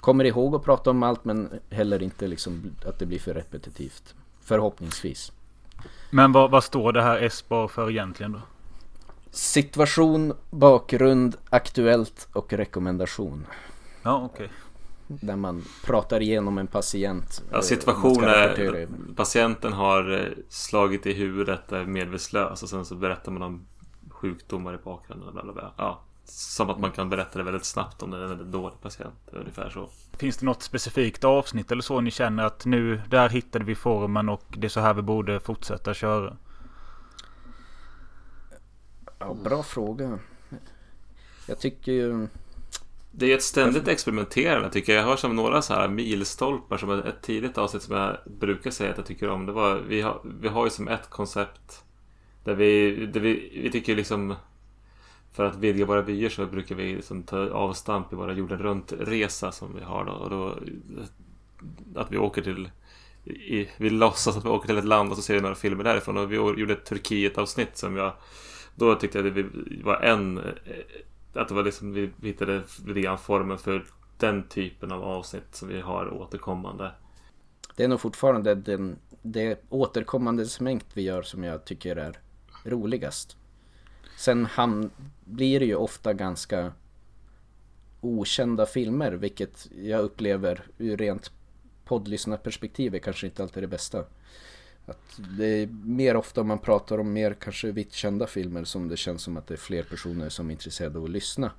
kommer 0.00 0.24
ihåg 0.24 0.54
att 0.54 0.64
prata 0.64 0.90
om 0.90 1.02
allt 1.02 1.24
men 1.24 1.60
heller 1.70 2.02
inte 2.02 2.26
liksom 2.26 2.70
att 2.86 2.98
det 2.98 3.06
blir 3.06 3.18
för 3.18 3.34
repetitivt. 3.34 4.14
Förhoppningsvis. 4.40 5.32
Men 6.10 6.32
vad, 6.32 6.50
vad 6.50 6.64
står 6.64 6.92
det 6.92 7.02
här 7.02 7.22
S-bar 7.22 7.68
för 7.68 7.90
egentligen 7.90 8.32
då? 8.32 8.40
Situation, 9.30 10.32
bakgrund, 10.50 11.36
aktuellt 11.50 12.28
och 12.32 12.52
rekommendation. 12.52 13.46
Ja, 14.02 14.30
okej. 14.32 14.48
Där 15.08 15.36
man 15.36 15.64
pratar 15.84 16.22
igenom 16.22 16.58
en 16.58 16.66
patient. 16.66 17.42
Ja, 17.50 17.58
eh, 17.58 18.66
över. 18.66 18.88
patienten 19.16 19.72
har 19.72 20.12
eh, 20.12 20.26
slagit 20.48 21.06
i 21.06 21.12
huvudet, 21.12 21.72
är 21.72 21.84
medvetslös 21.84 22.62
och 22.62 22.68
sen 22.68 22.84
så 22.84 22.94
berättar 22.94 23.32
man 23.32 23.42
om 23.42 23.66
sjukdomar 24.10 24.74
i 24.74 24.78
bakgrunden. 24.78 25.32
Bla 25.32 25.42
bla 25.42 25.52
bla. 25.52 25.72
Ja, 25.76 26.00
som 26.24 26.70
att 26.70 26.78
man 26.78 26.92
kan 26.92 27.10
berätta 27.10 27.38
det 27.38 27.44
väldigt 27.44 27.64
snabbt 27.64 28.02
om 28.02 28.10
det 28.10 28.16
är 28.16 28.22
en 28.22 28.28
väldigt 28.28 28.52
dålig 28.52 28.80
patient. 28.82 29.14
Ungefär 29.32 29.70
så. 29.70 29.88
Finns 30.12 30.36
det 30.36 30.46
något 30.46 30.62
specifikt 30.62 31.24
avsnitt 31.24 31.72
eller 31.72 31.82
så 31.82 32.00
ni 32.00 32.10
känner 32.10 32.44
att 32.44 32.64
nu, 32.64 33.02
där 33.08 33.28
hittade 33.28 33.64
vi 33.64 33.74
formen 33.74 34.28
och 34.28 34.44
det 34.48 34.66
är 34.66 34.68
så 34.68 34.80
här 34.80 34.94
vi 34.94 35.02
borde 35.02 35.40
fortsätta 35.40 35.94
köra? 35.94 36.36
Ja, 39.18 39.34
bra 39.44 39.62
fråga. 39.62 40.18
Jag 41.46 41.58
tycker 41.58 41.92
ju... 41.92 42.28
Det 43.18 43.32
är 43.32 43.36
ett 43.36 43.42
ständigt 43.42 43.88
experimenterande 43.88 44.70
tycker 44.70 44.92
jag. 44.94 45.02
Jag 45.02 45.06
har 45.08 45.16
som 45.16 45.36
några 45.36 45.62
så 45.62 45.74
här 45.74 45.88
milstolpar 45.88 46.76
som 46.76 46.90
ett 46.90 47.22
tidigt 47.22 47.58
avsnitt 47.58 47.82
som 47.82 47.96
jag 47.96 48.16
brukar 48.24 48.70
säga 48.70 48.90
att 48.90 48.96
jag 48.96 49.06
tycker 49.06 49.28
om. 49.28 49.46
Det 49.46 49.52
var, 49.52 49.74
vi, 49.88 50.00
har, 50.00 50.20
vi 50.40 50.48
har 50.48 50.64
ju 50.64 50.70
som 50.70 50.88
ett 50.88 51.10
koncept 51.10 51.84
där 52.44 52.54
vi, 52.54 52.96
där 53.06 53.20
vi, 53.20 53.60
vi 53.62 53.70
tycker 53.70 53.96
liksom 53.96 54.34
för 55.32 55.44
att 55.44 55.56
vidga 55.56 55.84
våra 55.84 56.02
vyer 56.02 56.28
så 56.28 56.46
brukar 56.46 56.74
vi 56.74 56.94
liksom 56.94 57.22
ta 57.22 57.38
avstamp 57.50 58.12
i 58.12 58.16
våra 58.16 58.32
jorden 58.32 58.58
runt-resa 58.58 59.52
som 59.52 59.74
vi 59.74 59.82
har 59.82 60.04
då. 60.04 60.12
Och 60.12 60.30
då 60.30 60.58
att 62.00 62.12
vi 62.12 62.18
åker 62.18 62.42
till 62.42 62.70
i, 63.24 63.68
vi 63.76 63.90
låtsas 63.90 64.36
att 64.36 64.44
vi 64.44 64.48
åker 64.48 64.66
till 64.66 64.78
ett 64.78 64.84
land 64.84 65.10
och 65.10 65.16
så 65.16 65.22
ser 65.22 65.34
vi 65.34 65.40
några 65.40 65.54
filmer 65.54 65.84
därifrån. 65.84 66.16
Och 66.16 66.32
vi 66.32 66.36
gjorde 66.36 66.72
ett 66.72 66.84
Turkiet-avsnitt 66.84 67.76
som 67.76 67.96
jag 67.96 68.12
då 68.74 68.94
tyckte 68.94 69.18
jag 69.18 69.34
det 69.34 69.46
var 69.82 69.96
en 69.96 70.40
att 71.36 71.48
det 71.48 71.54
var 71.54 71.62
liksom 71.62 71.92
vi 71.92 72.10
hittade 72.22 72.62
lite 72.86 73.00
grann 73.00 73.18
formen 73.18 73.58
för 73.58 73.84
den 74.18 74.48
typen 74.48 74.92
av 74.92 75.02
avsnitt 75.02 75.54
som 75.54 75.68
vi 75.68 75.80
har 75.80 76.12
återkommande. 76.12 76.92
Det 77.76 77.84
är 77.84 77.88
nog 77.88 78.00
fortfarande 78.00 78.54
den, 78.54 78.96
det 79.22 79.64
återkommande 79.68 80.46
smänt 80.46 80.86
vi 80.94 81.02
gör 81.02 81.22
som 81.22 81.44
jag 81.44 81.64
tycker 81.64 81.96
är 81.96 82.18
roligast. 82.64 83.36
Sen 84.16 84.46
ham- 84.46 84.90
blir 85.24 85.60
det 85.60 85.66
ju 85.66 85.74
ofta 85.74 86.12
ganska 86.12 86.72
okända 88.00 88.66
filmer, 88.66 89.12
vilket 89.12 89.68
jag 89.82 90.00
upplever 90.00 90.62
ur 90.78 90.96
rent 90.96 91.30
poddlyssnarperspektiv 91.84 92.94
är 92.94 92.98
kanske 92.98 93.26
inte 93.26 93.42
alltid 93.42 93.62
det 93.62 93.66
bästa. 93.66 94.04
Att 94.86 95.20
det 95.38 95.46
är 95.62 95.66
mer 95.84 96.16
ofta 96.16 96.42
man 96.42 96.58
pratar 96.58 96.98
om 96.98 97.12
mer 97.12 97.34
kanske 97.40 97.72
vitt 97.72 97.92
kända 97.92 98.26
filmer 98.26 98.64
som 98.64 98.88
det 98.88 98.96
känns 98.96 99.22
som 99.22 99.36
att 99.36 99.46
det 99.46 99.54
är 99.54 99.58
fler 99.58 99.82
personer 99.82 100.28
som 100.28 100.48
är 100.48 100.52
intresserade 100.52 100.98
av 100.98 101.04
att 101.04 101.10
lyssna. 101.10 101.50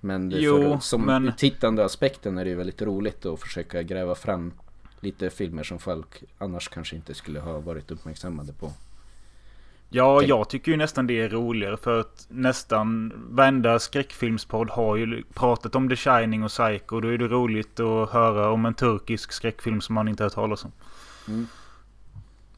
Men 0.00 0.28
det 0.30 0.38
Jo, 0.38 0.62
för, 0.62 0.78
som 0.78 1.02
men- 1.02 1.32
tittande 1.36 1.84
aspekten 1.84 2.38
är 2.38 2.44
det 2.44 2.50
ju 2.50 2.56
väldigt 2.56 2.82
roligt 2.82 3.26
att 3.26 3.40
försöka 3.40 3.82
gräva 3.82 4.14
fram 4.14 4.52
lite 5.00 5.30
filmer 5.30 5.62
som 5.62 5.78
folk 5.78 6.24
annars 6.38 6.68
kanske 6.68 6.96
inte 6.96 7.14
skulle 7.14 7.40
ha 7.40 7.60
varit 7.60 7.90
uppmärksammade 7.90 8.52
på. 8.52 8.72
Ja, 9.90 10.18
Tänk- 10.20 10.30
jag 10.30 10.48
tycker 10.48 10.70
ju 10.70 10.76
nästan 10.76 11.06
det 11.06 11.20
är 11.20 11.28
roligare 11.28 11.76
för 11.76 12.00
att 12.00 12.26
nästan 12.28 13.12
varenda 13.30 13.78
skräckfilmspodd 13.78 14.70
har 14.70 14.96
ju 14.96 15.22
pratat 15.34 15.74
om 15.74 15.88
The 15.88 15.96
Shining 15.96 16.44
och 16.44 16.50
Psycho. 16.50 17.00
Då 17.00 17.08
är 17.08 17.18
det 17.18 17.28
roligt 17.28 17.80
att 17.80 18.10
höra 18.10 18.50
om 18.50 18.66
en 18.66 18.74
turkisk 18.74 19.32
skräckfilm 19.32 19.80
som 19.80 19.94
man 19.94 20.08
inte 20.08 20.22
hört 20.24 20.32
talas 20.34 20.64
om. 20.64 20.72
Mm. 21.28 21.46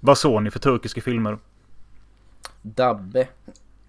Vad 0.01 0.19
såg 0.19 0.43
ni 0.43 0.51
för 0.51 0.59
turkiska 0.59 1.01
filmer? 1.01 1.39
Dabbe, 2.63 3.29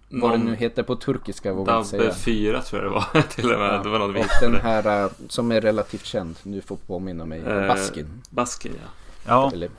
vad 0.10 0.32
det 0.32 0.38
Någon 0.38 0.46
nu 0.46 0.56
heter 0.56 0.84
på 0.84 0.96
turkiska 0.96 1.54
vågar 1.54 1.74
jag 1.74 1.86
Dabbe 1.86 1.88
säga. 1.88 2.14
4 2.14 2.62
tror 2.62 2.82
jag 2.82 2.92
det 2.92 2.96
var 2.96 3.22
till 3.30 3.52
och 3.52 3.60
med. 3.60 3.74
Ja, 3.74 3.84
Det 3.84 3.90
var 3.90 4.00
någon 4.00 4.16
och 4.18 4.26
den 4.42 4.56
här 4.56 5.04
äh, 5.04 5.12
som 5.28 5.52
är 5.52 5.62
relativt 5.62 6.06
känd, 6.06 6.36
nu 6.44 6.62
får 6.62 6.76
påminna 6.76 7.26
mig, 7.26 7.40
Eh, 7.40 7.68
Baskin. 7.68 8.22
Basken 8.30 8.72
ja. 8.82 8.90
Ja, 9.28 9.52
Eller, 9.54 9.70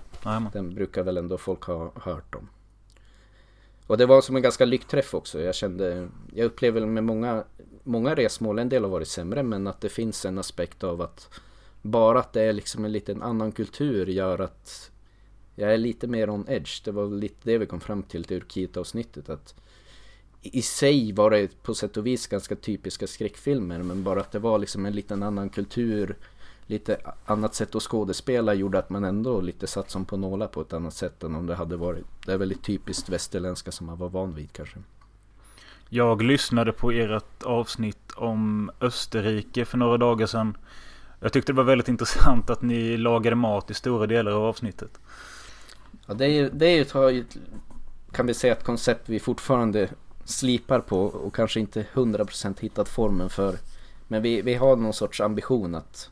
den 0.53 0.75
brukar 0.75 1.03
väl 1.03 1.17
ändå 1.17 1.39
folk 1.39 1.63
ha 1.63 1.93
hört 1.95 2.35
om. 2.35 2.49
Och 3.87 3.99
det 3.99 4.07
var 4.07 4.21
som 4.21 4.37
en 4.37 4.43
ganska 4.43 4.65
lyckträff 4.65 5.15
också. 5.15 5.41
Jag 5.41 5.55
kände, 5.55 6.09
jag 6.35 6.47
upplever 6.47 6.81
väl 6.81 6.89
med 6.89 7.05
många, 7.05 7.45
många 7.83 8.15
resmål, 8.15 8.59
en 8.59 8.69
del 8.69 8.83
har 8.85 8.91
varit 8.91 9.09
sämre, 9.09 9.43
men 9.43 9.67
att 9.67 9.81
det 9.81 9.89
finns 9.89 10.25
en 10.25 10.39
aspekt 10.39 10.85
av 10.85 11.03
att 11.03 11.29
bara 11.83 12.21
att 12.21 12.33
det 12.33 12.43
är 12.43 12.53
liksom 12.53 12.85
en 12.85 12.93
liten 12.93 13.23
annan 13.23 13.53
kultur 13.53 14.07
gör 14.07 14.39
att 14.39 14.91
jag 15.55 15.75
är 15.75 15.79
lite 15.79 16.07
mer 16.07 16.31
on 16.31 16.45
edge. 16.49 16.85
Det 16.85 16.93
var 16.93 17.07
lite 17.07 17.41
det 17.43 17.59
vi 17.59 17.67
kom 17.67 17.81
fram 17.81 18.03
till 18.03 18.27
i 18.29 18.35
Urkit-avsnittet. 18.35 19.29
Att 19.29 19.55
i 20.43 20.63
sig 20.63 21.13
var 21.13 21.31
det 21.31 21.63
på 21.63 21.75
sätt 21.75 21.97
och 21.97 22.07
vis 22.07 22.27
ganska 22.27 22.57
typiska 22.57 23.07
skräckfilmer 23.07 23.83
men 23.83 24.03
bara 24.03 24.21
att 24.21 24.33
det 24.33 24.39
var 24.39 24.59
liksom 24.59 24.87
en 24.87 24.93
liten 24.93 25.23
annan 25.23 25.49
kultur 25.49 26.17
lite 26.67 26.97
annat 27.27 27.55
sätt 27.55 27.75
att 27.75 27.83
skådespela 27.83 28.55
gjorde 28.55 28.79
att 28.79 28.91
man 28.91 29.05
ändå 29.05 29.41
lite 29.41 29.67
satt 29.67 29.91
som 29.91 30.05
på 30.05 30.17
nålar 30.17 30.49
på 30.49 30.61
ett 30.61 30.73
annat 30.73 30.95
sätt 30.95 31.23
än 31.23 31.35
om 31.35 31.47
det 31.47 31.55
hade 31.55 31.77
varit 31.77 32.05
Det 32.27 32.33
är 32.33 32.39
väldigt 32.39 32.63
typiskt 32.63 33.09
västerländska 33.09 33.73
som 33.73 33.87
man 33.87 33.99
var 33.99 34.09
van 34.09 34.35
vid 34.35 34.53
kanske 34.53 34.79
Jag 35.89 36.23
lyssnade 36.23 36.73
på 36.73 36.91
ert 36.91 37.43
avsnitt 37.43 38.13
om 38.17 38.71
Österrike 38.81 39.65
för 39.65 39.79
några 39.79 39.97
dagar 39.97 40.27
sedan. 40.27 40.57
Jag 41.21 41.33
tyckte 41.33 41.53
det 41.53 41.57
var 41.57 41.65
väldigt 41.65 41.89
intressant 41.95 42.51
att 42.51 42.63
ni 42.63 42.97
lagade 42.97 43.37
mat 43.37 43.71
i 43.71 43.75
stora 43.75 44.07
delar 44.07 44.33
av 44.33 44.45
avsnittet. 44.45 45.01
Ja 46.07 46.15
det 46.15 46.25
är 46.25 46.29
ju, 46.29 46.51
det 46.51 46.67
är 46.67 46.75
ju 46.75 46.83
ett, 46.83 46.95
ju 46.95 47.25
kan 48.13 48.27
vi 48.27 48.35
säga 48.35 48.53
ett 48.53 48.65
koncept 48.65 49.09
vi 49.09 49.21
fortfarande 49.21 49.89
slipar 50.25 50.81
på 50.81 51.03
och 51.03 51.35
kanske 51.35 51.61
inte 51.61 51.87
100% 51.93 52.61
hittat 52.61 52.89
formen 52.89 53.31
för. 53.31 53.59
Men 54.09 54.23
vi, 54.23 54.43
vi 54.43 54.55
har 54.55 54.77
någon 54.77 54.93
sorts 54.93 55.21
ambition 55.21 55.75
att 55.75 56.11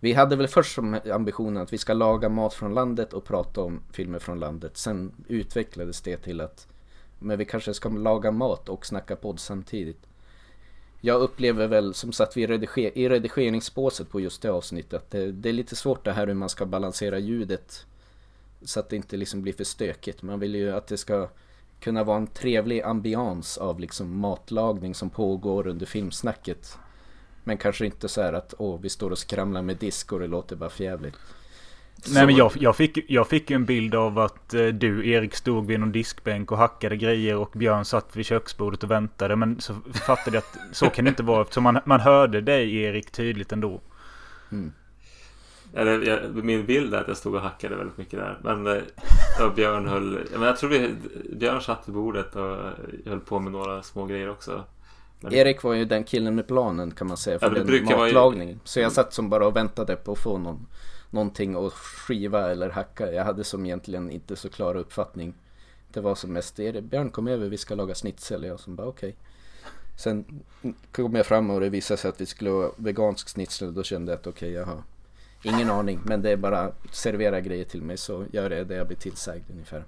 Vi 0.00 0.12
hade 0.12 0.36
väl 0.36 0.48
först 0.48 0.74
som 0.74 1.00
ambitionen 1.12 1.62
att 1.62 1.72
vi 1.72 1.78
ska 1.78 1.92
laga 1.92 2.28
mat 2.28 2.54
från 2.54 2.74
landet 2.74 3.12
och 3.12 3.24
prata 3.24 3.60
om 3.60 3.80
filmer 3.92 4.18
från 4.18 4.40
landet. 4.40 4.76
Sen 4.76 5.12
utvecklades 5.28 6.00
det 6.00 6.16
till 6.16 6.40
att 6.40 6.66
Men 7.18 7.38
vi 7.38 7.44
kanske 7.44 7.74
ska 7.74 7.88
laga 7.88 8.30
mat 8.30 8.68
och 8.68 8.86
snacka 8.86 9.16
podd 9.16 9.40
samtidigt. 9.40 10.06
Jag 11.00 11.20
upplever 11.20 11.66
väl 11.66 11.94
som 11.94 12.12
sagt 12.12 12.36
vi 12.36 12.46
rediger, 12.46 12.98
i 12.98 13.08
redigeringsbåset 13.08 14.10
på 14.10 14.20
just 14.20 14.42
det 14.42 14.48
avsnittet 14.48 14.94
att 14.94 15.10
det, 15.10 15.32
det 15.32 15.48
är 15.48 15.52
lite 15.52 15.76
svårt 15.76 16.04
det 16.04 16.12
här 16.12 16.26
hur 16.26 16.34
man 16.34 16.48
ska 16.48 16.66
balansera 16.66 17.18
ljudet 17.18 17.86
så 18.64 18.80
att 18.80 18.88
det 18.88 18.96
inte 18.96 19.16
liksom 19.16 19.42
blir 19.42 19.52
för 19.52 19.64
stökigt. 19.64 20.22
Man 20.22 20.40
vill 20.40 20.54
ju 20.54 20.70
att 20.70 20.86
det 20.86 20.96
ska 20.96 21.28
kunna 21.80 22.04
vara 22.04 22.16
en 22.16 22.26
trevlig 22.26 22.82
ambians 22.82 23.58
av 23.58 23.80
liksom 23.80 24.18
matlagning 24.18 24.94
som 24.94 25.10
pågår 25.10 25.66
under 25.66 25.86
filmsnacket. 25.86 26.78
Men 27.44 27.56
kanske 27.56 27.86
inte 27.86 28.08
så 28.08 28.22
här 28.22 28.32
att 28.32 28.54
åh, 28.58 28.80
vi 28.80 28.88
står 28.88 29.10
och 29.10 29.18
skramlar 29.18 29.62
med 29.62 29.76
disk 29.76 30.12
och 30.12 30.20
det 30.20 30.26
låter 30.26 30.56
bara 30.56 30.70
förjävligt. 30.70 31.16
Nej 32.14 32.26
men 32.26 32.36
jag, 32.36 32.52
jag, 32.54 32.76
fick, 32.76 33.10
jag 33.10 33.28
fick 33.28 33.50
en 33.50 33.64
bild 33.64 33.94
av 33.94 34.18
att 34.18 34.54
eh, 34.54 34.66
du 34.66 35.10
Erik 35.10 35.34
stod 35.34 35.66
vid 35.66 35.80
någon 35.80 35.92
diskbänk 35.92 36.52
och 36.52 36.58
hackade 36.58 36.96
grejer 36.96 37.36
och 37.36 37.50
Björn 37.54 37.84
satt 37.84 38.16
vid 38.16 38.26
köksbordet 38.26 38.84
och 38.84 38.90
väntade. 38.90 39.36
Men 39.36 39.60
så 39.60 39.74
fattade 39.92 40.36
jag 40.36 40.44
att 40.44 40.76
så 40.76 40.90
kan 40.90 41.04
det 41.04 41.08
inte 41.08 41.22
vara 41.22 41.42
eftersom 41.42 41.62
man, 41.62 41.78
man 41.84 42.00
hörde 42.00 42.40
dig 42.40 42.76
Erik 42.76 43.10
tydligt 43.10 43.52
ändå. 43.52 43.80
Eller, 45.74 46.02
jag, 46.02 46.44
min 46.44 46.66
bild 46.66 46.94
är 46.94 47.00
att 47.00 47.08
jag 47.08 47.16
stod 47.16 47.34
och 47.34 47.40
hackade 47.40 47.76
väldigt 47.76 47.98
mycket 47.98 48.18
där. 48.18 48.38
Men 48.42 48.66
eh, 48.66 49.54
Björn 49.56 49.88
höll... 49.88 50.26
Men 50.32 50.42
jag 50.42 50.56
tror 50.56 50.70
vi, 50.70 50.94
Björn 51.32 51.60
satt 51.60 51.88
vid 51.88 51.94
bordet 51.94 52.36
och 52.36 52.56
höll 53.06 53.20
på 53.20 53.38
med 53.38 53.52
några 53.52 53.82
små 53.82 54.06
grejer 54.06 54.30
också. 54.30 54.64
Men, 55.20 55.34
Erik 55.34 55.62
var 55.62 55.72
ju 55.74 55.84
den 55.84 56.04
killen 56.04 56.34
med 56.34 56.46
planen 56.46 56.90
kan 56.90 57.06
man 57.06 57.16
säga 57.16 57.38
för 57.38 57.46
Ja, 57.46 57.52
det 57.52 57.78
den 57.78 57.84
vara 57.84 58.08
ju- 58.08 58.14
matlagningen. 58.14 58.60
Så 58.64 58.80
jag 58.80 58.92
satt 58.92 59.12
som 59.12 59.30
bara 59.30 59.46
och 59.46 59.56
väntade 59.56 59.96
på 59.96 60.12
att 60.12 60.18
få 60.18 60.38
någon, 60.38 60.66
någonting 61.10 61.54
att 61.66 61.72
skiva 61.72 62.50
eller 62.50 62.70
hacka. 62.70 63.12
Jag 63.12 63.24
hade 63.24 63.44
som 63.44 63.66
egentligen 63.66 64.10
inte 64.10 64.36
så 64.36 64.48
klar 64.48 64.74
uppfattning. 64.76 65.34
Det 65.92 66.00
var 66.00 66.14
som 66.14 66.32
mest 66.32 66.60
Erik, 66.60 66.84
Björn 66.84 67.10
kom 67.10 67.28
över, 67.28 67.48
vi 67.48 67.58
ska 67.58 67.74
laga 67.74 67.94
schnitzel. 67.94 68.44
Jag 68.44 68.60
som 68.60 68.76
bara 68.76 68.86
okej. 68.86 69.16
Sen 69.96 70.42
kom 70.92 71.14
jag 71.14 71.26
fram 71.26 71.50
och 71.50 71.60
det 71.60 71.68
visade 71.68 71.98
sig 71.98 72.08
att 72.08 72.20
vi 72.20 72.26
skulle 72.26 72.50
ha 72.50 72.72
vegansk 72.76 73.28
schnitzel 73.28 73.68
och 73.68 73.74
då 73.74 73.82
kände 73.82 74.12
jag 74.12 74.18
att 74.18 74.26
okej, 74.26 74.52
jag 74.52 74.66
har 74.66 74.82
ingen 75.42 75.70
aning. 75.70 76.00
Men 76.04 76.22
det 76.22 76.30
är 76.30 76.36
bara 76.36 76.58
att 76.60 76.74
servera 76.90 77.40
grejer 77.40 77.64
till 77.64 77.82
mig 77.82 77.96
så 77.96 78.24
gör 78.32 78.50
det 78.50 78.64
det 78.64 78.74
jag 78.74 78.86
blir 78.86 78.96
tillsagd 78.96 79.50
ungefär. 79.50 79.84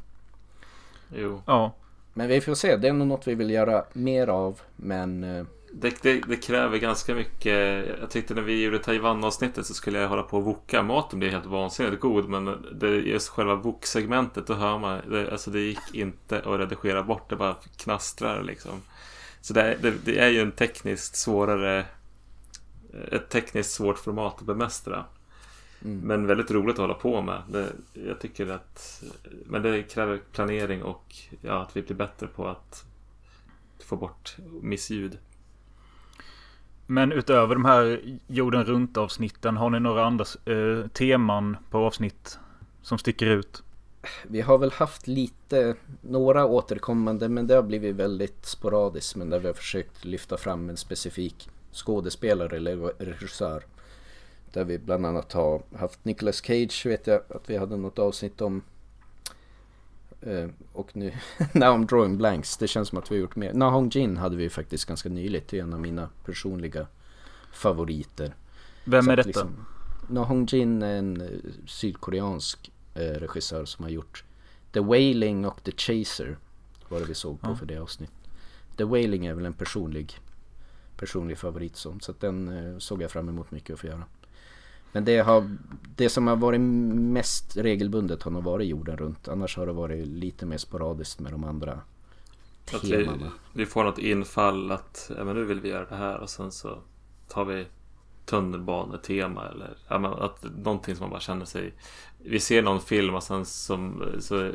jo. 1.15 1.43
Ja. 1.47 1.75
Men 2.17 2.29
vi 2.29 2.41
får 2.41 2.55
se, 2.55 2.77
det 2.77 2.89
är 2.89 2.93
nog 2.93 3.07
något 3.07 3.27
vi 3.29 3.35
vill 3.35 3.51
göra 3.51 3.85
mer 3.93 4.27
av. 4.29 4.61
Men 4.77 5.25
eh, 5.25 5.45
Det, 5.73 6.03
det, 6.03 6.21
det 6.29 6.37
kräver 6.37 6.79
ganska 6.79 7.15
mycket. 7.15 7.87
Jag 8.01 8.11
tyckte 8.11 8.35
när 8.35 8.43
vi 8.43 8.65
gjorde 8.65 8.79
Taiwan-avsnittet 8.79 9.67
så 9.67 9.75
skulle 9.75 9.99
jag 9.99 10.09
hålla 10.09 10.23
på 10.23 10.37
och 10.37 10.45
voka. 10.45 10.83
Maten 10.83 11.19
blev 11.19 11.31
helt 11.33 11.47
vansinnigt 11.47 12.01
god. 12.01 12.29
Men 12.29 12.67
det, 12.73 12.89
just 12.89 13.29
själva 13.29 13.55
voksegmentet, 13.55 14.47
då 14.47 14.55
hör 14.55 14.79
man. 14.79 15.01
Det, 15.11 15.33
alltså 15.33 15.51
det 15.51 15.61
gick 15.61 15.95
inte 15.95 16.39
att 16.39 16.61
redigera 16.61 17.03
bort. 17.03 17.31
Det 17.31 17.37
bara 17.37 17.57
knastrar 17.77 18.43
liksom. 18.43 18.83
Så 19.41 19.53
det, 19.55 19.63
är- 19.63 19.79
det, 19.83 19.93
det 20.05 20.19
är 20.19 20.29
ju 20.29 20.41
en 20.41 20.53
tekniskt 20.53 21.17
svårare. 21.17 21.85
Ett 23.13 23.29
tekniskt 23.29 23.71
svårt 23.71 23.99
format 23.99 24.35
att 24.39 24.47
bemästra. 24.47 25.05
Mm. 25.85 25.99
Men 25.99 26.27
väldigt 26.27 26.51
roligt 26.51 26.75
att 26.75 26.81
hålla 26.81 26.95
på 26.95 27.23
med. 27.23 27.43
Det, 27.49 27.73
jag 27.93 28.21
tycker 28.21 28.47
att. 28.47 29.03
Men 29.47 29.63
det 29.63 29.83
kräver 29.83 30.21
planering 30.33 30.83
och 30.83 31.15
ja, 31.41 31.63
att 31.63 31.77
vi 31.77 31.83
blir 31.83 31.97
bättre 31.97 32.27
på 32.27 32.47
att 32.47 32.85
få 33.85 33.97
bort 33.97 34.37
missljud. 34.63 35.19
Men 36.87 37.13
utöver 37.13 37.55
de 37.55 37.65
här 37.65 38.01
jorden 38.27 38.65
runt 38.65 38.97
avsnitten 38.97 39.57
har 39.57 39.71
ni 39.71 39.81
några 39.81 40.05
andra 40.05 40.25
eh, 40.45 40.89
teman 40.89 41.57
på 41.71 41.79
avsnitt 41.79 42.39
som 42.83 42.99
sticker 42.99 43.27
ut? 43.27 43.63
Vi 44.29 44.41
har 44.41 44.59
väl 44.59 44.73
haft 44.73 45.07
lite, 45.07 45.77
några 46.01 46.47
återkommande 46.47 47.29
men 47.29 47.47
det 47.47 47.55
har 47.55 47.63
blivit 47.63 47.97
väldigt 47.97 48.47
sporadiskt 48.47 49.17
men 49.17 49.31
där 49.31 49.39
vi 49.39 49.47
har 49.47 49.55
försökt 49.55 50.05
lyfta 50.05 50.37
fram 50.37 50.71
en 50.71 50.77
specifik 50.77 51.49
skådespelare 51.73 52.57
eller 52.57 52.77
regissör. 52.99 53.65
Där 54.55 54.65
vi 54.65 54.79
bland 54.79 55.07
annat 55.07 55.33
har 55.33 55.63
haft 55.77 56.05
Nicolas 56.05 56.43
Cage 56.45 56.87
vet 56.87 57.07
jag 57.07 57.21
att 57.29 57.51
vi 57.51 57.57
hade 57.57 57.77
något 57.77 57.99
avsnitt 57.99 58.41
om. 58.41 58.63
Eh, 60.23 60.49
och 60.73 60.97
nu, 60.97 61.11
now 61.53 61.69
I'm 61.79 61.87
drawing 61.87 62.17
blanks, 62.17 62.57
det 62.57 62.69
känns 62.69 62.89
som 62.89 62.99
att 62.99 63.11
vi 63.11 63.15
har 63.15 63.21
gjort 63.21 63.37
mer. 63.37 63.53
Na 63.55 63.71
Hong 63.71 63.89
Jin 63.89 64.17
hade 64.17 64.37
vi 64.37 64.51
faktiskt 64.51 64.85
ganska 64.85 65.09
nyligt, 65.09 65.49
det 65.49 65.59
är 65.59 65.63
en 65.63 65.75
av 65.75 65.81
mina 65.81 66.09
personliga 66.25 66.87
favoriter. 67.53 68.35
Vem 68.85 69.05
Så 69.05 69.11
är 69.11 69.17
detta? 69.17 69.27
Liksom, 69.27 69.67
Na 70.09 70.23
Hong 70.25 70.47
Jin 70.47 70.83
är 70.83 70.97
en 70.97 71.21
eh, 71.21 71.29
sydkoreansk 71.67 72.73
eh, 72.95 73.01
regissör 73.01 73.65
som 73.65 73.83
har 73.85 73.91
gjort 73.91 74.25
The 74.73 74.81
Wailing 74.81 75.47
och 75.47 75.63
The 75.65 75.73
Chaser. 75.73 76.39
Var 76.89 77.01
det 77.01 77.07
vi 77.07 77.15
såg 77.15 77.41
på 77.41 77.51
Ja. 77.51 77.57
för 77.57 77.67
det 77.67 77.79
avsnitt. 77.79 78.13
The 78.77 78.85
Wailing 78.85 79.27
är 79.27 79.35
väl 79.35 79.47
en 79.47 79.53
personlig, 79.55 80.19
personlig 80.97 81.39
favorit 81.39 81.77
som, 81.77 82.01
så 82.01 82.15
den 82.21 82.49
eh, 82.49 82.79
såg 82.79 83.03
jag 83.03 83.11
fram 83.11 83.29
emot 83.29 83.51
mycket 83.51 83.75
att 83.75 83.81
få 83.81 83.87
göra. 83.87 84.05
Men 84.95 85.05
det, 85.05 85.19
har, 85.19 85.57
det 85.97 86.09
som 86.09 86.27
har 86.27 86.37
varit 86.37 86.61
mest 86.61 87.57
regelbundet 87.57 88.23
har 88.23 88.31
nog 88.31 88.45
varit 88.45 88.69
jorden 88.69 88.97
runt. 88.97 89.29
Annars 89.29 89.57
har 89.57 89.67
det 89.67 89.73
varit 89.73 90.07
lite 90.07 90.47
mer 90.47 90.59
sporadiskt 90.59 91.21
med 91.21 91.33
de 91.33 91.45
andra 91.45 91.81
Att 92.73 92.85
vi, 92.85 92.91
temana. 92.91 93.33
vi 93.53 93.67
får 93.67 93.85
något 93.85 93.99
infall 93.99 94.71
att 94.71 95.11
ja, 95.17 95.25
men 95.25 95.37
nu 95.37 95.45
vill 95.45 95.61
vi 95.61 95.69
göra 95.69 95.85
det 95.85 95.97
här 95.97 96.19
och 96.19 96.31
sen 96.31 96.53
så 96.53 96.79
tar 97.29 97.45
vi 97.45 97.67
tunnelbanetema 98.25 99.49
eller 99.49 99.77
ja, 99.89 99.99
men 99.99 100.13
att 100.13 100.45
någonting 100.65 100.97
som 100.97 101.05
man 101.05 101.11
bara 101.11 101.21
känner 101.21 101.45
sig 101.45 101.73
Vi 102.19 102.41
ser 102.41 102.63
någon 102.63 102.81
film 102.81 103.15
och 103.15 103.23
sen 103.23 103.45
som, 103.45 104.03
så 104.21 104.53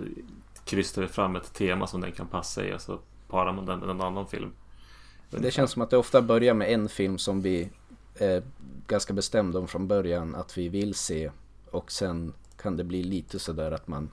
krystar 0.66 1.02
vi 1.02 1.08
fram 1.08 1.36
ett 1.36 1.54
tema 1.54 1.88
som 1.88 2.02
den 2.02 2.12
kan 2.12 2.28
passa 2.28 2.66
i 2.66 2.74
och 2.74 2.82
så 2.82 3.00
para 3.28 3.52
mot 3.52 3.70
en, 3.70 3.84
en 3.84 4.02
annan 4.02 4.28
film. 4.28 4.52
Det 5.30 5.52
känns 5.52 5.72
som 5.72 5.82
att 5.82 5.90
det 5.90 5.98
ofta 5.98 6.22
börjar 6.22 6.54
med 6.54 6.74
en 6.74 6.90
film 6.90 7.18
som 7.18 7.42
vi 7.42 7.70
är 8.22 8.44
ganska 8.88 9.14
bestämda 9.14 9.60
om 9.60 9.68
från 9.68 9.88
början 9.88 10.36
att 10.36 10.58
vi 10.58 10.70
vill 10.70 10.96
se 10.96 11.32
och 11.72 11.92
sen 11.92 12.34
kan 12.62 12.78
det 12.78 12.84
bli 12.84 13.04
lite 13.04 13.40
sådär 13.40 13.72
att 13.72 13.88
man 13.88 14.10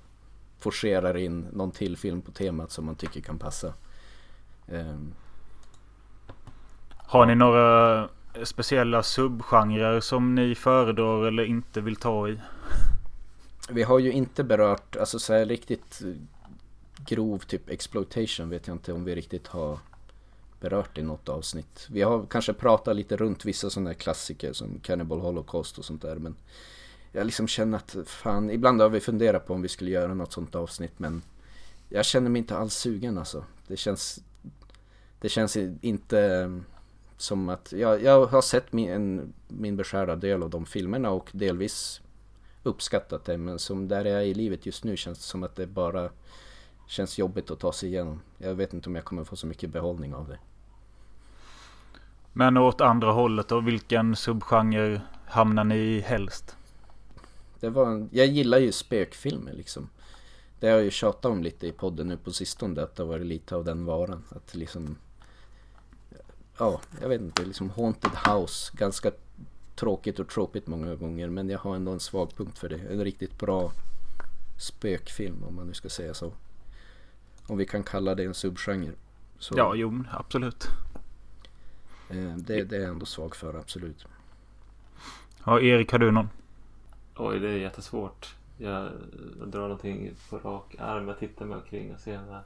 forcerar 0.58 1.16
in 1.16 1.46
någon 1.52 1.70
till 1.70 1.96
film 1.96 2.22
på 2.22 2.32
temat 2.32 2.70
som 2.70 2.84
man 2.84 2.94
tycker 2.94 3.20
kan 3.20 3.38
passa. 3.38 3.74
Um, 4.68 5.14
Har 6.96 7.26
ni 7.26 7.34
några 7.34 8.08
speciella 8.44 9.02
subgenrer 9.02 10.00
som 10.00 10.34
ni 10.34 10.54
föredrar 10.54 11.26
eller 11.26 11.44
inte 11.44 11.80
vill 11.80 11.96
ta 11.96 12.28
i? 12.28 12.40
Vi 13.70 13.82
har 13.82 13.98
ju 13.98 14.12
inte 14.12 14.44
berört, 14.44 14.96
alltså 14.96 15.18
så 15.18 15.32
här 15.32 15.46
riktigt 15.46 16.02
grov 17.06 17.38
typ 17.38 17.70
exploitation 17.70 18.50
vet 18.50 18.66
jag 18.66 18.74
inte 18.74 18.92
om 18.92 19.04
vi 19.04 19.14
riktigt 19.14 19.46
har 19.46 19.78
berört 20.60 20.98
i 20.98 21.02
något 21.02 21.28
avsnitt. 21.28 21.86
Vi 21.90 22.02
har 22.02 22.26
kanske 22.26 22.52
pratat 22.52 22.96
lite 22.96 23.16
runt 23.16 23.44
vissa 23.44 23.70
sådana 23.70 23.90
här 23.90 23.94
klassiker 23.94 24.52
som 24.52 24.80
Cannibal 24.80 25.20
Holocaust 25.20 25.78
och 25.78 25.84
sånt 25.84 26.02
där 26.02 26.16
men 26.16 26.36
jag 27.12 27.26
liksom 27.26 27.48
känner 27.48 27.76
att 27.78 27.96
fan, 28.06 28.50
ibland 28.50 28.80
har 28.80 28.88
vi 28.88 29.00
funderat 29.00 29.46
på 29.46 29.54
om 29.54 29.62
vi 29.62 29.68
skulle 29.68 29.90
göra 29.90 30.14
något 30.14 30.32
sånt 30.32 30.54
avsnitt 30.54 30.98
men 30.98 31.22
jag 31.88 32.04
känner 32.04 32.30
mig 32.30 32.38
inte 32.38 32.56
alls 32.56 32.74
sugen 32.74 33.18
alltså. 33.18 33.44
Det 33.66 33.76
känns, 33.76 34.22
det 35.20 35.28
känns 35.28 35.56
inte 35.80 36.20
eh, 36.20 36.58
som 37.16 37.48
att, 37.48 37.72
jag, 37.72 38.02
jag 38.02 38.26
har 38.26 38.42
sett 38.42 38.72
min, 38.72 38.90
en, 38.90 39.32
min 39.48 39.76
beskärda 39.76 40.16
del 40.16 40.42
av 40.42 40.50
de 40.50 40.66
filmerna 40.66 41.10
och 41.10 41.30
delvis 41.32 42.00
uppskattat 42.62 43.24
det 43.24 43.38
men 43.38 43.58
som 43.58 43.88
där 43.88 44.04
jag 44.04 44.20
är 44.20 44.24
i 44.24 44.34
livet 44.34 44.66
just 44.66 44.84
nu 44.84 44.96
känns 44.96 45.18
det 45.18 45.24
som 45.24 45.42
att 45.42 45.56
det 45.56 45.66
bara 45.66 46.10
känns 46.86 47.18
jobbigt 47.18 47.50
att 47.50 47.60
ta 47.60 47.72
sig 47.72 47.88
igenom. 47.88 48.20
Jag 48.38 48.54
vet 48.54 48.74
inte 48.74 48.88
om 48.88 48.94
jag 48.94 49.04
kommer 49.04 49.24
få 49.24 49.36
så 49.36 49.46
mycket 49.46 49.70
behållning 49.70 50.14
av 50.14 50.28
det. 50.28 50.38
Men 52.32 52.56
åt 52.56 52.80
andra 52.80 53.12
hållet 53.12 53.48
då? 53.48 53.60
Vilken 53.60 54.16
subgenre 54.16 55.00
hamnar 55.26 55.64
ni 55.64 55.76
i 55.76 56.00
helst? 56.00 56.56
Det 57.60 57.68
var 57.70 57.86
en, 57.86 58.08
jag 58.12 58.26
gillar 58.26 58.58
ju 58.58 58.72
spökfilmer 58.72 59.52
liksom. 59.52 59.88
Det 60.60 60.66
har 60.66 60.74
jag 60.74 60.84
ju 60.84 60.90
tjatat 60.90 61.24
om 61.24 61.42
lite 61.42 61.66
i 61.66 61.72
podden 61.72 62.08
nu 62.08 62.16
på 62.16 62.32
sistone. 62.32 62.82
Att 62.82 62.96
det 62.96 63.02
har 63.02 63.08
varit 63.08 63.26
lite 63.26 63.56
av 63.56 63.64
den 63.64 63.84
varan. 63.84 64.24
Att 64.28 64.54
liksom... 64.54 64.96
Ja, 66.58 66.80
jag 67.00 67.08
vet 67.08 67.20
inte. 67.20 67.44
Liksom 67.44 67.70
Haunted 67.70 68.10
House. 68.26 68.72
Ganska 68.76 69.10
tråkigt 69.74 70.18
och 70.18 70.28
tråkigt 70.28 70.66
många 70.66 70.94
gånger. 70.94 71.28
Men 71.28 71.48
jag 71.48 71.58
har 71.58 71.76
ändå 71.76 71.92
en 71.92 72.00
svag 72.00 72.36
punkt 72.36 72.58
för 72.58 72.68
det. 72.68 72.78
En 72.78 73.04
riktigt 73.04 73.38
bra 73.38 73.72
spökfilm 74.58 75.44
om 75.48 75.54
man 75.54 75.66
nu 75.66 75.74
ska 75.74 75.88
säga 75.88 76.14
så. 76.14 76.32
Om 77.46 77.58
vi 77.58 77.66
kan 77.66 77.82
kalla 77.82 78.14
det 78.14 78.24
en 78.24 78.34
subgenre. 78.34 78.92
Så, 79.38 79.54
ja, 79.56 79.74
jo, 79.74 80.04
absolut. 80.10 80.68
Eh, 82.10 82.36
det, 82.36 82.64
det 82.64 82.76
är 82.76 82.80
jag 82.80 82.90
ändå 82.90 83.06
svag 83.06 83.36
för, 83.36 83.54
absolut. 83.54 84.06
Ja, 85.44 85.60
Erik, 85.60 85.92
har 85.92 85.98
du 85.98 86.10
någon? 86.10 86.28
Oj, 87.16 87.38
det 87.40 87.48
är 87.48 87.56
jättesvårt. 87.56 88.34
Jag, 88.58 88.90
drar 89.46 89.60
någonting 89.60 90.10
på 90.30 90.38
rak 90.38 90.74
arm. 90.78 91.08
Jag 91.08 91.18
tittar 91.18 91.46
mig 91.46 91.56
omkring 91.56 91.94
och 91.94 92.00
ser 92.00 92.18
om 92.18 92.28
jag 92.28 92.40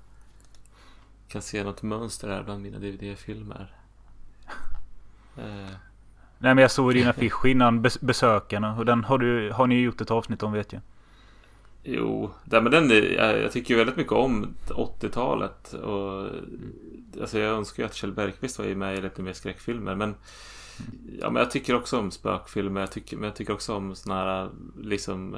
kan 1.29 1.43
se 1.43 1.65
något 1.65 1.83
mönster 1.83 2.29
här 2.29 2.43
bland 2.43 2.63
mina 2.63 2.79
DVD-filmer. 2.79 3.75
Eh. 5.37 5.71
Nej 6.39 6.55
men 6.55 6.59
jag 6.59 6.71
såg 6.71 6.95
din 6.95 7.09
affisch 7.09 7.47
innan 7.47 7.83
besökarna 7.83 8.77
och 8.77 8.85
den 8.85 9.05
har, 9.05 9.19
du, 9.19 9.53
har 9.53 9.67
ni 9.67 9.81
gjort 9.81 10.01
ett 10.01 10.11
avsnitt 10.11 10.43
om 10.43 10.53
vet 10.53 10.73
jag. 10.73 10.83
Jo, 11.83 12.31
men 12.45 12.65
den, 12.65 12.91
jag, 12.91 13.39
jag 13.39 13.53
tycker 13.53 13.77
väldigt 13.77 13.97
mycket 13.97 14.13
om 14.13 14.55
80-talet. 14.69 15.73
Och, 15.73 16.29
alltså 17.21 17.39
jag 17.39 17.57
önskar 17.57 17.83
ju 17.83 17.87
att 17.87 17.95
Kjell 17.95 18.13
Bergqvist 18.13 18.59
var 18.59 18.67
med 18.67 18.99
i 18.99 19.01
lite 19.01 19.23
mer 19.23 19.33
skräckfilmer. 19.33 19.95
Men, 19.95 20.15
ja, 21.21 21.31
men 21.31 21.41
jag 21.41 21.51
tycker 21.51 21.75
också 21.75 21.99
om 21.99 22.11
spökfilmer. 22.11 22.81
Jag 22.81 22.93
tycker, 22.93 23.17
men 23.17 23.25
jag 23.25 23.37
tycker 23.37 23.53
också 23.53 23.75
om 23.75 23.95
sådana 23.95 24.21
här 24.21 24.51
liksom 24.81 25.37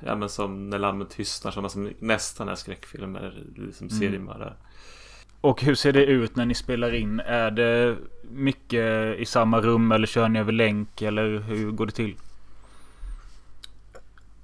Ja 0.00 0.16
men 0.16 0.28
som 0.28 0.70
När 0.70 0.78
lammet 0.78 1.10
tystnar, 1.10 1.52
sådana 1.52 1.68
som 1.68 1.90
nästan 1.98 2.48
är 2.48 2.54
skräckfilmer. 2.54 3.42
Liksom 3.56 3.88
mm. 3.88 4.00
seriemördare. 4.00 4.54
Och 5.40 5.62
hur 5.62 5.74
ser 5.74 5.92
det 5.92 6.04
ut 6.04 6.36
när 6.36 6.46
ni 6.46 6.54
spelar 6.54 6.94
in? 6.94 7.20
Är 7.20 7.50
det 7.50 7.96
mycket 8.22 9.18
i 9.18 9.24
samma 9.26 9.60
rum 9.60 9.92
eller 9.92 10.06
kör 10.06 10.28
ni 10.28 10.38
över 10.38 10.52
länk 10.52 11.02
eller 11.02 11.38
hur 11.38 11.70
går 11.70 11.86
det 11.86 11.92
till? 11.92 12.16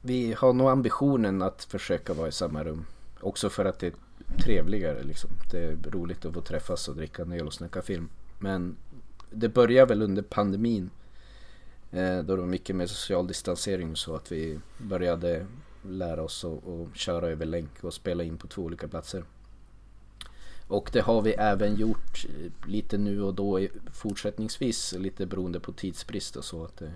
Vi 0.00 0.32
har 0.32 0.52
nog 0.52 0.68
ambitionen 0.68 1.42
att 1.42 1.64
försöka 1.64 2.14
vara 2.14 2.28
i 2.28 2.32
samma 2.32 2.64
rum. 2.64 2.86
Också 3.20 3.50
för 3.50 3.64
att 3.64 3.78
det 3.78 3.86
är 3.86 3.94
trevligare 4.42 5.02
liksom. 5.02 5.30
Det 5.50 5.58
är 5.58 5.76
roligt 5.90 6.24
att 6.24 6.34
få 6.34 6.40
träffas 6.40 6.88
och 6.88 6.96
dricka 6.96 7.22
en 7.22 7.32
öl 7.32 7.46
och 7.46 7.54
snacka 7.54 7.82
film. 7.82 8.08
Men 8.38 8.76
det 9.30 9.48
börjar 9.48 9.86
väl 9.86 10.02
under 10.02 10.22
pandemin. 10.22 10.90
Eh, 11.90 12.18
då 12.18 12.36
det 12.36 12.42
var 12.42 12.48
mycket 12.48 12.76
mer 12.76 12.86
social 12.86 13.26
distansering 13.26 13.96
så 13.96 14.14
att 14.14 14.32
vi 14.32 14.60
började 14.78 15.46
lära 15.82 16.22
oss 16.22 16.44
att 16.44 16.96
köra 16.96 17.28
över 17.28 17.46
länk 17.46 17.84
och 17.84 17.94
spela 17.94 18.24
in 18.24 18.36
på 18.36 18.46
två 18.46 18.62
olika 18.62 18.88
platser. 18.88 19.24
Och 20.68 20.90
det 20.92 21.00
har 21.00 21.22
vi 21.22 21.32
även 21.32 21.76
gjort 21.76 22.26
eh, 22.28 22.68
lite 22.68 22.98
nu 22.98 23.22
och 23.22 23.34
då 23.34 23.66
fortsättningsvis 23.92 24.92
lite 24.92 25.26
beroende 25.26 25.60
på 25.60 25.72
tidsbrist 25.72 26.36
och 26.36 26.44
så. 26.44 26.64
Att 26.64 26.76
det, 26.76 26.92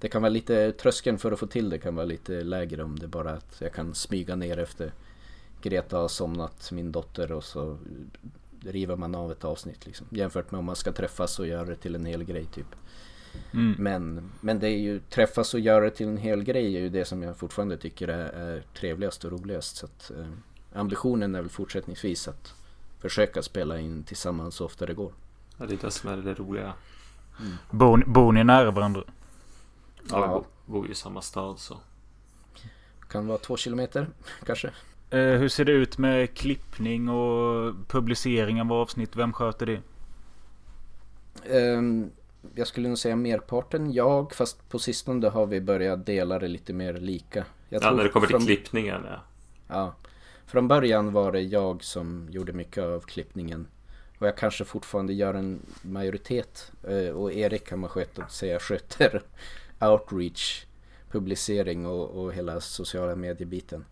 det 0.00 0.08
kan 0.08 0.22
vara 0.22 0.30
lite, 0.30 0.72
tröskeln 0.72 1.18
för 1.18 1.32
att 1.32 1.38
få 1.38 1.46
till 1.46 1.70
det 1.70 1.78
kan 1.78 1.94
vara 1.94 2.06
lite 2.06 2.42
lägre 2.42 2.82
om 2.82 2.98
det 2.98 3.08
bara 3.08 3.30
att 3.30 3.56
jag 3.60 3.72
kan 3.72 3.94
smyga 3.94 4.36
ner 4.36 4.58
efter 4.58 4.92
Greta 5.62 5.98
har 5.98 6.08
somnat, 6.08 6.72
min 6.72 6.92
dotter 6.92 7.32
och 7.32 7.44
så 7.44 7.78
river 8.60 8.96
man 8.96 9.14
av 9.14 9.32
ett 9.32 9.44
avsnitt 9.44 9.86
liksom. 9.86 10.06
Jämfört 10.10 10.50
med 10.50 10.58
om 10.58 10.64
man 10.64 10.76
ska 10.76 10.92
träffas 10.92 11.38
och 11.38 11.46
göra 11.46 11.64
det 11.64 11.76
till 11.76 11.94
en 11.94 12.06
hel 12.06 12.24
grej 12.24 12.44
typ. 12.44 12.66
Mm. 13.52 13.74
Men, 13.78 14.30
men 14.40 14.58
det 14.58 14.68
är 14.68 14.78
ju 14.78 15.00
träffas 15.00 15.54
och 15.54 15.60
göra 15.60 15.84
det 15.84 15.90
till 15.90 16.08
en 16.08 16.16
hel 16.16 16.44
grej 16.44 16.76
är 16.76 16.80
ju 16.80 16.88
det 16.88 17.04
som 17.04 17.22
jag 17.22 17.36
fortfarande 17.36 17.76
tycker 17.76 18.08
är, 18.08 18.32
är 18.32 18.62
trevligast 18.74 19.24
och 19.24 19.32
roligast. 19.32 19.76
Så 19.76 19.86
att, 19.86 20.10
eh, 20.10 20.26
ambitionen 20.80 21.34
är 21.34 21.40
väl 21.40 21.50
fortsättningsvis 21.50 22.28
att 22.28 22.54
försöka 23.00 23.42
spela 23.42 23.78
in 23.78 24.02
tillsammans 24.02 24.54
så 24.54 24.64
ofta 24.64 24.86
det 24.86 24.94
går. 24.94 25.12
Ja, 25.58 25.66
det 25.66 25.74
är 25.74 25.78
det 25.78 25.90
som 25.90 26.10
är 26.10 26.16
det 26.16 26.34
roliga. 26.34 26.72
Mm. 27.40 27.52
Bor, 27.70 28.04
bor 28.06 28.32
ni 28.32 28.44
nära 28.44 28.70
varandra? 28.70 29.02
Ja, 30.10 30.44
vi 30.66 30.72
bor 30.72 30.86
ju 30.86 30.92
i 30.92 30.94
samma 30.94 31.22
stad 31.22 31.58
så. 31.58 31.76
Kan 33.08 33.26
vara 33.26 33.38
två 33.38 33.56
kilometer 33.56 34.08
kanske. 34.46 34.70
Eh, 35.10 35.20
hur 35.20 35.48
ser 35.48 35.64
det 35.64 35.72
ut 35.72 35.98
med 35.98 36.34
klippning 36.34 37.08
och 37.08 37.74
publicering 37.88 38.60
av 38.60 38.72
avsnitt? 38.72 39.16
Vem 39.16 39.32
sköter 39.32 39.66
det? 39.66 39.80
Um, 41.50 42.10
jag 42.54 42.66
skulle 42.66 42.88
nog 42.88 42.98
säga 42.98 43.16
merparten 43.16 43.92
jag, 43.92 44.34
fast 44.34 44.68
på 44.68 44.78
sistone 44.78 45.28
har 45.28 45.46
vi 45.46 45.60
börjat 45.60 46.06
dela 46.06 46.38
det 46.38 46.48
lite 46.48 46.72
mer 46.72 46.94
lika. 46.94 47.44
Jag 47.68 47.82
ja, 47.82 47.90
när 47.90 48.02
det 48.02 48.08
kommer 48.08 48.26
till 48.26 48.36
från... 48.36 48.46
klippningen 48.46 49.00
ja. 49.10 49.20
Ja. 49.68 49.94
Från 50.46 50.68
början 50.68 51.12
var 51.12 51.32
det 51.32 51.40
jag 51.40 51.84
som 51.84 52.28
gjorde 52.30 52.52
mycket 52.52 52.84
av 52.84 53.00
klippningen. 53.00 53.66
Och 54.18 54.26
jag 54.26 54.36
kanske 54.36 54.64
fortfarande 54.64 55.12
gör 55.12 55.34
en 55.34 55.60
majoritet. 55.82 56.72
Eh, 56.88 57.08
och 57.08 57.32
Erik 57.32 57.66
kan 57.66 57.78
man 57.78 57.90
sköta, 57.90 58.28
säga 58.28 58.58
sköter 58.58 59.22
outreach, 59.80 60.66
publicering 61.10 61.86
och, 61.86 62.24
och 62.24 62.32
hela 62.32 62.60
sociala 62.60 63.16
mediebiten. 63.16 63.84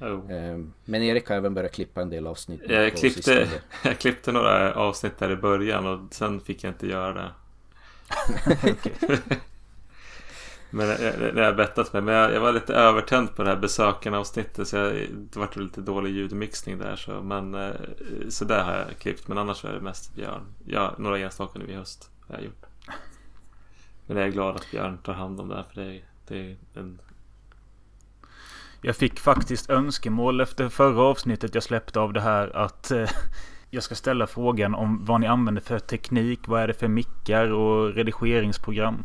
Oh. 0.00 0.64
Men 0.84 1.02
Erik 1.02 1.28
har 1.28 1.36
även 1.36 1.54
börjat 1.54 1.72
klippa 1.72 2.02
en 2.02 2.10
del 2.10 2.26
avsnitt. 2.26 2.60
Jag 2.68 2.96
klippte, 2.96 3.48
jag 3.84 3.98
klippte 3.98 4.32
några 4.32 4.74
avsnitt 4.74 5.18
där 5.18 5.30
i 5.30 5.36
början 5.36 5.86
och 5.86 6.14
sen 6.14 6.40
fick 6.40 6.64
jag 6.64 6.70
inte 6.70 6.86
göra 6.86 7.12
det. 7.12 7.30
men 10.70 10.88
när 11.34 11.42
jag 11.42 11.56
bettat 11.56 11.92
med. 11.92 12.04
Men 12.04 12.14
jag, 12.14 12.32
jag, 12.32 12.40
var 12.40 12.52
lite 12.52 12.74
övertänd 12.74 13.36
på 13.36 13.42
det 13.42 13.48
här 13.48 13.56
besökarna 13.56 14.18
avsnittet. 14.18 14.68
Så 14.68 14.76
jag, 14.76 14.92
det 15.10 15.36
var 15.36 15.60
lite 15.62 15.80
dålig 15.80 16.10
ljudmixning 16.10 16.78
där. 16.78 16.96
Så, 16.96 17.22
men, 17.22 17.54
eh, 17.54 17.70
så 18.28 18.44
där 18.44 18.64
har 18.64 18.72
jag 18.72 18.98
klippt. 18.98 19.28
Men 19.28 19.38
annars 19.38 19.64
är 19.64 19.72
det 19.72 19.80
mest 19.80 20.14
Björn. 20.14 20.46
Ja, 20.66 20.94
några 20.98 21.18
enstaka 21.18 21.58
nu 21.58 21.72
i 21.72 21.74
höst 21.74 22.10
har 22.28 22.34
jag 22.34 22.44
gjort. 22.44 22.71
Men 24.06 24.16
jag 24.16 24.26
är 24.26 24.30
glad 24.30 24.56
att 24.56 24.70
Björn 24.70 24.98
tar 24.98 25.12
hand 25.12 25.40
om 25.40 25.48
det 25.48 25.54
här 25.54 25.62
för 25.62 25.80
det 25.80 25.86
är, 25.86 26.02
det 26.28 26.38
är 26.38 26.56
en... 26.74 27.00
Jag 28.82 28.96
fick 28.96 29.20
faktiskt 29.20 29.70
önskemål 29.70 30.40
efter 30.40 30.68
förra 30.68 31.02
avsnittet 31.02 31.54
jag 31.54 31.64
släppte 31.64 32.00
av 32.00 32.12
det 32.12 32.20
här 32.20 32.56
att 32.56 32.90
eh, 32.90 33.10
jag 33.70 33.82
ska 33.82 33.94
ställa 33.94 34.26
frågan 34.26 34.74
om 34.74 35.04
vad 35.04 35.20
ni 35.20 35.26
använder 35.26 35.62
för 35.62 35.78
teknik. 35.78 36.48
Vad 36.48 36.62
är 36.62 36.66
det 36.66 36.74
för 36.74 36.88
mickar 36.88 37.52
och 37.52 37.94
redigeringsprogram? 37.94 39.04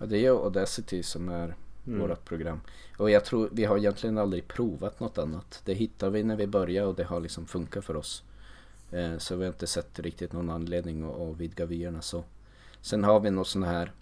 Ja, 0.00 0.06
det 0.06 0.26
är 0.26 0.30
Audacity 0.30 1.02
som 1.02 1.28
är 1.28 1.54
mm. 1.86 2.00
vårt 2.00 2.24
program. 2.24 2.60
Och 2.96 3.10
jag 3.10 3.24
tror 3.24 3.48
vi 3.52 3.64
har 3.64 3.78
egentligen 3.78 4.18
aldrig 4.18 4.48
provat 4.48 5.00
något 5.00 5.18
annat. 5.18 5.62
Det 5.64 5.74
hittade 5.74 6.12
vi 6.12 6.22
när 6.22 6.36
vi 6.36 6.46
började 6.46 6.88
och 6.88 6.94
det 6.94 7.04
har 7.04 7.20
liksom 7.20 7.46
funkat 7.46 7.84
för 7.84 7.96
oss. 7.96 8.22
Eh, 8.90 9.18
så 9.18 9.36
vi 9.36 9.44
har 9.44 9.52
inte 9.52 9.66
sett 9.66 9.98
riktigt 9.98 10.32
någon 10.32 10.50
anledning 10.50 11.02
att, 11.02 11.20
att 11.20 11.36
vidga 11.36 11.66
vyerna 11.66 12.02
så. 12.02 12.24
Sen 12.82 13.04
har 13.04 13.20
vi 13.20 13.30
något 13.30 13.48
sån 13.48 13.62
här 13.62 13.92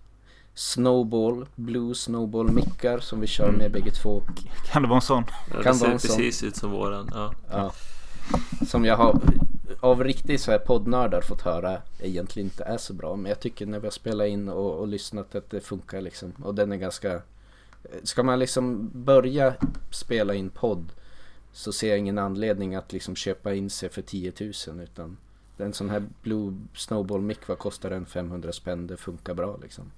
Snowball, 0.55 1.47
Blue 1.55 1.95
Snowball 1.95 2.53
mickar 2.53 2.99
som 2.99 3.20
vi 3.20 3.26
kör 3.26 3.53
med 3.53 3.72
bägge 3.72 3.91
två. 3.91 4.22
Kan 4.66 4.83
det 4.83 4.89
vara 4.89 4.97
en 4.97 5.03
sån? 5.03 5.24
Ja, 5.55 5.62
kan 5.62 5.72
det 5.72 5.78
ser 5.78 5.91
precis 5.91 6.43
ut 6.43 6.57
som 6.57 6.70
våran. 6.70 7.11
Ja. 7.14 7.35
ja. 7.51 7.72
som 8.66 8.85
jag 8.85 8.97
har 8.97 9.20
av 9.81 10.05
riktigt 10.05 10.41
så 10.41 10.51
här 10.51 10.59
poddnördar 10.59 11.20
fått 11.20 11.43
höra 11.43 11.83
egentligen 11.99 12.47
inte 12.47 12.64
är 12.64 12.78
så 12.78 12.93
bra. 12.93 13.16
Men 13.16 13.28
jag 13.28 13.41
tycker 13.41 13.66
när 13.66 13.78
vi 13.78 13.87
har 13.87 13.93
spelat 13.93 14.28
in 14.28 14.49
och, 14.49 14.78
och 14.78 14.89
lyssnat 14.89 15.35
att 15.35 15.51
det 15.51 15.61
funkar 15.61 16.01
liksom. 16.01 16.33
Och 16.43 16.55
den 16.55 16.72
är 16.72 16.76
ganska... 16.76 17.22
Ska 18.03 18.22
man 18.22 18.39
liksom 18.39 18.91
börja 18.93 19.55
spela 19.91 20.35
in 20.35 20.51
podd 20.51 20.93
så 21.53 21.72
ser 21.72 21.89
jag 21.89 21.99
ingen 21.99 22.18
anledning 22.18 22.74
att 22.74 22.93
liksom 22.93 23.16
köpa 23.16 23.55
in 23.55 23.70
sig 23.70 23.89
för 23.89 24.03
10 24.03 24.33
000 24.41 24.81
utan 24.81 25.16
en 25.61 25.73
sån 25.73 25.91
här 25.91 26.03
Blue 26.23 26.57
Snowball 26.75 27.21
mic, 27.21 27.39
vad 27.47 27.59
kostar 27.59 27.91
den? 27.91 28.07
500 28.07 28.53
spänn, 28.53 28.87
det 28.87 28.97
funkar 28.97 29.35
bra 29.35 29.59
liksom. 29.63 29.93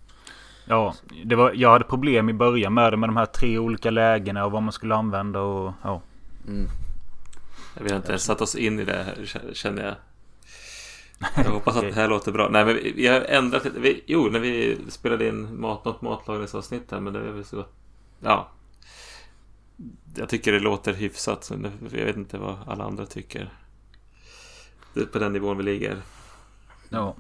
Ja, 0.65 0.95
det 1.25 1.37
var, 1.37 1.53
jag 1.53 1.71
hade 1.71 1.85
problem 1.85 2.29
i 2.29 2.33
början 2.33 2.75
med 2.75 2.93
det 2.93 2.97
med 2.97 3.09
de 3.09 3.17
här 3.17 3.27
tre 3.27 3.59
olika 3.59 3.91
lägena 3.91 4.45
och 4.45 4.53
vad 4.53 4.63
man 4.63 4.73
skulle 4.73 4.95
använda 4.95 5.41
och 5.41 5.73
ja. 5.83 6.03
Mm. 6.49 6.67
Vi 7.81 7.91
har 7.91 7.97
inte 7.97 8.09
ens 8.09 8.25
satt 8.25 8.41
oss 8.41 8.55
in 8.55 8.81
i 8.81 8.85
det 8.85 9.03
här 9.03 9.53
känner 9.53 9.85
jag. 9.85 9.95
Jag 11.37 11.45
hoppas 11.53 11.77
att 11.77 11.83
det 11.83 11.93
här 11.93 12.09
låter 12.09 12.33
bra. 12.33 12.49
Nej 12.49 12.65
men 12.65 12.75
vi, 12.75 13.07
har 13.07 13.21
ändrat 13.21 13.65
lite. 13.65 13.81
Vi, 13.81 14.03
jo, 14.07 14.29
när 14.31 14.41
vi 14.41 14.79
spelade 14.89 15.29
in 15.29 15.61
mat, 15.61 15.85
något 15.85 16.03
matlagningsavsnitt 16.03 16.91
här 16.91 17.01
men 17.01 17.13
det 17.13 17.19
är 17.19 17.33
väl 17.33 17.45
så. 17.45 17.65
Ja. 18.21 18.49
Jag 20.15 20.29
tycker 20.29 20.53
det 20.53 20.61
låter 20.61 20.93
hyfsat. 20.93 21.45
Så 21.45 21.55
jag 21.81 22.05
vet 22.05 22.17
inte 22.17 22.39
vad 22.39 22.57
alla 22.67 22.85
andra 22.85 23.07
tycker. 23.07 23.53
Det 24.95 25.01
är 25.01 25.07
på 25.07 25.19
den 25.19 25.33
nivån 25.33 25.57
vi 25.57 25.63
ligger. 25.63 26.03
Ja. 26.89 27.17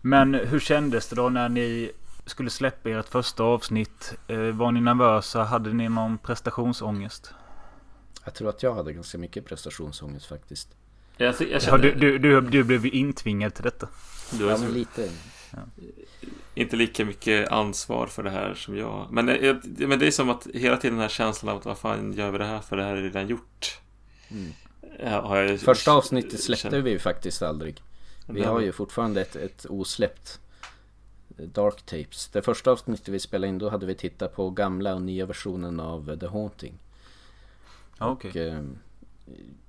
Men 0.00 0.34
hur 0.34 0.60
kändes 0.60 1.08
det 1.08 1.16
då 1.16 1.28
när 1.28 1.48
ni 1.48 1.92
skulle 2.26 2.50
släppa 2.50 2.90
ert 2.90 3.08
första 3.08 3.42
avsnitt? 3.42 4.14
Eh, 4.28 4.38
var 4.38 4.72
ni 4.72 4.80
nervösa? 4.80 5.44
Hade 5.44 5.72
ni 5.72 5.88
någon 5.88 6.18
prestationsångest? 6.18 7.34
Jag 8.24 8.34
tror 8.34 8.48
att 8.48 8.62
jag 8.62 8.74
hade 8.74 8.92
ganska 8.92 9.18
mycket 9.18 9.44
prestationsångest 9.44 10.26
faktiskt. 10.26 10.68
Jag, 11.16 11.34
jag 11.40 11.62
ja, 11.62 11.76
du, 11.76 11.94
du, 11.94 12.18
du, 12.18 12.40
du 12.40 12.64
blev 12.64 12.86
ju 12.86 12.90
intvingad 12.90 13.54
till 13.54 13.64
detta. 13.64 13.88
Du 14.32 14.46
ja, 14.46 14.58
men 14.58 14.72
lite. 14.72 15.10
Ja. 15.50 15.58
Inte 16.54 16.76
lika 16.76 17.04
mycket 17.04 17.48
ansvar 17.48 18.06
för 18.06 18.22
det 18.22 18.30
här 18.30 18.54
som 18.54 18.76
jag. 18.76 19.06
Men, 19.10 19.26
men 19.78 19.98
det 19.98 20.06
är 20.06 20.10
som 20.10 20.30
att 20.30 20.46
hela 20.54 20.76
tiden 20.76 20.94
den 20.94 21.02
här 21.02 21.08
känslan 21.08 21.52
av 21.52 21.58
att 21.58 21.64
vad 21.64 21.78
fan 21.78 22.12
gör 22.12 22.30
vi 22.30 22.38
det 22.38 22.44
här 22.44 22.60
för 22.60 22.76
det 22.76 22.82
här 22.82 22.96
är 22.96 23.02
redan 23.02 23.28
gjort. 23.28 23.80
Mm. 24.28 24.52
Jag 24.98 25.60
Första 25.60 25.92
avsnittet 25.92 26.40
släppte 26.40 26.80
vi 26.80 26.90
ju 26.90 26.98
faktiskt 26.98 27.42
aldrig. 27.42 27.82
Vi 28.26 28.44
har 28.44 28.60
ju 28.60 28.72
fortfarande 28.72 29.20
ett, 29.20 29.36
ett 29.36 29.66
osläppt 29.68 30.40
Dark 31.28 31.82
Tapes. 31.82 32.28
Det 32.28 32.42
första 32.42 32.70
avsnittet 32.70 33.08
vi 33.08 33.18
spelade 33.18 33.48
in 33.48 33.58
då 33.58 33.68
hade 33.68 33.86
vi 33.86 33.94
tittat 33.94 34.34
på 34.34 34.50
gamla 34.50 34.94
och 34.94 35.02
nya 35.02 35.26
versionen 35.26 35.80
av 35.80 36.16
The 36.20 36.26
Haunting. 36.26 36.78
Okay. 38.00 38.30
Och 38.30 38.36
eh, 38.36 38.62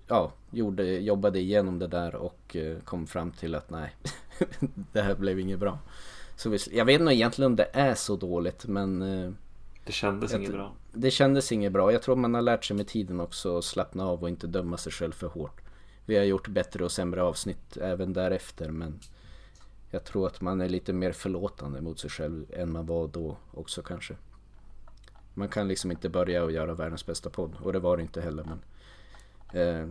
ja, 0.08 0.32
gjorde, 0.52 0.84
jobbade 0.84 1.40
igenom 1.40 1.80
det 1.80 1.88
där 1.88 2.16
och 2.16 2.56
eh, 2.56 2.80
kom 2.80 3.08
fram 3.08 3.32
till 3.32 3.56
att 3.56 3.70
nej, 3.70 3.96
det 4.92 5.02
här 5.02 5.16
blev 5.16 5.40
inget 5.40 5.60
bra. 5.60 5.80
Så 6.36 6.50
vi, 6.50 6.58
jag 6.72 6.86
vet 6.86 7.02
nog 7.02 7.14
egentligen 7.14 7.52
om 7.52 7.56
det 7.56 7.70
är 7.74 7.96
så 7.96 8.16
dåligt 8.16 8.66
men 8.66 9.02
eh, 9.02 9.32
Det 9.86 9.92
kändes 9.92 10.34
inget 10.34 10.52
bra. 10.52 10.76
Det 10.94 11.12
kändes 11.12 11.52
inget 11.52 11.72
bra. 11.72 11.92
Jag 11.92 12.02
tror 12.02 12.16
man 12.16 12.34
har 12.34 12.42
lärt 12.42 12.66
sig 12.66 12.78
med 12.78 12.88
tiden 12.88 13.20
också 13.20 13.58
att 13.58 13.66
slappna 13.66 14.06
av 14.06 14.22
och 14.24 14.30
inte 14.30 14.48
döma 14.48 14.78
sig 14.78 14.92
själv 14.92 15.12
för 15.12 15.28
hårt. 15.28 15.62
Vi 16.06 16.18
har 16.18 16.24
gjort 16.24 16.48
bättre 16.48 16.84
och 16.84 16.92
sämre 16.92 17.24
avsnitt 17.24 17.78
även 17.78 18.14
därefter 18.14 18.72
men 18.72 19.00
jag 19.92 20.04
tror 20.04 20.28
att 20.28 20.42
man 20.42 20.62
är 20.62 20.70
lite 20.70 20.94
mer 20.94 21.12
förlåtande 21.12 21.82
mot 21.82 22.00
sig 22.00 22.10
själv 22.10 22.46
än 22.54 22.72
man 22.72 22.86
var 22.86 23.08
då 23.08 23.38
också 23.52 23.82
kanske. 23.82 24.16
Man 25.34 25.50
kan 25.50 25.68
liksom 25.68 25.92
inte 25.92 26.10
börja 26.10 26.44
och 26.44 26.52
göra 26.52 26.74
världens 26.74 27.06
bästa 27.06 27.30
podd 27.30 27.56
och 27.64 27.74
det 27.74 27.80
var 27.80 27.98
det 27.98 28.04
inte 28.04 28.22
heller 28.22 28.44
men 28.44 28.62
eh, 29.62 29.88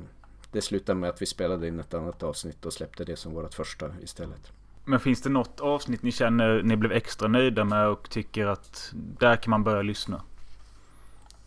Det 0.53 0.62
slutade 0.62 0.99
med 0.99 1.11
att 1.11 1.22
vi 1.22 1.26
spelade 1.26 1.68
in 1.68 1.80
ett 1.80 1.95
annat 1.95 2.22
avsnitt 2.22 2.66
och 2.66 2.72
släppte 2.72 3.05
det 3.05 3.16
som 3.16 3.34
vårt 3.34 3.55
första 3.55 3.95
istället. 4.03 4.53
Men 4.89 5.01
finns 5.01 5.22
det 5.22 5.28
något 5.28 5.61
avsnitt 5.61 6.03
ni 6.03 6.12
känner 6.12 6.62
ni 6.62 6.76
blev 6.76 6.93
extra 6.93 7.28
nöjda 7.28 7.64
med 7.64 7.89
och 7.89 8.11
tycker 8.11 8.47
att 8.47 8.91
där 8.93 9.36
kan 9.36 9.51
man 9.51 9.64
börja 9.64 9.82
lyssna? 9.82 10.22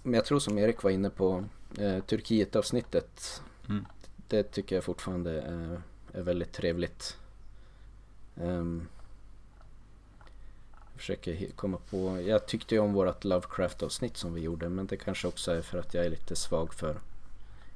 Men 0.03 0.13
jag 0.13 0.25
tror 0.25 0.39
som 0.39 0.57
Erik 0.57 0.83
var 0.83 0.91
inne 0.91 1.09
på 1.09 1.43
eh, 1.77 1.99
Turkiet 1.99 2.55
avsnittet. 2.55 3.41
Mm. 3.69 3.85
Det 4.27 4.43
tycker 4.43 4.75
jag 4.75 4.83
fortfarande 4.83 5.41
är, 5.41 5.81
är 6.13 6.21
väldigt 6.21 6.51
trevligt. 6.51 7.17
Um, 8.35 8.87
försöker 10.95 11.51
komma 11.55 11.77
på. 11.89 12.21
Jag 12.21 12.45
tyckte 12.45 12.75
ju 12.75 12.81
om 12.81 12.93
vårat 12.93 13.25
Lovecraft 13.25 13.83
avsnitt 13.83 14.17
som 14.17 14.33
vi 14.33 14.41
gjorde 14.41 14.69
men 14.69 14.87
det 14.87 14.97
kanske 14.97 15.27
också 15.27 15.51
är 15.51 15.61
för 15.61 15.77
att 15.77 15.93
jag 15.93 16.05
är 16.05 16.09
lite 16.09 16.35
svag 16.35 16.73
för 16.73 16.95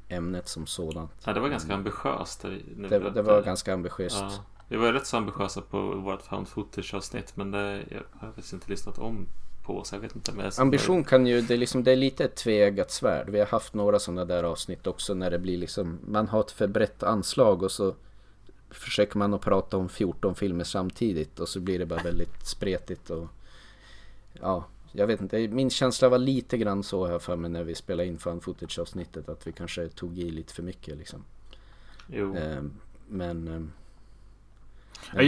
ämnet 0.09 0.47
som 0.47 0.68
sådant. 0.68 1.11
Ja, 1.26 1.34
det 1.34 1.39
var 1.39 1.49
ganska 1.49 1.74
mm. 1.74 1.78
ambitiöst. 1.78 2.41
Det, 2.41 2.99
det, 3.09 3.22
var 3.22 3.41
ganska 3.41 3.74
ambitiöst. 3.74 4.22
Ja, 4.22 4.43
vi 4.68 4.78
var 4.78 4.93
rätt 4.93 5.07
så 5.07 5.18
ambitiösa 5.18 5.61
på 5.61 5.82
vårt 5.82 6.22
found 6.22 6.47
footage 6.47 6.93
avsnitt 6.93 7.38
men 7.38 7.51
det 7.51 7.84
jag 7.89 8.01
har 8.11 8.28
faktiskt 8.28 8.53
inte 8.53 8.70
lyssnat 8.70 8.97
om 8.97 9.28
på 9.66 9.84
så 9.84 9.95
jag 9.95 9.99
vet 9.99 10.16
inte. 10.16 10.32
Men 10.32 10.51
Ambition 10.57 11.03
kan 11.03 11.28
ju, 11.28 11.41
det 11.41 11.53
är, 11.53 11.57
liksom, 11.57 11.84
det 11.84 11.91
är 11.91 11.95
lite 11.95 12.26
ett 12.26 12.36
tveeggat 12.36 12.91
svärd. 12.91 13.30
Vi 13.30 13.39
har 13.39 13.45
haft 13.45 13.74
några 13.74 13.99
sådana 13.99 14.26
där 14.26 14.43
avsnitt 14.43 14.88
också 14.88 15.13
när 15.13 15.32
det 15.32 15.39
blir 15.39 15.57
liksom, 15.57 15.99
man 16.07 16.28
har 16.28 16.39
ett 16.39 16.51
för 16.51 16.68
brett 16.68 17.03
anslag 17.03 17.63
och 17.63 17.72
så 17.72 17.95
försöker 18.70 19.18
man 19.18 19.34
att 19.34 19.41
prata 19.41 19.78
om 19.78 19.89
14 19.89 20.36
filmer 20.36 20.63
samtidigt 20.63 21.39
och 21.39 21.49
så 21.49 21.59
blir 21.59 21.80
det 21.80 21.86
bara 21.86 22.03
väldigt 22.03 22.45
spretigt 22.45 23.09
och 23.09 23.28
ja, 24.34 24.66
jag 24.91 25.07
vet 25.07 25.22
inte. 25.22 25.47
Min 25.47 25.70
känsla 25.70 26.09
var 26.09 26.18
lite 26.18 26.57
grann 26.57 26.84
så 26.84 27.07
här 27.07 27.20
för 27.20 27.36
mig 27.36 27.49
när 27.49 27.63
vi 27.63 27.76
spelade 27.76 28.09
in 28.09 28.18
fan 28.18 28.41
footage 28.41 28.80
avsnittet 28.80 29.30
att 29.30 29.47
vi 29.47 29.51
kanske 29.51 29.88
tog 29.88 30.20
i 30.20 30.32
lite 30.32 30.53
för 30.53 30.63
mycket 30.63 30.97
liksom. 30.97 31.24
Jo. 32.07 32.36
Eh, 32.36 32.63
men 33.07 33.47
eh, 33.47 33.61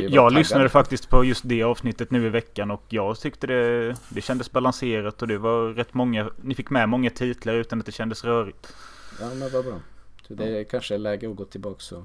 jag, 0.09 0.33
lyssnade 0.33 0.69
faktiskt 0.69 1.09
på 1.09 1.23
just 1.23 1.41
det 1.45 1.63
avsnittet 1.63 2.11
nu 2.11 2.25
i 2.25 2.29
veckan 2.29 2.71
och 2.71 2.83
jag 2.89 3.19
tyckte 3.19 3.47
det, 3.47 3.95
det 4.09 4.21
kändes 4.21 4.51
balanserat 4.51 5.21
och 5.21 5.27
det 5.27 5.37
var 5.37 5.69
rätt 5.69 5.93
många, 5.93 6.29
ni 6.41 6.55
fick 6.55 6.69
med 6.69 6.89
många 6.89 7.09
titlar 7.09 7.53
utan 7.53 7.79
att 7.79 7.85
det 7.85 7.91
kändes 7.91 8.23
rörigt. 8.23 8.73
Ja 9.21 9.29
men 9.33 9.51
vad 9.51 9.65
bra. 9.65 9.79
Så 10.27 10.33
det 10.33 10.59
är 10.59 10.63
kanske 10.63 10.97
läge 10.97 11.29
att 11.29 11.35
gå 11.35 11.45
tillbaka 11.45 11.95
och 11.95 12.03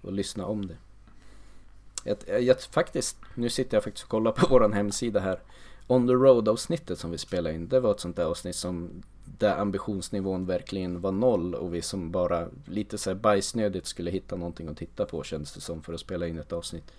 och 0.00 0.12
lyssna 0.12 0.46
om 0.46 0.66
det. 0.66 0.76
Jag, 2.04 2.42
jag, 2.42 2.62
faktiskt, 2.62 3.16
nu 3.34 3.48
sitter 3.48 3.76
jag 3.76 3.84
faktiskt 3.84 4.04
och 4.04 4.10
kollar 4.10 4.32
på 4.32 4.46
våran 4.46 4.72
hemsida 4.72 5.20
här. 5.20 5.40
On 5.86 6.06
the 6.06 6.12
Road 6.12 6.48
avsnittet 6.48 6.98
som 6.98 7.10
vi 7.10 7.18
spelade 7.18 7.54
in, 7.54 7.68
det 7.68 7.80
var 7.80 7.90
ett 7.90 8.00
sånt 8.00 8.16
där 8.16 8.24
avsnitt 8.24 8.56
som 8.56 9.02
där 9.38 9.58
ambitionsnivån 9.58 10.46
verkligen 10.46 11.00
var 11.00 11.12
noll 11.12 11.54
och 11.54 11.74
vi 11.74 11.82
som 11.82 12.10
bara 12.10 12.48
lite 12.64 12.98
så 12.98 13.10
här 13.10 13.14
bajsnödigt 13.14 13.86
skulle 13.86 14.10
hitta 14.10 14.36
någonting 14.36 14.68
att 14.68 14.76
titta 14.76 15.06
på 15.06 15.22
kändes 15.22 15.52
det 15.52 15.60
som 15.60 15.82
för 15.82 15.92
att 15.92 16.00
spela 16.00 16.26
in 16.26 16.38
ett 16.38 16.52
avsnitt. 16.52 16.92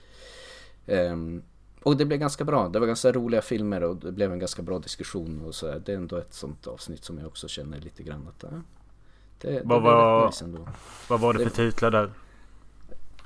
Um, 0.85 1.43
och 1.83 1.97
det 1.97 2.05
blev 2.05 2.19
ganska 2.19 2.43
bra. 2.43 2.67
Det 2.67 2.79
var 2.79 2.87
ganska 2.87 3.11
roliga 3.11 3.41
filmer 3.41 3.83
och 3.83 3.95
det 3.95 4.11
blev 4.11 4.33
en 4.33 4.39
ganska 4.39 4.61
bra 4.61 4.79
diskussion 4.79 5.41
och 5.45 5.55
så. 5.55 5.67
Här. 5.67 5.81
Det 5.85 5.91
är 5.91 5.97
ändå 5.97 6.15
ett 6.15 6.33
sånt 6.33 6.67
avsnitt 6.67 7.03
som 7.03 7.17
jag 7.17 7.27
också 7.27 7.47
känner 7.47 7.79
lite 7.79 8.03
grann 8.03 8.27
att 8.27 8.43
äh, 8.43 8.49
det, 9.41 9.61
vad, 9.65 9.81
det 9.81 9.83
var, 9.83 10.25
nice 10.25 10.45
ändå. 10.45 10.67
vad 11.09 11.19
var 11.19 11.33
det 11.33 11.39
för 11.39 11.63
det, 11.63 11.71
titlar 11.71 11.91
där? 11.91 12.11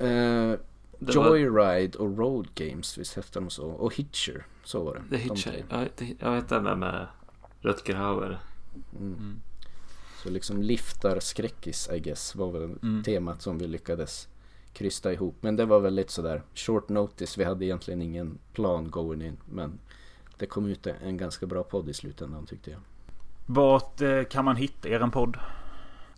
Uh, 0.01 0.57
Joyride 0.99 1.97
och 1.97 2.17
Road 2.17 2.47
Games, 2.55 2.97
visst 2.97 3.15
hette 3.15 3.39
de 3.39 3.49
så? 3.49 3.67
Och 3.67 3.95
Hitcher, 3.95 4.45
så 4.63 4.83
var 4.83 4.95
det. 4.95 5.17
The 5.17 5.23
Hitcher, 5.23 5.65
ja, 5.69 5.85
jag 6.19 6.31
vet 6.31 6.49
den 6.49 6.63
där 6.63 6.75
med 6.75 7.07
Rutger 7.61 7.95
Hauer. 7.95 8.39
Mm. 8.95 9.13
Mm. 9.13 9.41
Så 10.23 10.29
liksom 10.29 10.61
liftar 10.61 11.19
skräckis, 11.19 11.89
I 11.93 11.99
guess, 11.99 12.35
var 12.35 12.51
väl 12.51 12.63
mm. 12.63 13.03
temat 13.03 13.41
som 13.41 13.57
vi 13.57 13.67
lyckades 13.67 14.27
krysta 14.73 15.13
ihop. 15.13 15.35
Men 15.41 15.55
det 15.55 15.65
var 15.65 15.79
väldigt 15.79 16.09
sådär 16.09 16.43
short 16.53 16.89
notice, 16.89 17.37
vi 17.37 17.43
hade 17.43 17.65
egentligen 17.65 18.01
ingen 18.01 18.37
plan 18.53 18.91
going 18.91 19.21
in. 19.21 19.37
Men 19.45 19.79
det 20.37 20.45
kom 20.45 20.65
ut 20.65 20.87
en 20.87 21.17
ganska 21.17 21.45
bra 21.45 21.63
podd 21.63 21.89
i 21.89 21.93
slutändan 21.93 22.45
tyckte 22.45 22.71
jag. 22.71 22.79
Vart 23.45 24.01
eh, 24.01 24.23
kan 24.23 24.45
man 24.45 24.55
hitta 24.55 24.89
er 24.89 25.07
podd? 25.07 25.37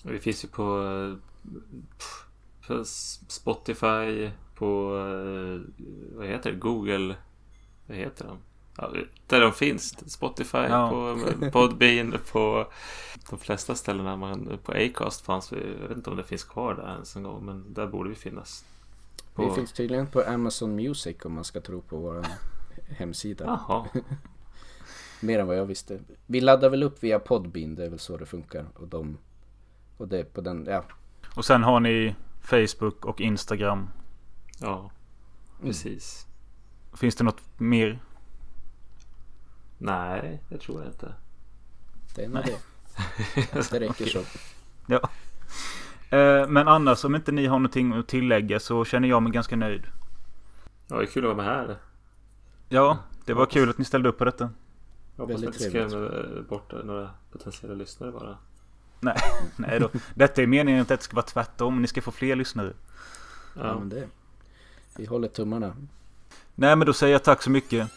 Vi 0.04 0.20
finns 0.20 0.44
ju 0.44 0.48
på 0.48 1.18
pff, 1.98 2.26
på 2.68 2.86
Spotify, 3.28 4.32
på 4.56 4.98
eh, 4.98 5.86
vad 6.18 6.28
heter 6.28 6.52
det? 6.52 6.58
Google. 6.58 7.16
Vad 7.88 7.98
heter 7.98 8.26
de? 8.26 8.38
Ja, 8.78 8.94
där 9.28 9.42
de 9.42 9.54
finns. 9.54 10.12
Spotify, 10.12 10.58
ja. 10.58 10.90
på 10.90 11.20
Podbean, 11.52 12.18
på 12.32 12.68
de 13.30 13.40
flesta 13.40 13.76
ställena. 13.76 14.16
Man, 14.16 14.60
på 14.64 14.72
Acast 14.72 15.22
fanns 15.22 15.54
vi. 15.54 15.58
Jag 15.82 15.88
vet 15.88 15.98
inte 15.98 16.10
om 16.10 16.16
det 16.16 16.24
finns 16.24 16.44
kvar 16.44 16.74
där 16.74 16.94
ens 16.94 17.16
en 17.16 17.24
gång. 17.24 17.46
Men 17.46 17.74
där 17.74 17.88
borde 17.88 18.10
vi 18.10 18.16
finnas. 18.16 18.66
På... 19.34 19.50
Vi 19.50 19.56
finns 19.56 19.74
tydligen 19.74 20.08
på 20.08 20.22
Amazon 20.22 20.76
Music 20.76 21.18
om 21.26 21.34
man 21.34 21.44
ska 21.44 21.62
tro 21.62 21.82
på 21.82 21.98
vår 21.98 22.26
hemsida. 22.90 23.46
Jaha. 23.46 23.86
Mer 25.22 25.40
än 25.40 25.48
vad 25.48 25.58
jag 25.58 25.66
visste. 25.66 26.00
Vi 26.26 26.42
laddar 26.42 26.70
väl 26.70 26.84
upp 26.84 27.04
via 27.04 27.20
Podbean. 27.20 27.76
Det 27.76 27.86
är 27.86 27.90
väl 27.90 28.00
så 28.00 28.18
det 28.18 28.26
funkar. 28.26 28.66
Och 28.74 28.88
de... 28.88 29.18
Och 29.98 30.08
det 30.08 30.34
på 30.34 30.42
den, 30.42 30.66
ja. 30.70 30.84
Och 31.36 31.46
sen 31.46 31.64
har 31.64 31.80
ni 31.80 32.16
Facebook 32.42 33.06
och 33.06 33.22
Instagram. 33.22 33.90
Ja, 34.60 34.92
precis. 35.62 36.26
Mm. 36.26 36.98
Finns 36.98 37.16
det 37.16 37.24
något 37.24 37.42
mer? 37.58 38.00
Nej, 39.78 40.42
det 40.50 40.58
tror 40.58 40.82
jag 40.82 40.88
inte. 40.92 41.14
Det 42.16 42.24
är 42.24 42.30
nog 42.30 42.44
det. 42.46 42.60
Det 43.72 43.80
räcker 43.80 44.06
så. 44.10 44.24
Ja. 44.88 45.10
Eh, 46.18 46.48
men 46.48 46.68
annars 46.68 47.06
om 47.06 47.16
inte 47.16 47.32
ni 47.32 47.46
har 47.46 47.60
någonting 47.60 47.94
att 47.94 48.08
tillägga 48.08 48.60
så 48.60 48.86
känner 48.86 49.08
jag 49.08 49.24
mig 49.24 49.32
ganska 49.32 49.56
nöjd. 49.56 49.84
Ja, 50.88 50.96
det 50.96 51.04
är 51.04 51.06
kul 51.06 51.24
att 51.26 51.36
vara 51.36 51.46
med 51.48 51.56
här. 51.56 51.78
Ja, 52.70 52.98
det 53.26 53.34
var 53.34 53.46
kul 53.46 53.70
att 53.70 53.78
ni 53.78 53.86
ställde 53.86 54.10
upp 54.10 54.18
på 54.18 54.26
detta. 54.26 54.50
Jag 55.16 55.24
hoppas 55.24 55.34
Väldigt 55.34 55.50
att 55.50 55.56
inte 55.56 55.70
skrämmer 55.70 56.42
bort 56.50 56.74
några 56.84 57.10
potentiella 57.32 57.76
lyssnare 57.76 58.12
bara. 58.12 58.38
Nej 59.58 59.80
då. 59.80 59.90
Detta 60.16 60.42
är 60.42 60.48
meningen 60.48 60.82
att 60.82 60.88
det 60.88 61.02
ska 61.02 61.16
vara 61.16 61.26
tvärtom. 61.26 61.82
Ni 61.82 61.88
ska 61.88 62.02
få 62.02 62.12
fler 62.12 62.36
lyssnare. 62.36 62.74
Ja, 63.56 63.62
Ja. 63.68 63.80
men 63.80 63.90
det. 63.90 64.08
Vi 64.98 65.06
håller 65.06 65.28
tummarna. 65.28 65.76
Nej 66.56 66.76
men 66.76 66.86
då 66.88 66.94
säger 66.94 67.14
jag 67.14 67.24
tack 67.24 67.42
så 67.42 67.50
mycket. 67.50 67.92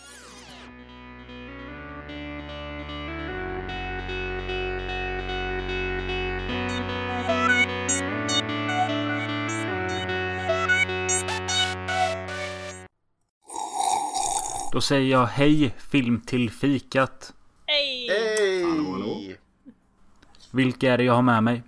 Då 14.80 14.84
säger 14.84 15.10
jag 15.10 15.26
hej 15.26 15.74
film 15.78 16.20
till 16.20 16.50
fikat. 16.50 17.34
Hej! 17.66 18.08
Hej! 18.08 19.36
Vilka 20.52 20.92
är 20.92 20.98
det 20.98 21.04
jag 21.04 21.12
har 21.12 21.22
med 21.22 21.42
mig? 21.42 21.62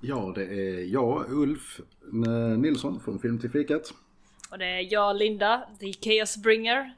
Ja, 0.00 0.32
det 0.34 0.44
är 0.44 0.84
jag, 0.84 1.24
Ulf 1.28 1.80
Nilsson 2.56 3.00
från 3.00 3.18
Film 3.18 3.38
till 3.38 3.50
fikat. 3.50 3.94
Och 4.50 4.58
det 4.58 4.64
är 4.64 4.92
jag, 4.92 5.16
Linda, 5.16 5.68
the 5.80 5.92
Chaos 5.92 6.36
Bringer. 6.36 6.94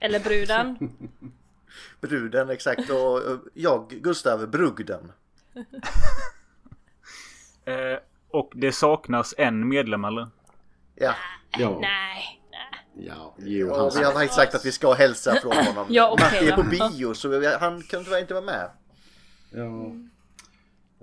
Eller 0.00 0.20
bruden. 0.20 0.76
Bruden, 2.00 2.50
exakt. 2.50 2.90
Och 2.90 3.20
jag, 3.54 3.90
Gustav, 3.90 4.50
brugden. 4.50 5.12
Eh, 7.64 7.98
och 8.30 8.52
det 8.54 8.72
saknas 8.72 9.34
en 9.38 9.68
medlem 9.68 10.04
eller? 10.04 10.28
Ja, 10.94 11.14
Ja, 11.58 11.78
nej. 11.80 12.41
Ja 12.94 13.34
jo, 13.38 13.70
och 13.70 13.76
han 13.76 13.90
vi 13.98 14.04
har 14.04 14.12
faktiskt 14.12 14.34
sagt 14.34 14.54
att 14.54 14.64
vi 14.64 14.72
ska 14.72 14.92
hälsa 14.92 15.34
från 15.34 15.52
honom. 15.66 15.86
Ja, 15.90 16.10
okej 16.12 16.26
Matti 16.32 16.48
är 16.48 16.56
på 16.56 16.62
bio 16.98 17.14
så 17.14 17.28
vi- 17.28 17.56
han 17.60 17.82
kan 17.82 18.04
tyvärr 18.04 18.20
inte 18.20 18.34
vara 18.34 18.44
med. 18.44 18.70
Ja. 19.50 19.92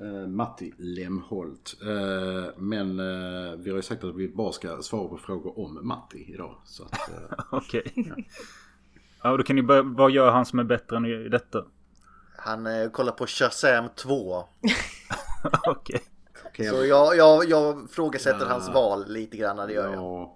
Eh, 0.06 0.28
Matti 0.28 0.74
Lemholt. 0.78 1.76
Eh, 1.82 2.54
men 2.58 3.00
eh, 3.00 3.56
vi 3.58 3.70
har 3.70 3.76
ju 3.78 3.82
sagt 3.82 4.04
att 4.04 4.16
vi 4.16 4.28
bara 4.28 4.52
ska 4.52 4.82
svara 4.82 5.08
på 5.08 5.18
frågor 5.18 5.60
om 5.60 5.88
Matti 5.88 6.34
idag. 6.34 6.56
Så 6.66 6.84
att, 6.84 7.10
eh, 7.10 7.40
Okej. 7.52 7.94
Ja, 9.24 9.38
då 9.38 9.44
kan 9.44 9.56
ni 9.56 9.62
börja. 9.64 9.82
Vad 9.84 10.12
gör 10.12 10.32
han 10.32 10.46
som 10.46 10.60
är 10.60 10.64
bättre 10.64 10.98
än 10.98 11.06
i 11.06 11.30
detta? 11.30 11.66
Han 12.38 12.68
eh, 12.68 12.90
kollar 12.90 13.12
på 13.12 13.28
Shazam 13.28 13.90
2. 13.96 14.44
Okej. 15.68 16.02
kan 16.56 16.66
Så 16.66 16.86
jag, 16.86 17.16
jag, 17.18 17.50
jag 17.50 17.90
frågasätter 17.92 18.46
hans 18.46 18.70
val 18.70 19.06
lite 19.08 19.38
grann, 19.38 19.58
det 19.58 19.74
gör 19.74 19.94
jag. 19.94 20.36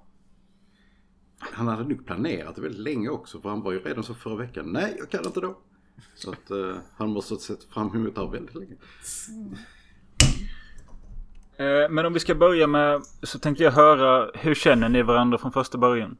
Han 1.51 1.67
hade 1.67 1.83
nog 1.83 2.05
planerat 2.05 2.55
det 2.55 2.61
väldigt 2.61 2.81
länge 2.81 3.09
också 3.09 3.41
för 3.41 3.49
han 3.49 3.61
var 3.61 3.71
ju 3.71 3.79
redan 3.79 4.03
så 4.03 4.13
förra 4.13 4.35
veckan. 4.35 4.65
Nej, 4.71 4.95
jag 4.97 5.09
kan 5.09 5.25
inte 5.25 5.39
då. 5.39 5.57
Så 6.15 6.31
att 6.31 6.51
eh, 6.51 6.75
han 6.97 7.09
måste 7.09 7.33
ha 7.33 7.39
sett 7.39 7.63
fram 7.63 7.95
emot 7.95 8.15
det 8.15 8.21
här 8.21 8.27
väldigt 8.27 8.55
länge. 8.55 8.75
Eh, 11.57 11.89
Men 11.89 12.05
om 12.05 12.13
vi 12.13 12.19
ska 12.19 12.35
börja 12.35 12.67
med 12.67 13.01
så 13.23 13.39
tänkte 13.39 13.63
jag 13.63 13.71
höra 13.71 14.31
hur 14.33 14.55
känner 14.55 14.89
ni 14.89 15.01
varandra 15.01 15.37
från 15.37 15.51
första 15.51 15.77
början? 15.77 16.17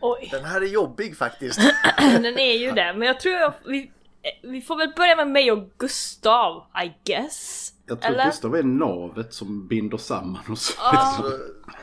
Oj, 0.00 0.28
Den 0.32 0.44
här 0.44 0.60
är 0.60 0.66
jobbig 0.66 1.16
faktiskt. 1.16 1.60
den 1.98 2.38
är 2.38 2.56
ju 2.58 2.72
det. 2.72 2.94
Men 2.96 3.08
jag 3.08 3.20
tror 3.20 3.34
jag, 3.34 3.54
vi, 3.66 3.82
eh, 4.22 4.50
vi 4.50 4.60
får 4.62 4.76
väl 4.76 4.92
börja 4.96 5.16
med 5.16 5.28
mig 5.28 5.52
och 5.52 5.70
Gustav, 5.78 6.64
I 6.84 6.92
guess. 7.04 7.72
Jag 7.86 8.00
tror 8.00 8.12
Eller? 8.12 8.24
Gustav 8.24 8.54
är 8.56 8.62
navet 8.62 9.34
som 9.34 9.66
binder 9.68 9.96
samman 9.98 10.42
oss. 10.52 10.76
Ja. 10.78 11.24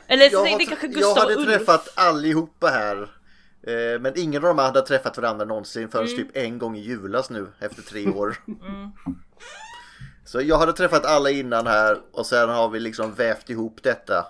Eller 0.08 0.32
Jag, 0.32 0.40
har, 0.40 0.66
kanske 0.66 0.86
jag 0.88 0.94
Gustav 0.96 1.18
hade 1.18 1.36
och 1.36 1.42
Ulf. 1.42 1.50
träffat 1.50 1.90
allihopa 1.96 2.68
här. 2.68 3.02
Eh, 3.68 4.00
Men 4.02 4.14
ingen 4.20 4.44
av 4.44 4.48
dem 4.48 4.58
hade 4.58 4.82
träffat 4.82 5.18
varandra 5.18 5.46
någonsin 5.46 5.90
förrän 5.90 6.08
Mm. 6.08 6.18
typ 6.18 6.38
en 6.38 6.58
gång 6.60 6.78
i 6.78 6.82
julas 6.82 7.30
nu 7.30 7.48
efter 7.60 7.82
tre 7.82 8.08
år. 8.12 8.38
Så 10.26 10.42
jag 10.42 10.58
hade 10.58 10.74
träffat 10.74 11.06
alla 11.06 11.30
innan 11.30 11.68
här 11.68 12.02
och 12.12 12.26
sen 12.26 12.50
har 12.50 12.70
vi 12.70 12.80
liksom 12.80 13.14
vävt 13.14 13.50
ihop 13.50 13.80
detta. 13.84 14.26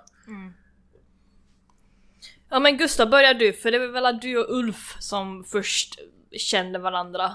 Ja 2.49 2.59
men 2.59 2.77
Gustav 2.77 3.09
börjar 3.09 3.33
du, 3.33 3.53
för 3.53 3.71
det 3.71 3.79
var 3.79 3.87
väl 3.87 4.19
du 4.19 4.37
och 4.37 4.57
Ulf 4.57 4.95
som 4.99 5.43
först 5.43 5.99
kände 6.31 6.79
varandra. 6.79 7.31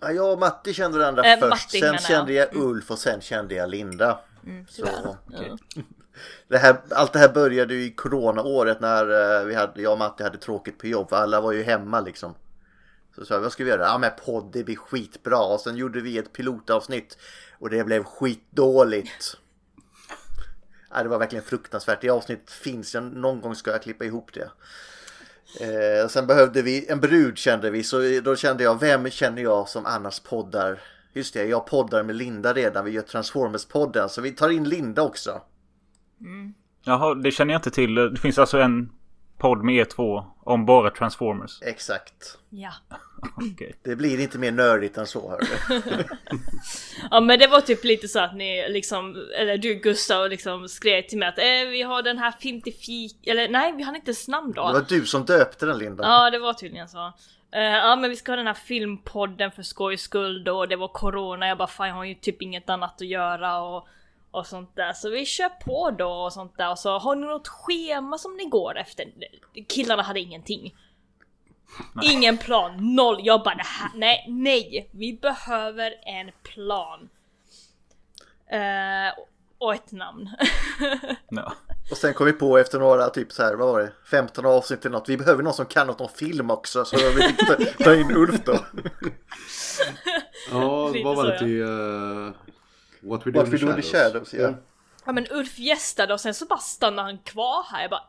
Ja, 0.00 0.10
jag 0.12 0.32
och 0.32 0.38
Matti 0.38 0.74
kände 0.74 0.98
varandra 0.98 1.24
Eh, 1.24 1.38
först, 1.38 1.50
Matti 1.50 1.80
sen 1.80 1.92
jag. 1.92 2.02
kände 2.02 2.32
jag 2.32 2.48
Ulf 2.56 2.90
och 2.90 2.98
sen 2.98 3.20
kände 3.20 3.54
jag 3.54 3.70
Linda. 3.70 4.18
Så. 4.68 4.88
Ja. 5.32 5.58
Det 6.48 6.58
här, 6.58 6.76
allt 6.90 7.12
det 7.12 7.18
här 7.18 7.32
började 7.32 7.74
ju 7.74 7.84
i 7.84 7.90
coronaåret 7.90 8.80
när 8.80 9.38
eh, 9.40 9.44
vi 9.44 9.54
hade, 9.54 9.82
jag 9.82 9.92
och 9.92 9.98
Matti 9.98 10.22
hade 10.22 10.38
tråkigt 10.38 10.78
på 10.78 10.86
jobb 10.86 11.08
för 11.08 11.16
alla 11.16 11.40
var 11.40 11.52
ju 11.52 11.62
hemma 11.62 12.00
liksom. 12.00 12.34
Så 13.14 13.24
sa 13.24 13.36
vi, 13.36 13.42
vad 13.42 13.52
ska 13.52 13.64
vi 13.64 13.70
göra? 13.70 13.84
Ja 13.84 13.98
men 13.98 14.10
podd, 14.24 14.50
det 14.52 14.64
blir 14.64 14.76
skitbra. 14.76 15.38
Och 15.38 15.60
sen 15.60 15.76
gjorde 15.76 16.00
vi 16.00 16.18
ett 16.18 16.32
pilotavsnitt 16.32 17.18
och 17.58 17.70
det 17.70 17.84
blev 17.84 18.04
skitdåligt. 18.04 19.36
Ja, 20.94 21.02
det 21.02 21.08
var 21.08 21.18
verkligen 21.18 21.44
fruktansvärt. 21.44 22.00
Det 22.00 22.10
avsnittet 22.10 22.50
finns, 22.50 22.94
jag, 22.94 23.02
någon 23.02 23.40
gång 23.40 23.54
ska 23.54 23.70
jag 23.70 23.82
klippa 23.82 24.04
ihop 24.04 24.30
det. 24.32 24.50
Eh, 25.60 26.08
sen 26.08 26.26
behövde 26.26 26.62
vi 26.62 26.90
en 26.90 27.00
brud 27.00 27.38
kände 27.38 27.70
vi, 27.70 27.82
så 27.82 28.20
då 28.22 28.36
kände 28.36 28.64
jag, 28.64 28.80
vem 28.80 29.10
känner 29.10 29.42
jag 29.42 29.68
som 29.68 29.86
annars 29.86 30.20
poddar? 30.20 30.82
Just 31.12 31.34
det, 31.34 31.44
jag 31.44 31.66
poddar 31.66 32.02
med 32.02 32.16
Linda 32.16 32.52
redan, 32.52 32.84
vi 32.84 32.90
gör 32.90 33.02
Transformers-podden, 33.02 34.08
så 34.08 34.20
vi 34.20 34.30
tar 34.30 34.48
in 34.48 34.68
Linda 34.68 35.02
också. 35.02 35.42
Jaha, 36.84 37.14
det 37.14 37.30
känner 37.30 37.54
jag 37.54 37.58
inte 37.58 37.70
till. 37.70 37.94
Det 37.94 38.16
finns 38.20 38.38
alltså 38.38 38.58
en 38.58 38.90
podd 39.38 39.64
med 39.64 39.74
er 39.74 39.84
två 39.84 40.24
om 40.40 40.66
bara 40.66 40.90
Transformers. 40.90 41.62
Exakt. 41.62 42.38
ja. 42.50 42.72
Okej. 43.52 43.74
Det 43.82 43.96
blir 43.96 44.20
inte 44.20 44.38
mer 44.38 44.52
nördigt 44.52 44.96
än 44.98 45.06
så 45.06 45.30
hörru. 45.30 45.46
Ja 47.10 47.20
men 47.20 47.38
det 47.38 47.46
var 47.46 47.60
typ 47.60 47.84
lite 47.84 48.08
så 48.08 48.20
att 48.20 48.34
ni 48.34 48.68
liksom, 48.68 49.16
eller 49.38 49.58
du 49.58 49.74
Gustav 49.74 50.28
liksom 50.28 50.68
skrev 50.68 51.02
till 51.02 51.18
mig 51.18 51.28
att 51.28 51.38
eh, 51.38 51.70
vi 51.70 51.82
har 51.82 52.02
den 52.02 52.18
här 52.18 52.32
film 52.32 52.60
till 52.60 52.74
fik, 52.74 53.26
eller 53.26 53.48
nej 53.48 53.72
vi 53.76 53.82
har 53.82 53.94
inte 53.94 54.08
ens 54.08 54.28
namn 54.28 54.52
då. 54.52 54.66
Det 54.66 54.72
var 54.72 54.86
du 54.88 55.06
som 55.06 55.24
döpte 55.24 55.66
den 55.66 55.78
Linda. 55.78 56.04
Ja 56.04 56.30
det 56.30 56.38
var 56.38 56.52
tydligen 56.52 56.88
så. 56.88 57.12
Eh, 57.52 57.62
ja 57.62 57.96
men 57.96 58.10
vi 58.10 58.16
ska 58.16 58.32
ha 58.32 58.36
den 58.36 58.46
här 58.46 58.54
filmpodden 58.54 59.50
för 59.52 59.62
skojs 59.62 60.00
skull 60.00 60.44
då, 60.44 60.58
och 60.58 60.68
det 60.68 60.76
var 60.76 60.88
corona, 60.88 61.48
jag 61.48 61.58
bara 61.58 61.68
fan 61.68 61.88
jag 61.88 61.94
har 61.94 62.04
ju 62.04 62.14
typ 62.14 62.42
inget 62.42 62.70
annat 62.70 62.94
att 62.94 63.08
göra 63.08 63.62
och, 63.62 63.88
och 64.30 64.46
sånt 64.46 64.76
där. 64.76 64.92
Så 64.92 65.10
vi 65.10 65.26
kör 65.26 65.48
på 65.48 65.90
då 65.90 66.10
och 66.10 66.32
sånt 66.32 66.58
där 66.58 66.70
och 66.70 66.78
så 66.78 66.98
har 66.98 67.16
ni 67.16 67.26
något 67.26 67.48
schema 67.48 68.18
som 68.18 68.36
ni 68.36 68.44
går 68.44 68.78
efter? 68.78 69.06
Killarna 69.68 70.02
hade 70.02 70.20
ingenting. 70.20 70.74
Ingen 72.02 72.38
plan, 72.38 72.94
noll. 72.94 73.20
Jag 73.22 73.42
bara 73.42 73.54
det 73.54 73.62
här, 73.62 73.90
nej, 73.94 74.26
nej. 74.28 74.88
Vi 74.90 75.12
behöver 75.12 75.94
en 76.06 76.30
plan. 76.42 77.08
Eh, 78.46 79.24
och 79.58 79.74
ett 79.74 79.92
namn. 79.92 80.30
Ja. 81.28 81.52
Och 81.90 81.96
sen 81.96 82.14
kom 82.14 82.26
vi 82.26 82.32
på 82.32 82.58
efter 82.58 82.78
några, 82.78 83.10
typ 83.10 83.32
så 83.32 83.42
här, 83.42 83.54
vad 83.54 83.68
var 83.68 83.80
det, 83.80 83.92
15 84.10 84.46
avsnitt 84.46 84.84
eller 84.84 84.98
något. 84.98 85.08
Vi 85.08 85.16
behöver 85.16 85.42
någon 85.42 85.54
som 85.54 85.66
kan 85.66 85.86
något 85.86 86.00
om 86.00 86.08
film 86.08 86.50
också. 86.50 86.84
Så 86.84 86.96
vi 86.96 87.22
fick 87.22 87.46
ta, 87.46 87.84
ta 87.84 87.94
in 87.94 88.16
Ulf 88.16 88.44
då. 88.44 88.52
Ja, 90.50 90.92
vad 91.04 91.16
var 91.16 91.26
det 91.26 91.38
till 91.38 91.62
uh, 91.62 92.32
What 93.02 93.26
We 93.26 93.30
Do 93.30 93.38
What 93.40 93.46
in 93.46 93.52
We 93.52 93.58
the 93.58 93.64
Do 93.66 93.70
in 93.70 93.76
the 93.76 93.82
Shadows? 93.82 94.30
Shadows, 94.30 94.34
ja. 94.34 94.54
Ja 95.06 95.12
men 95.12 95.26
Ulf 95.30 95.58
gästade 95.58 96.14
och 96.14 96.20
sen 96.20 96.34
så 96.34 96.46
bara 96.46 96.58
stannade 96.58 97.08
han 97.08 97.18
kvar 97.18 97.64
här. 97.72 97.80
Jag 97.82 97.90
bara 97.90 98.02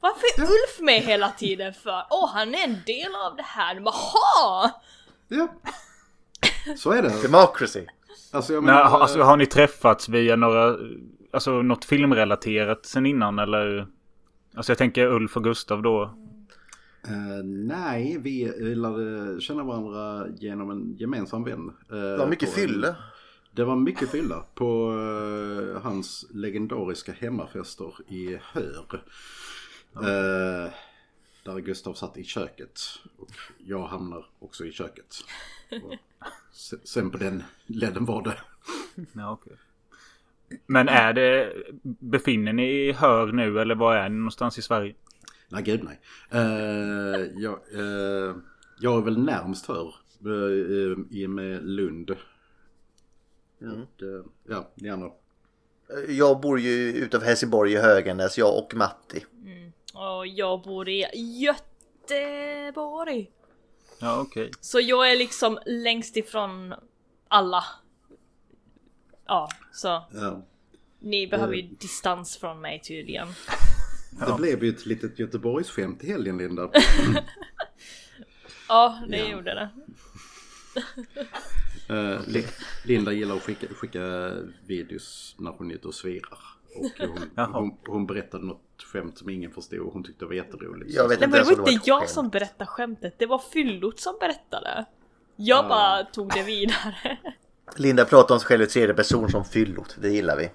Varför 0.00 0.26
är 0.36 0.42
Ulf 0.42 0.80
med 0.80 1.00
hela 1.02 1.30
tiden 1.30 1.74
för? 1.74 2.02
Åh 2.10 2.30
han 2.34 2.54
är 2.54 2.64
en 2.64 2.76
del 2.86 3.14
av 3.26 3.36
det 3.36 3.42
här. 3.42 3.74
Jag 3.74 3.82
bara, 3.84 3.94
"Ha!" 3.94 4.70
Ja. 5.28 5.48
Så 6.76 6.90
är 6.92 7.02
det. 7.02 7.22
Democracy. 7.22 7.84
Alltså 8.32 8.52
jag 8.52 8.64
Men, 8.64 8.74
menar, 8.74 8.88
ha- 8.90 8.98
alltså, 9.00 9.20
har 9.22 9.36
ni 9.36 9.46
träffats 9.46 10.08
via 10.08 10.36
några, 10.36 10.76
alltså 11.32 11.62
något 11.62 11.84
filmrelaterat 11.84 12.86
sen 12.86 13.06
innan 13.06 13.38
eller? 13.38 13.86
Alltså 14.56 14.70
jag 14.72 14.78
tänker 14.78 15.06
Ulf 15.06 15.36
och 15.36 15.44
Gustav 15.44 15.82
då. 15.82 16.02
eh, 17.04 17.44
nej, 17.44 18.18
vi 18.20 18.42
eh, 18.44 18.76
lärde 18.78 19.40
känna 19.40 19.62
varandra 19.64 20.26
genom 20.38 20.70
en 20.70 20.96
gemensam 20.96 21.44
vän. 21.44 21.70
eh, 21.90 21.96
Det 21.96 22.16
var 22.16 22.26
mycket 22.26 22.48
en- 22.48 22.54
fylle. 22.54 22.94
Det 23.52 23.64
var 23.64 23.76
mycket 23.76 24.10
fylla 24.10 24.44
på 24.54 24.92
eh, 24.92 25.82
hans 25.82 26.26
legendariska 26.30 27.12
hemmafester 27.12 27.94
i 28.08 28.38
Hör. 28.42 29.04
Eh, 29.94 30.72
där 31.44 31.58
Gustav 31.60 31.94
satt 31.94 32.16
i 32.16 32.24
köket 32.24 32.80
och 33.16 33.30
jag 33.58 33.86
hamnar 33.86 34.26
också 34.38 34.64
i 34.64 34.72
köket. 34.72 35.16
Sen 36.84 37.10
på 37.10 37.18
den 37.18 37.42
ledden 37.66 38.04
var 38.04 38.22
det. 38.22 38.38
Ja, 39.12 39.32
okej. 39.32 39.56
Men 40.66 40.88
är 40.88 41.12
det, 41.12 41.52
befinner 41.82 42.52
ni 42.52 42.88
i 42.88 42.92
Hör 42.92 43.32
nu 43.32 43.60
eller 43.60 43.74
var 43.74 43.96
är 43.96 44.08
ni 44.08 44.16
någonstans 44.16 44.58
i 44.58 44.62
Sverige? 44.62 44.94
Nej, 45.48 45.62
gud 45.62 45.84
nej. 45.84 46.00
Eh, 46.30 47.20
jag, 47.36 47.58
jag 48.80 48.98
är 48.98 49.04
väl 49.04 49.24
närmst 49.24 49.66
Hör 49.66 49.94
i 51.10 51.26
och 51.26 51.30
med 51.30 51.64
Lund. 51.64 52.16
Mm. 53.60 53.80
Eh, 53.80 53.86
ja, 54.48 54.70
ni 54.74 54.88
andra. 54.90 55.10
Jag 56.08 56.40
bor 56.40 56.60
ju 56.60 56.92
utanför 56.92 57.26
Helsingborg 57.26 57.72
i 57.72 57.76
Höganäs, 57.76 58.38
jag 58.38 58.58
och 58.58 58.74
Matti. 58.74 59.24
Och 59.94 60.26
jag 60.26 60.62
bor 60.62 60.88
i 60.88 61.06
Göteborg. 62.08 63.30
Ja, 64.00 64.20
okej. 64.20 64.50
Så 64.60 64.80
jag 64.80 65.12
är 65.12 65.16
liksom 65.16 65.58
längst 65.66 66.16
ifrån 66.16 66.74
alla. 67.28 67.64
Ja, 69.26 69.48
så 69.72 69.88
Ja. 70.12 70.42
ni 70.98 71.26
behöver 71.26 71.54
ju 71.54 71.62
distans 71.62 72.36
från 72.36 72.60
mig 72.60 72.80
tydligen. 72.80 73.28
Det 74.26 74.34
blev 74.36 74.64
ju 74.64 74.70
ett 74.70 74.86
litet 74.86 75.18
Göteborgsskämt 75.18 76.04
i 76.04 76.06
helgen 76.12 76.38
Linda. 76.38 76.70
Ja, 78.68 78.98
det 79.08 79.16
Ja. 79.18 79.28
gjorde 79.28 79.54
det. 79.54 79.70
Eh, 81.90 82.20
Li- 82.26 82.46
Linda 82.84 83.12
gillar 83.12 83.36
att 83.36 83.42
skicka, 83.42 83.66
skicka 83.74 84.32
videos 84.66 85.36
när 85.38 85.50
hon 85.50 85.70
är 85.70 85.74
ute 85.74 85.88
och 85.88 85.94
svirar. 85.94 86.38
Och 86.76 86.90
hon, 87.08 87.52
hon, 87.54 87.76
hon 87.86 88.06
berättade 88.06 88.46
något 88.46 88.62
skämt 88.92 89.18
som 89.18 89.28
ingen 89.30 89.50
förstod 89.50 89.78
och 89.78 89.92
hon 89.92 90.04
tyckte 90.04 90.24
det 90.24 90.28
var 90.28 90.34
jätteroligt. 90.34 90.94
Jag 90.94 91.08
vet 91.08 91.20
Nej 91.20 91.26
inte 91.28 91.38
men 91.38 91.48
det 91.56 91.62
var 91.62 91.70
inte 91.70 91.88
jag 91.88 91.98
skämt. 92.00 92.10
som 92.10 92.28
berättade 92.28 92.66
skämtet, 92.70 93.14
det 93.18 93.26
var 93.26 93.38
fyllot 93.38 94.00
som 94.00 94.16
berättade. 94.20 94.84
Jag 95.36 95.68
bara 95.68 96.04
tog 96.04 96.32
det 96.34 96.42
vidare. 96.42 97.18
Linda 97.76 98.04
pratar 98.04 98.34
om 98.34 98.40
sig 98.40 98.46
själv 98.46 98.62
i 98.62 98.66
tredje 98.66 98.94
person 98.94 99.30
som 99.30 99.44
fyllot, 99.44 99.96
det 100.00 100.08
gillar 100.08 100.36
vi. 100.36 100.50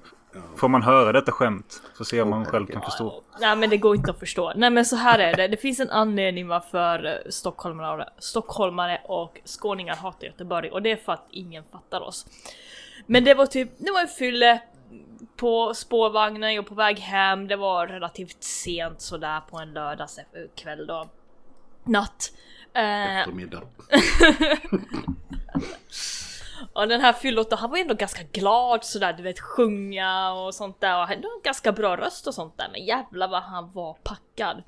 Får 0.56 0.68
man 0.68 0.84
höra 0.84 1.12
detta 1.12 1.32
skämt 1.32 1.82
så 1.94 2.06
ser 2.06 2.26
man 2.26 2.41
Åh, 2.41 2.48
själv 2.48 2.68
kan 2.68 2.82
förstå. 2.82 3.24
Nej 3.40 3.56
men 3.56 3.70
det 3.70 3.78
går 3.78 3.95
inte 3.95 4.12
att 4.12 4.20
förstå. 4.20 4.53
Nej 4.56 4.70
men 4.70 4.86
så 4.86 4.95
här 4.95 5.20
är 5.20 5.36
det, 5.36 5.48
det 5.48 5.57
finns 5.57 5.80
en 5.80 5.90
anledning 5.90 6.48
varför 6.48 7.06
eh, 7.06 7.30
stockholmare, 7.30 8.10
stockholmare 8.20 9.02
och 9.03 9.41
skåningar 9.45 9.95
hatar 9.95 10.28
Göteborg 10.28 10.72
och 10.72 10.82
det 10.82 10.91
är 10.91 10.98
för 10.98 11.14
att 11.14 11.28
ingen 11.32 11.64
fattar 11.72 12.02
oss. 12.02 12.26
Men 13.07 13.24
det 13.24 13.34
var 13.34 13.45
typ, 13.45 13.72
det 13.78 13.91
var 13.91 14.02
en 14.02 14.07
fylle 14.07 14.62
på 15.38 15.74
spårvagnen, 15.74 16.53
jag 16.53 16.68
på 16.68 16.76
väg 16.76 16.99
hem, 16.99 17.48
det 17.48 17.56
var 17.56 17.88
relativt 17.88 18.44
sent 18.44 19.02
sådär 19.02 19.41
på 19.49 19.57
en 19.57 19.74
lördagskväll 19.74 20.88
då. 20.88 21.10
Natt. 21.84 22.32
Eh, 22.74 23.20
Eftermiddag. 23.20 23.62
Och 26.73 26.88
den 26.88 27.02
här 27.02 27.14
fyllot 27.14 27.53
han 27.53 27.69
var 27.69 27.77
ändå 27.77 27.94
ganska 27.94 28.23
glad 28.23 28.84
sådär, 28.84 29.14
du 29.14 29.23
vet 29.23 29.40
sjunga 29.40 30.34
och 30.34 30.56
sånt 30.56 30.82
där 30.82 30.94
och 30.94 30.99
han 30.99 31.07
hade 31.07 31.27
en 31.27 31.41
ganska 31.44 31.72
bra 31.72 31.98
röst 31.98 32.27
och 32.27 32.34
sånt 32.34 32.57
där 32.57 32.69
men 32.72 32.86
jävlar 32.86 33.27
vad 33.27 33.44
han 33.44 33.72
var 33.72 33.94
packad. 33.94 34.64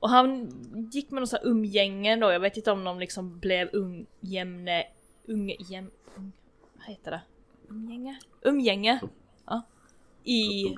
Och 0.00 0.10
han 0.10 0.50
gick 0.92 1.10
med 1.10 1.20
någon 1.20 1.26
sån 1.26 1.38
här 1.42 1.48
umgänge 1.48 2.16
då, 2.16 2.32
jag 2.32 2.40
vet 2.40 2.56
inte 2.56 2.72
om 2.72 2.84
de 2.84 2.98
liksom 2.98 3.38
blev 3.38 3.68
ungjämne, 3.72 4.84
ungjäm, 5.28 5.90
ung, 6.16 6.32
vad 6.74 6.86
heter 6.86 7.10
det? 7.10 7.20
Umgänge? 7.68 8.18
Umgänge? 8.42 9.00
Ja. 9.46 9.62
I 10.24 10.74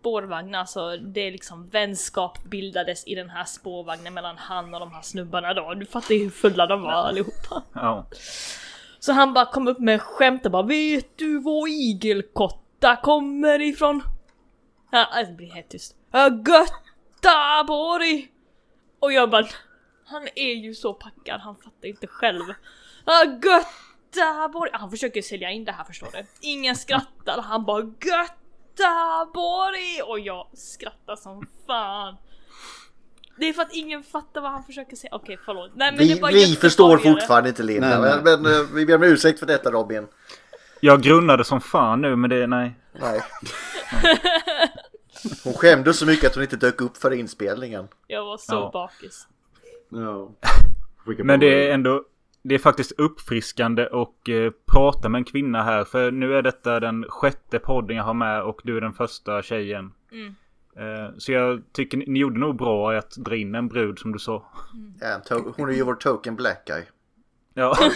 spårvagn, 0.00 0.54
alltså 0.54 0.96
det 0.96 1.20
är 1.20 1.32
liksom 1.32 1.68
vänskap 1.68 2.44
bildades 2.44 3.06
i 3.06 3.14
den 3.14 3.30
här 3.30 3.44
spårvagnen 3.44 4.14
mellan 4.14 4.38
han 4.38 4.74
och 4.74 4.80
de 4.80 4.92
här 4.92 5.02
snubbarna 5.02 5.54
då. 5.54 5.74
Du 5.74 5.86
fattar 5.86 6.14
ju 6.14 6.22
hur 6.22 6.30
fulla 6.30 6.66
de 6.66 6.82
var 6.82 6.92
allihopa. 6.92 7.62
Ja. 7.72 8.06
Så 9.00 9.12
han 9.12 9.34
bara 9.34 9.46
kom 9.46 9.68
upp 9.68 9.78
med 9.78 10.02
skämt 10.02 10.46
och 10.46 10.52
bara 10.52 10.62
Vet 10.62 11.18
du 11.18 11.38
var 11.38 11.68
igelkotta 11.68 12.96
kommer 12.96 13.60
ifrån? 13.60 14.02
Ja, 14.90 15.04
alltså, 15.04 15.30
det 15.30 15.36
blir 15.36 15.50
helt 15.50 15.68
tyst. 15.68 15.96
Ja, 16.12 16.28
Och 19.00 19.12
jag 19.12 19.30
bara 19.30 19.46
Han 20.06 20.28
är 20.34 20.54
ju 20.54 20.74
så 20.74 20.94
packad, 20.94 21.40
han 21.40 21.56
fattar 21.56 21.88
inte 21.88 22.06
själv. 22.06 22.44
Ja, 23.06 23.24
Han 24.72 24.90
försöker 24.90 25.22
sälja 25.22 25.50
in 25.50 25.64
det 25.64 25.72
här 25.72 25.84
förstår 25.84 26.08
du. 26.12 26.26
Ingen 26.40 26.76
skrattar, 26.76 27.42
han 27.42 27.64
bara 27.64 27.80
Göttaborg! 28.80 30.02
Och 30.06 30.20
jag 30.20 30.46
skrattar 30.52 31.16
som 31.16 31.46
fan. 31.66 32.16
Det 33.40 33.48
är 33.48 33.52
för 33.52 33.62
att 33.62 33.72
ingen 33.72 34.02
fattar 34.02 34.40
vad 34.40 34.50
han 34.50 34.62
försöker 34.64 34.96
säga. 34.96 35.14
Okej, 35.14 35.38
förlåt. 35.44 35.70
Nej, 35.74 35.92
men 35.92 36.08
det 36.08 36.28
Vi, 36.32 36.46
vi 36.46 36.56
förstår 36.56 36.98
fortfarande 36.98 37.48
inte 37.48 37.62
Linda, 37.62 38.00
Nej, 38.00 38.00
nej. 38.00 38.20
men, 38.24 38.42
men 38.42 38.52
eh, 38.52 38.66
vi 38.74 38.86
ber 38.86 38.94
om 38.94 39.02
ursäkt 39.02 39.38
för 39.38 39.46
detta 39.46 39.70
Robin. 39.70 40.06
Jag 40.80 41.02
grunnade 41.02 41.44
som 41.44 41.60
fan 41.60 42.00
nu 42.00 42.16
men 42.16 42.30
det, 42.30 42.46
nej. 42.46 42.74
Nej. 43.00 43.20
Hon 45.44 45.52
skämdes 45.54 45.98
så 45.98 46.06
mycket 46.06 46.26
att 46.26 46.34
hon 46.34 46.42
inte 46.42 46.56
dök 46.56 46.80
upp 46.80 46.96
för 46.96 47.10
inspelningen. 47.12 47.88
Jag 48.06 48.24
var 48.24 48.36
så 48.36 48.54
Ja. 48.54 48.70
bakis. 48.72 49.26
Skicka 50.96 51.24
Men 51.24 51.40
det 51.40 51.68
är 51.68 51.74
ändå 51.74 52.04
det 52.42 52.54
är 52.54 52.58
faktiskt 52.58 52.92
uppfriskande 52.92 53.86
och 53.86 54.28
eh, 54.28 54.52
prata 54.72 55.08
med 55.08 55.18
en 55.18 55.24
kvinna 55.24 55.62
här. 55.62 55.84
För 55.84 56.10
nu 56.10 56.34
är 56.34 56.42
detta 56.42 56.80
den 56.80 57.04
sjätte 57.08 57.58
podden 57.58 57.96
jag 57.96 58.04
har 58.04 58.14
med 58.14 58.42
och 58.42 58.60
du 58.64 58.76
är 58.76 58.80
den 58.80 58.92
första 58.92 59.42
tjejen. 59.42 59.92
Mm. 60.12 60.34
Eh, 60.76 61.14
så 61.18 61.32
jag 61.32 61.62
tycker 61.72 61.96
ni, 61.98 62.04
ni 62.08 62.18
gjorde 62.18 62.40
nog 62.40 62.56
bra 62.56 62.94
i 62.94 62.96
att 62.98 63.10
dra 63.10 63.36
in 63.36 63.54
en 63.54 63.68
brud 63.68 63.98
som 63.98 64.12
du 64.12 64.18
sa. 64.18 64.44
Ja, 65.00 65.06
en 65.06 65.20
to- 65.20 65.52
hon 65.56 65.68
är 65.68 65.74
ju 65.74 65.82
vår 65.82 65.94
token 65.94 66.36
black 66.36 66.66
guy. 66.66 66.82
Ja, 67.54 67.76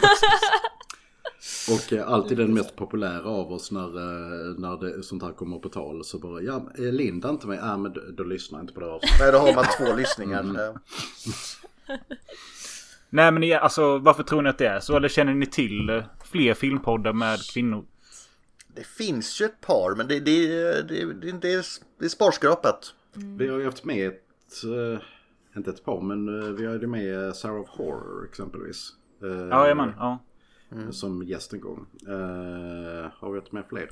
Och 1.70 1.92
eh, 1.92 2.08
alltid 2.08 2.38
den 2.38 2.54
mest 2.54 2.76
populära 2.76 3.28
av 3.28 3.52
oss 3.52 3.70
när, 3.72 3.84
eh, 3.86 4.54
när 4.58 4.80
det, 4.80 5.02
sånt 5.02 5.22
här 5.22 5.32
kommer 5.32 5.58
på 5.58 5.68
tal. 5.68 6.04
Så 6.04 6.18
bara, 6.18 6.40
ja, 6.40 6.66
är 6.78 6.92
Linda 6.92 7.30
inte 7.30 7.46
med? 7.46 7.58
Ja, 7.58 7.76
men 7.76 7.92
då, 7.92 8.00
då 8.12 8.24
lyssnar 8.24 8.58
jag 8.58 8.62
inte 8.64 8.74
på 8.74 8.80
det. 8.80 8.98
Nej, 9.20 9.32
då 9.32 9.38
har 9.38 9.54
man 9.54 9.64
två 9.78 9.96
lyssningar. 9.96 10.40
Mm. 10.40 10.56
Eh, 10.56 10.74
nej 13.10 13.32
men 13.32 13.52
alltså 13.52 13.98
varför 13.98 14.22
tror 14.22 14.42
ni 14.42 14.48
att 14.50 14.58
det 14.58 14.66
är 14.66 14.80
så? 14.80 14.96
Eller 14.96 15.08
känner 15.08 15.34
ni 15.34 15.46
till 15.46 15.90
eh, 15.90 16.02
fler 16.24 16.54
filmpoddar 16.54 17.12
med 17.12 17.38
kvinnor? 17.52 17.84
Det 18.74 18.86
finns 18.86 19.40
ju 19.40 19.44
ett 19.44 19.60
par, 19.60 19.94
men 19.96 20.08
det, 20.08 20.20
det, 20.20 20.46
det, 20.82 20.82
det, 20.82 21.32
det, 21.32 21.52
är, 21.52 21.64
det 21.98 22.04
är 22.04 22.08
sparskrapat. 22.08 22.94
Vi 23.12 23.48
har 23.48 23.58
ju 23.58 23.64
haft 23.64 23.84
med 23.84 24.08
ett, 24.08 24.64
eh, 24.64 25.02
inte 25.56 25.70
ett 25.70 25.84
par, 25.84 26.00
men 26.00 26.42
eh, 26.42 26.48
vi 26.48 26.66
hade 26.66 26.86
med 26.86 27.36
Sarah 27.36 27.60
of 27.60 27.68
Horror 27.68 28.24
exempelvis. 28.28 28.92
Eh, 29.22 29.28
Ja, 29.28 29.62
jajamän. 29.62 29.92
Ja. 29.98 30.18
Som 30.90 31.22
gäst 31.22 31.52
en 31.52 31.60
gång. 31.60 31.86
Har 33.14 33.30
vi 33.32 33.38
haft 33.38 33.52
med 33.52 33.64
fler? 33.68 33.88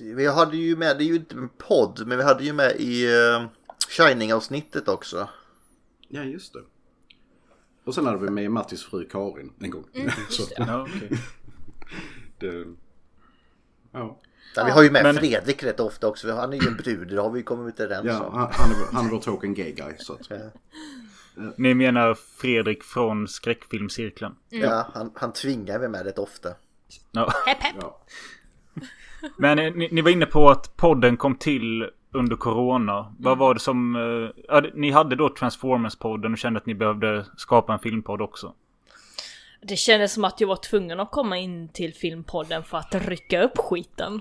Vi 0.00 0.26
hade 0.26 0.56
ju 0.56 0.76
med, 0.76 0.98
det 0.98 1.04
är 1.04 1.06
ju 1.06 1.14
inte 1.14 1.34
en 1.36 1.48
podd, 1.48 2.06
men 2.06 2.18
vi 2.18 2.24
hade 2.24 2.44
ju 2.44 2.52
med 2.52 2.76
i 2.78 3.06
uh, 3.06 3.46
Shining-avsnittet 3.88 4.88
också. 4.88 5.28
Ja, 6.08 6.22
just 6.22 6.52
det. 6.52 6.60
Och 7.84 7.94
sen 7.94 8.06
hade 8.06 8.18
vi 8.18 8.30
med 8.30 8.50
Mattis 8.50 8.82
fru 8.84 9.08
Karin 9.08 9.52
en 9.60 9.70
gång. 9.70 9.84
Så, 10.28 10.42
Ja, 10.56 10.82
okej. 10.82 11.18
Det, 12.38 12.64
ja, 13.92 14.20
Ja, 14.56 14.64
vi 14.64 14.70
har 14.70 14.82
ju 14.82 14.90
med 14.90 15.02
Men- 15.02 15.14
Fredrik 15.16 15.62
rätt 15.62 15.80
ofta 15.80 16.06
också. 16.08 16.32
Han 16.34 16.52
är 16.52 16.56
ju 16.62 16.68
en 16.68 16.76
brud, 16.76 17.08
det 17.08 17.20
har 17.20 17.30
vi 17.30 17.42
kommit 17.42 17.80
överens 17.80 18.06
ja 18.06 18.24
om. 18.24 18.34
han, 18.34 18.48
han, 18.52 18.70
är, 18.70 18.76
han 18.92 19.06
är 19.06 19.10
vår 19.10 19.18
token 19.18 19.54
gay 19.54 19.72
guy. 19.72 19.92
Så 19.98 20.12
att, 20.12 20.30
Ni 21.56 21.74
menar 21.74 22.14
Fredrik 22.14 22.82
från 22.82 23.28
skräckfilmscirkeln? 23.28 24.34
Ja, 24.48 24.86
han, 24.94 25.10
han 25.14 25.32
tvingar 25.32 25.78
vi 25.78 25.88
med 25.88 26.04
rätt 26.06 26.18
ofta. 26.18 26.48
Ja. 27.12 27.32
Hepp 27.46 27.58
hepp. 27.62 27.74
ja. 27.80 28.00
Men 29.38 29.58
eh, 29.58 29.74
ni, 29.74 29.88
ni 29.92 30.00
var 30.02 30.10
inne 30.10 30.26
på 30.26 30.50
att 30.50 30.76
podden 30.76 31.16
kom 31.16 31.34
till 31.36 31.90
under 32.12 32.36
corona. 32.36 33.14
Vad 33.18 33.38
var 33.38 33.54
det 33.54 33.60
som... 33.60 33.92
det- 34.48 34.70
ni 34.74 34.90
hade 34.90 35.16
då 35.16 35.28
Transformers-podden 35.28 36.32
och 36.32 36.38
kände 36.38 36.60
att 36.60 36.66
ni 36.66 36.74
behövde 36.74 37.26
skapa 37.36 37.72
en 37.72 37.78
filmpodd 37.78 38.20
också. 38.22 38.54
Det 39.66 39.76
kändes 39.76 40.12
som 40.12 40.24
att 40.24 40.40
jag 40.40 40.48
var 40.48 40.56
tvungen 40.56 41.00
att 41.00 41.10
komma 41.10 41.38
in 41.38 41.68
till 41.68 41.94
filmpodden 41.94 42.64
för 42.64 42.78
att 42.78 42.94
rycka 42.94 43.42
upp 43.42 43.58
skiten. 43.58 44.20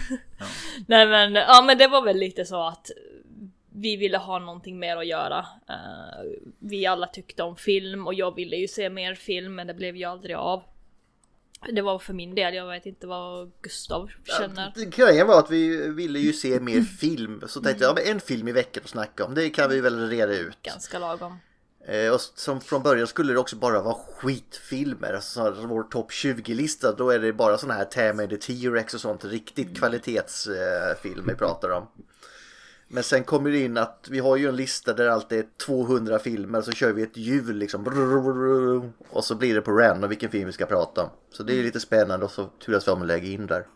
Nej 0.86 1.06
men, 1.06 1.34
ja 1.34 1.62
men 1.66 1.78
det 1.78 1.88
var 1.88 2.02
väl 2.02 2.16
lite 2.16 2.44
så 2.44 2.66
att 2.66 2.90
vi 3.72 3.96
ville 3.96 4.18
ha 4.18 4.38
någonting 4.38 4.78
mer 4.78 4.96
att 4.96 5.06
göra. 5.06 5.46
Eh, 5.68 6.24
vi 6.58 6.86
alla 6.86 7.06
tyckte 7.06 7.42
om 7.42 7.56
film 7.56 8.06
och 8.06 8.14
jag 8.14 8.34
ville 8.34 8.56
ju 8.56 8.68
se 8.68 8.90
mer 8.90 9.14
film 9.14 9.54
men 9.54 9.66
det 9.66 9.74
blev 9.74 9.96
ju 9.96 10.04
aldrig 10.04 10.36
av. 10.36 10.62
Det 11.72 11.82
var 11.82 11.98
för 11.98 12.12
min 12.14 12.34
del, 12.34 12.54
jag 12.54 12.66
vet 12.66 12.86
inte 12.86 13.06
vad 13.06 13.50
Gustav 13.60 14.10
känner. 14.38 14.72
Ja, 14.76 14.84
grejen 14.90 15.26
var 15.26 15.38
att 15.38 15.50
vi 15.50 15.90
ville 15.90 16.18
ju 16.18 16.32
se 16.32 16.60
mer 16.60 16.80
film. 16.80 17.42
Så 17.46 17.60
tänkte 17.60 17.84
jag, 17.84 17.98
ja, 17.98 18.02
en 18.10 18.20
film 18.20 18.48
i 18.48 18.52
veckan 18.52 18.82
att 18.84 18.90
snacka 18.90 19.24
om. 19.24 19.34
Det 19.34 19.50
kan 19.50 19.70
vi 19.70 19.80
väl 19.80 20.08
reda 20.08 20.32
ut. 20.32 20.62
Ganska 20.62 20.98
lagom. 20.98 21.38
Eh, 21.88 22.14
och 22.14 22.20
som 22.20 22.60
från 22.60 22.82
början 22.82 23.06
skulle 23.06 23.32
det 23.32 23.38
också 23.38 23.56
bara 23.56 23.82
vara 23.82 23.96
skitfilmer. 24.16 25.12
Alltså 25.12 25.66
vår 25.68 25.82
topp 25.82 26.10
20-lista, 26.10 26.92
då 26.92 27.10
är 27.10 27.18
det 27.18 27.32
bara 27.32 27.58
sådana 27.58 27.78
här 27.78 27.84
Terminator 27.84 28.36
T-Rex 28.36 28.94
och 28.94 29.00
sånt. 29.00 29.24
Riktigt 29.24 29.78
kvalitetsfilm 29.78 31.26
vi 31.26 31.34
pratar 31.34 31.70
om. 31.70 31.86
Men 32.88 33.02
sen 33.02 33.24
kommer 33.24 33.50
det 33.50 33.58
in 33.58 33.76
att 33.76 34.06
vi 34.10 34.18
har 34.18 34.36
ju 34.36 34.48
en 34.48 34.56
lista 34.56 34.92
där 34.92 35.08
allt 35.08 35.32
är 35.32 35.44
200 35.66 36.18
filmer. 36.18 36.62
Så 36.62 36.72
kör 36.72 36.92
vi 36.92 37.02
ett 37.02 37.16
hjul 37.16 37.56
liksom. 37.56 37.86
Och 39.10 39.24
så 39.24 39.34
blir 39.34 39.54
det 39.54 39.60
på 39.60 39.72
random 39.72 40.08
vilken 40.08 40.30
film 40.30 40.46
vi 40.46 40.52
ska 40.52 40.66
prata 40.66 41.02
om. 41.02 41.10
Så 41.30 41.42
det 41.42 41.58
är 41.58 41.62
lite 41.62 41.80
spännande 41.80 42.24
och 42.24 42.32
så 42.32 42.44
turas 42.64 42.88
vi 42.88 42.92
om 42.92 43.02
att 43.02 43.08
lägga 43.08 43.28
in 43.28 43.46
där. 43.46 43.66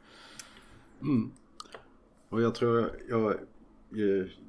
Och 2.28 2.43
jag 2.43 2.55
tror 2.55 2.90
jag, 3.09 3.30
eh, 3.30 3.39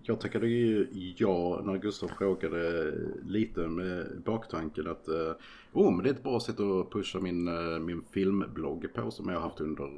jag 0.03 0.19
tackade 0.19 0.47
ju 0.47 0.87
ja 1.17 1.61
när 1.65 1.77
Gustav 1.77 2.07
frågade 2.07 2.93
lite 3.27 3.67
med 3.67 4.21
baktanken 4.25 4.87
att 4.87 5.07
eh, 5.07 5.31
oh, 5.73 5.91
men 5.95 6.03
det 6.03 6.09
är 6.09 6.13
ett 6.13 6.23
bra 6.23 6.39
sätt 6.39 6.59
att 6.59 6.91
pusha 6.91 7.19
min, 7.19 7.47
eh, 7.47 7.79
min 7.79 8.03
filmblogg 8.11 8.93
på 8.93 9.11
som 9.11 9.29
jag 9.29 9.35
har 9.35 9.41
haft 9.41 9.61
under 9.61 9.89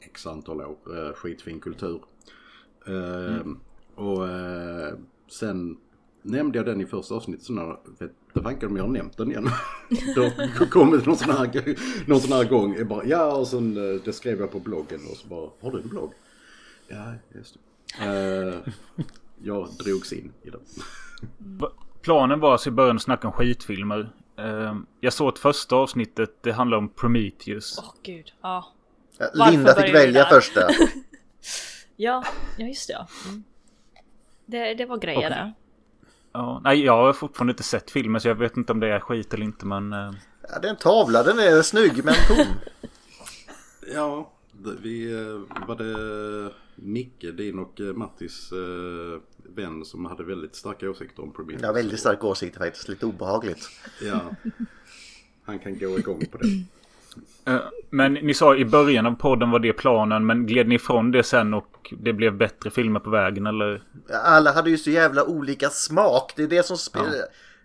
x 0.00 0.26
antal 0.26 0.60
år. 0.60 0.76
Eh, 0.96 1.12
skitfin 1.14 1.60
kultur. 1.60 2.02
Eh, 2.86 3.46
Och 3.94 4.28
eh, 4.28 4.94
sen 5.28 5.76
nämnde 6.22 6.58
jag 6.58 6.66
den 6.66 6.80
i 6.80 6.86
första 6.86 7.14
avsnittet. 7.14 7.44
Så 7.44 7.52
när, 7.52 7.66
vet 7.98 8.12
inte 8.26 8.42
fanken 8.42 8.68
om 8.68 8.76
jag 8.76 8.84
har 8.84 8.90
nämnt 8.90 9.16
den 9.16 9.30
igen. 9.30 9.48
Då 10.58 10.66
kom 10.66 10.90
det 10.90 11.06
någon 11.06 11.16
sån 11.16 11.30
här, 11.30 12.08
någon 12.08 12.20
sån 12.20 12.32
här 12.32 12.48
gång. 12.48 12.74
Jag 12.74 12.88
bara, 12.88 13.04
ja, 13.04 13.36
och 13.36 13.46
sen 13.46 13.76
eh, 13.76 14.00
det 14.04 14.12
skrev 14.12 14.40
jag 14.40 14.52
på 14.52 14.60
bloggen 14.60 15.00
och 15.10 15.16
så 15.16 15.28
bara, 15.28 15.50
har 15.60 15.72
du 15.72 15.80
en 15.80 15.88
blogg? 15.88 16.12
Ja, 16.88 17.14
just 17.34 17.54
det. 17.54 17.60
Eh, 18.00 18.54
jag 19.42 19.68
drogs 19.78 20.12
in 20.12 20.32
i 20.42 20.50
den. 20.50 20.60
Planen 22.02 22.40
var 22.40 22.52
alltså 22.52 22.68
i 22.68 22.72
början 22.72 22.96
att 22.96 23.02
snacka 23.02 23.26
om 23.28 23.32
skitfilmer. 23.32 24.10
Eh, 24.38 24.76
Jag 25.00 25.12
såg 25.12 25.28
att 25.28 25.38
första 25.38 25.76
avsnittet, 25.76 26.30
det 26.42 26.52
handlar 26.52 26.78
om 26.78 26.88
Prometheus. 26.88 27.78
Åh 27.82 27.94
gud, 28.02 28.32
ja. 28.42 28.72
Ja, 29.18 29.26
Varför 29.34 29.52
Linda 29.52 29.74
fick 29.74 29.94
välja 29.94 30.24
första. 30.26 30.60
Ja, 31.96 32.24
ja 32.58 32.66
just 32.66 32.86
det 32.88 32.92
ja. 32.92 33.08
Mm. 33.28 33.44
Det, 34.46 34.74
det 34.74 34.86
var 34.86 34.98
grejer 34.98 35.18
Och- 35.18 35.30
där. 35.30 35.52
Ja, 36.32 36.60
nej, 36.64 36.84
jag 36.84 36.96
har 36.96 37.12
fortfarande 37.12 37.50
inte 37.50 37.62
sett 37.62 37.90
filmen 37.90 38.20
så 38.20 38.28
jag 38.28 38.34
vet 38.34 38.56
inte 38.56 38.72
om 38.72 38.80
det 38.80 38.88
är 38.88 39.00
skit 39.00 39.34
eller 39.34 39.44
inte 39.44 39.66
men... 39.66 39.92
eh, 39.92 40.12
Ja, 40.52 40.58
det 40.58 40.68
är 40.68 40.70
en 40.70 40.76
tavla, 40.76 41.22
den 41.22 41.38
är 41.38 41.62
snygg 41.62 42.04
men 42.04 42.14
tom. 42.28 42.46
Ja, 43.94 44.30
vi 44.82 45.12
eh, 45.12 45.66
var 45.66 45.76
det 45.76 46.52
Micke, 46.82 47.26
din 47.36 47.58
och 47.58 47.80
eh, 47.80 47.86
Mattis 47.86 48.52
eh, 48.52 49.20
vän 49.56 49.84
som 49.84 50.04
hade 50.04 50.24
väldigt 50.24 50.54
starka 50.54 50.90
åsikter 50.90 51.22
om 51.22 51.32
Prometheus. 51.32 51.66
Har 51.66 51.74
väldigt 51.74 52.00
starka 52.00 52.26
åsikter 52.26 52.58
faktiskt, 52.60 52.88
lite 52.88 53.06
obehagligt. 53.06 53.68
Ja. 54.02 54.20
Han 55.44 55.58
kan 55.58 55.78
gå 55.78 55.98
igång 55.98 56.26
på 56.32 56.38
det. 56.38 56.46
eh, 57.52 57.60
Men 57.90 58.14
ni 58.14 58.34
sa 58.34 58.56
i 58.56 58.64
början 58.64 59.06
av 59.06 59.12
podden 59.14 59.50
var 59.50 59.58
det 59.58 59.72
planen 59.72 60.26
men 60.26 60.46
gled 60.46 60.68
ni 60.68 60.74
ifrån 60.74 61.10
det 61.10 61.22
sen 61.22 61.54
och 61.54 61.94
det 61.98 62.12
blev 62.12 62.36
bättre 62.36 62.70
filmer 62.70 63.00
på 63.00 63.10
vägen 63.10 63.46
eller? 63.46 63.82
Alla 64.24 64.52
hade 64.52 64.70
ju 64.70 64.78
så 64.78 64.90
jävla 64.90 65.24
olika 65.24 65.70
smak. 65.70 66.32
Det 66.36 66.42
är 66.42 66.48
det 66.48 66.66
som 66.66 66.76
spelar. 66.78 67.14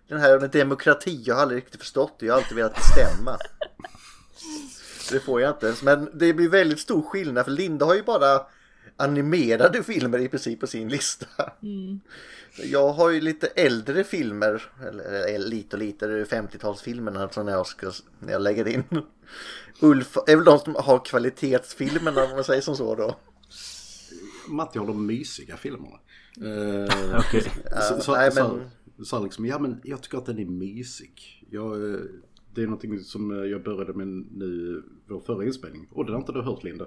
Den 0.08 0.20
här 0.20 0.40
med 0.40 0.50
demokrati, 0.50 1.22
jag 1.26 1.34
har 1.34 1.42
aldrig 1.42 1.56
riktigt 1.62 1.80
förstått 1.80 2.16
det. 2.18 2.26
Jag 2.26 2.34
har 2.34 2.40
alltid 2.40 2.56
velat 2.56 2.74
bestämma. 2.74 3.36
Det 5.12 5.20
får 5.20 5.40
jag 5.40 5.50
inte 5.50 5.66
ens. 5.66 5.82
Men 5.82 6.10
det 6.14 6.32
blir 6.32 6.48
väldigt 6.48 6.78
stor 6.80 7.02
skillnad 7.02 7.44
för 7.44 7.52
Linda 7.52 7.86
har 7.86 7.94
ju 7.94 8.02
bara 8.02 8.40
animerade 8.96 9.82
filmer 9.82 10.18
i 10.18 10.28
princip 10.28 10.60
på 10.60 10.66
sin 10.66 10.88
lista. 10.88 11.26
Jag 12.64 12.92
har 12.92 13.10
ju 13.10 13.20
lite 13.20 13.46
äldre 13.46 14.04
filmer, 14.04 14.62
eller, 14.88 15.34
eller 15.34 15.48
lite 15.48 15.76
och 15.76 15.82
lite, 15.82 16.06
det 16.06 16.20
är 16.20 16.24
50-talsfilmerna 16.24 17.28
som 17.32 17.48
jag 17.48 17.66
ska 17.66 17.92
när 18.20 18.32
jag 18.32 18.42
lägger 18.42 18.68
in. 18.68 18.82
Ulf 19.80 20.16
är 20.26 20.36
väl 20.36 20.44
de 20.44 20.58
som 20.58 20.74
har 20.74 21.04
kvalitetsfilmerna 21.04 22.24
om 22.24 22.30
man 22.30 22.44
säger 22.44 22.62
som 22.62 22.76
så 22.76 22.94
då. 22.94 23.16
Matti 24.48 24.78
har 24.78 24.86
de 24.86 25.06
mysiga 25.06 25.56
filmerna. 25.56 25.96
Eh, 26.40 27.18
Okej. 27.18 27.52
så, 27.88 28.00
så, 28.00 28.12
nej, 28.12 28.32
så, 28.32 28.48
men- 28.96 29.04
sa 29.04 29.18
liksom, 29.24 29.46
ja 29.46 29.58
men 29.58 29.80
jag 29.84 30.02
tycker 30.02 30.18
att 30.18 30.26
den 30.26 30.38
är 30.38 30.44
mysig. 30.44 31.46
Jag, 31.50 31.92
eh, 31.94 32.00
det 32.54 32.62
är 32.62 32.66
någonting 32.66 33.00
som 33.00 33.30
eh, 33.42 33.44
jag 33.50 33.62
började 33.62 33.92
med 33.94 34.06
nu, 34.32 34.82
vår 35.08 35.20
förra 35.20 35.44
inspelning. 35.44 35.88
Och 35.90 36.06
det 36.06 36.12
har 36.12 36.18
inte 36.18 36.32
du 36.32 36.42
hört 36.42 36.64
Linda. 36.64 36.86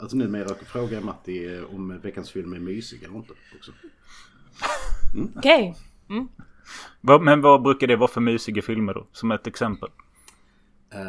Att 0.00 0.12
numera 0.12 0.54
frågar 0.54 1.00
Matti 1.00 1.56
eh, 1.56 1.74
om 1.74 1.98
veckans 2.00 2.30
film 2.30 2.52
är 2.52 2.58
mysig 2.58 3.02
eller 3.02 3.16
inte. 3.16 3.32
Också. 3.58 3.72
Okej. 5.36 5.74
Vad- 7.00 7.22
Men 7.22 7.40
vad 7.40 7.62
brukar 7.62 7.86
det 7.86 7.96
vara 7.96 8.10
för 8.10 8.20
mysiga 8.20 8.62
filmer 8.62 8.94
då? 8.94 9.06
Som 9.12 9.30
ett 9.30 9.46
exempel. 9.46 9.88
Eh, 10.92 11.00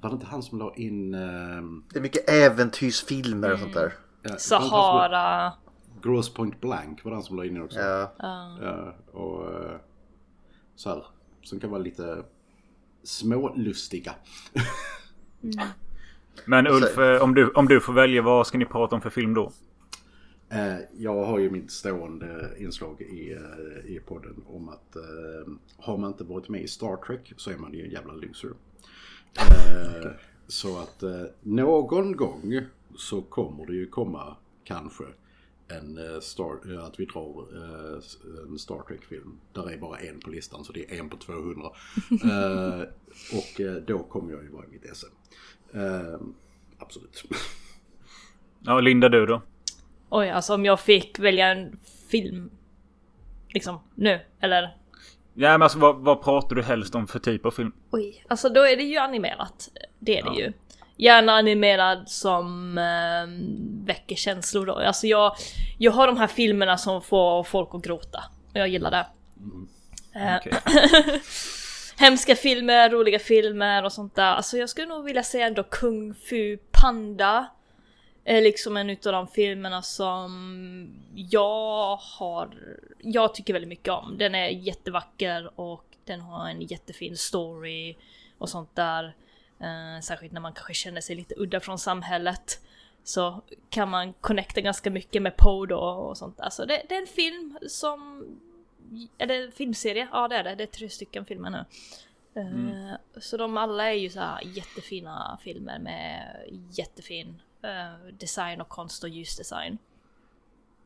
var 0.00 0.10
det 0.10 0.14
inte 0.14 0.26
han 0.26 0.42
som 0.42 0.58
la 0.58 0.74
in... 0.74 1.14
eh, 1.14 1.20
Det 1.92 1.98
är 1.98 2.00
mycket 2.02 2.30
äventyrsfilmer 2.30 3.52
och 3.52 3.58
sånt 3.58 3.74
där. 3.74 3.92
ja, 4.22 4.36
Sahara. 4.38 5.44
det 5.44 5.52
Gross 6.08 6.34
Point 6.34 6.60
Blank 6.60 7.04
var 7.04 7.10
det 7.10 7.16
han 7.16 7.24
som 7.24 7.36
la 7.36 7.44
in 7.44 7.62
också. 7.62 7.78
Ja. 7.78 8.12
Ja, 8.62 8.94
och 9.12 9.46
så 10.76 10.88
här, 10.88 11.04
som 11.42 11.60
kan 11.60 11.70
vara 11.70 11.80
lite 11.82 12.22
smålustiga. 13.02 14.14
Men 16.44 16.66
Ulf, 16.66 16.98
eh, 16.98 17.22
om 17.22 17.34
du, 17.34 17.50
om 17.50 17.68
du 17.68 17.80
får 17.80 17.92
välja 17.92 18.22
vad 18.22 18.46
ska 18.46 18.58
ni 18.58 18.64
prata 18.64 18.94
om 18.94 19.00
för 19.00 19.10
film 19.10 19.34
då? 19.34 19.52
Eh, 20.48 20.76
jag 20.98 21.24
har 21.24 21.38
ju 21.38 21.50
mitt 21.50 21.70
stående 21.70 22.50
inslag 22.58 23.00
i, 23.00 23.32
eh, 23.32 23.90
i 23.94 24.00
podden 24.00 24.44
om 24.46 24.68
att 24.68 24.96
har 25.76 25.98
man 25.98 26.10
inte 26.10 26.24
varit 26.24 26.48
med 26.48 26.62
i 26.62 26.68
Star 26.68 26.96
Trek 26.96 27.32
så 27.36 27.50
är 27.50 27.56
man 27.56 27.72
ju 27.72 27.84
en 27.84 27.90
jävla 27.90 28.12
loser. 28.12 28.50
Så 30.48 30.78
att 30.78 31.02
någon 31.42 32.16
gång 32.16 32.60
så 32.96 33.22
kommer 33.22 33.66
det 33.66 33.72
ju 33.72 33.86
komma 33.86 34.36
kanske 34.64 35.04
en 35.68 35.98
Star, 36.22 36.78
att 36.78 37.00
vi 37.00 37.04
drar 37.04 37.44
en 38.48 38.58
Star 38.58 38.82
Trek-film. 38.88 39.38
Där 39.52 39.70
är 39.70 39.76
bara 39.78 39.98
en 39.98 40.20
på 40.20 40.30
listan 40.30 40.64
så 40.64 40.72
det 40.72 40.92
är 40.92 41.00
en 41.00 41.08
på 41.08 41.16
200. 41.16 41.70
Eh, 42.10 42.80
och 43.38 43.82
då 43.86 43.98
kommer 43.98 44.32
jag 44.32 44.42
ju 44.42 44.48
vara 44.48 44.64
i 44.64 44.68
mitt 44.68 44.84
esse. 44.84 45.06
Eh, 45.74 46.20
absolut. 46.78 47.24
Ja, 48.60 48.80
Linda 48.80 49.08
du 49.08 49.26
då? 49.26 49.42
Oj, 50.08 50.30
alltså 50.30 50.54
om 50.54 50.64
jag 50.64 50.80
fick 50.80 51.18
välja 51.18 51.48
en 51.48 51.78
film. 52.10 52.50
Liksom 53.48 53.80
nu, 53.94 54.20
eller? 54.40 54.76
Ja, 55.34 55.50
men 55.52 55.62
alltså 55.62 55.78
vad, 55.78 55.96
vad 55.96 56.22
pratar 56.24 56.56
du 56.56 56.62
helst 56.62 56.94
om 56.94 57.06
för 57.06 57.18
typ 57.18 57.46
av 57.46 57.50
film? 57.50 57.72
Oj, 57.90 58.24
alltså 58.28 58.48
då 58.48 58.60
är 58.62 58.76
det 58.76 58.82
ju 58.82 58.96
animerat. 58.96 59.68
Det 59.98 60.18
är 60.18 60.30
det 60.30 60.36
ju. 60.36 60.52
Gärna 60.96 61.32
animerad 61.32 62.08
som 62.08 62.78
eh, 62.78 63.26
väcker 63.86 64.16
känslor 64.16 64.66
då. 64.66 64.74
Alltså 64.74 65.06
jag, 65.06 65.32
jag 65.78 65.92
har 65.92 66.06
de 66.06 66.16
här 66.16 66.26
filmerna 66.26 66.78
som 66.78 67.02
får 67.02 67.44
folk 67.44 67.68
att 67.72 67.82
gråta. 67.82 68.24
Och 68.50 68.56
jag 68.56 68.68
gillar 68.68 68.90
det. 68.90 69.06
Eh, 70.20 70.36
Okej. 70.36 70.52
Hemska 71.98 72.36
filmer, 72.36 72.90
roliga 72.90 73.18
filmer 73.18 73.84
och 73.84 73.92
sånt 73.92 74.14
där. 74.14 74.34
Alltså 74.34 74.56
jag 74.56 74.68
skulle 74.68 74.86
nog 74.86 75.04
vilja 75.04 75.22
säga 75.22 75.46
ändå 75.46 75.62
Kung 75.62 76.14
Fu 76.14 76.56
Panda. 76.56 77.46
Är 78.24 78.40
liksom 78.40 78.76
en 78.76 78.90
utav 78.90 79.12
de 79.12 79.28
filmerna 79.28 79.82
som 79.82 80.30
jag 81.14 81.96
har, 81.96 82.50
jag 82.98 83.34
tycker 83.34 83.52
väldigt 83.52 83.68
mycket 83.68 83.92
om. 83.92 84.18
Den 84.18 84.34
är 84.34 84.48
jättevacker 84.48 85.60
och 85.60 85.84
den 86.04 86.20
har 86.20 86.48
en 86.48 86.62
jättefin 86.62 87.16
story 87.16 87.96
och 88.38 88.48
sånt 88.48 88.76
där. 88.76 89.14
Eh, 89.60 90.00
särskilt 90.02 90.32
när 90.32 90.40
man 90.40 90.52
kanske 90.52 90.74
känner 90.74 91.00
sig 91.00 91.16
lite 91.16 91.34
udda 91.38 91.60
från 91.60 91.78
samhället. 91.78 92.60
Så 93.04 93.42
kan 93.70 93.90
man 93.90 94.12
connecta 94.12 94.60
ganska 94.60 94.90
mycket 94.90 95.22
med 95.22 95.36
Poe 95.36 95.66
då 95.66 95.78
och 95.78 96.18
sånt 96.18 96.36
där. 96.36 96.50
Så 96.50 96.64
det, 96.64 96.82
det 96.88 96.94
är 96.94 97.00
en 97.00 97.06
film 97.06 97.58
som... 97.68 98.26
Är 99.18 99.26
det 99.26 99.36
en 99.44 99.52
filmserie? 99.52 100.08
Ja 100.12 100.28
det 100.28 100.36
är 100.36 100.44
det. 100.44 100.54
Det 100.54 100.62
är 100.62 100.66
tre 100.66 100.88
stycken 100.88 101.24
filmer 101.24 101.50
nu. 101.50 101.64
Eh, 102.40 103.20
Så 103.20 103.36
de 103.36 103.56
alla 103.56 103.86
är 103.86 103.92
ju 103.96 104.10
så 104.10 104.20
här 104.20 104.40
jättefina 104.44 105.38
filmer 105.42 105.78
med 105.78 106.36
jättefin 106.70 107.42
eh, 107.62 108.06
design 108.18 108.60
och 108.60 108.68
konst 108.68 109.02
och 109.04 109.08
ljusdesign. 109.10 109.78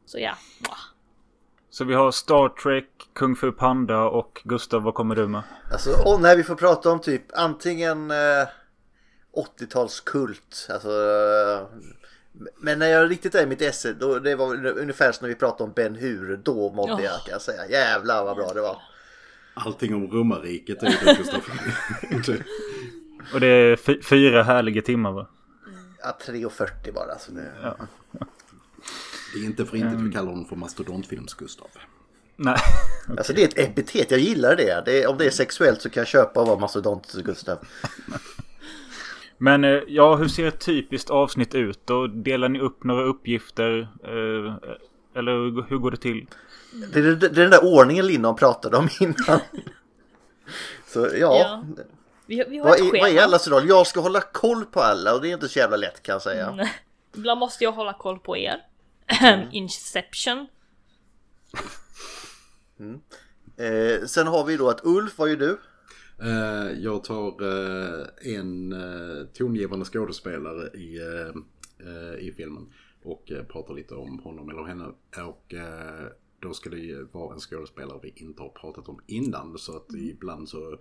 Så 0.06 0.18
ja. 0.18 0.34
Så 1.70 1.84
vi 1.84 1.94
har 1.94 2.10
Star 2.10 2.48
Trek, 2.48 2.88
Kung 3.12 3.36
Fu 3.36 3.52
Panda 3.52 4.02
och 4.02 4.40
Gustav, 4.44 4.82
vad 4.82 4.94
kommer 4.94 5.14
du 5.16 5.28
med? 5.28 5.42
Alltså, 5.72 5.90
och 6.06 6.20
när 6.20 6.36
vi 6.36 6.44
får 6.44 6.54
prata 6.54 6.90
om 6.90 7.00
typ 7.00 7.22
antingen 7.32 8.10
eh, 8.10 8.48
80-talskult, 9.32 10.72
alltså 10.72 10.88
eh, 10.90 11.66
men 12.58 12.78
när 12.78 12.86
jag 12.86 13.10
riktigt 13.10 13.34
är 13.34 13.42
i 13.42 13.46
mitt 13.46 13.62
esse, 13.62 13.92
då, 13.92 14.18
det 14.18 14.36
var 14.36 14.66
ungefär 14.66 15.12
som 15.12 15.24
när 15.24 15.28
vi 15.28 15.34
pratade 15.34 15.62
om 15.64 15.72
Ben 15.76 15.94
Hur, 15.94 16.36
då 16.36 16.72
mådde 16.72 16.92
Ja. 16.92 17.00
jag 17.10 17.20
kan 17.24 17.32
jag 17.32 17.42
säga. 17.42 17.66
Jävlar 17.68 18.24
vad 18.24 18.36
bra 18.36 18.52
det 18.54 18.60
var. 18.60 18.82
Allting 19.54 19.94
om 19.94 20.10
romarriket 20.10 20.82
är 20.82 20.86
det 21.04 21.14
Gustaf. 21.18 21.50
Och 23.34 23.40
det 23.40 23.46
är 23.46 23.76
fy- 23.76 24.02
fyra 24.02 24.42
härliga 24.42 24.82
timmar 24.82 25.12
va? 25.12 25.26
Ja, 26.02 26.18
3.40 26.26 26.92
bara. 26.94 27.18
Så 27.18 27.32
det... 27.32 27.52
Det 29.34 29.40
är 29.40 29.44
inte 29.44 29.66
för 29.66 29.76
inte 29.76 29.96
vi 29.96 30.12
kallar 30.12 30.28
honom 30.30 30.44
för 30.46 30.56
mastodontfilms 30.56 31.34
Gustav. 31.34 31.68
Nej. 32.36 32.56
Alltså 33.18 33.32
det 33.32 33.42
är 33.42 33.48
ett 33.48 33.58
epitet, 33.70 34.10
jag 34.10 34.20
gillar 34.20 34.56
det. 34.56 34.82
det 34.84 35.02
är, 35.02 35.06
om 35.10 35.18
det 35.18 35.26
är 35.26 35.30
sexuellt 35.30 35.82
så 35.82 35.90
kan 35.90 36.00
jag 36.00 36.08
köpa 36.08 36.40
och 36.40 36.46
vara 36.46 36.58
mastodont 36.58 37.12
Gustav. 37.12 37.58
Men 39.42 39.64
eh, 39.64 39.80
ja, 39.88 40.16
hur 40.16 40.28
ser 40.28 40.46
ett 40.46 40.60
typiskt 40.60 41.10
avsnitt 41.10 41.54
ut 41.54 41.80
då? 41.84 42.06
Delar 42.06 42.48
ni 42.48 42.60
upp 42.60 42.84
några 42.84 43.02
uppgifter? 43.04 43.78
Eh, 44.04 44.54
eller 45.16 45.32
hur- 45.68 45.78
går 45.78 45.90
det 45.90 45.96
till? 45.96 46.26
Det 46.92 46.98
är, 46.98 47.02
det 47.02 47.26
är 47.26 47.30
den 47.30 47.50
där 47.50 47.64
ordningen 47.74 48.06
Linnan 48.06 48.36
pratade 48.36 48.76
om 48.76 48.88
innan. 49.00 49.40
Så 50.86 51.00
ja, 51.00 51.16
Ja. 51.18 51.64
Vi, 52.26 52.44
vi 52.48 52.58
har 52.58 52.64
Vad, 52.68 52.80
är, 52.80 53.00
vad 53.00 53.10
är 53.10 53.22
allas 53.22 53.48
roll? 53.48 53.68
Jag 53.68 53.86
ska 53.86 54.00
hålla 54.00 54.20
koll 54.20 54.64
på 54.64 54.80
alla 54.80 55.14
och 55.14 55.20
det 55.22 55.28
är 55.28 55.32
inte 55.34 55.48
så 55.48 55.58
jävla 55.58 55.76
lätt 55.76 56.02
kan 56.02 56.12
jag 56.12 56.22
säga. 56.22 56.50
Nej. 56.56 56.72
Ibland 57.16 57.40
måste 57.40 57.64
jag 57.64 57.72
hålla 57.72 57.92
koll 57.92 58.18
på 58.18 58.36
er. 58.36 58.56
Inception. 59.52 60.46
Eh, 63.56 64.06
sen 64.06 64.26
har 64.26 64.44
vi 64.44 64.56
då 64.56 64.68
att 64.70 64.80
Ulf, 64.84 65.18
vad 65.18 65.28
gör 65.28 65.36
du? 65.36 65.60
Eh, 66.22 66.78
jag 66.78 67.04
tar 67.04 67.42
eh, 67.42 68.06
en 68.36 68.72
eh, 68.72 69.26
tongivande 69.34 69.84
skådespelare 69.84 70.68
i, 70.68 71.00
i 72.18 72.32
filmen. 72.32 72.72
Och 73.02 73.32
pratar 73.48 73.74
lite 73.74 73.94
om 73.94 74.18
honom 74.18 74.48
eller 74.48 74.64
henne. 74.64 74.84
Och 75.28 75.54
då 76.40 76.54
ska 76.54 76.70
det 76.70 76.78
ju 76.78 77.04
vara 77.12 77.34
en 77.34 77.40
skådespelare 77.40 77.98
vi 78.02 78.12
inte 78.16 78.42
har 78.42 78.48
pratat 78.48 78.88
om 78.88 79.00
innan. 79.06 79.58
Så 79.58 79.76
att 79.76 79.94
ibland 79.94 80.48
så 80.48 80.78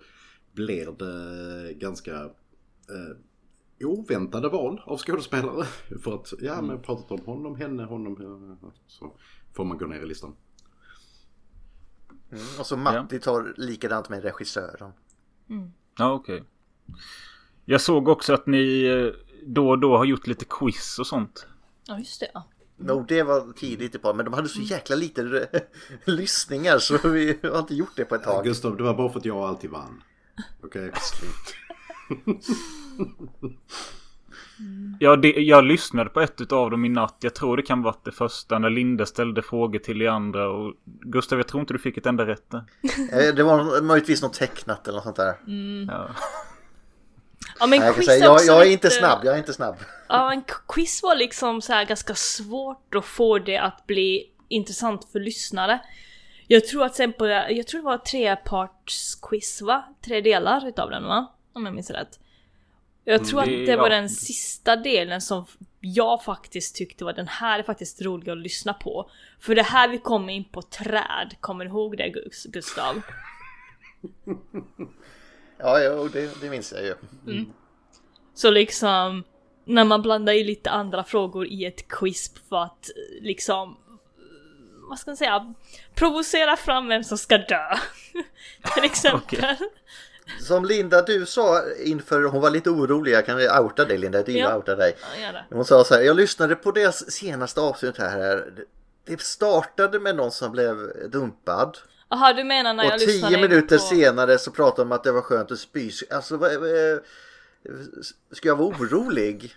blir 0.52 0.86
det 0.86 1.74
ganska 1.74 2.30
oväntade 3.80 4.48
val 4.48 4.82
av 4.84 4.98
skådespelare. 4.98 5.64
För 6.02 6.14
att, 6.14 6.32
ja 6.40 6.62
men 6.62 6.82
pratat 6.82 7.10
om 7.10 7.26
honom, 7.26 7.56
henne, 7.56 7.84
honom. 7.84 8.72
Så 8.86 9.16
får 9.52 9.64
man 9.64 9.78
gå 9.78 9.86
ner 9.86 10.02
i 10.02 10.06
listan. 10.06 10.36
Mm, 12.30 12.44
och 12.58 12.66
så 12.66 12.76
Matti 12.76 13.18
tar 13.18 13.54
likadant 13.56 14.08
med 14.08 14.22
regissören. 14.22 14.92
Ja, 15.98 16.12
okej. 16.12 16.44
Jag 17.64 17.80
såg 17.80 18.08
också 18.08 18.34
att 18.34 18.46
ni 18.46 18.84
eh, 18.84 19.12
då 19.46 19.68
och 19.70 19.78
då 19.78 19.96
har 19.96 20.04
gjort 20.04 20.26
lite 20.26 20.44
quiz 20.44 20.98
och 20.98 21.06
sånt. 21.06 21.46
Ja 21.86 21.98
just 21.98 22.20
det. 22.20 22.30
ja. 22.34 22.44
Jo, 22.88 23.04
det 23.08 23.22
var 23.22 23.52
tidigt 23.52 23.94
i 23.94 23.98
på, 23.98 24.14
men 24.14 24.24
de 24.24 24.34
hade 24.34 24.48
så 24.48 24.60
jäkla 24.60 24.96
lite 24.96 25.48
lyssningar 26.04 26.78
så 26.78 27.08
vi 27.08 27.38
har 27.42 27.58
inte 27.58 27.74
gjort 27.74 27.96
det 27.96 28.04
på 28.04 28.14
ett 28.14 28.22
Ja, 28.24 28.32
tag. 28.32 28.44
Gustav, 28.44 28.76
det 28.76 28.82
var 28.82 28.94
bara 28.94 29.08
för 29.12 29.18
att 29.18 29.24
jag 29.24 29.36
alltid 29.36 29.70
vann. 29.70 30.02
Okej? 30.62 30.92
Ja, 35.00 35.16
det, 35.16 35.28
jag 35.28 35.64
lyssnade 35.64 36.10
på 36.10 36.20
ett 36.20 36.52
av 36.52 36.70
dem 36.70 36.84
i 36.84 36.88
natt. 36.88 37.16
Jag 37.20 37.34
tror 37.34 37.56
det 37.56 37.62
kan 37.62 37.82
varit 37.82 38.04
det 38.04 38.12
första 38.12 38.58
när 38.58 38.70
Linda 38.70 39.06
ställde 39.06 39.42
frågor 39.42 39.78
till 39.78 39.98
de 39.98 40.08
andra. 40.08 40.48
Och 40.50 40.74
Gustav, 40.84 41.38
jag 41.38 41.48
tror 41.48 41.60
inte 41.60 41.74
du 41.74 41.78
fick 41.78 41.96
ett 41.96 42.06
enda 42.06 42.26
rätt 42.26 42.50
där. 42.50 42.64
Eh, 43.28 43.34
Det 43.34 43.42
var 43.42 43.80
möjligtvis 43.82 44.22
något 44.22 44.34
tecknat 44.34 44.88
eller 44.88 44.96
något 44.96 45.04
sånt 45.04 45.16
där. 45.16 45.34
Ja. 45.88 46.08
Ja 47.58 47.66
men 47.66 47.78
Nej, 47.78 47.86
jag, 47.86 47.94
quiz 47.94 48.06
säga, 48.06 48.24
är 48.24 48.28
jag, 48.28 48.40
jag 48.46 48.56
är 48.56 48.60
lite- 48.60 48.72
inte 48.72 48.90
snabb, 48.90 49.18
jag 49.24 49.34
är 49.34 49.38
inte 49.38 49.52
snabb. 49.52 49.76
Ja, 50.08 50.32
en 50.32 50.42
quiz 50.68 51.02
var 51.02 51.16
liksom 51.16 51.62
så 51.62 51.72
här 51.72 51.84
ganska 51.84 52.14
svårt 52.14 52.94
att 52.94 53.04
få 53.04 53.38
det 53.38 53.56
att 53.58 53.86
bli 53.86 54.26
intressant 54.48 55.08
för 55.12 55.20
lyssnare. 55.20 55.80
Jag 56.46 56.66
tror 56.66 56.84
att 56.84 56.94
sen 56.94 57.12
på, 57.12 57.26
jag 57.26 57.66
tror 57.66 57.80
det 57.80 57.84
var 57.84 57.98
treparts 57.98 59.14
quiz 59.22 59.62
va? 59.62 59.84
Tre 60.04 60.20
delar 60.20 60.68
utav 60.68 60.90
den 60.90 61.04
va? 61.04 61.32
Om 61.52 61.64
jag 61.66 61.74
minns 61.74 61.90
rätt. 61.90 62.19
Jag 63.10 63.24
tror 63.24 63.40
det- 63.46 63.60
att 63.60 63.66
det 63.66 63.76
var 63.76 63.90
ja. 63.90 63.96
den 63.96 64.08
sista 64.08 64.76
delen 64.76 65.20
som 65.20 65.46
jag 65.80 66.24
faktiskt 66.24 66.76
tyckte 66.76 67.04
var 67.04 67.12
den 67.12 67.28
här 67.28 67.58
är 67.58 67.62
faktiskt 67.62 68.02
rolig 68.02 68.30
att 68.30 68.38
lyssna 68.38 68.74
på. 68.74 69.10
För 69.40 69.54
det 69.54 69.62
här 69.62 69.88
vi 69.88 69.98
kommer 69.98 70.32
in 70.32 70.44
på 70.44 70.62
träd, 70.62 71.34
kommer 71.40 71.64
du 71.64 71.70
ihåg 71.70 71.96
det 71.96 72.08
Gus- 72.08 72.46
Gustav? 72.50 73.02
Ja, 75.62 75.80
jo, 75.84 76.08
det, 76.08 76.40
det 76.40 76.50
minns 76.50 76.72
jag 76.72 76.84
ju. 76.84 76.94
Så 78.34 78.50
liksom 78.50 79.24
när 79.64 79.84
man 79.84 80.02
blandar 80.02 80.32
i 80.32 80.44
lite 80.44 80.70
andra 80.70 81.04
frågor 81.04 81.46
i 81.46 81.64
ett 81.64 81.88
quiz 81.88 82.32
för 82.48 82.56
att 82.62 82.90
liksom 83.20 83.76
vad 84.88 84.98
ska 84.98 85.10
man 85.10 85.16
säga, 85.16 85.54
provocera 85.94 86.56
fram 86.56 86.88
vem 86.88 87.04
som 87.04 87.18
ska 87.18 87.38
dö. 87.38 87.74
Till 88.74 88.84
exempel. 88.90 89.56
Som 90.40 90.64
Linda, 90.64 91.02
du 91.02 91.26
sa 91.26 91.62
inför, 91.84 92.22
hon 92.22 92.40
var 92.40 92.50
lite 92.50 92.70
orolig, 92.70 93.12
jag 93.12 93.26
kan 93.26 93.40
outa 93.64 93.84
dig 93.84 93.98
Linda, 93.98 94.22
du 94.22 94.32
Ja. 94.32 94.56
outa 94.56 94.76
dig. 94.76 94.96
Ja. 95.22 95.40
Hon 95.50 95.64
sa 95.64 95.84
så 95.84 95.94
här, 95.94 96.02
jag 96.02 96.16
lyssnade 96.16 96.56
på 96.56 96.70
deras 96.72 97.10
senaste 97.10 97.60
avsnitt 97.60 97.98
här. 97.98 98.44
Det 99.06 99.20
startade 99.20 100.00
med 100.00 100.16
någon 100.16 100.30
som 100.30 100.52
blev 100.52 100.76
dumpad. 101.10 101.78
Jaha, 102.10 102.32
du 102.32 102.44
menar 102.44 102.74
när 102.74 102.84
jag 102.84 102.92
och 102.92 102.98
lyssnade 103.00 103.34
tio 103.34 103.48
minuter 103.48 103.76
på... 103.76 103.82
senare 103.82 104.38
så 104.38 104.50
pratade 104.50 104.82
de 104.82 104.82
om 104.82 104.92
att 104.92 105.04
det 105.04 105.12
var 105.12 105.22
skönt 105.22 105.50
att 105.50 105.58
spy. 105.58 105.90
Alltså, 106.10 106.36
vad, 106.36 106.56
vad, 106.56 106.70
ska 108.32 108.48
jag 108.48 108.56
vara 108.56 108.68
orolig? 108.68 109.54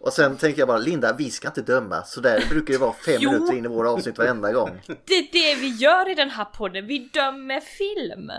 Och 0.00 0.12
sen 0.12 0.36
tänker 0.36 0.58
jag 0.60 0.68
bara, 0.68 0.78
Linda, 0.78 1.12
vi 1.12 1.30
ska 1.30 1.48
inte 1.48 1.62
döma. 1.62 2.02
Så 2.02 2.20
där 2.20 2.44
brukar 2.50 2.72
det 2.74 2.78
vara 2.80 2.92
fem 2.92 3.16
Jo. 3.20 3.30
minuter 3.32 3.54
in 3.54 3.64
i 3.64 3.68
våra 3.68 3.90
avsnitt 3.90 4.18
varenda 4.18 4.52
gång. 4.52 4.82
Det 5.04 5.14
är 5.14 5.32
det 5.32 5.60
vi 5.60 5.68
gör 5.68 6.10
i 6.10 6.14
den 6.14 6.30
här 6.30 6.44
podden, 6.44 6.86
vi 6.86 6.98
dömer 6.98 7.60
film. 7.60 8.30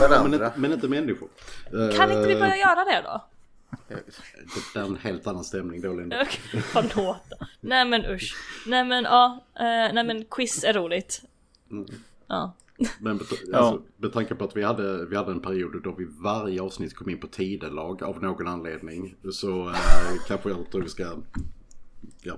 Men, 0.00 0.34
inte- 0.34 0.52
men 0.56 0.72
inte 0.72 0.88
människor. 0.88 1.28
Kan 1.70 2.10
inte 2.10 2.26
vi 2.26 2.32
Eh, 2.34 2.40
börja 2.40 2.56
göra 2.56 2.84
det 2.84 3.02
då? 3.04 3.24
Det 4.74 4.78
är 4.80 4.84
en 4.84 4.96
helt 4.96 5.26
annan 5.26 5.44
stämning 5.44 5.80
då 5.80 5.92
Linda. 5.92 6.22
Okej, 6.22 6.60
förlåt. 6.62 7.22
Nej 7.60 7.84
men 7.84 8.04
usch. 8.04 8.34
Nej 8.66 8.84
men 8.84 9.04
ja, 9.04 9.44
eh, 9.54 9.94
nej 9.94 10.04
men 10.04 10.24
quiz 10.24 10.64
är 10.64 10.72
roligt. 10.72 11.22
Ja. 12.26 12.52
Men 12.98 13.18
bet- 13.18 13.26
Ja. 13.46 13.58
alltså, 13.58 13.82
med 13.96 14.12
tanke 14.12 14.34
på 14.34 14.44
att 14.44 14.56
vi 14.56 14.62
hade, 14.62 15.06
vi 15.06 15.16
hade 15.16 15.32
en 15.32 15.40
period 15.40 15.82
då 15.82 15.92
vi 15.98 16.06
varje 16.22 16.62
avsnitt 16.62 16.96
kom 16.96 17.10
in 17.10 17.20
på 17.20 17.26
tidelag 17.26 18.02
av 18.02 18.22
någon 18.22 18.48
anledning. 18.48 19.16
Så 19.32 19.68
eh, 19.68 19.76
kanske 20.28 20.48
jag 20.48 20.70
tror 20.70 20.82
vi 20.82 20.88
ska... 20.88 21.02
Ja. 22.22 22.34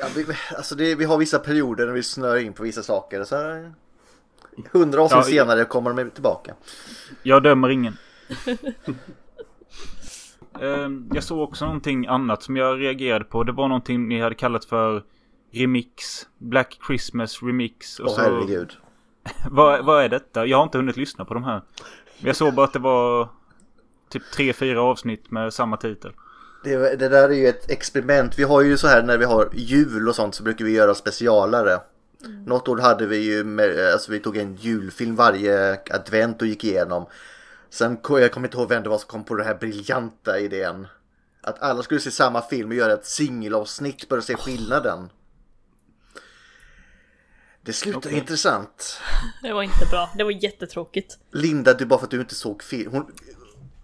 Ja, 0.00 0.06
vi, 0.16 0.26
alltså 0.56 0.74
det, 0.74 0.94
vi 0.94 1.04
har 1.04 1.18
vissa 1.18 1.38
perioder 1.38 1.86
när 1.86 1.92
vi 1.92 2.02
snör 2.02 2.36
in 2.36 2.52
på 2.52 2.62
vissa 2.62 2.82
saker. 2.82 3.24
Så 3.24 3.36
här, 3.36 3.72
hundra 4.72 5.02
avsnitt 5.02 5.18
Ja, 5.18 5.44
senare 5.44 5.64
kommer 5.64 5.92
de 5.94 6.10
tillbaka. 6.10 6.54
Jag 7.22 7.42
dömer 7.42 7.68
ingen. 7.68 7.96
Ehm, 10.60 11.08
jag 11.12 11.24
såg 11.24 11.40
också 11.40 11.64
någonting 11.64 12.06
annat 12.06 12.42
som 12.42 12.56
jag 12.56 12.80
reagerade 12.80 13.24
på. 13.24 13.44
Det 13.44 13.52
var 13.52 13.68
någonting 13.68 14.08
ni 14.08 14.20
hade 14.20 14.34
kallat 14.34 14.64
för 14.64 15.02
remix. 15.52 16.04
Black 16.38 16.78
Christmas 16.86 17.42
remix. 17.42 18.00
Åh 18.00 18.08
så, 18.08 18.20
herregud. 18.20 18.72
vad, 19.50 19.84
vad 19.84 20.04
är 20.04 20.08
detta? 20.08 20.46
Jag 20.46 20.56
har 20.56 20.64
inte 20.64 20.78
hunnit 20.78 20.96
lyssna 20.96 21.24
på 21.24 21.34
de 21.34 21.44
här. 21.44 21.62
Jag 22.18 22.36
såg 22.36 22.54
bara 22.54 22.66
att 22.66 22.72
det 22.72 22.78
var 22.78 23.28
typ 24.08 24.22
tre, 24.34 24.52
fyra 24.52 24.82
avsnitt 24.82 25.30
med 25.30 25.54
samma 25.54 25.76
titel. 25.76 26.12
Det, 26.64 26.96
det 26.96 27.08
där 27.08 27.28
är 27.28 27.34
ju 27.34 27.48
ett 27.48 27.70
experiment. 27.70 28.38
Vi 28.38 28.42
har 28.42 28.62
ju 28.62 28.78
så 28.78 28.86
här 28.86 29.02
när 29.02 29.18
vi 29.18 29.24
har 29.24 29.48
jul 29.52 30.08
och 30.08 30.14
sånt 30.14 30.34
så 30.34 30.42
brukar 30.42 30.64
vi 30.64 30.70
göra 30.70 30.94
specialare. 30.94 31.80
Något 32.46 32.68
år 32.68 32.78
hade 32.78 33.06
vi 33.06 33.16
ju, 33.16 33.44
med, 33.44 33.92
alltså 33.92 34.12
vi 34.12 34.20
tog 34.20 34.36
en 34.36 34.56
julfilm 34.56 35.16
varje 35.16 35.80
advent 35.90 36.42
och 36.42 36.48
gick 36.48 36.64
igenom. 36.64 37.06
Sen 37.70 37.98
jag 38.08 38.32
kommer 38.32 38.48
inte 38.48 38.56
ihåg 38.56 38.68
vem 38.68 38.82
det 38.82 38.88
var 38.88 38.98
som 38.98 39.08
kom 39.08 39.24
på 39.24 39.34
den 39.34 39.46
här 39.46 39.54
briljanta 39.54 40.38
idén. 40.38 40.86
Att 41.40 41.62
alla 41.62 41.82
skulle 41.82 42.00
se 42.00 42.10
samma 42.10 42.42
film 42.42 42.68
och 42.68 42.76
göra 42.76 42.92
ett 42.92 43.06
singelavsnitt 43.06 44.04
för 44.08 44.18
att 44.18 44.24
se 44.24 44.36
skillnaden. 44.36 45.10
Det 47.62 47.72
slutar 47.72 47.98
Okej. 47.98 48.12
Oh. 48.12 48.18
intressant. 48.18 49.00
Det 49.42 49.52
var 49.52 49.62
inte 49.62 49.86
bra, 49.90 50.10
det 50.16 50.24
var 50.24 50.30
jättetråkigt. 50.30 51.18
Linda, 51.32 51.74
du 51.74 51.86
bara 51.86 51.98
för 51.98 52.06
att 52.06 52.10
du 52.10 52.20
inte 52.20 52.34
såg 52.34 52.62
film. 52.62 52.92
Hon, 52.92 53.12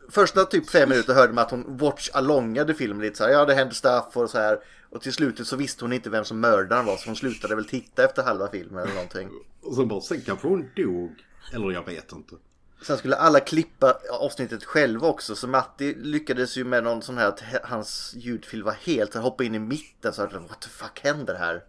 första 0.09 0.45
typ 0.45 0.71
fem 0.71 0.89
minuter 0.89 1.15
hörde 1.15 1.33
man 1.33 1.45
att 1.45 1.51
hon 1.51 1.77
watch 1.77 2.11
alongade 2.13 2.75
filmen 2.75 3.03
lite 3.03 3.17
så 3.17 3.25
här. 3.25 3.31
Ja, 3.31 3.45
det 3.45 3.55
hände 3.55 3.75
stuff 3.75 4.17
och 4.17 4.31
så 4.31 4.39
här. 4.39 4.59
Och 4.91 5.03
till 5.03 5.13
slutet 5.13 5.47
så 5.47 5.57
visste 5.57 5.85
hon 5.85 5.93
inte 5.93 6.11
vem 6.11 6.25
som 6.25 6.41
mördaren 6.41 6.87
var 6.87 6.97
så 6.97 7.09
hon 7.09 7.17
slutade 7.17 7.55
väl 7.55 7.65
titta 7.65 8.05
efter 8.05 8.23
halva 8.23 8.49
filmen 8.49 8.83
eller 8.83 8.95
någonting. 8.95 9.31
Och 9.63 9.75
sen 9.75 9.89
bara, 9.89 10.01
sen 10.01 10.21
kanske 10.21 10.49
hon 10.49 10.71
dog. 10.77 11.11
Eller 11.53 11.71
jag 11.71 11.87
vet 11.87 12.13
inte. 12.13 12.35
Sen 12.83 12.99
skulle 12.99 13.17
alla 13.17 13.41
klippa 13.41 13.99
avsnittet 14.21 14.65
själva 14.65 15.09
också 15.09 15.37
så 15.37 15.49
Matti 15.49 15.95
lyckades 15.95 16.57
ju 16.57 16.65
med 16.65 16.85
någon 16.85 17.03
sån 17.03 17.19
här 17.19 17.29
att 17.29 17.43
hans 17.63 18.13
ljudfil 18.17 18.63
var 18.63 18.73
helt, 18.73 19.15
han 19.15 19.23
hoppade 19.23 19.47
in 19.47 19.55
i 19.55 19.59
mitten 19.59 20.13
så 20.13 20.23
att 20.23 20.33
what 20.33 20.61
the 20.61 20.69
fuck 20.69 21.01
händer 21.03 21.35
här? 21.35 21.63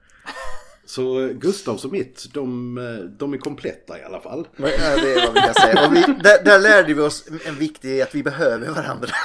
Så 0.88 1.20
eh, 1.22 1.28
Gustavs 1.30 1.86
och 1.86 1.92
mitt, 1.92 2.34
de, 2.34 2.78
eh, 2.78 2.84
de 3.18 3.34
är 3.34 3.38
kompletta 3.38 4.00
i 4.00 4.04
alla 4.04 4.20
fall. 4.20 4.48
Ja, 4.56 4.66
det 4.66 5.14
är 5.14 5.26
vad 5.26 5.34
vi 5.34 5.40
kan 5.42 5.54
säga. 5.54 5.88
Och 5.88 5.96
vi, 5.96 6.02
där, 6.02 6.44
där 6.44 6.60
lärde 6.60 6.94
vi 6.94 7.02
oss 7.02 7.28
en 7.46 7.56
viktig 7.56 8.02
att 8.02 8.16
vi 8.16 8.24
behöver 8.24 8.70
varandra. 8.70 9.10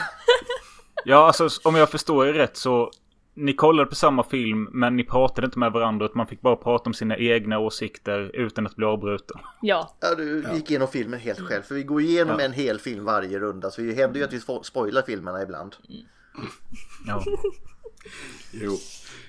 Ja, 1.04 1.26
alltså 1.26 1.48
om 1.64 1.74
jag 1.74 1.90
förstår 1.90 2.26
er 2.28 2.32
rätt 2.32 2.56
så 2.56 2.90
ni 3.34 3.54
kollade 3.54 3.88
på 3.88 3.94
samma 3.94 4.22
film 4.24 4.68
men 4.72 4.96
ni 4.96 5.04
pratade 5.04 5.44
inte 5.44 5.58
med 5.58 5.72
varandra 5.72 6.04
utan 6.06 6.16
man 6.16 6.26
fick 6.26 6.40
bara 6.40 6.56
prata 6.56 6.90
om 6.90 6.94
sina 6.94 7.16
egna 7.16 7.58
åsikter 7.58 8.30
utan 8.36 8.66
att 8.66 8.76
bli 8.76 8.86
avbruten. 8.86 9.36
Ja, 9.62 9.96
Ja, 10.00 10.14
du 10.14 10.44
gick 10.54 10.70
igenom 10.70 10.88
filmen 10.88 11.20
helt 11.20 11.40
själv. 11.40 11.62
För 11.62 11.74
vi 11.74 11.82
går 11.82 12.00
igenom 12.00 12.40
en 12.40 12.52
hel 12.52 12.78
film 12.80 13.04
varje 13.04 13.38
runda. 13.38 13.70
Så 13.70 13.80
det 13.80 13.92
händer 13.92 14.18
ju 14.20 14.24
att 14.24 14.32
vi 14.32 14.38
spo- 14.38 14.62
spoilar 14.62 15.02
filmerna 15.02 15.42
ibland. 15.42 15.76
Ja. 17.06 17.22
Jo. 18.52 18.78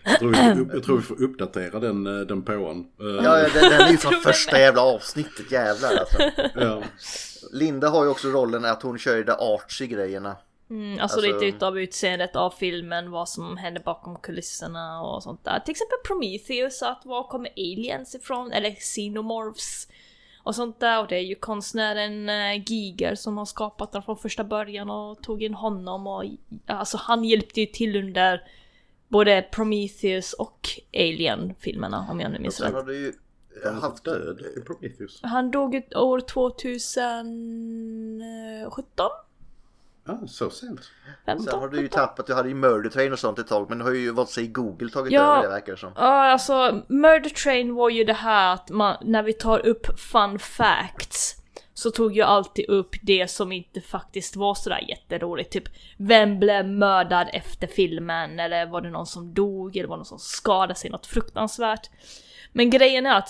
Jag 0.05 0.19
tror 0.19 0.29
vi 0.29 0.35
får, 0.35 0.59
upp, 0.61 0.69
jag 0.73 0.83
tror 0.83 0.97
vi 0.97 1.03
får 1.03 1.23
uppdatera 1.23 1.79
den, 1.79 2.07
eh, 2.19 2.25
den 2.25 2.41
påan. 2.41 2.87
Eh, 2.99 3.05
Ja, 3.05 3.39
ja 3.39 3.49
den, 3.53 3.69
den 3.69 3.81
är 3.81 3.91
ju 3.91 3.97
från 4.07 4.13
första 4.13 4.59
jävla 4.59 4.81
avsnittet. 4.81 5.51
Jävlar 5.51 5.89
alltså. 5.97 6.17
ja. 6.55 6.81
Linda 7.51 7.89
har 7.89 8.03
ju 8.03 8.09
också 8.09 8.27
rollen 8.27 8.65
att 8.65 8.81
hon 8.83 8.97
kör 8.99 9.15
ju 9.15 9.23
de 9.23 9.31
artsy 9.31 9.87
grejerna. 9.87 10.35
mm, 10.69 10.99
alltså, 11.01 11.17
Alltså- 11.17 11.33
lite 11.33 11.45
utav 11.45 11.79
utseendet 11.79 12.35
av 12.35 12.49
filmen, 12.49 13.11
vad 13.11 13.29
som 13.29 13.57
händer 13.57 13.81
bakom 13.81 14.15
kulisserna 14.15 15.01
och 15.01 15.23
sånt 15.23 15.43
där. 15.45 15.59
Till 15.59 15.71
exempel 15.71 15.97
Prometheus, 16.05 16.81
att 16.83 17.01
var 17.05 17.23
kommer 17.23 17.49
aliens 17.57 18.15
ifrån? 18.15 18.51
Eller 18.51 18.71
xenomorphs? 18.71 19.87
Och 20.43 20.55
sånt 20.55 20.79
där. 20.79 20.99
Och 21.01 21.07
det 21.07 21.15
är 21.15 21.19
ju 21.21 21.35
konstnären 21.35 22.29
eh, 22.29 22.63
Giger 22.71 23.15
som 23.15 23.37
har 23.37 23.45
skapat 23.45 23.91
den 23.91 24.03
från 24.03 24.17
första 24.17 24.43
början 24.43 24.89
och 24.89 25.23
tog 25.23 25.43
in 25.43 25.53
honom 25.53 26.07
och 26.07 26.23
alltså 26.67 26.97
han 26.97 27.23
hjälpte 27.23 27.59
ju 27.59 27.65
till 27.65 27.95
under 27.95 28.41
både 29.13 29.41
Prometheus 29.51 30.33
och 30.33 30.69
Alien-filmerna 30.93 32.07
om 32.11 32.19
jag 32.19 32.31
nu 32.31 32.39
minns 32.39 32.55
Sen 32.55 32.65
rätt. 32.65 32.75
har 32.75 32.83
du 32.83 32.97
ju 32.97 33.13
Han 33.65 33.75
haft... 33.81 34.03
död 34.03 34.41
i 34.57 34.61
Prometheus. 34.61 35.19
Han 35.23 35.51
dog 35.51 35.81
år 35.95 36.19
2017. 36.19 39.09
Ja, 40.05 40.19
så 40.27 40.49
sent. 40.49 40.79
Sen 41.25 41.47
har 41.59 41.67
du 41.67 41.81
ju 41.81 41.87
tappat, 41.87 42.27
du 42.27 42.33
hade 42.33 42.49
ju 42.49 42.55
Murder 42.55 42.89
Train 42.89 43.13
och 43.13 43.19
sånt 43.19 43.39
ett 43.39 43.47
tag 43.47 43.69
men 43.69 43.81
har 43.81 43.91
ju 43.91 44.11
valt 44.11 44.29
sig 44.29 44.47
Google 44.47 44.89
tagit 44.89 45.13
Ja. 45.13 45.33
över 45.33 45.43
det 45.43 45.49
verkar 45.53 45.71
det 45.73 45.77
som. 45.79 45.91
Ja, 45.95 46.31
alltså 46.31 46.81
Murder 46.87 47.29
Train 47.29 47.75
var 47.75 47.89
ju 47.89 48.03
det 48.03 48.13
här 48.13 48.53
att 48.53 48.69
man, 48.69 48.97
när 49.01 49.23
vi 49.23 49.33
tar 49.33 49.65
upp 49.65 49.99
fun 49.99 50.39
facts 50.39 51.35
så 51.83 51.91
tog 51.91 52.17
jag 52.17 52.29
alltid 52.29 52.69
upp 52.69 52.95
det 53.01 53.29
som 53.29 53.51
inte 53.51 53.81
faktiskt 53.81 54.35
var 54.35 54.55
sådär 54.55 54.85
jätteroligt. 54.89 55.51
Typ, 55.51 55.63
vem 55.97 56.39
blev 56.39 56.67
mördad 56.67 57.29
efter 57.33 57.67
filmen? 57.67 58.39
Eller 58.39 58.65
var 58.65 58.81
det 58.81 58.89
någon 58.89 59.05
som 59.05 59.33
dog? 59.33 59.77
Eller 59.77 59.87
var 59.87 59.95
det 59.95 59.99
någon 59.99 60.05
som 60.05 60.19
skadade 60.19 60.75
sig? 60.75 60.89
Något 60.89 61.05
fruktansvärt. 61.05 61.89
Men 62.51 62.69
grejen 62.69 63.05
är 63.05 63.17
att 63.17 63.29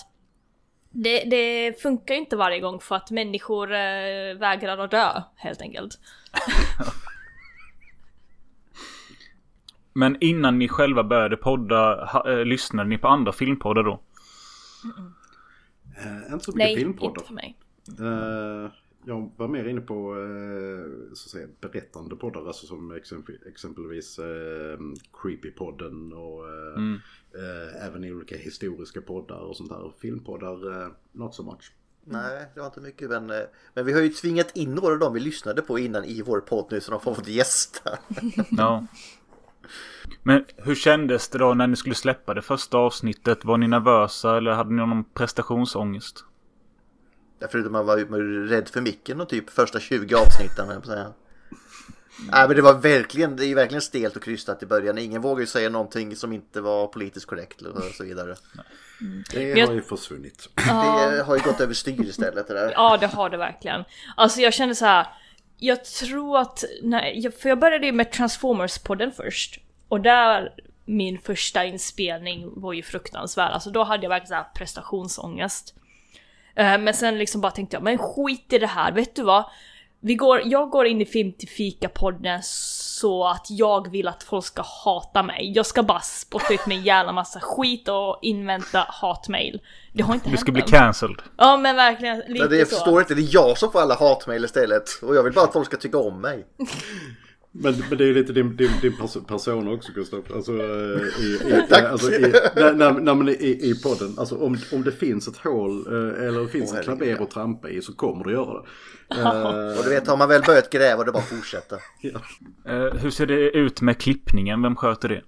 det, 0.89 1.23
det 1.23 1.81
funkar 1.81 2.13
ju 2.13 2.19
inte 2.19 2.35
varje 2.35 2.59
gång 2.59 2.79
för 2.79 2.95
att 2.95 3.11
människor 3.11 3.71
eh, 3.71 4.33
vägrar 4.37 4.77
att 4.77 4.91
dö, 4.91 5.21
helt 5.35 5.61
enkelt. 5.61 5.99
Men 9.93 10.17
innan 10.21 10.59
ni 10.59 10.67
själva 10.67 11.03
började 11.03 11.37
podda, 11.37 12.05
ha, 12.05 12.31
eh, 12.31 12.45
lyssnade 12.45 12.89
ni 12.89 12.97
på 12.97 13.07
andra 13.07 13.31
filmpoddar 13.31 13.83
då? 13.83 14.01
Eh, 15.97 16.33
inte 16.33 16.45
så 16.45 16.51
mycket 16.51 16.55
Nej, 16.55 16.75
filmpoddar. 16.75 17.09
inte 17.09 17.23
för 17.27 17.33
mig. 17.33 17.57
Eh, 17.99 18.71
jag 19.05 19.31
var 19.37 19.47
mer 19.47 19.65
inne 19.65 19.81
på 19.81 20.15
eh, 20.15 21.13
så 21.13 21.27
att 21.27 21.31
säga, 21.31 21.47
berättande 21.61 22.15
poddar, 22.15 22.47
alltså 22.47 22.65
som 22.67 22.91
exempel, 22.91 23.37
exempelvis 23.47 24.19
eh, 24.19 24.77
Creepy-podden 25.13 26.13
och 26.13 26.43
Mm. 26.77 26.99
även 27.81 28.03
i 28.03 28.11
olika 28.13 28.37
historiska 28.37 29.01
poddar 29.01 29.39
och 29.39 29.57
sånt 29.57 29.69
där. 29.69 29.91
Filmpoddar, 30.01 30.91
not 31.11 31.35
so 31.35 31.43
much. 31.43 31.71
Nej, 32.05 32.45
det 32.53 32.59
var 32.59 32.67
inte 32.67 32.81
mycket 32.81 33.09
men, 33.09 33.31
men 33.73 33.85
vi 33.85 33.93
har 33.93 34.01
ju 34.01 34.09
tvingat 34.09 34.57
in 34.57 34.75
några 34.75 34.93
av 34.93 34.99
dem 34.99 35.13
vi 35.13 35.19
lyssnade 35.19 35.61
på 35.61 35.79
innan 35.79 36.03
i 36.03 36.21
vår 36.21 36.39
podd 36.39 36.67
nu 36.71 36.81
så 36.81 36.91
de 36.91 37.01
får 37.01 37.13
fått 37.13 37.27
gästa. 37.27 37.89
Ja. 38.49 38.87
Men 40.23 40.45
hur 40.57 40.75
kändes 40.75 41.29
det 41.29 41.37
då 41.37 41.53
när 41.53 41.67
ni 41.67 41.75
skulle 41.75 41.95
släppa 41.95 42.33
det 42.33 42.41
första 42.41 42.77
avsnittet? 42.77 43.45
Var 43.45 43.57
ni 43.57 43.67
nervösa 43.67 44.37
eller 44.37 44.51
hade 44.51 44.69
ni 44.69 44.75
någon 44.75 45.03
prestationsångest? 45.03 46.25
Förutom 47.51 47.73
var, 47.73 47.83
man 47.83 48.07
var 48.09 48.17
ju 48.19 48.47
rädd 48.47 48.69
för 48.69 48.81
micken 48.81 49.21
och 49.21 49.29
typ 49.29 49.49
första 49.49 49.79
20 49.79 50.15
avsnitten. 50.15 50.69
att 50.69 50.85
säga. 50.85 51.13
Nej 52.31 52.47
men 52.47 52.55
det 52.55 52.61
var 52.61 52.73
verkligen, 52.73 53.35
det 53.35 53.45
är 53.45 53.55
verkligen 53.55 53.81
stelt 53.81 54.15
och 54.15 54.23
krystat 54.23 54.63
i 54.63 54.65
början. 54.65 54.97
Ingen 54.97 55.21
vågar 55.21 55.39
ju 55.41 55.47
säga 55.47 55.69
någonting 55.69 56.15
som 56.15 56.33
inte 56.33 56.61
var 56.61 56.87
politiskt 56.87 57.25
korrekt 57.25 57.61
och 57.61 57.83
så 57.97 58.03
vidare. 58.03 58.35
Det 59.31 59.39
Men 59.39 59.57
jag- 59.57 59.67
har 59.67 59.73
ju 59.73 59.81
försvunnit. 59.81 60.49
Det 60.55 61.23
har 61.25 61.35
ju 61.37 61.41
gått 61.43 61.61
över 61.61 61.73
styr 61.73 62.01
istället 62.09 62.47
det 62.47 62.53
där. 62.53 62.71
Ja, 62.71 62.97
det 62.97 63.07
har 63.07 63.29
det 63.29 63.37
verkligen. 63.37 63.83
Alltså 64.17 64.41
jag 64.41 64.53
kände 64.53 64.75
så 64.75 64.85
här. 64.85 65.07
Jag 65.57 65.85
tror 65.85 66.37
att, 66.39 66.63
nej, 66.83 67.19
jag- 67.23 67.33
för 67.33 67.49
jag 67.49 67.59
började 67.59 67.85
ju 67.85 67.91
med 67.91 68.11
Transformers-podden 68.13 69.11
först. 69.11 69.59
Och 69.87 70.01
där, 70.01 70.53
min 70.85 71.17
första 71.19 71.65
inspelning 71.65 72.61
var 72.61 72.73
ju 72.73 72.83
fruktansvärd. 72.83 73.51
Alltså 73.51 73.69
då 73.69 73.83
hade 73.83 74.03
jag 74.03 74.09
verkligen 74.09 74.27
så 74.27 74.33
här 74.35 74.47
prestationsångest. 74.55 75.73
Eh, 76.55 76.77
Men 76.77 76.93
sen 76.93 77.17
liksom 77.17 77.41
bara 77.41 77.51
tänkte 77.51 77.75
jag, 77.75 77.83
men 77.83 77.97
skit 77.97 78.53
i 78.53 78.59
det 78.59 78.67
här, 78.67 78.91
vet 78.91 79.15
du 79.15 79.23
vad? 79.23 79.45
Vi 80.05 80.15
går, 80.15 80.41
jag 80.45 80.69
går 80.69 80.85
in 80.85 81.01
i 81.01 81.05
Film 81.05 81.33
till 81.33 81.47
Fika-podden 81.49 82.39
så 82.43 83.27
att 83.27 83.45
jag 83.49 83.91
vill 83.91 84.07
att 84.07 84.23
folk 84.23 84.45
ska 84.45 84.61
hata 84.85 85.23
mig. 85.23 85.51
Jag 85.55 85.65
ska 85.65 85.83
bara 85.83 85.99
spotta 85.99 86.53
ut 86.53 86.65
med 86.67 86.77
en 86.77 86.83
jävla 86.83 87.11
massa 87.11 87.39
skit 87.39 87.87
och 87.89 88.19
invänta 88.21 88.85
hatmail. 88.89 89.61
Det 89.93 90.03
har 90.03 90.13
inte 90.13 90.25
Du 90.25 90.29
hänt 90.29 90.39
ska 90.39 90.51
bli 90.51 90.61
cancelled. 90.61 91.21
Ja 91.37 91.57
men 91.57 91.75
verkligen, 91.75 92.17
lite 92.19 92.33
Men 92.39 92.49
det 92.49 92.57
jag 92.57 92.67
så. 92.67 92.75
förstår 92.75 93.01
inte, 93.01 93.15
det 93.15 93.21
är 93.21 93.29
jag 93.33 93.57
som 93.57 93.71
får 93.71 93.81
alla 93.81 93.95
hatmejl 93.95 94.45
istället. 94.45 94.83
Och 95.01 95.15
jag 95.15 95.23
vill 95.23 95.33
bara 95.33 95.45
att 95.45 95.53
folk 95.53 95.65
ska 95.65 95.77
tycka 95.77 95.97
om 95.97 96.21
mig. 96.21 96.45
Men, 97.55 97.73
men 97.89 97.97
det 97.97 98.05
är 98.05 98.13
lite 98.13 98.33
din, 98.33 98.55
din, 98.55 98.71
din 98.81 98.93
pers- 98.93 99.27
person 99.27 99.67
också 99.67 99.91
Gustav. 99.95 100.23
Alltså, 100.33 100.51
eh, 100.51 101.01
i, 101.23 101.39
i, 101.49 101.73
alltså, 101.73 102.11
i, 102.11 102.19
när, 102.55 102.73
när, 102.73 102.91
när 102.93 103.15
man 103.15 103.27
är 103.27 103.41
i, 103.41 103.69
i 103.69 103.81
podden. 103.83 104.13
Alltså 104.17 104.37
om, 104.37 104.57
om 104.71 104.83
det 104.83 104.91
finns 104.91 105.27
ett 105.27 105.37
hål 105.37 105.87
eh, 105.87 106.25
eller 106.27 106.41
det 106.41 106.47
finns 106.47 106.71
Åh, 106.71 106.77
ett 106.79 106.83
klaver 106.85 107.21
att 107.23 107.31
trampa 107.31 107.69
i 107.69 107.81
så 107.81 107.93
kommer 107.95 108.23
du 108.23 108.31
göra 108.31 108.53
det. 108.61 108.67
Eh, 109.21 109.77
Och 109.77 109.83
du 109.83 109.89
vet, 109.89 110.07
har 110.07 110.17
man 110.17 110.29
väl 110.29 110.41
börjat 110.45 110.69
gräva 110.69 111.03
det 111.03 111.09
är 111.09 111.13
bara 111.13 111.19
att 111.23 111.29
fortsätta. 111.29 111.75
ja. 112.01 112.21
Eh, 112.65 112.93
hur 112.95 113.09
ser 113.09 113.25
det 113.25 113.51
ut 113.51 113.81
med 113.81 113.97
klippningen? 113.97 114.61
Vem 114.61 114.75
sköter 114.75 115.09
det? 115.09 115.23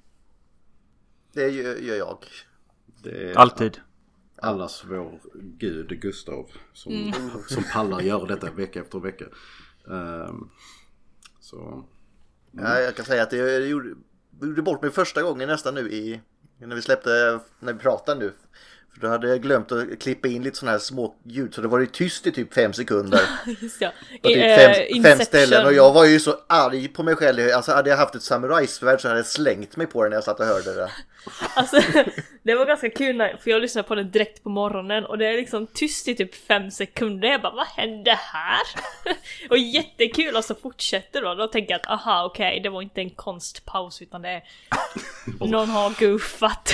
Det 1.34 1.48
gör, 1.50 1.76
gör 1.76 1.96
jag. 1.96 2.18
Det 3.04 3.32
är 3.32 3.38
Alltid. 3.38 3.78
allas 4.42 4.84
vår 4.90 5.20
gud 5.60 6.02
Gustav 6.02 6.46
som, 6.74 7.14
som 7.48 7.64
pallar 7.74 8.02
göra 8.02 8.26
detta 8.26 8.52
vecka 8.52 8.80
efter 8.82 9.00
vecka. 9.00 9.26
Ehm, 9.92 10.50
så 11.40 11.86
Ja, 12.58 12.80
jag 12.80 12.96
kan 12.96 13.06
säga 13.06 13.24
att 13.24 13.32
jag 13.32 13.68
gjorde, 13.68 13.90
gjorde 14.42 14.62
bort 14.62 14.82
mig 14.82 14.92
första 14.92 15.22
gången 15.22 15.50
nästan 15.50 15.76
nu 15.76 15.92
i 15.92 16.22
när 16.58 16.76
vi 16.76 16.82
släppte, 16.82 17.40
när 17.60 17.74
vi 17.74 17.80
pratade 17.80 18.20
nu. 18.20 18.34
För 18.96 19.02
då 19.02 19.08
hade 19.08 19.28
jag 19.30 19.42
glömt 19.42 19.72
att 19.72 20.00
klippa 20.00 20.28
in 20.28 20.44
lite 20.44 20.58
sådana 20.58 20.72
här 20.72 20.80
små 20.80 21.16
ljud 21.24 21.54
så 21.54 21.62
det 21.62 21.68
var 21.68 21.80
ju 21.80 21.86
tyst 21.86 22.28
i 22.28 22.32
typ 22.32 22.54
fem 22.54 22.74
sekunder. 22.74 23.22
Just 23.62 23.82
ja. 23.82 23.92
På 24.22 24.28
typ 24.28 24.38
fem, 24.38 24.74
fem 24.74 24.86
Inception. 24.90 25.26
ställen 25.26 25.66
och 25.66 25.74
jag 25.74 25.94
var 25.94 26.06
ju 26.06 26.20
så 26.20 26.36
arg 26.48 26.88
på 26.88 27.04
mig 27.04 27.16
själv. 27.16 27.40
Alltså 27.56 27.72
hade 27.72 27.90
jag 27.90 27.98
haft 27.98 28.16
ett 28.16 28.24
samurajsvärd 28.24 29.02
så 29.02 29.08
hade 29.08 29.20
jag 29.20 29.26
slängt 29.26 29.78
mig 29.78 29.88
på 29.88 30.04
den 30.04 30.10
när 30.10 30.18
jag 30.18 30.24
satt 30.24 30.40
och 30.40 30.46
hörde 30.46 30.76
det. 30.76 30.92
Alltså, 31.56 31.82
det 32.44 32.56
var 32.56 32.66
ganska 32.66 32.90
kul 32.90 33.16
när, 33.18 33.38
för 33.38 33.52
jag 33.52 33.62
lyssnade 33.62 33.88
på 33.88 33.96
den 33.96 34.12
direkt 34.12 34.44
på 34.44 34.50
morgonen 34.50 35.06
och 35.06 35.18
det 35.18 35.28
är 35.28 35.38
liksom 35.38 35.68
tyst 35.68 36.08
i 36.08 36.16
typ 36.16 36.36
fem 36.36 36.72
sekunder. 36.72 37.28
Jag 37.28 37.42
bara, 37.42 37.56
vad 37.56 37.68
hände 37.68 38.12
här? 38.12 38.62
och 39.50 39.58
jättekul 39.58 40.36
och 40.36 40.46
så 40.46 40.56
fortsätter 40.56 41.22
då. 41.22 41.36
Då 41.36 41.48
tänker 41.48 41.72
jag 41.74 41.82
att 41.82 41.88
aha 41.88 42.26
okej, 42.26 42.60
det 42.64 42.70
var 42.70 42.82
inte 42.82 43.02
en 43.02 43.10
konstpaus 43.10 44.02
utan 44.02 44.22
det 44.22 44.30
är 44.30 44.44
någon 45.40 45.70
har 45.70 46.00
goofat. 46.00 46.74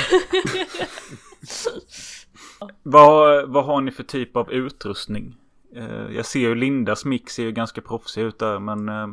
Vad, 2.83 3.49
vad 3.49 3.65
har 3.65 3.81
ni 3.81 3.91
för 3.91 4.03
typ 4.03 4.35
av 4.35 4.51
utrustning? 4.51 5.35
Eh, 5.75 6.15
jag 6.15 6.25
ser 6.25 6.39
ju 6.39 6.55
Lindas 6.55 7.05
mix 7.05 7.33
ser 7.33 7.43
ju 7.43 7.51
ganska 7.51 7.81
proffsig 7.81 8.21
ut 8.21 8.39
där 8.39 8.59
men 8.59 8.89
eh, 8.89 9.07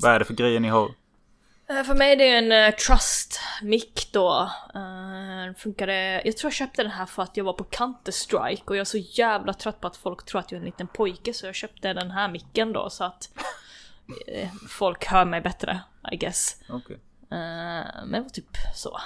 vad 0.00 0.12
är 0.12 0.18
det 0.18 0.24
för 0.24 0.34
grejer 0.34 0.60
ni 0.60 0.68
har? 0.68 0.90
Eh, 1.68 1.82
För 1.82 1.94
mig 1.94 2.12
är 2.12 2.16
det 2.16 2.28
en 2.28 2.52
uh, 2.52 2.76
Trust 2.76 3.40
mick 3.62 4.08
då. 4.12 4.50
Uh, 4.74 5.54
funkade, 5.56 6.22
jag 6.24 6.36
tror 6.36 6.48
jag 6.48 6.54
köpte 6.54 6.82
den 6.82 6.92
här 6.92 7.06
för 7.06 7.22
att 7.22 7.36
jag 7.36 7.44
var 7.44 7.52
på 7.52 7.64
Counter-Strike 7.64 8.64
och 8.64 8.76
jag 8.76 8.80
är 8.80 8.84
så 8.84 8.98
jävla 8.98 9.54
trött 9.54 9.80
på 9.80 9.86
att 9.86 9.96
folk 9.96 10.24
tror 10.24 10.40
att 10.40 10.52
jag 10.52 10.56
är 10.56 10.60
en 10.60 10.66
liten 10.66 10.86
pojke 10.86 11.34
så 11.34 11.46
jag 11.46 11.54
köpte 11.54 11.92
den 11.92 12.10
här 12.10 12.28
micken 12.28 12.72
då 12.72 12.90
så 12.90 13.04
att 13.04 13.30
folk 14.68 15.06
hör 15.06 15.24
mig 15.24 15.40
bättre, 15.40 15.80
I 16.12 16.16
guess. 16.16 16.56
Okej. 16.68 16.96
Eh, 17.30 18.04
men 18.06 18.12
det 18.12 18.20
var 18.20 18.28
typ 18.28 18.56
så. 18.74 19.00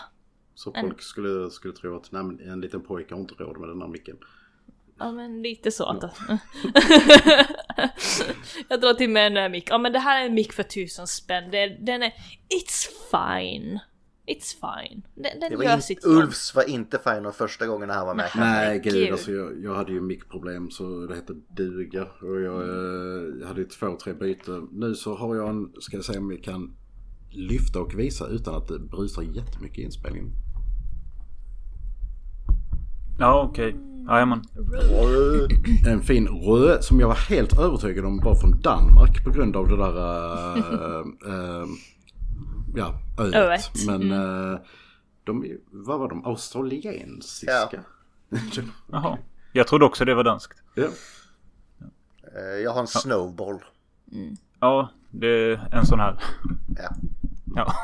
Så 0.55 0.73
folk 0.81 1.03
skulle, 1.03 1.51
skulle 1.51 1.75
tro 1.75 1.97
att 1.97 2.13
nej, 2.13 2.23
en 2.49 2.61
liten 2.61 2.81
pojke 2.81 3.15
har 3.15 3.21
inte 3.21 3.35
råd 3.35 3.61
med 3.61 3.69
den 3.69 3.81
här 3.81 3.89
micken. 3.89 4.17
Ja 4.99 5.13
men 5.13 5.43
lite 5.43 5.71
så 5.71 5.85
att... 5.85 6.03
jag 8.69 8.81
drar 8.81 8.95
till 8.95 9.11
med 9.11 9.37
en 9.37 9.53
mick. 9.53 9.71
Ja 9.71 9.79
men 9.79 9.93
det 9.93 9.99
här 9.99 10.23
är 10.23 10.27
en 10.27 10.35
mick 10.35 10.53
för 10.53 10.63
tusen 10.63 11.07
spänn. 11.07 11.51
Det, 11.51 11.69
den 11.69 12.03
är... 12.03 12.13
It's 12.49 12.89
fine. 13.11 13.81
It's 14.27 14.57
fine. 14.61 15.03
Den, 15.15 15.41
det 15.41 15.49
den 15.49 15.59
var 15.59 15.65
gör 15.65 15.75
in, 15.75 15.83
sitt. 15.83 16.05
Ulfs 16.05 16.55
var 16.55 16.69
inte 16.69 16.99
fan 16.99 17.27
av 17.27 17.33
första 17.33 17.67
gången 17.67 17.89
när 17.89 17.95
han 17.95 18.07
var 18.07 18.15
med. 18.15 18.31
Nej 18.37 18.81
gud, 18.85 18.93
gud. 18.93 19.13
alltså 19.13 19.33
jag, 19.33 19.63
jag 19.63 19.75
hade 19.75 19.93
ju 19.93 20.01
mickproblem 20.01 20.71
så 20.71 21.07
det 21.07 21.15
hette 21.15 21.35
duga. 21.57 22.03
Och 22.03 22.41
jag, 22.41 22.63
eh, 22.63 23.25
jag 23.41 23.47
hade 23.47 23.61
ju 23.61 23.67
två, 23.67 23.97
tre 24.05 24.13
byten. 24.13 24.69
Nu 24.73 24.95
så 24.95 25.15
har 25.15 25.37
jag 25.37 25.49
en, 25.49 25.73
ska 25.81 25.97
jag 25.97 26.05
säga 26.05 26.19
om 26.19 26.29
vi 26.29 26.39
kan 26.39 26.77
lyfta 27.33 27.81
och 27.81 27.99
visa 27.99 28.27
utan 28.27 28.55
att 28.55 28.69
det 28.69 28.79
brusar 28.79 29.23
jättemycket 29.23 29.79
i 29.79 29.83
inspelningen. 29.83 30.33
Ja 33.19 33.49
okej. 33.51 33.77
Jajamän. 34.09 34.43
En 35.87 36.03
fin 36.03 36.29
röd 36.29 36.85
som 36.85 37.01
jag 37.01 37.09
var 37.09 37.15
helt 37.15 37.59
övertygad 37.59 38.05
om 38.05 38.19
var 38.19 38.35
från 38.35 38.61
Danmark 38.61 39.25
på 39.25 39.31
grund 39.31 39.57
av 39.57 39.69
det 39.69 39.77
där 39.77 39.97
äh, 39.97 41.01
äh, 41.27 41.67
ja, 42.75 42.95
öet. 43.19 43.35
Öet, 43.35 43.71
Men 43.87 44.13
äh, 44.13 44.59
de, 45.25 45.59
vad 45.71 45.99
var 45.99 46.09
de? 46.09 46.25
Australiensiska? 46.25 47.85
Jaha. 48.87 49.19
Jag 49.53 49.67
trodde 49.67 49.85
också 49.85 50.05
det 50.05 50.15
var 50.15 50.25
danskt. 50.25 50.63
ja. 50.75 50.89
Jag 52.65 52.73
har 52.73 52.81
en 52.81 52.87
snowball. 52.87 53.59
Ja, 54.61 54.89
det 55.11 55.27
är 55.27 55.69
en 55.73 55.87
sån 55.87 56.01
här. 56.01 56.21
Ja. 56.77 56.97
Ja. 57.57 57.75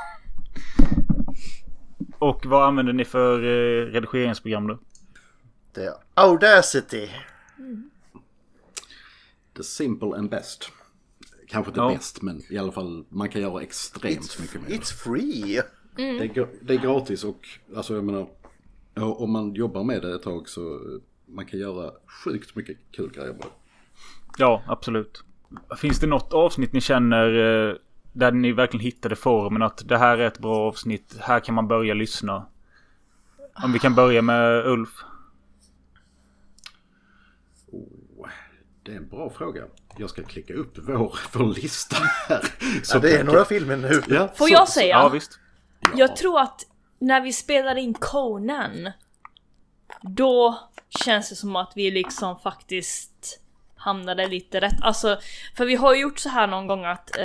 Och 2.18 2.46
vad 2.46 2.68
använder 2.68 2.92
ni 2.92 3.04
för 3.04 3.38
eh, 3.42 3.86
redigeringsprogram 3.92 4.66
då? 4.66 4.78
Det 5.72 5.84
är 5.84 5.94
Audacity. 6.14 7.08
The 9.56 9.62
simple 9.62 10.08
and 10.16 10.30
best. 10.30 10.70
Kanske 11.48 11.70
inte 11.70 11.80
Ja. 11.80 11.88
bäst 11.90 12.22
men 12.22 12.42
i 12.50 12.58
alla 12.58 12.72
fall 12.72 13.04
man 13.08 13.28
kan 13.28 13.42
göra 13.42 13.62
extremt 13.62 14.20
It's, 14.20 14.40
mycket 14.40 14.62
mer. 14.62 14.68
it's 14.78 14.92
free. 14.94 15.60
Det, 15.96 16.02
är, 16.02 16.48
det 16.62 16.74
är 16.74 16.78
gratis 16.78 17.24
och 17.24 17.48
alltså 17.76 17.94
jag 17.94 18.04
menar 18.04 18.28
om 18.94 19.30
man 19.32 19.54
jobbar 19.54 19.84
med 19.84 20.02
det 20.02 20.14
ett 20.14 20.22
tag 20.22 20.48
så 20.48 20.74
eh, 20.74 21.00
man 21.26 21.46
kan 21.46 21.60
göra 21.60 21.92
sjukt 22.24 22.56
mycket 22.56 22.76
kul 22.92 23.10
grejer 23.10 23.32
med 23.32 23.40
det. 23.42 23.48
Ja, 24.38 24.62
absolut. 24.66 25.24
Finns 25.80 26.00
det 26.00 26.06
något 26.06 26.32
avsnitt 26.32 26.72
ni 26.72 26.80
känner 26.80 27.34
eh, 27.68 27.74
där 28.18 28.32
ni 28.32 28.52
verkligen 28.52 28.84
hittade 28.84 29.16
formen 29.16 29.62
att 29.62 29.88
det 29.88 29.98
här 29.98 30.18
är 30.18 30.26
ett 30.26 30.38
bra 30.38 30.56
avsnitt. 30.68 31.16
Här 31.20 31.40
kan 31.40 31.54
man 31.54 31.68
börja 31.68 31.94
lyssna. 31.94 32.46
Om 33.64 33.72
vi 33.72 33.78
kan 33.78 33.94
börja 33.94 34.22
med 34.22 34.66
Ulf. 34.66 34.90
Oh, 37.72 38.28
det 38.82 38.92
är 38.92 38.96
en 38.96 39.08
bra 39.08 39.30
fråga. 39.30 39.62
Jag 39.96 40.10
ska 40.10 40.22
klicka 40.22 40.54
upp 40.54 40.78
vår, 40.78 41.18
vår 41.32 41.54
lista 41.54 41.96
här. 42.28 42.40
Så 42.82 42.96
Ja, 42.96 43.00
det 43.00 43.16
är 43.16 43.24
några 43.24 43.44
filmer 43.44 43.76
nu. 43.76 44.02
Ja, 44.08 44.28
Får 44.28 44.46
så- 44.46 44.52
jag 44.52 44.68
säga? 44.68 44.96
Ja 44.96 45.08
visst. 45.08 45.38
Jag 45.96 46.16
tror 46.16 46.40
att 46.40 46.66
när 46.98 47.20
vi 47.20 47.32
spelade 47.32 47.80
in 47.80 47.94
Conan 47.94 48.92
Då 50.02 50.58
känns 51.04 51.28
det 51.30 51.36
som 51.36 51.56
att 51.56 51.72
vi 51.76 51.90
liksom 51.90 52.38
faktiskt 52.38 53.40
hamnade 53.88 54.28
lite 54.28 54.60
rätt. 54.60 54.76
Alltså, 54.80 55.18
för 55.56 55.64
vi 55.64 55.74
har 55.74 55.94
ju 55.94 56.00
gjort 56.00 56.18
så 56.18 56.28
här 56.28 56.46
någon 56.46 56.66
gång 56.66 56.84
att 56.84 57.18
eh, 57.18 57.24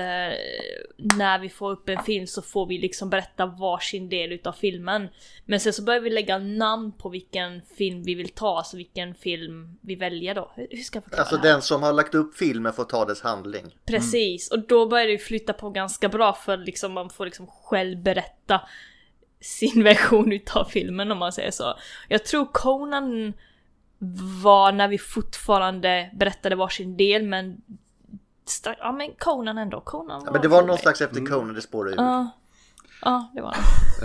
när 1.18 1.40
vi 1.40 1.50
får 1.50 1.72
upp 1.72 1.90
en 1.90 2.04
film 2.04 2.28
så 2.28 2.42
får 2.42 2.66
vi 2.66 2.78
liksom 2.78 3.10
berätta 3.10 3.46
varsin 3.46 4.10
del 4.10 4.32
utav 4.32 4.54
filmen. 4.54 5.10
Men 5.46 5.60
sen 5.60 5.74
så 5.74 5.84
börjar 5.84 6.00
vi 6.00 6.10
lägga 6.10 6.38
namn 6.38 6.92
på 6.92 7.10
vilken 7.10 7.62
film 7.78 8.04
vi 8.04 8.16
vill 8.16 8.30
ta, 8.30 8.58
alltså 8.58 8.78
vilken 8.78 9.16
film 9.16 9.78
vi 9.82 9.96
väljer 9.96 10.36
då. 10.36 10.52
Hur 10.56 10.78
ska 10.78 10.98
jag 10.98 11.04
förklara 11.04 11.22
Alltså 11.22 11.38
den 11.38 11.62
som 11.62 11.84
har 11.84 11.94
lagt 11.94 12.16
upp 12.16 12.38
filmen 12.38 12.74
får 12.74 12.84
ta 12.84 13.06
dess 13.06 13.22
handling. 13.22 13.78
Precis, 13.86 14.52
och 14.52 14.68
då 14.68 14.86
börjar 14.86 15.08
det 15.08 15.18
flytta 15.18 15.54
på 15.54 15.70
ganska 15.70 16.10
bra 16.10 16.34
för 16.34 16.58
liksom 16.58 16.94
man 16.94 17.10
får 17.10 17.26
liksom 17.26 17.48
själv 17.48 18.04
berätta 18.04 18.62
sin 19.42 19.84
version 19.92 20.32
utav 20.32 20.66
filmen 20.66 21.12
om 21.12 21.18
man 21.18 21.32
säger 21.32 21.52
så. 21.52 21.78
Jag 22.10 22.26
tror 22.26 22.46
Conan 22.46 23.34
var 24.44 24.72
när 24.72 24.88
vi 24.88 24.98
fortfarande 24.98 26.10
berättade 26.14 26.56
varsin 26.56 26.98
del 26.98 27.24
men 27.28 27.58
Ja 28.80 28.92
men 28.92 29.12
Conan 29.20 29.58
ändå, 29.58 29.82
Conan 29.82 30.22
Ja, 30.26 30.32
men 30.32 30.42
det 30.42 30.48
var 30.48 30.64
någon 30.64 30.78
slags 30.78 31.02
efter 31.02 31.26
Conan 31.26 31.54
det 31.54 31.62
spårade 31.62 31.92
ur. 31.92 31.98
Ja, 31.98 32.30
ja 33.02 33.32
det 33.36 33.42
var 33.42 33.52
det. 33.52 33.58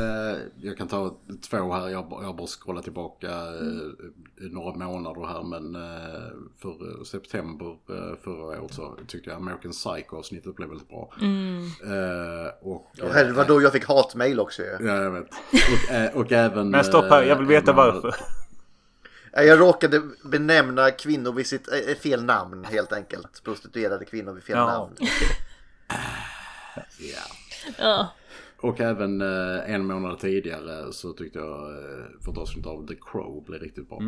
Eh, 0.02 0.36
jag 0.68 0.76
kan 0.76 0.88
ta 0.88 1.14
två 1.50 1.72
här. 1.72 1.88
Jag, 1.88 2.02
har- 2.02 2.32
bara 2.34 2.46
scrollat 2.46 2.84
tillbaka 2.84 3.26
i 4.40 4.48
några 4.50 4.76
månader 4.86 5.26
här. 5.26 5.42
Men 5.42 5.74
eh, 5.74 6.28
för 6.62 7.04
september 7.04 7.76
förra 8.24 8.60
året 8.62 8.74
så 8.74 8.96
tyckte 9.08 9.30
jag 9.30 9.36
American 9.36 9.72
Psycho-avsnittet 9.72 10.56
blev 10.56 10.68
väldigt 10.68 10.88
bra. 10.88 11.10
Eh, 11.84 12.48
och, 12.68 12.74
Och 13.02 13.08
här, 13.14 13.24
det 13.24 13.32
var 13.32 13.44
då 13.44 13.62
jag 13.62 13.72
fick 13.72 13.84
hatmail 13.88 14.40
också. 14.40 14.62
Ja, 14.62 14.76
jag 14.80 15.10
vet. 15.10 15.28
Och, 16.14 16.20
och 16.20 16.32
även... 16.32 16.70
Men 16.70 16.84
stopp 16.84 17.04
här, 17.10 17.22
jag 17.22 17.36
vill 17.36 17.46
veta 17.46 17.72
varför. 17.72 18.14
Ja, 19.38 19.44
Jag 19.44 19.60
råkade 19.60 20.02
benämna 20.24 20.90
kvinnor 20.90 21.32
vid 21.32 21.46
sitt 21.46 21.68
eh, 21.72 21.94
fel 21.96 22.24
namn 22.24 22.64
helt 22.64 22.92
enkelt. 22.92 23.42
Prostituerade 23.44 24.04
kvinnor 24.04 24.32
vid 24.32 24.42
fel 24.42 24.56
Ja. 24.56 24.66
namn. 24.66 24.94
Ja. 26.98 27.22
Ja. 27.78 28.12
Och 28.60 28.80
även 28.80 29.20
eh, 29.20 29.74
en 29.74 29.86
månad 29.86 30.18
tidigare 30.18 30.92
så 30.92 31.12
tyckte 31.12 31.38
jag 31.38 31.70
eh, 31.70 32.04
för 32.24 32.32
ett 32.32 32.38
avsnitt 32.38 32.66
av 32.66 32.86
The 32.86 32.94
Crow 32.94 33.44
blev 33.44 33.60
riktigt 33.60 33.88
bra. 33.88 34.02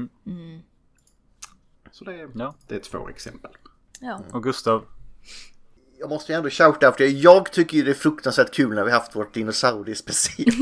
Så 1.90 2.04
det 2.04 2.14
är, 2.14 2.28
Ja. 2.34 2.54
det 2.68 2.74
är 2.74 2.78
två 2.80 3.08
exempel. 3.08 3.50
ja. 4.00 4.20
Och 4.32 4.42
Gustav. 4.42 4.84
Jag 5.98 6.08
måste 6.08 6.32
ju 6.32 6.36
ändå 6.36 6.50
shouta 6.50 6.88
efter 6.88 7.04
det. 7.04 7.10
Jag 7.10 7.52
tycker 7.52 7.76
ju 7.76 7.82
det 7.84 7.90
är 7.90 7.94
fruktansvärt 7.94 8.54
kul 8.54 8.74
när 8.74 8.84
vi 8.84 8.90
haft 8.90 9.16
vårt 9.16 9.34
dinosauriespecial. 9.34 10.54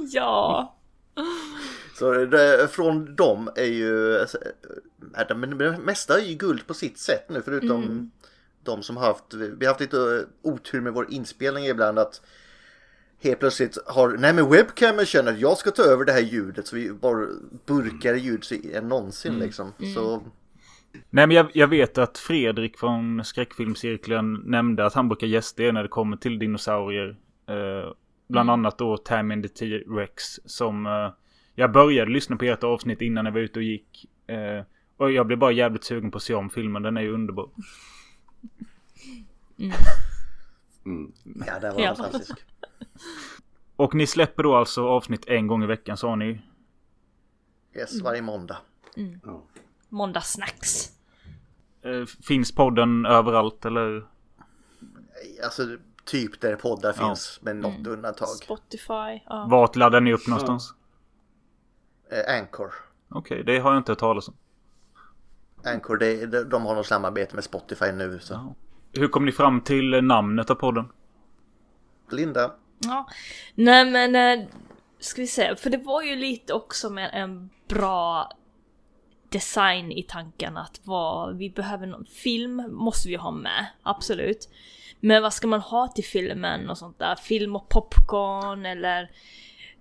Ja. 0.12 0.76
Så 2.02 2.12
det, 2.24 2.68
från 2.70 3.14
dem 3.16 3.50
är 3.56 3.64
ju... 3.64 4.18
alltså, 4.20 4.38
äh, 5.18 5.26
det- 5.28 5.34
Men 5.34 5.58
det 5.58 5.78
mesta 5.78 6.20
är 6.20 6.24
ju 6.24 6.34
guld 6.34 6.66
på 6.66 6.74
sitt 6.74 6.98
sätt 6.98 7.24
nu 7.30 7.42
förutom 7.44 8.10
de 8.64 8.82
som 8.82 8.96
har 8.96 9.06
haft... 9.06 9.34
Vi 9.34 9.66
har 9.66 9.72
haft 9.72 9.80
lite 9.80 9.96
eh, 9.98 10.50
otur 10.52 10.80
med 10.80 10.92
vår 10.92 11.06
inspelning 11.10 11.64
ibland 11.66 11.98
att 11.98 12.20
helt 13.22 13.38
plötsligt 13.38 13.78
har... 13.86 14.08
Nej 14.10 14.32
men 14.32 14.50
webcamen 14.50 15.06
känner 15.06 15.32
att 15.32 15.38
jag 15.40 15.58
ska 15.58 15.70
ta 15.70 15.82
över 15.82 16.04
det 16.04 16.12
här 16.12 16.20
ljudet 16.20 16.66
så 16.66 16.76
vi 16.76 16.92
bara 16.92 17.26
burkar 17.66 18.14
ljud 18.14 18.44
så 18.44 18.54
än 18.74 18.88
någonsin 18.88 19.38
liksom. 19.38 19.72
Så 19.94 20.22
Nej 21.10 21.26
men 21.26 21.30
jag, 21.30 21.46
jag 21.54 21.68
vet 21.68 21.98
att 21.98 22.18
Fredrik 22.18 22.78
från 22.78 23.24
skräckfilmscirkeln 23.24 24.34
nämnde 24.34 24.86
att 24.86 24.94
han 24.94 25.08
brukar 25.08 25.26
gästa 25.26 25.62
er 25.62 25.72
när 25.72 25.82
det 25.82 25.88
kommer 25.88 26.16
till 26.16 26.38
dinosaurier. 26.38 27.16
Eh, 27.48 27.92
bland 28.28 28.50
annat 28.50 28.78
då 28.78 28.96
Tammy 28.96 29.42
the 29.42 29.48
T-Rex 29.48 30.24
som 30.44 30.86
eh, 30.86 31.10
jag 31.54 31.72
började 31.72 32.10
lyssna 32.10 32.36
på 32.36 32.44
ert 32.44 32.64
avsnitt 32.64 33.00
innan 33.00 33.24
jag 33.26 33.32
var 33.32 33.40
ute 33.40 33.58
och 33.58 33.62
gick. 33.62 34.06
Eh, 34.26 34.64
och 34.96 35.12
jag 35.12 35.26
blev 35.26 35.38
bara 35.38 35.52
jävligt 35.52 35.84
sugen 35.84 36.10
på 36.10 36.16
att 36.16 36.22
se 36.22 36.34
om 36.34 36.50
filmen, 36.50 36.82
den 36.82 36.96
är 36.96 37.00
ju 37.00 37.14
underbar. 37.14 37.48
Mm. 40.84 41.12
ja, 41.46 41.58
det 41.60 41.70
var 41.70 41.80
Ja. 41.80 41.94
fantastiskt. 41.94 42.44
Och 43.76 43.94
ni 43.94 44.06
släpper 44.06 44.42
då 44.42 44.56
alltså 44.56 44.86
avsnitt 44.88 45.24
en 45.28 45.46
gång 45.46 45.62
i 45.62 45.66
veckan 45.66 45.96
sa 45.96 46.16
ni? 46.16 46.40
Yes, 47.76 48.02
varje 48.02 48.22
måndag. 48.22 48.56
Ja. 49.22 49.42
Måndagssnacks. 49.88 50.90
Eh, 51.82 52.04
finns 52.22 52.54
podden 52.54 53.06
överallt 53.06 53.64
eller? 53.64 54.06
Alltså 55.44 55.76
typ 56.04 56.40
där 56.40 56.56
poddar 56.56 56.92
finns 56.92 57.38
med 57.42 57.56
något 57.56 57.86
undantag. 57.86 58.28
Spotify. 58.28 59.20
Ja. 59.26 59.46
Vart 59.50 59.76
laddar 59.76 60.00
ni 60.00 60.12
upp 60.12 60.26
någonstans? 60.26 60.74
Eh, 62.12 62.38
Anchor. 62.38 62.72
Okej, 63.08 63.44
det 63.44 63.58
har 63.58 63.70
jag 63.70 63.80
inte 63.80 63.92
hört 63.92 63.98
talas 63.98 64.28
om. 64.28 64.34
Anchor, 65.64 65.96
det, 65.96 66.26
de, 66.26 66.44
de 66.44 66.66
har 66.66 66.74
något 66.74 66.86
samarbete 66.86 67.34
med 67.34 67.44
Spotify 67.44 67.92
nu. 67.92 68.18
Så. 68.20 68.34
Ja. 68.34 68.54
Hur 68.92 69.08
kom 69.08 69.24
ni 69.24 69.32
fram 69.32 69.60
till 69.60 69.94
eh, 69.94 70.02
namnet 70.02 70.50
av 70.50 70.54
podden? 70.54 70.88
Linda, 72.10 72.52
Ja. 72.84 73.08
Nej 73.54 73.84
men, 73.84 74.16
eh, 74.16 74.46
ska 74.98 75.20
vi 75.20 75.26
se, 75.26 75.56
för 75.56 75.70
det 75.70 75.78
var 75.78 76.02
ju 76.02 76.16
lite 76.16 76.54
också 76.54 76.90
med 76.90 77.10
en 77.12 77.50
bra 77.68 78.32
design 79.28 79.92
i 79.92 80.02
tanken 80.02 80.56
att 80.56 80.80
vad 80.84 81.36
vi 81.36 81.50
behöver 81.50 81.86
någon 81.86 82.04
film 82.04 82.64
måste 82.70 83.08
vi 83.08 83.16
ha 83.16 83.30
med, 83.30 83.66
absolut. 83.82 84.48
Men 85.00 85.22
vad 85.22 85.32
ska 85.32 85.46
man 85.46 85.60
ha 85.60 85.88
till 85.88 86.04
filmen 86.04 86.70
och 86.70 86.78
sånt 86.78 86.98
där? 86.98 87.14
Film 87.14 87.56
och 87.56 87.68
popcorn 87.68 88.66
eller 88.66 89.10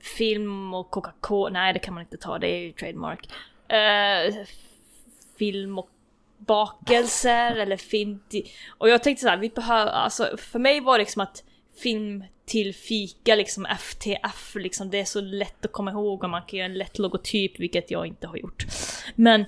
film 0.04 0.74
och 0.74 0.92
Coca-Cola? 0.92 1.50
Nej 1.50 1.74
det 1.74 1.80
kan 1.80 1.94
man 1.94 2.04
inte 2.04 2.18
ta, 2.18 2.40
det 2.40 2.48
är 2.48 2.60
ju 2.60 2.72
trademark. 2.72 3.28
Uh, 3.74 4.46
film 5.38 5.80
och 5.80 5.90
bakelser 6.38 7.56
eller 7.56 7.78
film 7.78 8.20
till... 8.30 8.50
Och 8.78 8.90
jag 8.90 9.04
tänkte 9.04 9.22
så 9.22 9.30
här, 9.30 9.38
vi 9.38 9.50
behöver, 9.50 9.92
alltså 9.92 10.38
för 10.38 10.60
mig 10.60 10.80
var 10.80 10.98
det 10.98 11.02
liksom 11.02 11.22
att 11.22 11.44
film 11.78 12.24
till 12.46 12.76
fika, 12.76 13.36
liksom 13.36 13.66
FTF, 13.80 14.56
liksom 14.56 14.90
det 14.90 15.00
är 15.00 15.06
så 15.06 15.22
lätt 15.22 15.66
att 15.66 15.72
komma 15.72 15.92
ihåg 15.92 16.24
och 16.24 16.30
man 16.30 16.42
kan 16.48 16.60
göra 16.60 16.70
en 16.70 16.78
lätt 16.78 17.00
logotyp, 17.00 17.60
vilket 17.60 17.92
jag 17.92 18.08
inte 18.08 18.28
har 18.28 18.38
gjort. 18.38 18.66
Men 19.16 19.46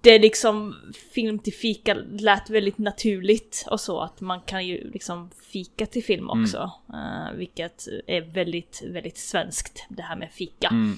det 0.00 0.10
är 0.10 0.18
liksom 0.20 0.74
film 1.14 1.38
till 1.38 1.52
fika 1.52 1.94
lät 2.10 2.50
väldigt 2.50 2.78
naturligt 2.78 3.66
och 3.70 3.80
så 3.80 4.00
att 4.00 4.20
man 4.20 4.40
kan 4.40 4.66
ju 4.66 4.90
liksom 4.90 5.30
fika 5.52 5.86
till 5.86 6.04
film 6.04 6.30
också. 6.30 6.72
eh, 6.88 7.36
vilket 7.36 7.86
är 8.06 8.20
väldigt, 8.20 8.82
väldigt 8.86 9.18
svenskt 9.18 9.86
det 9.88 10.02
här 10.02 10.16
med 10.16 10.30
fika. 10.32 10.68
Mm. 10.68 10.92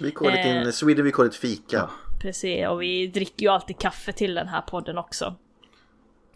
vi 0.00 0.10
call 0.10 0.28
it 0.34 0.46
in 0.46 0.56
Eh. 0.56 0.70
Sweden, 0.70 1.04
vi 1.04 1.12
call 1.12 1.26
it 1.26 1.34
fika. 1.34 1.90
Precis, 2.20 2.66
och 2.68 2.82
vi 2.82 3.06
dricker 3.06 3.42
ju 3.42 3.48
alltid 3.48 3.78
kaffe 3.78 4.12
till 4.12 4.34
den 4.34 4.48
här 4.48 4.62
podden 4.62 4.98
också. 4.98 5.34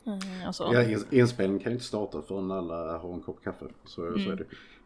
Mm, 0.06 0.48
och 0.48 0.54
så. 0.54 0.70
Ja, 0.72 0.82
ins- 0.82 1.06
inspelningen 1.14 1.62
kan 1.62 1.72
ju 1.72 1.74
inte 1.76 1.86
starta 1.86 2.22
förrän 2.22 2.50
alla 2.50 2.98
har 2.98 3.14
en 3.14 3.20
kopp 3.20 3.44
kaffe. 3.44 3.64
Så, 3.84 3.94
så 3.94 4.30
är 4.30 4.36
det. 4.36 4.44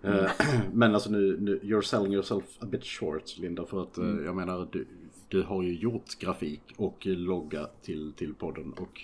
Eh, 0.08 0.30
men 0.72 0.94
alltså 0.94 1.10
nu, 1.10 1.36
nu, 1.40 1.60
you're 1.62 1.82
selling 1.82 2.12
yourself 2.12 2.44
a 2.60 2.66
bit 2.66 2.84
short 2.84 3.38
Linda. 3.38 3.66
För 3.66 3.82
att 3.82 3.98
eh, 3.98 4.04
jag 4.24 4.36
menar, 4.36 4.68
du, 4.72 4.86
du 5.28 5.42
har 5.42 5.62
ju 5.62 5.74
gjort 5.74 6.18
grafik 6.18 6.62
och 6.76 7.06
logga 7.06 7.66
till, 7.82 8.12
till 8.16 8.34
podden. 8.34 8.72
Och 8.72 9.00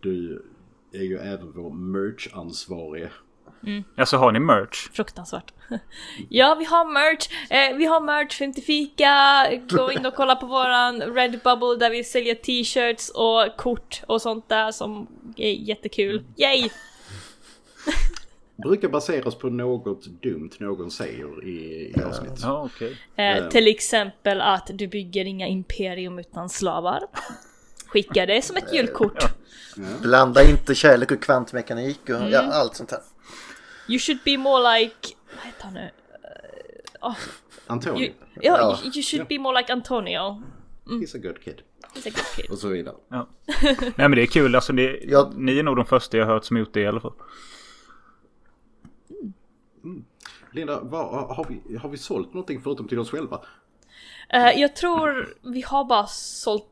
du 0.00 0.44
är 0.92 1.02
ju 1.02 1.18
även 1.18 1.52
vår 1.52 1.70
merch-ansvarige. 1.70 3.10
Alltså 3.96 4.16
har 4.16 4.32
ni 4.32 4.40
merch? 4.40 4.88
Fruktansvärt. 4.92 5.52
ja, 6.28 6.54
vi 6.54 6.64
har 6.64 6.84
merch. 6.84 7.28
Eh, 7.50 7.76
vi 7.76 7.84
har 7.84 8.00
merch, 8.00 8.34
film 8.34 8.52
till 8.52 8.62
fika. 8.62 9.46
Gå 9.68 9.92
in 9.92 10.06
och 10.06 10.14
kolla 10.14 10.36
på 10.36 10.46
våran 10.46 11.02
Redbubble 11.02 11.76
där 11.78 11.90
vi 11.90 12.04
säljer 12.04 12.34
t-shirts 12.34 13.08
och 13.08 13.56
kort 13.56 14.02
och 14.06 14.22
sånt 14.22 14.48
där 14.48 14.70
som 14.70 15.06
är 15.36 15.52
jättekul. 15.52 16.24
Yay! 16.36 16.70
Brukar 18.62 18.88
baseras 18.88 19.34
på 19.34 19.48
något 19.50 20.06
dumt 20.06 20.50
någon 20.58 20.90
säger 20.90 21.44
i, 21.44 21.92
i 21.96 22.02
avsnitt. 22.02 22.32
Ja, 22.42 22.68
okej. 22.74 22.96
Eh, 23.16 23.48
till 23.48 23.68
exempel 23.68 24.40
att 24.40 24.70
du 24.74 24.86
bygger 24.88 25.24
inga 25.24 25.46
imperium 25.46 26.18
utan 26.18 26.48
slavar. 26.48 27.00
Skicka 27.86 28.26
det 28.26 28.42
som 28.42 28.56
ett 28.56 28.72
julkort. 28.74 29.24
Blanda 30.02 30.42
inte 30.50 30.74
kärlek 30.74 31.10
och 31.10 31.22
kvantmekanik 31.22 32.00
och 32.02 32.08
Mm. 32.10 32.30
ja, 32.30 32.40
allt 32.40 32.76
sånt 32.76 32.90
här. 32.90 33.00
You 33.88 33.98
should 33.98 34.18
be 34.24 34.36
more 34.38 34.78
like... 34.78 34.94
Vad 35.36 35.44
heter 35.46 35.64
han 35.64 35.74
nu? 35.74 35.90
Antonio, 37.66 38.02
You, 38.02 38.12
ja, 38.34 38.58
Ja. 38.82 38.90
you 38.94 39.02
should 39.02 39.26
be 39.28 39.38
more 39.38 39.58
like 39.60 39.72
Antonio. 39.72 40.42
he's 40.86 41.16
a 41.16 41.20
good 41.22 41.40
kid. 41.44 41.62
Och 42.50 42.58
så 42.58 42.68
vidare. 42.68 42.94
Ja. 43.08 43.28
Nej 43.80 43.92
men 43.96 44.10
det 44.10 44.22
är 44.22 44.26
kul. 44.26 44.54
Alltså 44.54 44.72
det, 44.72 44.98
Ja. 45.02 45.32
Ni 45.36 45.58
är 45.58 45.62
nog 45.62 45.76
de 45.76 45.86
första 45.86 46.16
jag 46.16 46.26
har 46.26 46.32
hört 46.34 46.44
som 46.44 46.56
gjort 46.56 46.72
det 46.74 46.80
i 46.80 46.86
alla 46.86 47.00
fall. 47.00 47.12
Linda, 50.52 50.80
vad, 50.82 51.36
har, 51.36 51.46
vi, 51.48 51.76
har 51.76 51.88
vi 51.88 51.96
sålt 51.96 52.34
någonting 52.34 52.60
förutom 52.60 52.88
till 52.88 52.98
oss 52.98 53.10
själva? 53.10 53.40
Eh, 54.28 54.60
jag 54.60 54.76
tror 54.76 55.34
vi 55.42 55.60
har 55.60 55.84
bara 55.84 56.06
sålt 56.06 56.64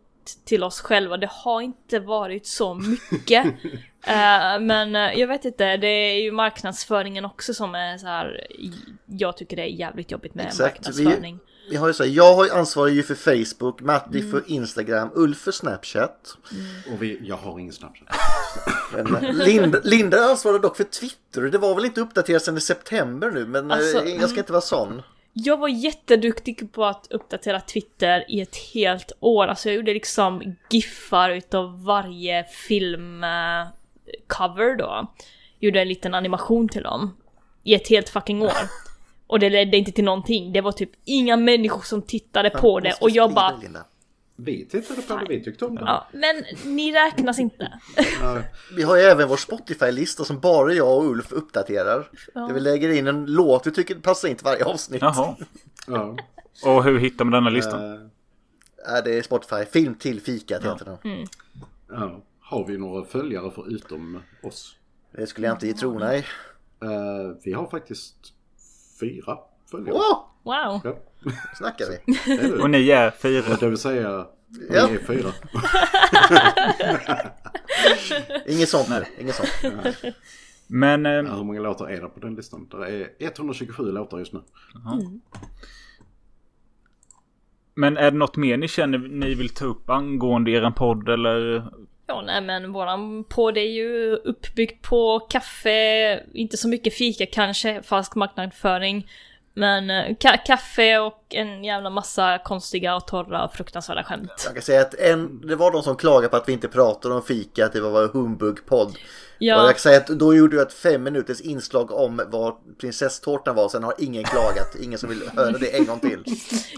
till 0.44 0.64
oss 0.64 0.80
själva. 0.80 1.16
Det 1.16 1.30
har 1.30 1.60
inte 1.60 1.98
varit 2.00 2.46
så 2.46 2.74
mycket. 2.74 3.46
Eh, 4.08 4.60
men 4.60 4.96
eh, 4.96 5.12
jag 5.20 5.28
vet 5.28 5.44
inte, 5.44 5.76
det 5.76 5.86
är 5.86 6.22
ju 6.22 6.32
marknadsföringen 6.32 7.24
också 7.24 7.54
som 7.54 7.74
är 7.74 7.98
så 7.98 8.06
här. 8.06 8.46
Jag 9.06 9.36
tycker 9.36 9.56
det 9.56 9.62
är 9.62 9.66
jävligt 9.66 10.10
jobbigt 10.10 10.34
med 10.34 10.46
Exakt, 10.46 10.76
marknadsföring. 10.76 11.38
Vi 11.46 11.55
har 11.74 11.86
ju 11.86 11.94
så 11.94 12.04
här, 12.04 12.10
jag 12.10 12.34
har 12.34 12.44
ju 12.44 12.50
ansvarar 12.50 12.88
ju 12.88 13.02
för 13.02 13.14
Facebook, 13.14 13.80
Matti 13.80 14.30
för 14.30 14.42
Instagram, 14.46 15.10
Ulf 15.14 15.38
för 15.38 15.52
Snapchat. 15.52 16.36
Och 16.92 17.02
vi, 17.02 17.18
jag 17.22 17.36
har 17.36 17.58
ingen 17.58 17.72
Snapchat. 17.72 18.08
Men 18.92 19.16
eh, 19.16 19.32
Linda, 19.32 19.80
Linda 19.84 20.24
ansvarar 20.24 20.58
dock 20.58 20.76
för 20.76 20.84
Twitter. 20.84 21.42
Det 21.42 21.58
var 21.58 21.74
väl 21.74 21.84
inte 21.84 22.00
uppdaterat 22.00 22.42
sedan 22.42 22.56
i 22.56 22.60
september 22.60 23.30
nu, 23.30 23.46
men 23.46 23.70
eh, 23.70 23.76
Alltså, 23.76 24.04
jag 24.04 24.30
ska 24.30 24.38
inte 24.38 24.52
vara 24.52 24.62
sån. 24.62 25.02
Jag 25.32 25.56
var 25.56 25.68
jätteduktig 25.68 26.72
på 26.72 26.84
att 26.84 27.06
uppdatera 27.10 27.60
Twitter 27.60 28.24
i 28.28 28.40
ett 28.40 28.56
helt 28.74 29.12
år. 29.20 29.46
Alltså 29.46 29.68
jag 29.68 29.76
gjorde 29.76 29.92
liksom 29.92 30.56
giffar 30.70 31.30
utav 31.30 31.84
varje 31.84 32.44
filmcover 32.44 34.76
då. 34.78 35.06
Gjorde 35.60 35.80
en 35.80 35.88
liten 35.88 36.14
animation 36.14 36.68
till 36.68 36.82
dem. 36.82 37.16
I 37.62 37.74
ett 37.74 37.88
helt 37.88 38.08
fucking 38.08 38.42
år. 38.42 38.52
Och 39.26 39.38
det 39.38 39.50
ledde 39.50 39.76
inte 39.76 39.92
till 39.92 40.04
någonting. 40.04 40.52
Det 40.52 40.60
var 40.60 40.72
typ 40.72 40.90
inga 41.04 41.36
människor 41.36 41.82
som 41.82 42.02
tittade 42.02 42.50
på 42.50 42.80
det 42.80 42.94
och 43.00 43.10
jag 43.10 43.34
bara... 43.34 43.56
Linda. 43.56 43.84
Vi 44.38 44.66
tittade 44.66 45.02
på 45.02 45.16
det, 45.16 45.26
vi 45.28 45.44
tyckte 45.44 45.64
om 45.64 45.74
det. 45.74 45.82
Ja, 45.86 46.06
men 46.12 46.44
ni 46.74 46.92
räknas 46.92 47.38
inte. 47.38 47.78
Ja, 48.20 48.42
Vi 48.76 48.82
har 48.82 48.96
ju 48.96 49.02
även 49.02 49.28
vår 49.28 49.36
Spotify-lista 49.36 50.24
som 50.24 50.40
bara 50.40 50.72
jag 50.72 50.96
och 50.98 51.04
Ulf 51.04 51.32
uppdaterar. 51.32 52.08
Ja. 52.34 52.40
Där 52.40 52.54
vi 52.54 52.60
lägger 52.60 52.92
in 52.92 53.06
en 53.06 53.26
låt 53.26 53.66
vi 53.66 53.70
tycker 53.70 53.94
passar 53.94 54.28
in 54.28 54.36
till 54.36 54.44
varje 54.44 54.64
avsnitt. 54.64 55.02
Jaha. 55.02 55.36
ja. 55.86 56.16
Och 56.64 56.84
hur 56.84 56.98
hittar 56.98 57.24
man 57.24 57.32
denna 57.32 57.50
listan? 57.50 58.10
Ja, 58.86 59.00
det 59.04 59.18
är 59.18 59.22
Spotify. 59.22 59.64
Film 59.64 59.94
till 59.94 60.20
fikat 60.20 60.64
heter 60.64 60.98
den. 61.02 61.26
ja. 61.88 62.20
Har 62.40 62.64
vi 62.66 62.78
några 62.78 63.04
följare 63.04 63.50
förutom 63.54 64.22
oss? 64.42 64.76
Det 65.12 65.26
skulle 65.26 65.46
jag 65.46 65.54
inte 65.54 65.72
tro, 65.72 65.98
nej. 65.98 66.18
Eh, 66.82 67.36
vi 67.44 67.52
har 67.52 67.66
faktiskt 67.66 68.16
fyra 69.00 69.38
följare. 69.70 69.92
Wow. 69.94 70.80
Ja, 70.84 70.96
Snackar 71.54 71.86
vi. 71.90 72.52
Och 72.62 72.70
ni 72.70 72.90
är 72.90 73.10
fyra. 73.10 73.56
Det 73.60 73.68
vill 73.68 73.78
säga, 73.78 74.26
Ja. 74.70 74.88
är 74.88 74.98
fyra. 74.98 75.32
Inget 78.46 78.68
sånt 78.68 78.88
nu. 78.88 79.04
Inget 79.20 79.34
sånt. 79.34 79.48
Men 80.66 81.06
eh, 81.06 81.12
Ja, 81.12 81.34
hur 81.34 81.44
många 81.44 81.60
låtar 81.60 81.88
är 81.88 82.00
det 82.00 82.08
på 82.08 82.20
den 82.20 82.34
listan? 82.34 82.68
Det 82.70 82.76
är 82.86 83.10
127 83.18 83.82
låtar 83.92 84.18
just 84.18 84.32
nu. 84.32 84.40
Men 87.74 87.96
är 87.96 88.10
det 88.10 88.16
något 88.16 88.36
mer 88.36 88.56
ni 88.56 88.68
känner 88.68 88.98
ni 88.98 89.34
vill 89.34 89.48
ta 89.48 89.64
upp 89.64 89.90
angående 89.90 90.50
eran 90.50 90.74
podd 90.74 91.08
eller? 91.08 91.68
Ja, 92.06 92.22
nej 92.26 92.40
men 92.40 92.72
våran 92.72 93.24
podd 93.24 93.58
är 93.58 93.62
ju 93.70 94.14
uppbyggd 94.16 94.82
på 94.82 95.20
kaffe, 95.20 96.20
inte 96.34 96.56
så 96.56 96.68
mycket 96.68 96.94
fika 96.94 97.26
kanske, 97.26 97.82
falsk 97.82 98.14
marknadsföring. 98.14 99.10
Men 99.54 99.90
eh, 99.90 100.04
ka- 100.08 100.38
kaffe 100.46 100.98
och 100.98 101.24
en 101.30 101.64
jävla 101.64 101.90
massa 101.90 102.38
konstiga 102.44 102.96
och 102.96 103.06
torra 103.06 103.44
och 103.44 103.54
fruktansvärda 103.54 104.04
skämt. 104.04 104.42
Jag 104.44 104.54
kan 104.54 104.62
säga 104.62 104.80
att 104.80 104.94
en, 104.94 105.40
det 105.46 105.56
var 105.56 105.72
de 105.72 105.82
som 105.82 105.96
klagade 105.96 106.28
på 106.28 106.36
att 106.36 106.48
vi 106.48 106.52
inte 106.52 106.68
pratade 106.68 107.14
om 107.14 107.22
fika, 107.22 107.66
att 107.66 107.72
det 107.72 107.80
var 107.80 108.02
en 108.02 108.10
humbug-podd. 108.10 108.96
Och 109.36 109.42
Ja, 109.42 109.56
jag 109.56 109.70
kan 109.70 109.78
säga 109.80 109.96
att 109.96 110.06
då 110.06 110.34
gjorde 110.34 110.56
jag 110.56 110.66
ett 110.66 110.72
fem 110.72 111.02
minuters 111.02 111.40
inslag 111.40 111.90
om 111.90 112.20
vad 112.28 112.54
prinsesstårtan 112.78 113.56
var, 113.56 113.68
sen 113.68 113.84
har 113.84 113.94
ingen 113.98 114.24
klagat. 114.24 114.76
Ingen 114.80 114.98
som 114.98 115.08
vill 115.08 115.22
höra 115.36 115.58
det 115.58 115.76
en 115.76 115.86
gång 115.86 116.00
till. 116.00 116.24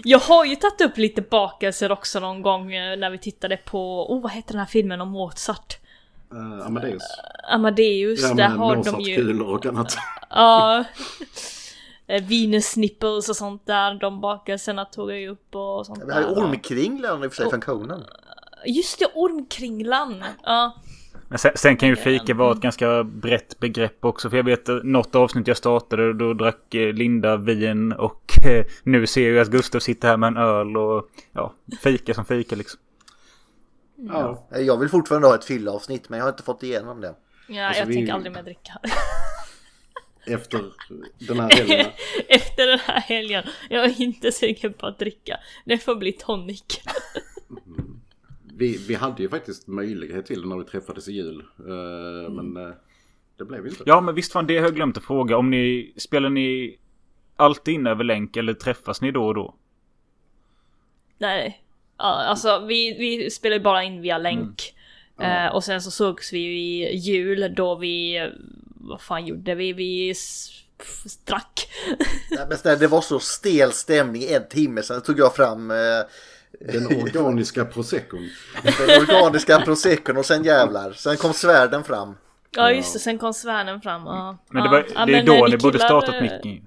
jag 0.03 0.19
har 0.19 0.45
ju 0.45 0.55
tagit 0.55 0.81
upp 0.81 0.97
lite 0.97 1.21
bakelser 1.21 1.91
också 1.91 2.19
någon 2.19 2.41
gång 2.41 2.73
eh, 2.73 2.97
när 2.97 3.09
vi 3.09 3.17
tittade 3.17 3.57
på, 3.57 4.13
oh 4.13 4.21
vad 4.21 4.31
heter 4.31 4.51
den 4.51 4.59
här 4.59 4.67
filmen 4.67 5.01
om 5.01 5.09
Mozart? 5.09 5.77
Uh, 6.33 6.65
Amadeus. 6.65 7.03
Amadeus, 7.49 8.21
Ja, 8.21 8.33
där 8.33 8.47
har 8.47 8.75
de 8.75 9.01
ju... 9.01 9.41
Och 9.41 9.65
annat. 9.65 9.97
Ja. 10.29 10.83
Venus 12.29 12.75
nipples 12.75 13.29
och 13.29 13.35
sånt 13.35 13.65
där, 13.65 13.93
de 13.93 14.21
bakelserna 14.21 14.85
tog 14.85 15.11
jag 15.11 15.19
ju 15.19 15.29
upp 15.29 15.55
och 15.55 15.85
sånt 15.85 16.03
Vi 16.07 16.13
har 16.13 16.21
ju 16.21 16.27
där. 16.27 16.43
ormkringlan 16.43 17.23
i 17.23 17.27
och 17.27 17.33
för 17.33 17.41
sig 17.41 17.49
från 17.49 17.61
Conan. 17.61 18.03
Just 18.65 18.99
det, 18.99 19.05
ormkringlan! 19.13 20.23
Ja. 20.43 20.75
Men 21.29 21.39
sen, 21.39 21.51
sen 21.55 21.77
kan 21.77 21.89
ju 21.89 21.95
fika 21.95 22.33
vara 22.33 22.51
ett 22.51 22.61
ganska 22.61 23.03
brett 23.03 23.59
begrepp 23.59 24.05
också. 24.05 24.29
För 24.29 24.37
jag 24.37 24.43
vet 24.43 24.69
att 24.69 24.83
något 24.83 25.15
avsnitt 25.15 25.47
jag 25.47 25.57
startade 25.57 26.13
då 26.13 26.33
drack 26.33 26.73
eh, 26.75 26.93
Linda 26.93 27.37
vin 27.37 27.91
och 27.93 28.45
eh, 28.45 28.65
nu 28.83 29.07
ser 29.07 29.31
jag 29.31 29.41
att 29.41 29.47
Gustav 29.51 29.79
sitter 29.79 30.07
här 30.07 30.17
med 30.17 30.27
en 30.27 30.37
öl 30.37 30.77
och 30.77 31.09
ja, 31.31 31.53
fika 31.83 32.13
som 32.13 32.25
fika 32.25 32.55
liksom. 32.55 32.79
Ja. 33.95 34.47
Jag 34.51 34.77
vill 34.77 34.89
fortfarande 34.89 35.27
ha 35.27 35.35
ett 35.35 35.45
fyllavsnitt, 35.45 36.09
men 36.09 36.19
jag 36.19 36.25
har 36.25 36.31
inte 36.31 36.43
fått 36.43 36.63
igenom 36.63 37.01
det. 37.01 37.15
Ja, 37.47 37.65
Alltså, 37.67 37.81
jag 37.81 37.87
vi- 37.87 37.93
tänker 37.93 38.13
aldrig 38.13 38.33
mer 38.35 38.43
dricka. 38.43 38.73
Efter 40.25 40.63
den 41.27 41.39
här 41.39 41.49
helgen. 41.49 41.85
Efter 42.27 42.67
den 42.67 42.79
här 42.79 42.99
helgen, 43.01 43.43
jag 43.69 43.85
är 43.85 44.01
inte 44.01 44.31
sugen 44.31 44.73
på 44.73 44.85
att 44.87 44.99
dricka. 44.99 45.37
Det 45.65 45.77
får 45.77 45.95
bli 45.95 46.11
tonic. 46.11 46.63
Vi, 48.59 48.77
vi 48.87 48.95
hade 48.95 49.23
ju 49.23 49.29
faktiskt 49.29 49.67
möjlighet 49.67 50.25
till 50.25 50.41
det 50.41 50.47
när 50.47 50.57
vi 50.57 50.63
träffades 50.63 51.07
i 51.07 51.11
jul. 51.11 51.43
Eh, 51.59 52.31
Men 52.31 52.57
eh, 52.57 52.73
det 53.37 53.45
blev 53.45 53.67
inte. 53.67 53.83
Ja 53.85 54.01
men 54.01 54.15
visst 54.15 54.31
fan 54.31 54.47
det 54.47 54.57
har 54.57 54.63
jag 54.65 54.75
glömt 54.75 54.97
att 54.97 55.03
fråga. 55.03 55.37
Om 55.37 55.49
ni 55.49 55.93
spelar 55.97 56.29
ni 56.29 56.77
alltid 57.35 57.73
in 57.73 57.87
över 57.87 58.03
länk 58.03 58.37
eller 58.37 58.53
träffas 58.53 59.01
ni 59.01 59.11
då 59.11 59.25
och 59.25 59.35
då? 59.35 59.55
Nej. 61.17 61.63
Ja, 61.97 62.03
alltså 62.03 62.65
vi, 62.65 62.95
vi 62.99 63.29
spelar 63.29 63.59
bara 63.59 63.83
in 63.83 64.01
via 64.01 64.17
länk. 64.17 64.75
Eh, 65.21 65.47
och 65.47 65.63
sen 65.63 65.81
så 65.81 65.91
sågs 65.91 66.33
vi 66.33 66.39
ju 66.39 66.59
i 66.59 66.95
jul 66.95 67.53
då 67.55 67.75
vi... 67.75 68.29
Vad 68.81 69.01
fan 69.01 69.25
gjorde 69.25 69.55
vi? 69.55 69.73
Vi 69.73 70.13
drack. 71.25 71.67
Nej, 72.31 72.47
men 72.63 72.79
det 72.79 72.87
var 72.87 73.01
så 73.01 73.19
stel 73.19 73.71
stämning 73.71 74.21
i 74.21 74.33
en 74.33 74.47
timme, 74.49 74.81
sen 74.81 75.01
tog 75.01 75.19
jag 75.19 75.35
fram 75.35 75.71
eh, 75.71 75.77
Den 76.59 76.85
organiska 76.85 77.65
proseccon. 77.65 78.29
den 78.63 79.01
organiska 79.15 79.59
proseccon 79.59 80.17
och 80.17 80.25
sen 80.25 80.43
jävlar. 80.43 80.91
Sen 80.91 81.17
kom 81.17 81.33
svärden 81.33 81.83
fram. 81.83 82.13
Ja 82.51 82.71
just 82.71 82.93
det, 82.93 82.99
sen 82.99 83.17
kom 83.17 83.33
svärden 83.33 83.81
fram. 83.81 84.01
Ja. 84.05 84.37
Men 84.49 84.63
det, 84.63 84.67
Ja. 84.67 84.71
var, 84.71 84.85
Ja, 84.95 85.05
det 85.05 85.11
är 85.13 85.15
men, 85.17 85.25
då 85.25 85.33
eh, 85.45 85.51
ni 85.51 85.57
borde 85.57 85.77
killar, 85.77 85.87
startat 85.87 86.15
eh, 86.15 86.21
micken. 86.21 86.65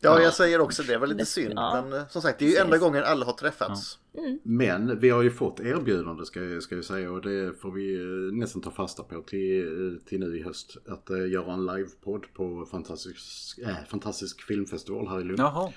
Ja, 0.00 0.20
jag 0.22 0.34
säger 0.34 0.60
också 0.60 0.82
det. 0.82 0.92
Det 0.92 0.98
var 0.98 1.06
lite 1.06 1.26
synd. 1.26 1.52
ja. 1.56 1.82
Men 1.84 2.00
eh, 2.00 2.08
som 2.08 2.22
sagt, 2.22 2.38
det 2.38 2.44
är 2.44 2.50
ju 2.50 2.56
enda 2.56 2.78
gången 2.78 3.04
alla 3.04 3.26
har 3.26 3.32
träffats. 3.32 3.98
Men 4.42 4.98
vi 5.00 5.10
har 5.10 5.22
ju 5.22 5.30
fått 5.30 5.60
erbjudande 5.60 6.24
ska 6.24 6.44
jag, 6.44 6.62
ska 6.62 6.74
jag 6.74 6.84
säga 6.84 7.12
och 7.12 7.22
det 7.22 7.60
får 7.60 7.70
vi 7.72 7.98
nästan 8.32 8.62
ta 8.62 8.70
fasta 8.70 9.02
på 9.02 9.20
till, 9.22 10.00
till 10.06 10.20
nu 10.20 10.38
i 10.38 10.42
höst. 10.42 10.76
Att 10.88 11.10
eh, 11.10 11.28
göra 11.30 11.52
en 11.52 11.66
livepodd 11.66 12.24
på 12.34 12.66
fantastisk, 12.70 13.58
äh, 13.58 13.74
fantastisk 13.88 14.42
filmfestival 14.42 15.08
här 15.08 15.20
i 15.20 15.24
Lund. 15.24 15.40
Jaha. 15.40 15.72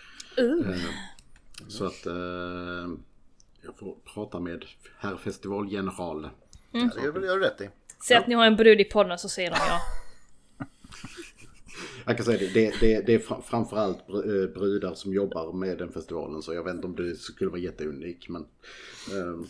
Så 1.67 1.85
att 1.85 2.05
eh, 2.05 2.13
jag 3.61 3.77
får 3.79 3.95
prata 4.13 4.39
med 4.39 4.65
herr 4.99 5.15
festivalgeneral. 5.17 6.29
Ja, 6.71 6.89
det 6.95 7.01
gör 7.03 7.21
jag 7.25 7.41
rätt 7.41 7.61
i. 7.61 7.69
Säg 8.07 8.17
att 8.17 8.27
ni 8.27 8.35
har 8.35 8.45
en 8.45 8.55
brud 8.55 8.81
i 8.81 8.83
podden 8.83 9.17
så 9.19 9.29
säger 9.29 9.51
de 9.51 9.57
ja. 9.67 9.79
Jag 12.05 12.17
kan 12.17 12.25
säga 12.25 12.37
det, 12.39 12.53
det, 12.53 12.73
det, 12.79 13.05
det 13.05 13.13
är 13.13 13.19
fra- 13.19 13.41
framförallt 13.41 14.09
eh, 14.09 14.53
brudar 14.53 14.93
som 14.93 15.13
jobbar 15.13 15.53
med 15.53 15.77
den 15.77 15.91
festivalen 15.91 16.41
så 16.41 16.53
jag 16.53 16.63
vet 16.63 16.75
inte 16.75 16.87
om 16.87 16.95
det 16.95 17.15
skulle 17.15 17.49
vara 17.49 17.59
jätteunik 17.61 18.29
men... 18.29 18.45
ehm, 19.11 19.47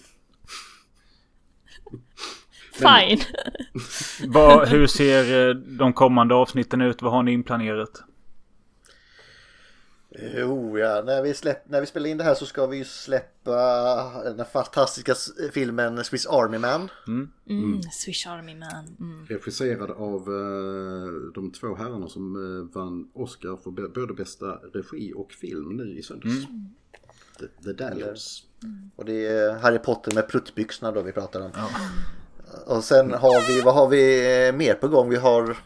Fine. 2.73 3.19
Vad, 4.27 4.67
hur 4.67 4.88
ser 4.88 5.49
eh, 5.49 5.55
de 5.55 5.93
kommande 5.93 6.35
avsnitten 6.35 6.81
ut? 6.81 7.01
Vad 7.01 7.11
har 7.11 7.23
ni 7.23 7.31
inplanerat? 7.31 8.03
Jo, 10.19 10.77
ja. 10.77 11.01
När 11.05 11.21
vi, 11.21 11.33
släpp, 11.33 11.69
när 11.69 11.81
vi 11.81 11.88
spelar 11.88 12.09
in 12.09 12.17
det 12.17 12.23
här 12.23 12.33
så 12.33 12.45
ska 12.45 12.67
vi 12.67 12.77
ju 12.77 12.85
släppa 12.85 13.53
den 14.23 14.45
fantastiska 14.45 15.15
filmen 15.53 16.03
Swiss 16.03 16.27
Army 16.27 16.57
Man. 16.57 16.89
Mm, 17.07 17.81
Swish 17.91 18.27
Army 18.27 18.55
man. 18.55 18.95
Mm. 18.99 19.25
Regisserad 19.25 19.91
av 19.91 20.21
eh, 20.21 21.33
de 21.33 21.51
två 21.51 21.75
herrarna 21.75 22.07
som 22.07 22.35
eh, 22.35 22.75
vann 22.75 23.09
Oscar 23.13 23.57
för 23.63 23.71
både 23.71 24.13
bästa 24.13 24.45
regi 24.73 25.13
och 25.15 25.31
film 25.31 25.77
nu 25.77 25.97
i 25.97 26.03
söndags. 26.03 26.45
The, 27.39 27.47
The 27.63 27.73
Daniels. 27.73 28.43
Och 28.95 29.05
det 29.05 29.27
är 29.27 29.53
Harry 29.53 29.79
Potter 29.79 30.15
med 30.15 30.27
pruttbyxorna 30.27 30.91
då 30.91 31.01
vi 31.01 31.11
pratar 31.11 31.41
om. 31.41 31.51
Och 32.65 32.83
sen 32.83 33.11
har 33.11 33.47
vi, 33.47 33.61
vad 33.61 33.73
har 33.73 33.88
vi 33.88 34.45
eh, 34.47 34.55
mer 34.55 34.73
på 34.73 34.88
gång? 34.88 35.09
Vi 35.09 35.15
har, 35.15 35.57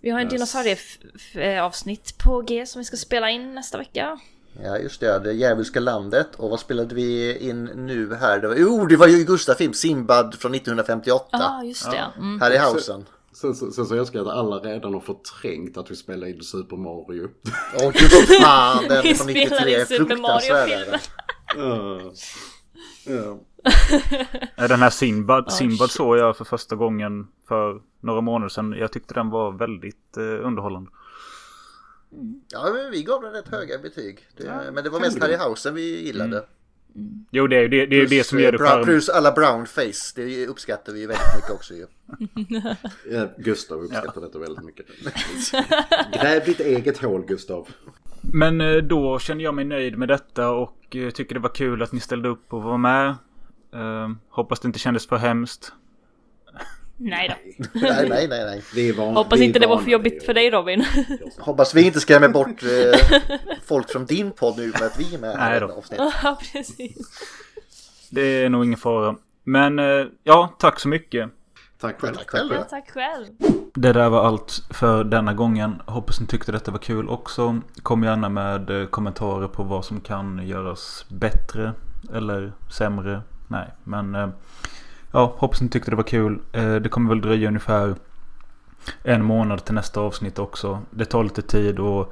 Vi 0.00 0.10
har 0.10 0.20
en 0.20 0.28
dinosaurie-avsnitt 0.28 2.18
på 2.18 2.40
G 2.40 2.66
som 2.66 2.78
vi 2.78 2.84
ska 2.84 2.96
spela 2.96 3.30
in 3.30 3.54
nästa 3.54 3.78
vecka. 3.78 4.18
Ja 4.62 4.78
just 4.78 5.00
det, 5.00 5.18
det 5.18 5.32
Djävulska 5.32 5.80
landet. 5.80 6.28
Och 6.36 6.50
vad 6.50 6.60
spelade 6.60 6.94
vi 6.94 7.38
in 7.38 7.64
nu 7.64 8.14
här? 8.14 8.40
Det 8.40 8.48
var, 8.48 8.54
jo, 8.54 8.86
det 8.86 8.96
var 8.96 9.06
ju 9.06 9.24
Gustaf-film, 9.24 9.72
Simbad 9.72 10.34
från 10.34 10.54
1958. 10.54 11.26
Ja, 11.30 11.38
ah, 11.38 11.62
just 11.62 11.90
det. 11.90 12.06
Mm. 12.16 12.40
Här 12.40 12.50
i 12.50 12.56
hausen. 12.56 13.06
Sen, 13.32 13.54
sen, 13.54 13.72
sen 13.72 13.86
så 13.86 13.94
älskar 13.94 14.18
jag 14.18 14.28
att 14.28 14.34
alla 14.34 14.56
redan 14.56 14.94
har 14.94 15.00
förträngt 15.00 15.76
att 15.76 15.90
vi 15.90 15.96
spelar 15.96 16.26
in 16.26 16.42
Super 16.42 16.76
Mario. 16.76 17.28
Åh 17.76 17.92
gud 17.92 18.40
fan, 18.42 18.84
den 18.88 19.02
Vi 19.02 19.14
från 19.14 19.28
spelar 19.28 19.64
93 19.64 19.74
in 19.74 19.80
är 19.80 19.84
Super 19.84 20.06
fruktansvärd. 20.06 20.68
Mario-filmen. 20.68 21.00
Ja. 21.56 22.12
Ja. 23.06 23.38
Den 24.56 24.80
här 24.80 24.90
Sinbad, 24.90 25.44
Oh, 25.44 25.50
Sinbad 25.50 25.88
shit. 25.88 25.96
såg 25.96 26.18
jag 26.18 26.36
för 26.36 26.44
första 26.44 26.76
gången 26.76 27.28
för 27.48 27.80
några 28.00 28.20
månader 28.20 28.48
sedan. 28.48 28.72
Jag 28.78 28.92
tyckte 28.92 29.14
den 29.14 29.30
var 29.30 29.52
väldigt 29.52 30.16
eh, 30.16 30.46
underhållande. 30.46 30.90
Ja, 32.52 32.70
men 32.74 32.90
vi 32.90 33.02
gav 33.02 33.22
den 33.22 33.32
rätt 33.32 33.48
höga 33.48 33.78
betyg. 33.78 34.26
Det, 34.36 34.44
Ja, 34.44 34.60
men 34.72 34.84
det 34.84 34.90
var 34.90 35.00
mest 35.00 35.12
tämligen. 35.12 35.40
Harryhausen 35.40 35.74
vi 35.74 36.04
gillade. 36.06 36.44
Jo, 37.30 37.46
det 37.46 37.56
är 37.56 37.60
ju 37.62 37.68
det, 37.68 37.86
det, 37.86 37.96
är 38.00 38.06
det 38.06 38.24
som 38.24 38.40
gör 38.40 38.52
det 38.52 38.58
charmigt. 38.58 38.86
Plus 38.86 39.08
alla 39.08 39.32
brown 39.32 39.66
face, 39.66 40.12
det 40.14 40.46
uppskattar 40.46 40.92
vi 40.92 41.06
väldigt 41.06 41.34
mycket 41.36 41.50
också 41.50 41.74
ju. 41.74 41.86
Ja, 43.16 43.28
Gustav 43.38 43.78
uppskattar 43.78 44.20
detta 44.20 44.38
väldigt 44.38 44.64
mycket. 44.64 44.86
Gräv 46.20 46.44
ditt 46.44 46.60
eget 46.60 46.98
hål 46.98 47.24
Gustav. 47.26 47.68
Men 48.20 48.60
eh, 48.60 48.76
då 48.76 49.18
känner 49.18 49.44
jag 49.44 49.54
mig 49.54 49.64
nöjd 49.64 49.98
med 49.98 50.08
detta 50.08 50.50
och 50.50 50.96
eh, 50.96 51.10
tycker 51.10 51.34
det 51.34 51.40
var 51.40 51.54
kul 51.54 51.82
att 51.82 51.92
ni 51.92 52.00
ställde 52.00 52.28
upp 52.28 52.52
och 52.52 52.62
var 52.62 52.78
med. 52.78 53.14
Eh, 53.74 54.08
hoppas 54.30 54.60
det 54.60 54.66
inte 54.66 54.78
kändes 54.78 55.06
för 55.06 55.16
hemskt. 55.16 55.72
Nej 56.96 57.28
då. 57.28 57.34
Nej, 57.80 58.08
nej, 58.08 58.28
nej, 58.28 58.44
nej. 58.44 58.62
Vi 58.74 58.88
är 58.88 58.92
van, 58.94 59.16
Hoppas 59.16 59.38
vi 59.38 59.42
är 59.42 59.46
inte 59.46 59.58
det 59.58 59.66
var 59.66 59.78
för 59.78 59.90
jobbigt 59.90 60.24
för 60.24 60.34
dig 60.34 60.50
Robin. 60.50 60.84
Hoppas 61.38 61.74
vi 61.74 61.82
inte 61.82 62.00
skrämmer 62.00 62.28
bort 62.28 62.62
eh, 62.62 63.18
folk 63.64 63.90
från 63.90 64.06
din 64.06 64.30
podd 64.30 64.56
nu 64.56 64.66
med 64.66 64.82
att 64.82 65.00
vi 65.00 65.14
är 65.14 65.18
med 65.18 65.36
Nej 65.38 65.56
i 65.56 65.60
då. 65.60 65.66
detta 65.66 65.78
avsnitt. 65.78 66.00
Ja, 66.22 66.38
precis. 66.52 67.08
Det 68.10 68.20
är 68.44 68.48
nog 68.48 68.64
ingen 68.64 68.78
fara. 68.78 69.16
Men 69.44 69.78
eh, 69.78 70.06
ja, 70.22 70.54
tack 70.58 70.80
så 70.80 70.88
mycket. 70.88 71.30
Tack 71.80 72.00
själv. 72.00 72.14
Tack 72.14 72.30
själv. 72.30 72.52
Ja, 72.54 72.62
tack 72.62 72.90
själv. 72.90 73.26
Det 73.74 73.92
där 73.92 74.08
var 74.08 74.24
allt 74.26 74.62
för 74.70 75.04
denna 75.04 75.34
gången. 75.34 75.82
Hoppas 75.86 76.20
ni 76.20 76.26
tyckte 76.26 76.52
detta 76.52 76.70
var 76.70 76.78
kul 76.78 77.08
också. 77.08 77.60
Kom 77.82 78.02
gärna 78.04 78.28
med 78.28 78.70
eh, 78.70 78.86
kommentarer 78.86 79.48
på 79.48 79.62
vad 79.62 79.84
som 79.84 80.00
kan 80.00 80.46
göras 80.48 81.04
bättre 81.08 81.72
eller 82.14 82.52
sämre. 82.70 83.22
Nej, 83.50 83.68
men 83.84 84.14
eh, 84.14 84.28
ja, 85.12 85.34
hoppas 85.36 85.60
ni 85.60 85.68
tyckte 85.68 85.90
det 85.90 85.96
var 85.96 86.02
kul. 86.04 86.38
Eh, 86.52 86.74
Det 86.74 86.88
kommer 86.88 87.08
väl 87.08 87.20
dröja 87.20 87.48
ungefär 87.48 87.94
en 89.02 89.24
månad 89.24 89.64
till 89.64 89.74
nästa 89.74 90.00
avsnitt 90.00 90.38
också. 90.38 90.80
Det 90.90 91.04
tar 91.04 91.24
lite 91.24 91.42
tid 91.42 91.80
att 91.80 92.08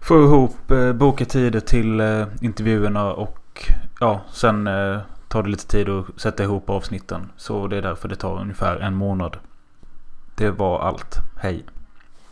få 0.00 0.22
ihop, 0.24 0.70
eh, 0.70 0.92
boka 0.92 1.24
tider 1.24 1.60
till 1.60 2.00
eh, 2.00 2.26
intervjuerna 2.40 3.12
och 3.12 3.72
ja, 4.00 4.20
sen 4.32 4.66
eh, 4.66 4.98
tar 5.28 5.42
det 5.42 5.48
lite 5.48 5.66
tid 5.66 5.88
att 5.88 6.20
sätta 6.20 6.42
ihop 6.42 6.70
avsnitten. 6.70 7.30
Så 7.36 7.66
det 7.66 7.76
är 7.76 7.82
därför 7.82 8.08
det 8.08 8.16
tar 8.16 8.40
ungefär 8.40 8.76
en 8.76 8.94
månad. 8.94 9.36
Det 10.34 10.50
var 10.50 10.80
allt. 10.80 11.16
Hej. 11.40 11.64